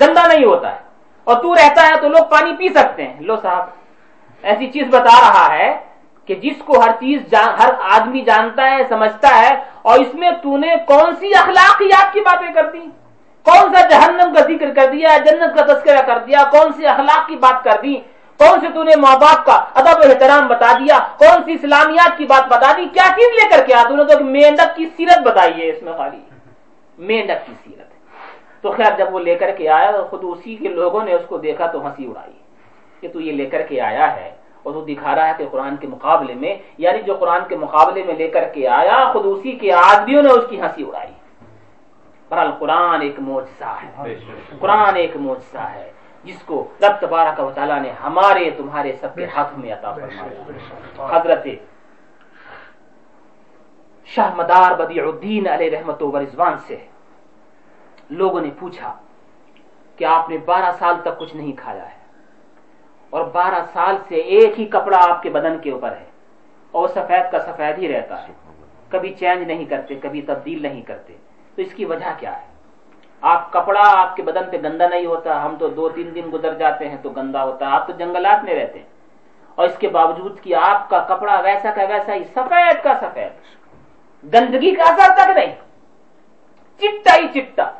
گندا 0.00 0.26
نہیں 0.26 0.44
ہوتا 0.44 0.72
ہے۔ 0.72 0.80
اور 1.24 1.42
تو 1.42 1.54
رہتا 1.54 1.86
ہے 1.86 2.00
تو 2.00 2.08
لوگ 2.08 2.24
پانی 2.24 2.56
پی 2.56 2.68
سکتے 2.68 3.08
ہیں۔ 3.08 3.20
لو 3.20 3.36
صاحب 3.36 3.83
ایسی 4.44 4.66
چیز 4.70 4.86
بتا 4.90 5.16
رہا 5.20 5.46
ہے 5.54 5.70
کہ 6.28 6.34
جس 6.34 6.62
کو 6.64 6.80
ہر 6.80 6.90
چیز 7.00 7.20
جان 7.30 7.50
ہر 7.60 7.70
آدمی 7.96 8.20
جانتا 8.20 8.70
ہے، 8.70 8.82
سمجھتا 8.88 9.30
ہے، 9.40 9.52
اور 9.82 9.98
اس 9.98 10.14
میں 10.14 10.30
تو 10.42 10.56
نے 10.56 10.74
کون 10.86 11.14
سی 11.20 11.34
اخلاقیات 11.34 12.12
کی 12.12 12.20
باتیں 12.20 12.52
کر 12.54 12.70
دی 12.70 12.84
کون 13.46 13.74
سا 13.74 13.80
جہنم 13.88 14.34
کا 14.34 14.40
ذکر 14.40 14.70
کر 14.74 14.86
دیا، 14.92 15.16
جنت 15.24 15.56
کا 15.56 15.64
تذکرہ 15.72 16.02
کر 16.06 16.18
دیا، 16.18 16.42
کون 16.50 16.72
سی 16.72 16.86
اخلاق 16.86 17.26
کی 17.28 17.36
بات 17.36 17.64
کر 17.64 17.80
دی 17.82 17.94
کون 18.40 18.60
سے 18.60 18.66
تو 18.74 18.82
نے 18.82 18.96
ماں 18.96 19.16
باپ 19.16 19.44
کا 19.46 19.56
ادب 19.74 19.98
و 19.98 20.08
احترام 20.08 20.46
بتا 20.48 20.72
دیا؟ 20.72 20.98
کون 21.18 21.44
سی 21.44 21.52
اسلامیات 21.52 22.18
کی 22.18 22.26
بات 22.26 22.46
بتا 22.48 22.72
دی؟ 22.76 22.86
کیا 22.92 23.06
چیز 23.16 23.28
لے 23.34 23.48
کر 23.48 23.66
کے 23.66 23.74
آ 23.74 23.82
نے 23.90 24.04
تو 24.04 24.24
مینڈک 24.24 24.76
کی 24.76 24.86
سیرت 24.96 25.18
بتائی 25.22 25.62
ہے 25.62 25.68
اس 25.68 25.82
میں 25.82 25.92
خالی۔ 25.92 26.20
مینڈک 26.98 27.46
کی 27.46 27.52
سیرت۔ 27.64 27.92
تو 28.62 28.72
خیر، 28.72 28.92
جب 28.98 29.14
وہ 29.14 29.20
لے 29.20 29.34
کر 29.34 29.50
کے 29.50 29.68
آیا 29.68 29.90
تو 29.90 30.04
خود 30.04 30.24
اسی 30.24 30.56
کے 30.56 30.68
لوگوں 30.68 31.04
نے 31.04 31.12
اس 31.12 31.26
کو 31.28 31.38
دیکھا 31.38 31.66
تو 31.66 31.86
ہنسی 31.86 32.06
اڑائی۔ 32.06 32.43
کہ 33.04 33.12
تو 33.12 33.20
یہ 33.20 33.32
لے 33.32 33.46
کر 33.46 33.62
کے 33.68 33.80
آیا 33.80 34.16
ہے 34.16 34.30
اور 34.62 34.72
تو 34.72 34.80
دکھا 34.80 35.14
رہا 35.14 35.28
ہے 35.28 35.32
کہ 35.38 35.44
قرآن 35.50 35.76
کے 35.76 35.86
مقابلے 35.86 36.34
میں 36.34 36.54
یعنی 36.78 37.02
جو 37.02 37.14
قرآن 37.20 37.40
کے 37.48 37.56
مقابلے 37.56 38.02
میں 38.04 38.14
لے 38.14 38.28
کر 38.28 38.44
کے 38.54 38.68
آیا 38.68 39.12
خود 39.12 39.24
اسی 39.26 39.52
کے 39.52 39.72
آدمیوں 39.72 40.22
نے 40.22 40.30
اس 40.30 40.46
کی 40.50 40.60
ہنسی 40.60 40.82
اڑائی۔ 40.82 41.12
بہرحال 42.28 42.50
قرآن 42.58 43.00
ایک 43.00 43.20
معجزہ 43.20 43.72
ہے۔ 43.82 43.90
قرآن 44.60 44.96
ایک 44.96 45.16
معجزہ 45.16 45.64
ہے 45.74 45.90
جس 46.24 46.42
کو 46.42 46.56
رب 46.82 46.94
تبارک 47.00 47.40
و 47.40 47.50
تعالیٰ 47.54 47.80
نے 47.82 47.90
ہمارے 48.04 48.50
تمہارے 48.50 48.92
سب 49.00 49.14
کے 49.14 49.26
ہاتھ 49.36 49.58
میں 49.58 49.72
عطا 49.72 49.92
فرمایا۔ 49.92 51.16
حضرت 51.16 51.46
شاہ 54.06 54.34
مدار 54.34 54.70
بدیع 54.74 55.02
الدین 55.04 55.48
علیہ 55.48 55.70
رحمت 55.78 56.02
و 56.02 56.20
رضوان 56.20 56.58
سے 56.58 56.76
لوگوں 58.10 58.40
نے 58.40 58.50
پوچھا 58.58 58.90
کہ 59.96 60.04
آپ 60.04 60.30
نے 60.30 60.36
بارہ 60.38 60.70
سال 60.78 60.94
تک 61.02 61.18
کچھ 61.18 61.36
نہیں 61.36 61.52
کھایا 61.52 61.86
ہے؟ 61.92 62.03
اور 63.14 63.24
بارہ 63.24 63.64
سال 63.72 63.96
سے 64.08 64.14
ایک 64.14 64.60
ہی 64.60 64.64
کپڑا 64.64 64.98
آپ 65.00 65.22
کے 65.22 65.30
بدن 65.30 65.58
کے 65.58 65.70
اوپر 65.70 65.88
ہے 65.88 66.04
اور 66.70 66.88
سفید 66.88 67.32
کا 67.32 67.38
سفید 67.38 67.78
ہی 67.78 67.92
رہتا 67.92 68.22
ہے۔ 68.22 68.32
کبھی 68.88 69.14
چینج 69.14 69.42
نہیں 69.42 69.64
کرتے، 69.64 69.94
کبھی 69.94 70.22
تبدیل 70.22 70.62
نہیں 70.62 70.82
کرتے۔ 70.82 71.16
تو 71.54 71.62
اس 71.62 71.74
کی 71.74 71.84
وجہ 71.84 72.12
کیا 72.18 72.42
ہے؟ 72.42 72.46
آپ 73.20 73.52
کپڑا 73.52 73.82
آپ 73.96 74.16
کے 74.16 74.22
بدن 74.22 74.50
پہ 74.50 74.56
گندا 74.56 74.88
نہیں 74.88 75.06
ہوتا، 75.06 75.44
ہم 75.44 75.56
تو 75.58 75.68
دو 75.68 75.88
تین 75.88 76.14
دن 76.14 76.30
گزر 76.32 76.54
جاتے 76.54 76.88
ہیں 76.88 76.96
تو 77.02 77.10
گندا 77.10 77.44
ہوتا 77.44 77.66
ہے، 77.66 77.70
آپ 77.70 77.86
تو 77.86 77.92
جنگلات 77.92 78.44
میں 78.44 78.54
رہتے 78.54 78.78
ہیں۔ 78.78 78.86
اور 79.54 79.68
اس 79.68 79.78
کے 79.78 79.88
باوجود 79.88 80.40
کہ 80.40 80.54
آپ 80.54 80.90
کا 80.90 81.06
کپڑا 81.08 81.40
ویسا 81.40 81.70
کا 81.76 81.82
ویسا 81.84 82.14
ہی 82.14 82.24
سفید 82.24 82.84
کا 82.84 82.94
سفید، 83.00 83.32
گندگی 84.34 84.74
کا 84.74 84.82
اثر 84.82 85.14
تک 85.14 85.38
نہیں۔ 85.38 85.54
چٹا 86.78 87.16
ہی 87.16 87.40
چٹا 87.40 87.70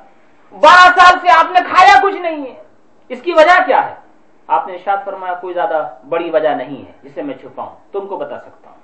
بارہ 0.53 0.99
سال 0.99 1.19
سے 1.23 1.29
آپ 1.31 1.53
نے 1.53 1.61
کھایا 1.69 2.01
کچھ 2.03 2.17
نہیں 2.17 2.43
ہے۔ 2.43 2.63
اس 3.09 3.23
کی 3.23 3.33
وجہ 3.33 3.67
کیا 3.67 3.91
ہے؟ 3.91 4.04
آپ 4.47 4.67
نے 4.67 4.73
ارشاد 4.73 4.97
فرمایا 5.05 5.35
کوئی 5.35 5.55
زیادہ 5.55 5.89
بڑی 6.09 6.31
وجہ 6.31 6.49
نہیں 6.49 6.87
ہے، 6.87 6.93
جسے 7.03 7.23
میں 7.23 7.35
چھپاؤں 7.35 7.93
تم 7.93 8.07
کو 8.07 8.17
بتا 8.17 8.41
سکتا 8.41 8.71
ہوں۔ 8.71 8.77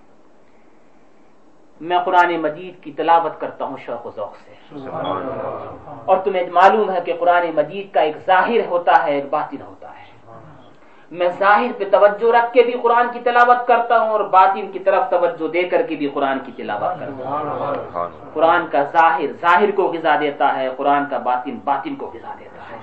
میں 1.81 1.99
قرآن 2.05 2.37
مجید 2.37 2.83
کی 2.83 2.93
تلاوت 2.93 3.41
کرتا 3.41 3.65
ہوں 3.65 3.77
شوق 3.85 4.07
و 4.07 4.11
ذوق 4.17 4.37
سے۔ 4.37 4.55
اور 6.05 6.17
تمہیں 6.17 6.51
معلوم 6.51 6.91
ہے 6.91 7.01
کہ 7.01 7.13
قرآن 7.21 7.51
مجید 7.55 7.95
کا 7.95 8.01
ایک 8.01 8.17
ظاہر 8.27 8.67
ہوتا 8.67 9.05
ہے، 9.05 9.13
ایک 9.15 9.25
باطن 9.31 9.63
ہوتا 9.63 9.89
ہے۔ 9.89 10.11
میں 11.11 11.29
ظاہر 11.39 11.71
پہ 11.79 11.85
توجہ 11.91 12.37
رکھ 12.37 12.53
کے 12.53 12.63
بھی 12.63 12.73
قرآن 12.83 13.07
کی 13.13 13.21
تلاوت 13.21 13.67
کرتا 13.67 13.99
ہوں 13.99 14.11
اور 14.11 14.21
باطن 14.21 14.73
کی 14.73 14.79
طرف 14.79 15.11
توجہ 15.11 15.49
دے 15.49 15.63
کر 15.63 15.83
کے 15.83 15.97
بھی 15.97 16.09
قرآن 16.09 16.39
کی 16.39 16.53
تلاوت 16.57 17.01
کرتا 17.01 17.29
ہوں۔ 17.29 17.39
قرآن 18.33 18.67
کا 18.71 18.83
ظاہر 18.83 19.33
ظاہر 19.41 19.71
کو 19.71 19.83
غذا 19.83 20.21
دیتا 20.21 20.57
ہے، 20.57 20.69
قرآن 20.77 21.05
کا 21.11 21.19
باطن 21.19 21.59
باطن 21.65 21.95
کو 21.95 22.07
غذا 22.15 22.35
دیتا 22.39 22.63
ہے۔ 22.71 22.77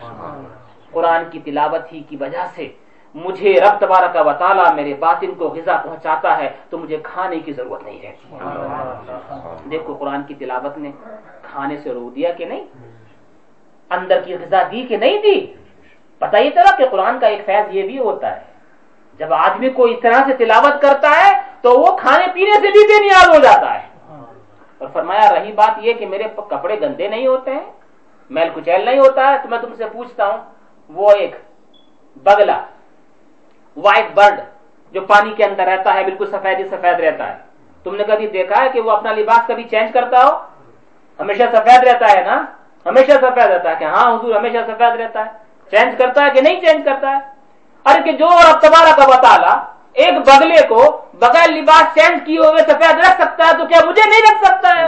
قرآن 0.97 1.23
کی 1.31 1.39
تلاوت 1.45 1.93
ہی 1.93 2.01
کی 2.09 2.15
وجہ 2.19 2.45
سے 2.55 2.67
مجھے 3.15 3.51
رب 3.61 3.75
تبارک 3.79 4.13
کا 4.13 4.21
وطالعہ 4.21 4.73
میرے 4.73 4.93
باطن 4.99 5.31
کو 5.39 5.47
غذا 5.55 5.75
پہنچاتا 5.83 6.37
ہے، 6.37 6.49
تو 6.69 6.77
مجھے 6.77 6.97
کھانے 7.03 7.39
کی 7.45 7.51
ضرورت 7.53 7.83
نہیں 7.83 7.99
رہتی 8.03 9.69
دیکھو 9.69 9.93
قرآن 9.99 10.21
کی 10.27 10.33
تلاوت 10.41 10.77
نے 10.77 10.91
کھانے 11.49 11.77
سے 11.83 11.93
رو 11.93 12.09
دیا 12.15 12.31
کہ 12.37 12.45
نہیں؟ 12.45 12.65
اندر 13.91 14.21
کی 14.25 14.33
غذا 14.41 14.61
دی 14.71 14.81
کہ 14.89 14.97
نہیں 14.97 15.17
دی؟ 15.21 15.37
پتہ 16.21 16.37
ہی 16.43 16.49
طرح 16.49 16.75
کہ 16.77 16.85
قرآن 16.91 17.19
کا 17.19 17.27
ایک 17.27 17.45
فیض 17.45 17.75
یہ 17.75 17.83
بھی 17.87 17.97
ہوتا 17.99 18.35
ہے، 18.35 18.41
جب 19.19 19.33
آدمی 19.33 19.69
کو 19.77 19.83
اس 19.91 19.99
طرح 20.01 20.19
سے 20.27 20.33
تلاوت 20.37 20.81
کرتا 20.81 21.09
ہے 21.17 21.31
تو 21.61 21.69
وہ 21.79 21.95
کھانے 21.97 22.27
پینے 22.33 22.53
سے 22.61 22.71
بھی 22.71 22.83
بے 22.89 22.99
نیاز 23.03 23.27
ہو 23.29 23.39
جاتا 23.43 23.73
ہے۔ 23.73 23.85
اور 24.81 24.87
فرمایا، 24.93 25.33
رہی 25.33 25.51
بات 25.61 25.73
یہ 25.85 25.93
کہ 25.99 26.05
میرے 26.05 26.27
کپڑے 26.49 26.79
گندے 26.81 27.07
نہیں 27.07 27.27
ہوتے 27.27 27.51
ہیں، 27.51 27.65
میل 28.29 28.49
کچیل 28.55 28.85
نہیں 28.85 28.99
ہوتا 28.99 29.27
ہے، 29.29 29.37
تو 29.41 29.49
میں 29.49 29.57
تم 29.57 29.73
سے 29.77 29.85
پوچھتا 29.93 30.27
ہوں 30.27 30.37
وہ 30.89 31.11
ایک 31.11 31.35
بگلا 32.23 32.59
وائٹ 33.77 34.13
برڈ 34.13 34.39
جو 34.93 35.01
پانی 35.01 35.33
کے 35.33 35.43
اندر 35.43 35.63
رہتا 35.63 35.93
ہے 35.93 36.03
بالکل 36.03 36.25
سفید 36.25 36.59
ہی 36.59 36.67
سفید 36.67 36.99
رہتا 36.99 37.27
ہے۔ 37.27 37.37
تم 37.83 37.95
نے 37.95 38.03
کبھی 38.03 38.27
دیکھا 38.27 38.61
ہے 38.63 38.69
کہ 38.69 38.81
وہ 38.81 38.91
اپنا 38.91 39.11
لباس 39.11 39.47
کبھی 39.47 39.63
چینج 39.63 39.91
کرتا 39.93 40.25
ہو؟ 40.25 40.37
ہمیشہ 41.19 41.43
سفید 41.53 41.87
رہتا 41.87 42.11
ہے 42.11 42.23
نا؟ 42.23 42.45
ہمیشہ 42.85 43.11
سفید 43.11 43.49
رہتا 43.51 43.69
ہے 43.69 43.75
کہ 43.79 43.83
ہاں 43.83 44.15
حضور 44.15 44.35
ہمیشہ 44.35 44.57
سفید 44.67 44.99
رہتا 45.01 45.25
ہے۔ 45.25 45.31
چینج 45.71 45.97
کرتا 45.97 46.25
ہے 46.25 46.29
کہ 46.29 46.41
نہیں 46.41 46.61
چینج 46.61 46.85
کرتا 46.85 47.11
ہے؟ 47.11 47.19
ارے 47.85 48.03
کہ 48.03 48.11
جو 48.11 48.27
اب 48.27 48.61
تبارہ 48.61 48.95
کا 48.95 49.07
بتالا 49.07 49.53
ایک 49.93 50.13
بگلے 50.27 50.67
کو 50.67 50.81
بغیر 51.13 51.49
لباس 51.49 51.93
چینج 51.95 52.25
کیے 52.25 52.37
ہوئے 52.37 52.63
سفید 52.63 52.99
رکھ 52.99 53.21
سکتا 53.21 53.47
ہے 53.47 53.57
تو 53.57 53.65
کیا 53.65 53.79
مجھے 53.85 54.01
نہیں 54.09 54.21
رکھ 54.21 54.45
سکتا 54.45 54.69
ہے؟ 54.77 54.87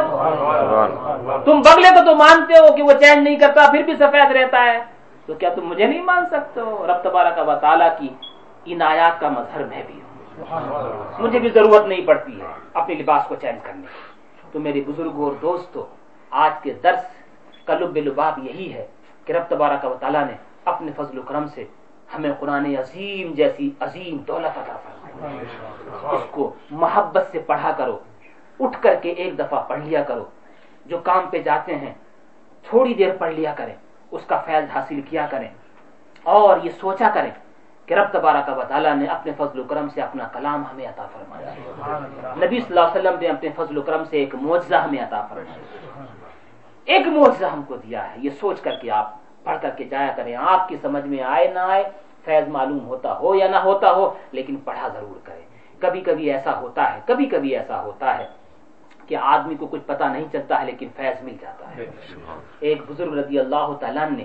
تم 1.46 1.62
بگلے 1.62 1.90
کو 1.90 2.06
تو 2.06 2.16
مانتے 2.16 2.58
ہو 2.58 2.74
کہ 2.76 2.84
وہ 2.84 2.92
چینج 2.92 3.24
نہیں 3.24 3.36
کرتا 3.36 3.70
پھر 3.72 3.84
بھی 3.84 3.96
سفید 3.96 4.32
رہتا 4.32 4.64
ہے۔ 4.66 4.80
تو 5.30 5.36
کیا 5.36 5.50
تم 5.50 5.68
مجھے 5.68 5.88
نہیں 5.88 6.02
مان 6.02 6.26
سکتے؟ 6.26 6.60
ہو 6.60 6.88
رب 6.88 7.04
تبارہ 7.04 7.28
کا 7.36 7.44
بطالہ 7.44 7.84
کی 8.00 8.08
ان 8.66 8.82
آیات 8.82 9.20
کا 9.20 9.30
مظہر 9.30 9.64
میں 9.64 9.84
بھی 9.88 10.00
ہوں۔ 10.02 11.22
مجھے 11.22 11.40
بھی 11.40 11.50
ضرورت 11.50 11.86
نہیں 11.86 12.08
پڑتی 12.08 12.42
ہے 12.42 12.46
اپنے 12.74 12.96
لباس 12.96 13.28
کو 13.28 13.36
چینج 13.36 13.60
کرنے 13.64 13.82
کی۔ 13.82 14.00
تو 14.52 14.60
میرے 14.60 14.82
بزرگ 14.88 15.12
اور 15.16 15.32
دوستو 15.42 15.86
آج 16.30 16.52
کے 16.62 16.74
درس 16.84 17.04
کا 17.66 17.74
لب 17.74 17.98
لباب 17.98 18.40
یہی 18.40 18.74
ہے 18.74 18.88
کہ 19.26 19.34
رب 19.34 19.44
تبارہ 19.48 19.78
کا 19.82 19.94
تعالیٰ 20.00 20.26
نے 20.26 20.34
اپنے 20.66 20.92
فضل 20.96 21.20
و 21.20 21.22
کرم 21.22 21.48
سے 21.48 21.66
ہمیں 22.16 22.32
قرآن 22.40 22.66
عظیم 22.80 23.34
جیسی 23.34 23.70
عظیم 23.80 24.18
دولت 24.18 24.58
عطا 24.58 24.78
فرمائی۔ 24.84 25.46
اس 26.16 26.22
کو 26.32 26.54
محبت 26.72 27.28
سے 27.32 27.40
پڑھا 27.40 27.72
کرو۔ 27.78 28.00
اٹھ 28.60 28.82
کر 28.82 28.96
کے 29.02 29.10
ایک 29.10 29.40
دفعہ 29.40 29.64
پڑھ 29.68 29.80
لیا 29.80 30.04
کرو۔ 30.04 30.26
جو 30.86 30.98
کام 30.98 31.30
پہ 31.30 31.40
جاتے 31.40 31.76
ہیں، 31.76 31.94
تھوڑی 32.70 32.94
دیر 32.94 33.18
پڑھ 33.20 33.34
لیا 33.34 33.54
کریں۔ 33.58 33.76
اس 34.12 34.26
کا 34.26 34.40
فیض 34.40 34.70
حاصل 34.76 35.02
کیا 35.02 35.28
کریں۔ 35.30 35.48
اور 36.24 36.60
یہ 36.64 36.70
سوچا 36.70 37.10
کریں 37.14 37.32
کہ 37.86 37.94
رب 37.94 38.08
تبارہ 38.12 38.42
کا 38.46 38.64
تعالیٰ 38.64 38.96
نے 38.96 39.06
اپنے 39.06 39.32
فضل 39.38 39.60
و 39.60 39.64
کرم 39.64 39.90
سے 39.90 40.02
اپنا 40.02 40.28
کلام 40.34 40.64
ہمیں 40.72 40.88
عطا 40.88 41.06
فرمایا۔ 41.14 41.54
نبی 42.36 42.60
صلی 42.60 42.80
اللہ 42.80 42.80
علیہ 42.80 43.10
وسلم 43.10 43.20
نے 43.20 43.28
اپنے 43.28 43.50
فضل 43.56 43.78
و 43.78 43.82
کرم 43.82 44.04
سے 44.06 44.18
ایک 44.18 44.36
معجزہ 44.36 44.76
ہمیں 44.76 45.04
عطا 45.04 45.28
فرمایا۔ 45.30 46.04
ایک 46.86 47.08
معجزہ 47.08 47.46
ہم 47.46 47.62
کو 47.62 47.76
دیا 47.78 48.12
ہے۔ 48.12 48.16
یہ 48.18 48.30
سوچ 48.30 48.62
کر 48.62 48.76
کے 48.82 48.92
آپ 48.92 49.14
پڑھ 49.44 49.58
کر 49.62 49.70
کے 49.70 49.84
جایا 49.84 50.12
کریں۔ 50.16 50.36
آپ 50.36 50.68
کی 50.68 50.78
سمجھ 50.82 51.06
میں 51.06 51.24
آئے 51.24 51.48
نہ 51.48 51.60
آئے، 51.60 51.84
فیض 52.26 52.48
معلوم 52.48 52.86
ہوتا 52.88 53.18
ہو 53.18 53.36
یا 53.36 53.48
نہ 53.48 53.56
ہوتا 53.56 53.92
ہو، 53.92 54.14
لیکن 54.32 54.56
پڑھا 54.56 54.88
ضرور 54.88 55.20
کریں۔ 55.24 55.42
کبھی 55.80 56.02
کبھی 56.02 56.32
ایسا 56.32 56.60
ہوتا 56.60 56.96
ہے، 56.96 57.00
کبھی 57.06 57.26
کبھی 57.26 57.58
ایسا 57.58 57.82
ہوتا 57.82 58.18
ہے۔ 58.18 58.28
کہ 59.10 59.16
آدمی 59.16 59.56
کو 59.56 59.68
کچھ 59.68 59.82
پتا 59.86 60.08
نہیں 60.08 60.26
چلتا 60.32 60.60
ہے 60.60 60.66
لیکن 60.66 60.88
فیض 60.96 61.24
مل 61.24 61.36
جاتا 61.42 61.76
ہے۔ 61.76 61.86
ایک 62.60 62.82
بزرگ 62.88 63.14
رضی 63.14 63.40
اللہ 63.40 63.68
تعالیٰ 63.80 64.10
نے 64.10 64.24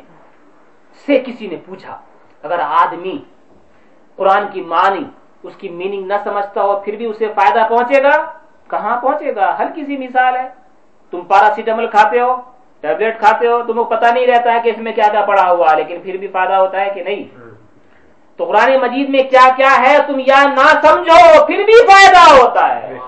سے 1.06 1.19
کسی 1.27 1.47
نے 1.47 1.56
پوچھا 1.66 1.98
اگر 2.43 2.59
آدمی 2.59 3.16
قرآن 4.16 4.44
کی 4.52 4.61
معنی 4.61 5.05
اس 5.43 5.56
کی 5.56 5.69
میننگ 5.69 6.06
نہ 6.06 6.15
سمجھتا 6.24 6.62
ہو 6.62 6.81
پھر 6.81 6.97
بھی 6.97 7.06
اسے 7.06 7.27
فائدہ 7.35 7.66
پہنچے 7.69 8.02
گا؟ 8.02 8.16
کہاں 8.70 9.01
پہنچے 9.01 9.35
گا؟ 9.35 9.47
ہلکی 9.59 9.85
سی 9.85 9.97
مثال 9.97 10.36
ہے۔ 10.36 10.48
تم 11.11 11.20
پاراسیٹامل 11.20 11.86
کھاتے 11.86 12.20
ہو 12.20 12.40
ٹیبلٹ 12.81 13.19
کھاتے 13.19 13.47
ہو 13.47 13.62
تم 13.62 13.73
کو 13.73 13.85
پتا 13.85 14.11
نہیں 14.11 14.27
رہتا 14.27 14.52
ہے 14.55 14.61
کہ 14.65 14.69
اس 14.69 14.78
میں 14.78 14.93
کیا 14.93 15.09
کیا 15.11 15.24
پڑا 15.24 15.51
ہوا 15.51 15.74
لیکن 15.74 16.01
پھر 16.02 16.16
بھی 16.16 16.28
فائدہ 16.28 16.56
ہوتا 16.56 16.81
ہے 16.81 16.90
کہ 16.94 17.02
نہیں۔ 17.02 17.24
تو 18.36 18.44
قرآن 18.44 18.77
مجید 18.82 19.09
میں 19.09 19.23
کیا 19.23 19.48
کیا 19.56 19.73
ہے 19.86 19.98
تم 20.06 20.19
یا 20.27 20.43
نہ 20.56 20.66
سمجھو 20.82 21.47
پھر 21.47 21.65
بھی 21.65 21.77
فائدہ 21.86 22.23
ہوتا 22.43 22.65
ہے۔ 22.77 22.98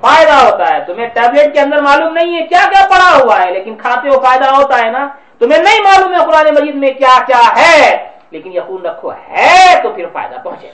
فائدہ 0.00 0.32
ہوتا 0.32 0.64
ہے۔ 0.74 0.80
تمہیں 0.86 1.06
ٹیبلٹ 1.14 1.52
کے 1.54 1.60
اندر 1.60 1.80
معلوم 1.82 2.12
نہیں 2.12 2.34
ہے 2.36 2.46
کیا 2.46 2.64
کیا 2.72 2.86
پڑا 2.90 3.10
ہوا 3.16 3.40
ہے 3.42 3.50
لیکن 3.52 3.76
کھاتے 3.76 4.08
ہو 4.08 4.20
فائدہ 4.20 4.48
ہوتا 4.50 4.78
ہے 4.78 4.90
نا۔ 4.90 5.06
تمہیں 5.38 5.62
نہیں 5.62 5.80
معلوم 5.82 6.14
ہے 6.14 6.24
قرآن 6.26 6.54
مجید 6.54 6.74
میں 6.82 6.92
کیا 6.92 7.14
کیا 7.26 7.42
ہے 7.56 7.80
لیکن 8.30 8.52
یقین 8.52 8.86
رکھو 8.86 9.12
ہے 9.28 9.80
تو 9.82 9.92
پھر 9.94 10.06
فائدہ 10.12 10.36
پہنچے۔ 10.44 10.70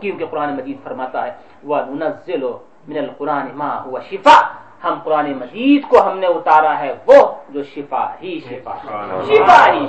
کیونکہ 0.00 0.24
قرآن 0.30 0.54
مجید 0.56 0.76
فرماتا 0.84 1.24
ہے 1.26 1.32
وہ 1.64 1.76
منزل 1.90 2.42
من 2.88 2.96
القرآن 2.98 3.46
ما 3.58 3.70
ہوا 3.84 4.00
شفا 4.10 4.36
ہم 4.84 4.98
قرآن 5.04 5.32
مجید 5.34 5.88
کو 5.88 6.02
ہم 6.06 6.18
نے 6.18 6.26
اتارا 6.28 6.78
ہے 6.80 6.92
وہ 7.06 7.18
جو 7.48 7.62
شفا 7.64 8.04
ہی 8.22 8.38
شفا 8.40 8.74
شفا 9.28 9.58
ہی 9.66 9.86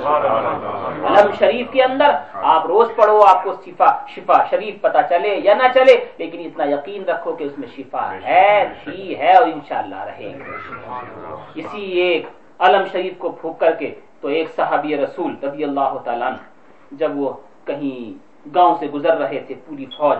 علم 1.06 1.30
شریف 1.38 1.70
کے 1.72 1.82
اندر 1.82 2.10
آپ 2.44 2.66
روز 2.66 2.88
پڑھو 2.96 3.20
آپ 3.26 3.42
کو 3.44 3.52
شفا 3.64 3.90
شفا 4.14 4.38
شریف 4.50 4.80
پتا 4.80 5.02
چلے 5.10 5.34
یا 5.44 5.54
نہ 5.54 5.68
چلے 5.74 5.94
لیکن 6.18 6.40
اتنا 6.40 6.64
یقین 6.66 7.04
رکھو 7.04 7.32
کہ 7.32 7.44
اس 7.44 7.58
میں 7.58 7.68
شفا 7.76 8.10
ہے 8.24 8.50
تھی 8.84 9.18
ہے 9.18 9.32
اور 9.32 9.46
انشاءاللہ 9.46 10.04
رہے 10.04 10.32
گی۔ 10.34 11.60
اسی 11.60 11.82
ایک 12.00 12.26
علم 12.60 12.84
شریف 12.92 13.18
کو 13.18 13.30
پھونک 13.40 13.58
کر 13.60 13.72
کے 13.74 13.94
تو 14.20 14.28
ایک 14.28 14.48
صحابی 14.56 14.96
رسول 14.96 15.34
رضی 15.42 15.64
اللہ 15.64 15.98
تعالیٰ 16.04 16.30
جب 16.92 17.18
وہ 17.18 17.32
کہیں 17.66 18.54
گاؤں 18.54 18.74
سے 18.80 18.86
گزر 18.88 19.16
رہے 19.18 19.40
تھے 19.46 19.54
پوری 19.66 19.86
فوج 19.96 20.18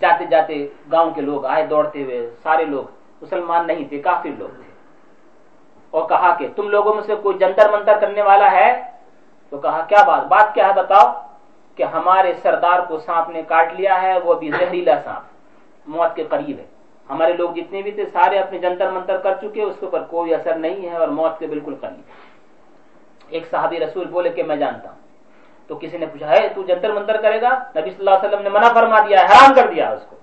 جاتے 0.00 0.24
جاتے 0.30 0.66
گاؤں 0.92 1.10
کے 1.10 1.20
لوگ 1.22 1.44
آئے 1.46 1.66
دوڑتے 1.66 2.02
ہوئے 2.02 2.18
سارے 2.42 2.64
لوگ 2.66 2.84
مسلمان 3.22 3.66
نہیں 3.66 3.84
تھے 3.88 3.98
کافی 3.98 4.28
لوگ 4.38 4.48
تھے۔ 4.48 4.70
اور 5.90 6.08
کہا 6.08 6.36
کہ 6.38 6.48
تم 6.56 6.68
لوگوں 6.68 6.94
میں 6.94 7.02
سے 7.02 7.14
کوئی 7.14 7.38
جنتر 7.38 7.70
منتر 7.72 7.98
کرنے 8.00 8.22
والا 8.22 8.50
ہے؟ 8.50 8.90
تو 9.50 9.58
کہا، 9.58 9.84
کیا 9.88 10.04
بات؟ 10.06 10.24
بات 10.24 10.54
کیا 10.54 10.68
ہے؟ 10.68 10.72
بتاؤ 10.72 11.12
کہ 11.74 11.82
ہمارے 11.82 12.32
سردار 12.42 12.80
کو 12.88 12.98
سانپ 12.98 13.28
نے 13.30 13.42
کاٹ 13.42 13.72
لیا 13.72 14.02
ہے، 14.02 14.18
وہ 14.18 14.34
بھی 14.34 14.50
زہریلا 14.50 14.94
سانپ 15.04 15.24
موت 15.86 16.16
کے 16.16 16.24
قریب 16.24 16.58
ہے۔ 16.58 16.64
ہمارے 17.10 17.32
لوگ 17.32 17.50
جتنے 17.50 17.82
بھی 17.82 17.90
تھے، 17.90 18.04
سارے 18.12 18.38
اپنے 18.38 18.58
جنتر 18.58 18.90
منتر 18.90 19.16
کر 19.16 19.34
چکے، 19.34 19.62
اس 19.62 19.74
کے 19.80 19.86
اوپر 19.86 20.02
کوئی 20.02 20.34
اثر 20.34 20.56
نہیں 20.56 20.90
ہے 20.90 20.96
اور 20.96 21.08
موت 21.08 21.38
کے 21.38 21.46
بالکل 21.46 21.74
قریب۔ 21.80 22.00
ایک 23.28 23.46
صحابی 23.50 23.80
رسول 23.80 24.06
بولے 24.06 24.28
کہ 24.28 24.42
میں 24.42 24.56
جانتا 24.56 24.88
ہوں۔ 24.88 24.98
تو 25.66 25.78
کسی 25.80 25.98
نے 25.98 26.06
پوچھا 26.06 26.30
ہے 26.30 26.48
تو 26.48 26.62
جنتر 26.62 26.92
منتر 26.92 27.16
کرے 27.16 27.40
گا؟ 27.42 27.48
نبی 27.48 27.90
صلی 27.90 27.98
اللہ 27.98 28.10
علیہ 28.10 28.28
وسلم 28.28 28.42
نے 28.42 28.48
منع 28.48 28.68
فرما 28.72 29.00
دیا 29.00 29.20
ہے 29.20 29.24
حرام 29.24 29.54
کر 29.54 29.66
دیا 29.74 29.90
اس 29.90 30.02
کو۔ 30.08 30.15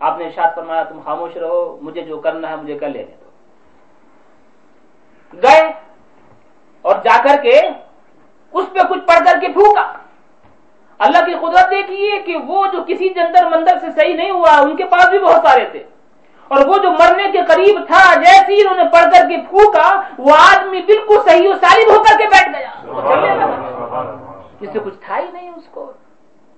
آپ 0.00 0.18
نے 0.18 0.24
ارشاد 0.24 0.54
فرمایا 0.54 0.82
تم 0.82 1.00
خاموش 1.04 1.36
رہو 1.36 1.78
مجھے 1.82 2.00
جو 2.00 2.18
کرنا 2.18 2.50
ہے 2.50 2.56
مجھے 2.56 2.78
کر 2.78 2.88
لینے 2.88 3.14
دو۔ 3.20 3.30
گئے 5.42 5.72
اور 6.82 6.96
جا 7.04 7.22
کر 7.22 7.42
کے 7.42 7.60
اس 8.52 8.64
پہ 8.72 8.78
کچھ 8.90 9.00
پڑھ 9.06 9.24
کر 9.26 9.40
کے 9.40 9.48
پھونکا۔ 9.48 9.92
اللہ 10.98 11.24
کی 11.26 11.32
قدرت 11.34 11.70
دیکھیے 11.70 12.18
کہ 12.18 12.36
وہ 12.36 12.66
جو 12.66 12.78
کسی 12.86 13.08
جنتر 13.08 13.44
مندر 13.44 13.78
سے 13.78 13.86
صحیح 13.90 14.14
نہیں 14.14 14.30
ہوا 14.30 14.56
ان 14.58 14.76
کے 14.76 14.84
پاس 14.84 15.08
بھی 15.08 15.18
بہت 15.18 15.48
سارے 15.48 15.64
تھے۔ 15.64 15.82
اور 16.48 16.66
وہ 16.66 16.74
جو 16.78 16.90
مرنے 16.90 17.30
کے 17.32 17.38
قریب 17.48 17.86
تھا 17.86 18.14
جیسے 18.14 18.52
ہی 18.52 18.60
انہوں 18.60 18.76
نے 18.76 18.84
پڑھ 18.92 19.04
کر 19.04 19.28
کے 19.28 19.36
پھونکا 19.50 20.00
وہ 20.18 20.32
آدمی 20.38 20.82
بالکل 20.82 21.16
صحیح 21.28 21.48
و 21.48 21.52
سالم 21.54 21.90
ہو 21.90 22.02
کر 22.02 22.18
کے 22.18 22.26
بیٹھ 22.26 22.48
گیا۔ 22.58 22.72
جس 24.60 24.68
سے 24.72 24.78
کچھ 24.84 24.94
تھا 25.06 25.18
ہی 25.18 25.26
نہیں 25.32 25.50
اس 25.50 25.64
کو۔ 25.70 25.92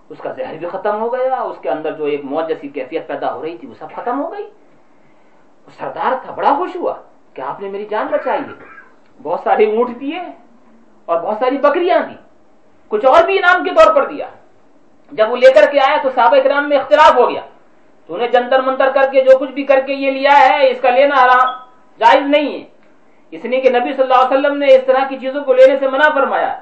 اس 0.09 0.19
کا 0.19 0.33
زہر 0.33 0.55
بھی 0.55 0.67
ختم 0.67 1.01
ہو 1.01 1.13
گیا، 1.13 1.41
اس 1.41 1.57
کے 1.63 1.71
اندر 1.71 1.93
جو 1.93 2.05
ایک 2.05 2.25
موت 2.25 2.49
جیسی 2.49 2.69
کیفیت 2.69 3.07
پیدا 3.07 3.35
ہو 3.35 3.43
رہی 3.43 3.57
تھی، 3.57 3.69
وہ 3.69 3.75
سب 3.79 3.87
ختم 3.97 4.21
ہو 4.21 4.33
گئی۔ 4.33 4.51
سردار 5.79 6.13
تھا، 6.25 6.33
بڑا 6.33 6.55
خوش 6.57 6.77
ہوا 6.77 6.95
کہ 7.35 7.41
آپ 7.41 7.61
نے 7.61 7.69
میری 7.69 7.87
جان 7.87 8.07
بچائی 8.07 8.41
ہے۔ 8.41 8.65
بہت 9.23 9.41
سارے 9.45 9.77
اونٹ 9.77 10.01
دیے 10.01 10.21
اور 11.05 11.21
بہت 11.21 11.37
ساری 11.41 11.59
بکریاں 11.59 11.99
دی۔ 11.99 12.15
کچھ 12.89 13.07
اور 13.07 13.25
بھی 13.25 13.39
انعام 13.39 13.65
کے 13.65 13.71
طور 13.71 13.95
پر 13.95 14.07
دیا۔ 14.09 14.29
جب 15.13 15.31
وہ 15.31 15.37
لے 15.37 15.53
کر 15.53 15.71
کے 15.71 15.81
آیا 15.81 15.97
تو 16.03 16.11
صحابہ 16.15 16.37
کرام 16.45 16.69
میں 16.69 16.77
اختلاف 16.77 17.17
ہو 17.17 17.31
گیا۔ 17.31 17.41
تو 18.07 18.15
انہیں 18.15 18.29
جنتر 18.29 18.63
منتر 18.63 18.91
کر 18.95 19.13
کے 19.13 19.25
جو 19.25 19.39
کچھ 19.39 19.51
بھی 19.51 19.63
کر 19.63 19.81
کے 19.81 19.93
یہ 19.93 20.11
لیا 20.11 20.39
ہے، 20.39 20.71
اس 20.71 20.81
کا 20.81 20.91
لینا 20.91 21.15
حرام، 21.25 21.55
جائز 21.99 22.27
نہیں 22.27 22.59
ہے۔ 22.59 22.65
اس 23.31 23.45
لیے 23.45 23.61
کہ 23.61 23.71
نبی 23.71 23.93
صلی 23.93 24.03
اللہ 24.03 24.15
علیہ 24.15 24.39
وسلم 24.39 24.59
نے 24.59 24.67
اس 24.67 24.85
طرح 24.87 25.09
کی 25.09 25.17
چیزوں 25.19 25.45
کو 25.45 25.53
لینے 25.53 25.79
سے 25.79 25.89
منع 25.89 26.09
فرمایا 26.15 26.59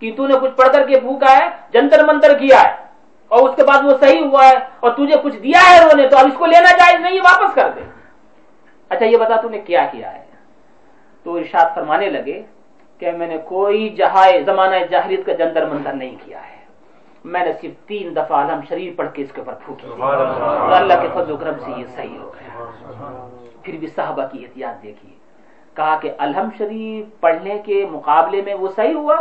کہ 0.00 0.12
تو 0.16 0.26
نے 0.26 0.34
کچھ 0.40 0.56
پڑھ 0.56 0.68
کر 0.72 0.86
کے 0.86 1.00
پھونکا 1.00 1.38
ہے 1.38 1.48
جنتر 1.70 2.04
منتر 2.04 2.38
کیا 2.38 2.62
ہے۔ 2.62 2.85
اور 3.28 3.48
اس 3.48 3.56
کے 3.56 3.62
بعد 3.62 3.84
وہ 3.84 3.96
صحیح 4.00 4.24
ہوا 4.24 4.48
ہے 4.48 4.54
اور 4.80 4.90
تجھے 4.90 5.14
کچھ 5.22 5.36
دیا 5.36 5.60
ہے 5.70 5.78
انہوں 5.78 5.96
نے 5.96 6.08
تو 6.08 6.16
اب 6.16 6.26
اس 6.26 6.34
کو 6.38 6.46
لینا 6.46 6.76
جائز 6.76 7.00
نہیں 7.00 7.20
واپس 7.20 7.54
کر 7.54 7.68
دے۔ 7.74 7.80
اچھا 8.88 9.04
یہ 9.04 9.16
بتا 9.16 9.40
تو 9.40 9.48
نے 9.48 9.58
کیا 9.58 9.86
کیا 9.92 10.14
ہے؟ 10.14 10.24
تو 11.22 11.36
ارشاد 11.36 11.74
فرمانے 11.74 12.10
لگے 12.10 12.42
کہ 12.98 13.12
میں 13.12 13.26
نے 13.26 13.38
کوئی 13.38 13.88
جہائے 13.88 14.42
زمانہ 14.42 14.76
جاہلیت 14.90 15.26
کا 15.26 15.32
جندر 15.32 15.66
منظر 15.66 15.92
نہیں 15.92 16.16
کیا 16.24 16.50
ہے۔ 16.50 16.56
میں 17.24 17.44
نے 17.46 17.52
صرف 17.52 17.86
تین 17.86 18.16
دفعہ 18.16 18.46
علم 18.46 18.60
شریف 18.68 18.96
پڑھ 18.96 19.08
کے 19.12 19.22
اس 19.22 19.32
کے 19.32 19.40
اوپر 19.40 19.52
پھوکی 19.64 19.86
اللہ۔ 19.92 20.94
کے 21.02 21.08
فضل 21.14 21.32
و 21.32 21.36
کرم 21.36 21.54
سے 21.64 21.70
یہ 21.80 21.84
صحیح 21.96 22.18
ہو 22.18 22.32
گیا۔ 22.34 22.64
پھر 23.62 23.76
بھی 23.76 23.86
صحابہ 23.86 24.22
کی 24.32 24.44
احتیاط 24.44 24.82
دیکھیے۔ 24.82 25.16
کہا 25.74 25.98
کہ 26.02 26.10
الحم 26.18 26.48
شریف 26.58 27.20
پڑھنے 27.20 27.58
کے 27.58 27.86
مقابلے 27.90 28.42
میں 28.42 28.54
وہ 28.54 28.68
صحیح 28.76 28.94
ہوا 28.94 29.16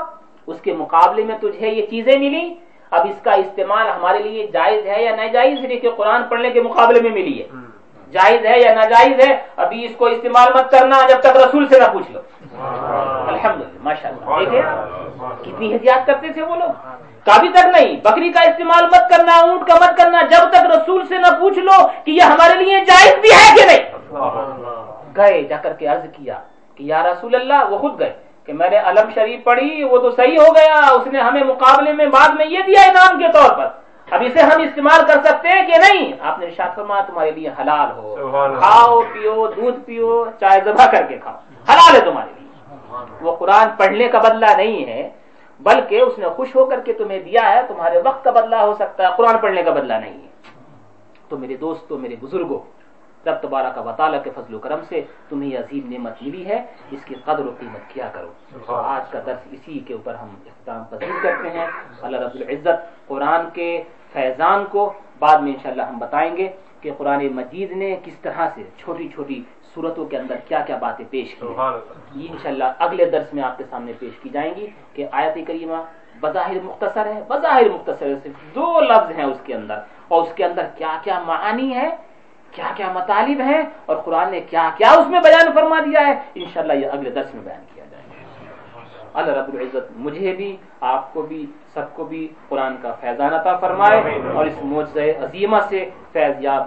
اس 0.48 0.62
کے 0.62 0.74
مقابلے 0.74 1.24
میں 1.24 1.38
تجھے 1.38 1.70
یہ 1.70 1.86
چیزیں 1.86 2.20
ملی۔ 2.20 2.54
اب 2.92 3.08
اس 3.10 3.22
کا 3.24 3.32
استعمال 3.32 3.90
ہمارے 3.90 4.20
لیے 4.20 4.48
جائز 4.48 4.86
ہے 4.86 5.04
یا 5.04 5.16
ناجائز 5.16 5.60
ہے 5.60 5.76
کہ 5.76 5.90
قرآن 5.90 6.24
پڑھنے 6.24 6.50
کے 6.50 6.62
مقابلے 6.62 7.02
میں 7.02 7.12
ملی 7.12 7.42
ہے؟ 7.42 7.48
جائز 8.12 8.46
ہے 8.46 8.60
یا 8.60 8.74
ناجائز 8.74 9.28
ہے؟ 9.28 9.36
ابھی 9.56 9.86
اس 9.86 9.92
کو 9.98 10.06
استعمال 10.06 10.54
مت 10.54 10.72
کرنا 10.72 11.08
جب 11.10 11.20
تک 11.20 11.38
رسول 11.38 11.68
سے 11.68 11.80
نہ 11.80 11.84
پوچھ 11.94 12.12
لو۔ 12.12 12.20
الحمد 13.28 13.62
للہ 13.62 13.80
ماشاء 13.84 14.10
اللہ 14.10 15.44
کتنی 15.44 15.74
احتیاط 15.74 16.08
کرتے 16.08 16.34
تھے 16.34 16.42
وہ 16.42 16.56
لوگ۔ 16.56 16.72
کبھی 17.26 17.50
تک 17.50 17.66
نہیں 17.66 17.96
بکری 17.96 18.32
کا 18.32 18.42
استعمال 18.42 18.86
مت 18.86 19.10
کرنا 19.10 19.36
اونٹ 19.38 19.68
کا 19.68 19.76
مت 19.76 19.98
کرنا 19.98 20.22
جب 20.22 20.50
تک 20.50 20.66
رسول 20.66 21.06
سے 21.06 21.18
نہ 21.18 21.40
پوچھ 21.40 21.60
لو 21.60 21.88
کہ 22.06 22.12
یہ 22.12 22.22
ہمارے 22.22 22.64
لیے 22.64 22.80
جائز 22.80 23.16
بھی 23.22 23.30
ہے 23.30 23.56
کہ 23.56 23.66
نہیں۔ 23.66 23.92
گئے 25.16 25.44
جا 25.44 25.58
کر 25.58 25.74
کے 25.74 25.88
عرض 25.88 26.02
کیا 26.14 26.40
کہ 26.76 26.84
یا 26.84 27.04
رسول 27.04 27.36
اللہ 27.36 27.70
وہ 27.70 27.78
خود 27.78 28.00
گئے۔ 28.00 28.14
کہ 28.46 28.54
میں 28.54 28.70
نے 28.70 28.78
علم 28.78 29.10
شریف 29.16 29.44
پڑھی 29.44 29.84
وہ 29.84 29.98
تو 29.98 30.12
صحیح 30.12 30.38
ہو 30.38 30.56
گیا 30.56 30.74
اس 30.74 31.08
نے 31.08 31.20
ہمیں 31.22 31.44
مقابلے 31.44 31.94
میں 31.94 32.06
بعد 32.06 32.30
میں 32.30 32.46
یہ 32.46 32.60
دیا 32.68 32.90
انعام 32.90 33.20
کے 33.20 33.26
طور 33.34 33.58
پر۔ 33.58 33.68
اب 34.12 34.22
اسے 34.26 34.42
ہم 34.42 34.62
استعمال 34.62 35.06
کر 35.08 35.24
سکتے 35.24 35.48
ہیں 35.48 35.68
کہ 35.68 35.74
نہیں؟ 35.78 36.14
آپ 36.20 36.40
نے 36.40 36.46
ارشاد 36.46 36.76
فرمایا 36.76 37.02
تمہارے 37.02 37.32
لیے 37.32 37.50
حلال 37.50 37.92
ہو۔ 37.92 38.16
کھاؤ 38.60 39.02
پیو 39.02 39.48
دودھ 39.56 39.80
پیو 39.86 40.26
چائے 40.40 40.62
ذبح 40.66 40.92
کر 40.92 41.04
کے 41.04 41.18
کھاؤ۔ 41.18 41.34
حلال 41.70 41.96
ہے 41.96 42.02
تمہارے 42.02 42.32
لیے۔ 42.40 42.46
وہ 43.22 43.36
قرآن 43.36 43.68
پڑھنے 43.78 44.08
کا 44.08 44.20
بدلہ 44.20 44.46
نہیں 44.58 44.86
ہے 44.86 45.10
بلکہ 45.60 46.02
اس 46.02 46.18
نے 46.18 46.26
خوش 46.30 46.56
ہو 46.56 46.66
کر 46.66 46.80
کے 46.80 46.94
تمہیں 46.94 47.20
دیا 47.20 47.50
ہے 47.50 47.62
تمہارے 47.68 48.02
وقت 48.06 48.24
کا 48.24 48.32
بدلہ 48.32 48.56
ہو 48.56 48.74
سکتا 48.76 49.04
ہے 49.04 49.14
قرآن 49.18 49.38
پڑھنے 49.38 49.64
کا 49.64 49.72
بدلہ 49.72 49.94
نہیں 49.94 50.14
ہے۔ 50.14 50.28
تو 51.30 51.38
میرے 51.38 51.56
دوستوں 51.58 51.98
میرے 51.98 52.16
بزرگوں 52.22 52.60
رب 53.26 53.38
تبارہ 53.42 53.70
کا 53.76 53.82
وطالعہ 53.82 54.20
کے 54.20 54.30
فضل 54.36 54.54
و 54.54 54.60
کرم 54.60 54.80
سے 54.90 55.02
تمہیں 55.30 55.52
یہ 55.52 55.60
عظیم 55.60 55.92
نعمت 55.94 56.22
ملی 56.22 56.46
ہے 56.46 56.66
اس 56.92 57.06
کی 57.06 57.16
قدر 57.26 57.46
و 57.46 57.52
قیمت 57.60 57.84
کیا 57.94 58.08
کرو۔ 58.14 58.32
آج 58.76 59.10
کا 59.12 59.20
درس 59.26 59.42
اسی 59.52 59.80
کے 59.80 59.94
اوپر 59.94 60.14
ہم 60.14 60.30
اختتام 60.46 60.84
پذیر 60.90 61.16
کرتے 61.24 61.50
ہیں۔ 61.50 61.68
اللہ 62.02 62.18
رب 62.18 62.36
العزت 62.36 63.08
قرآن 63.08 63.50
کے 63.54 63.70
فیضان 64.14 64.66
کو 64.70 64.94
بعد 65.20 65.38
میں 65.40 65.54
انشاءاللہ 65.54 65.84
ہم 65.84 65.98
بتائیں 65.98 66.38
گے 66.38 66.48
کہ 66.82 66.92
قرآن 66.98 67.28
مجید 67.36 67.72
نے 67.72 67.96
کس 68.04 68.18
طرح 68.22 68.50
سے 68.56 68.64
چھوٹی 68.78 69.08
چھوٹی 69.08 69.42
صورتوں 69.74 70.06
کے 70.06 70.18
اندر 70.18 70.36
کیا 70.48 70.60
کیا 70.68 70.78
باتیں 70.78 71.06
پیش 71.10 71.36
کی 71.36 71.48
یہ 72.16 72.28
انشاءاللہ 72.32 72.64
اگلے 72.80 73.06
درس 73.06 73.34
میں 73.34 73.44
آپ 73.44 73.58
کے 73.58 73.64
سامنے 73.70 73.94
پیش 74.00 74.20
کی 74.24 74.30
جائیں 74.30 74.54
گی 74.56 74.68
کہ 74.94 75.08
آیت 75.12 75.36
کریمہ 75.48 75.80
بظاہر 76.22 76.58
مختصر 76.64 77.06
ہے 77.06 77.20
بظاہر 77.28 77.70
مختصر 77.70 78.06
ہے 78.06 78.16
صرف 78.24 78.56
دو 78.56 78.80
لفظ 78.80 79.18
ہیں 79.18 79.26
اس 79.26 79.42
کے 79.44 79.54
اندر۔ 79.56 79.80
اور 80.08 80.22
اس 80.22 80.34
کے 80.36 80.46
اندر 80.46 80.66
کیا 80.76 80.98
کیا 81.04 81.20
معانی 81.20 81.76
ہے 81.76 81.90
کیا 82.56 82.72
کیا 82.76 82.92
مطالب 82.94 83.42
ہیں 83.42 83.62
اور 83.86 83.96
قرآن 84.06 84.32
نے 84.32 84.40
کیا 84.50 84.70
کیا 84.78 84.90
اس 85.00 85.08
میں 85.08 85.22
بیان 85.22 85.52
فرما 85.56 85.80
دیا 85.86 86.08
ہے 86.08 86.14
انشاءاللہ 86.36 86.74
یہ 86.74 86.88
اگلے 86.92 87.10
درس 87.10 87.34
میں 87.34 87.44
بیان 87.44 87.64
کیا 87.74 87.86
جائے 87.92 88.04
گا۔ 88.10 89.20
اللہ 89.20 89.32
رب 89.32 89.54
العزت 89.54 89.92
مجھے 90.06 90.34
بھی 90.34 90.56
آپ 90.94 91.14
کو 91.14 91.22
بھی 91.22 91.46
سب 91.74 91.94
کو 91.96 92.04
بھی 92.04 92.28
قرآن 92.50 92.76
کا 92.82 92.92
فیضان 93.02 93.34
عطا 93.34 93.56
فرمائے 93.58 94.00
اور 94.36 94.46
اس 94.46 94.58
معجزہ 94.64 95.06
عظیمہ 95.24 95.60
سے 95.70 95.90
فیض 96.12 96.36
یاب 96.40 96.64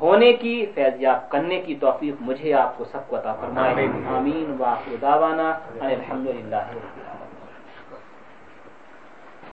ہونے 0.00 0.32
کی 0.32 0.54
فیض 0.74 0.94
یاب 1.02 1.28
کرنے 1.30 1.60
کی 1.66 1.74
توفیق 1.74 2.14
مجھے 2.20 2.52
آپ 2.54 2.76
کو 2.78 2.84
سب 2.84 3.02
کو 3.08 3.16
عطا 3.16 3.32
فرمائے۔ 3.40 3.86
آمین۔ 4.16 4.54
واخر 4.58 4.94
دعوانا 5.02 5.48
ان 5.50 5.86
الحمدللہ 5.96 6.62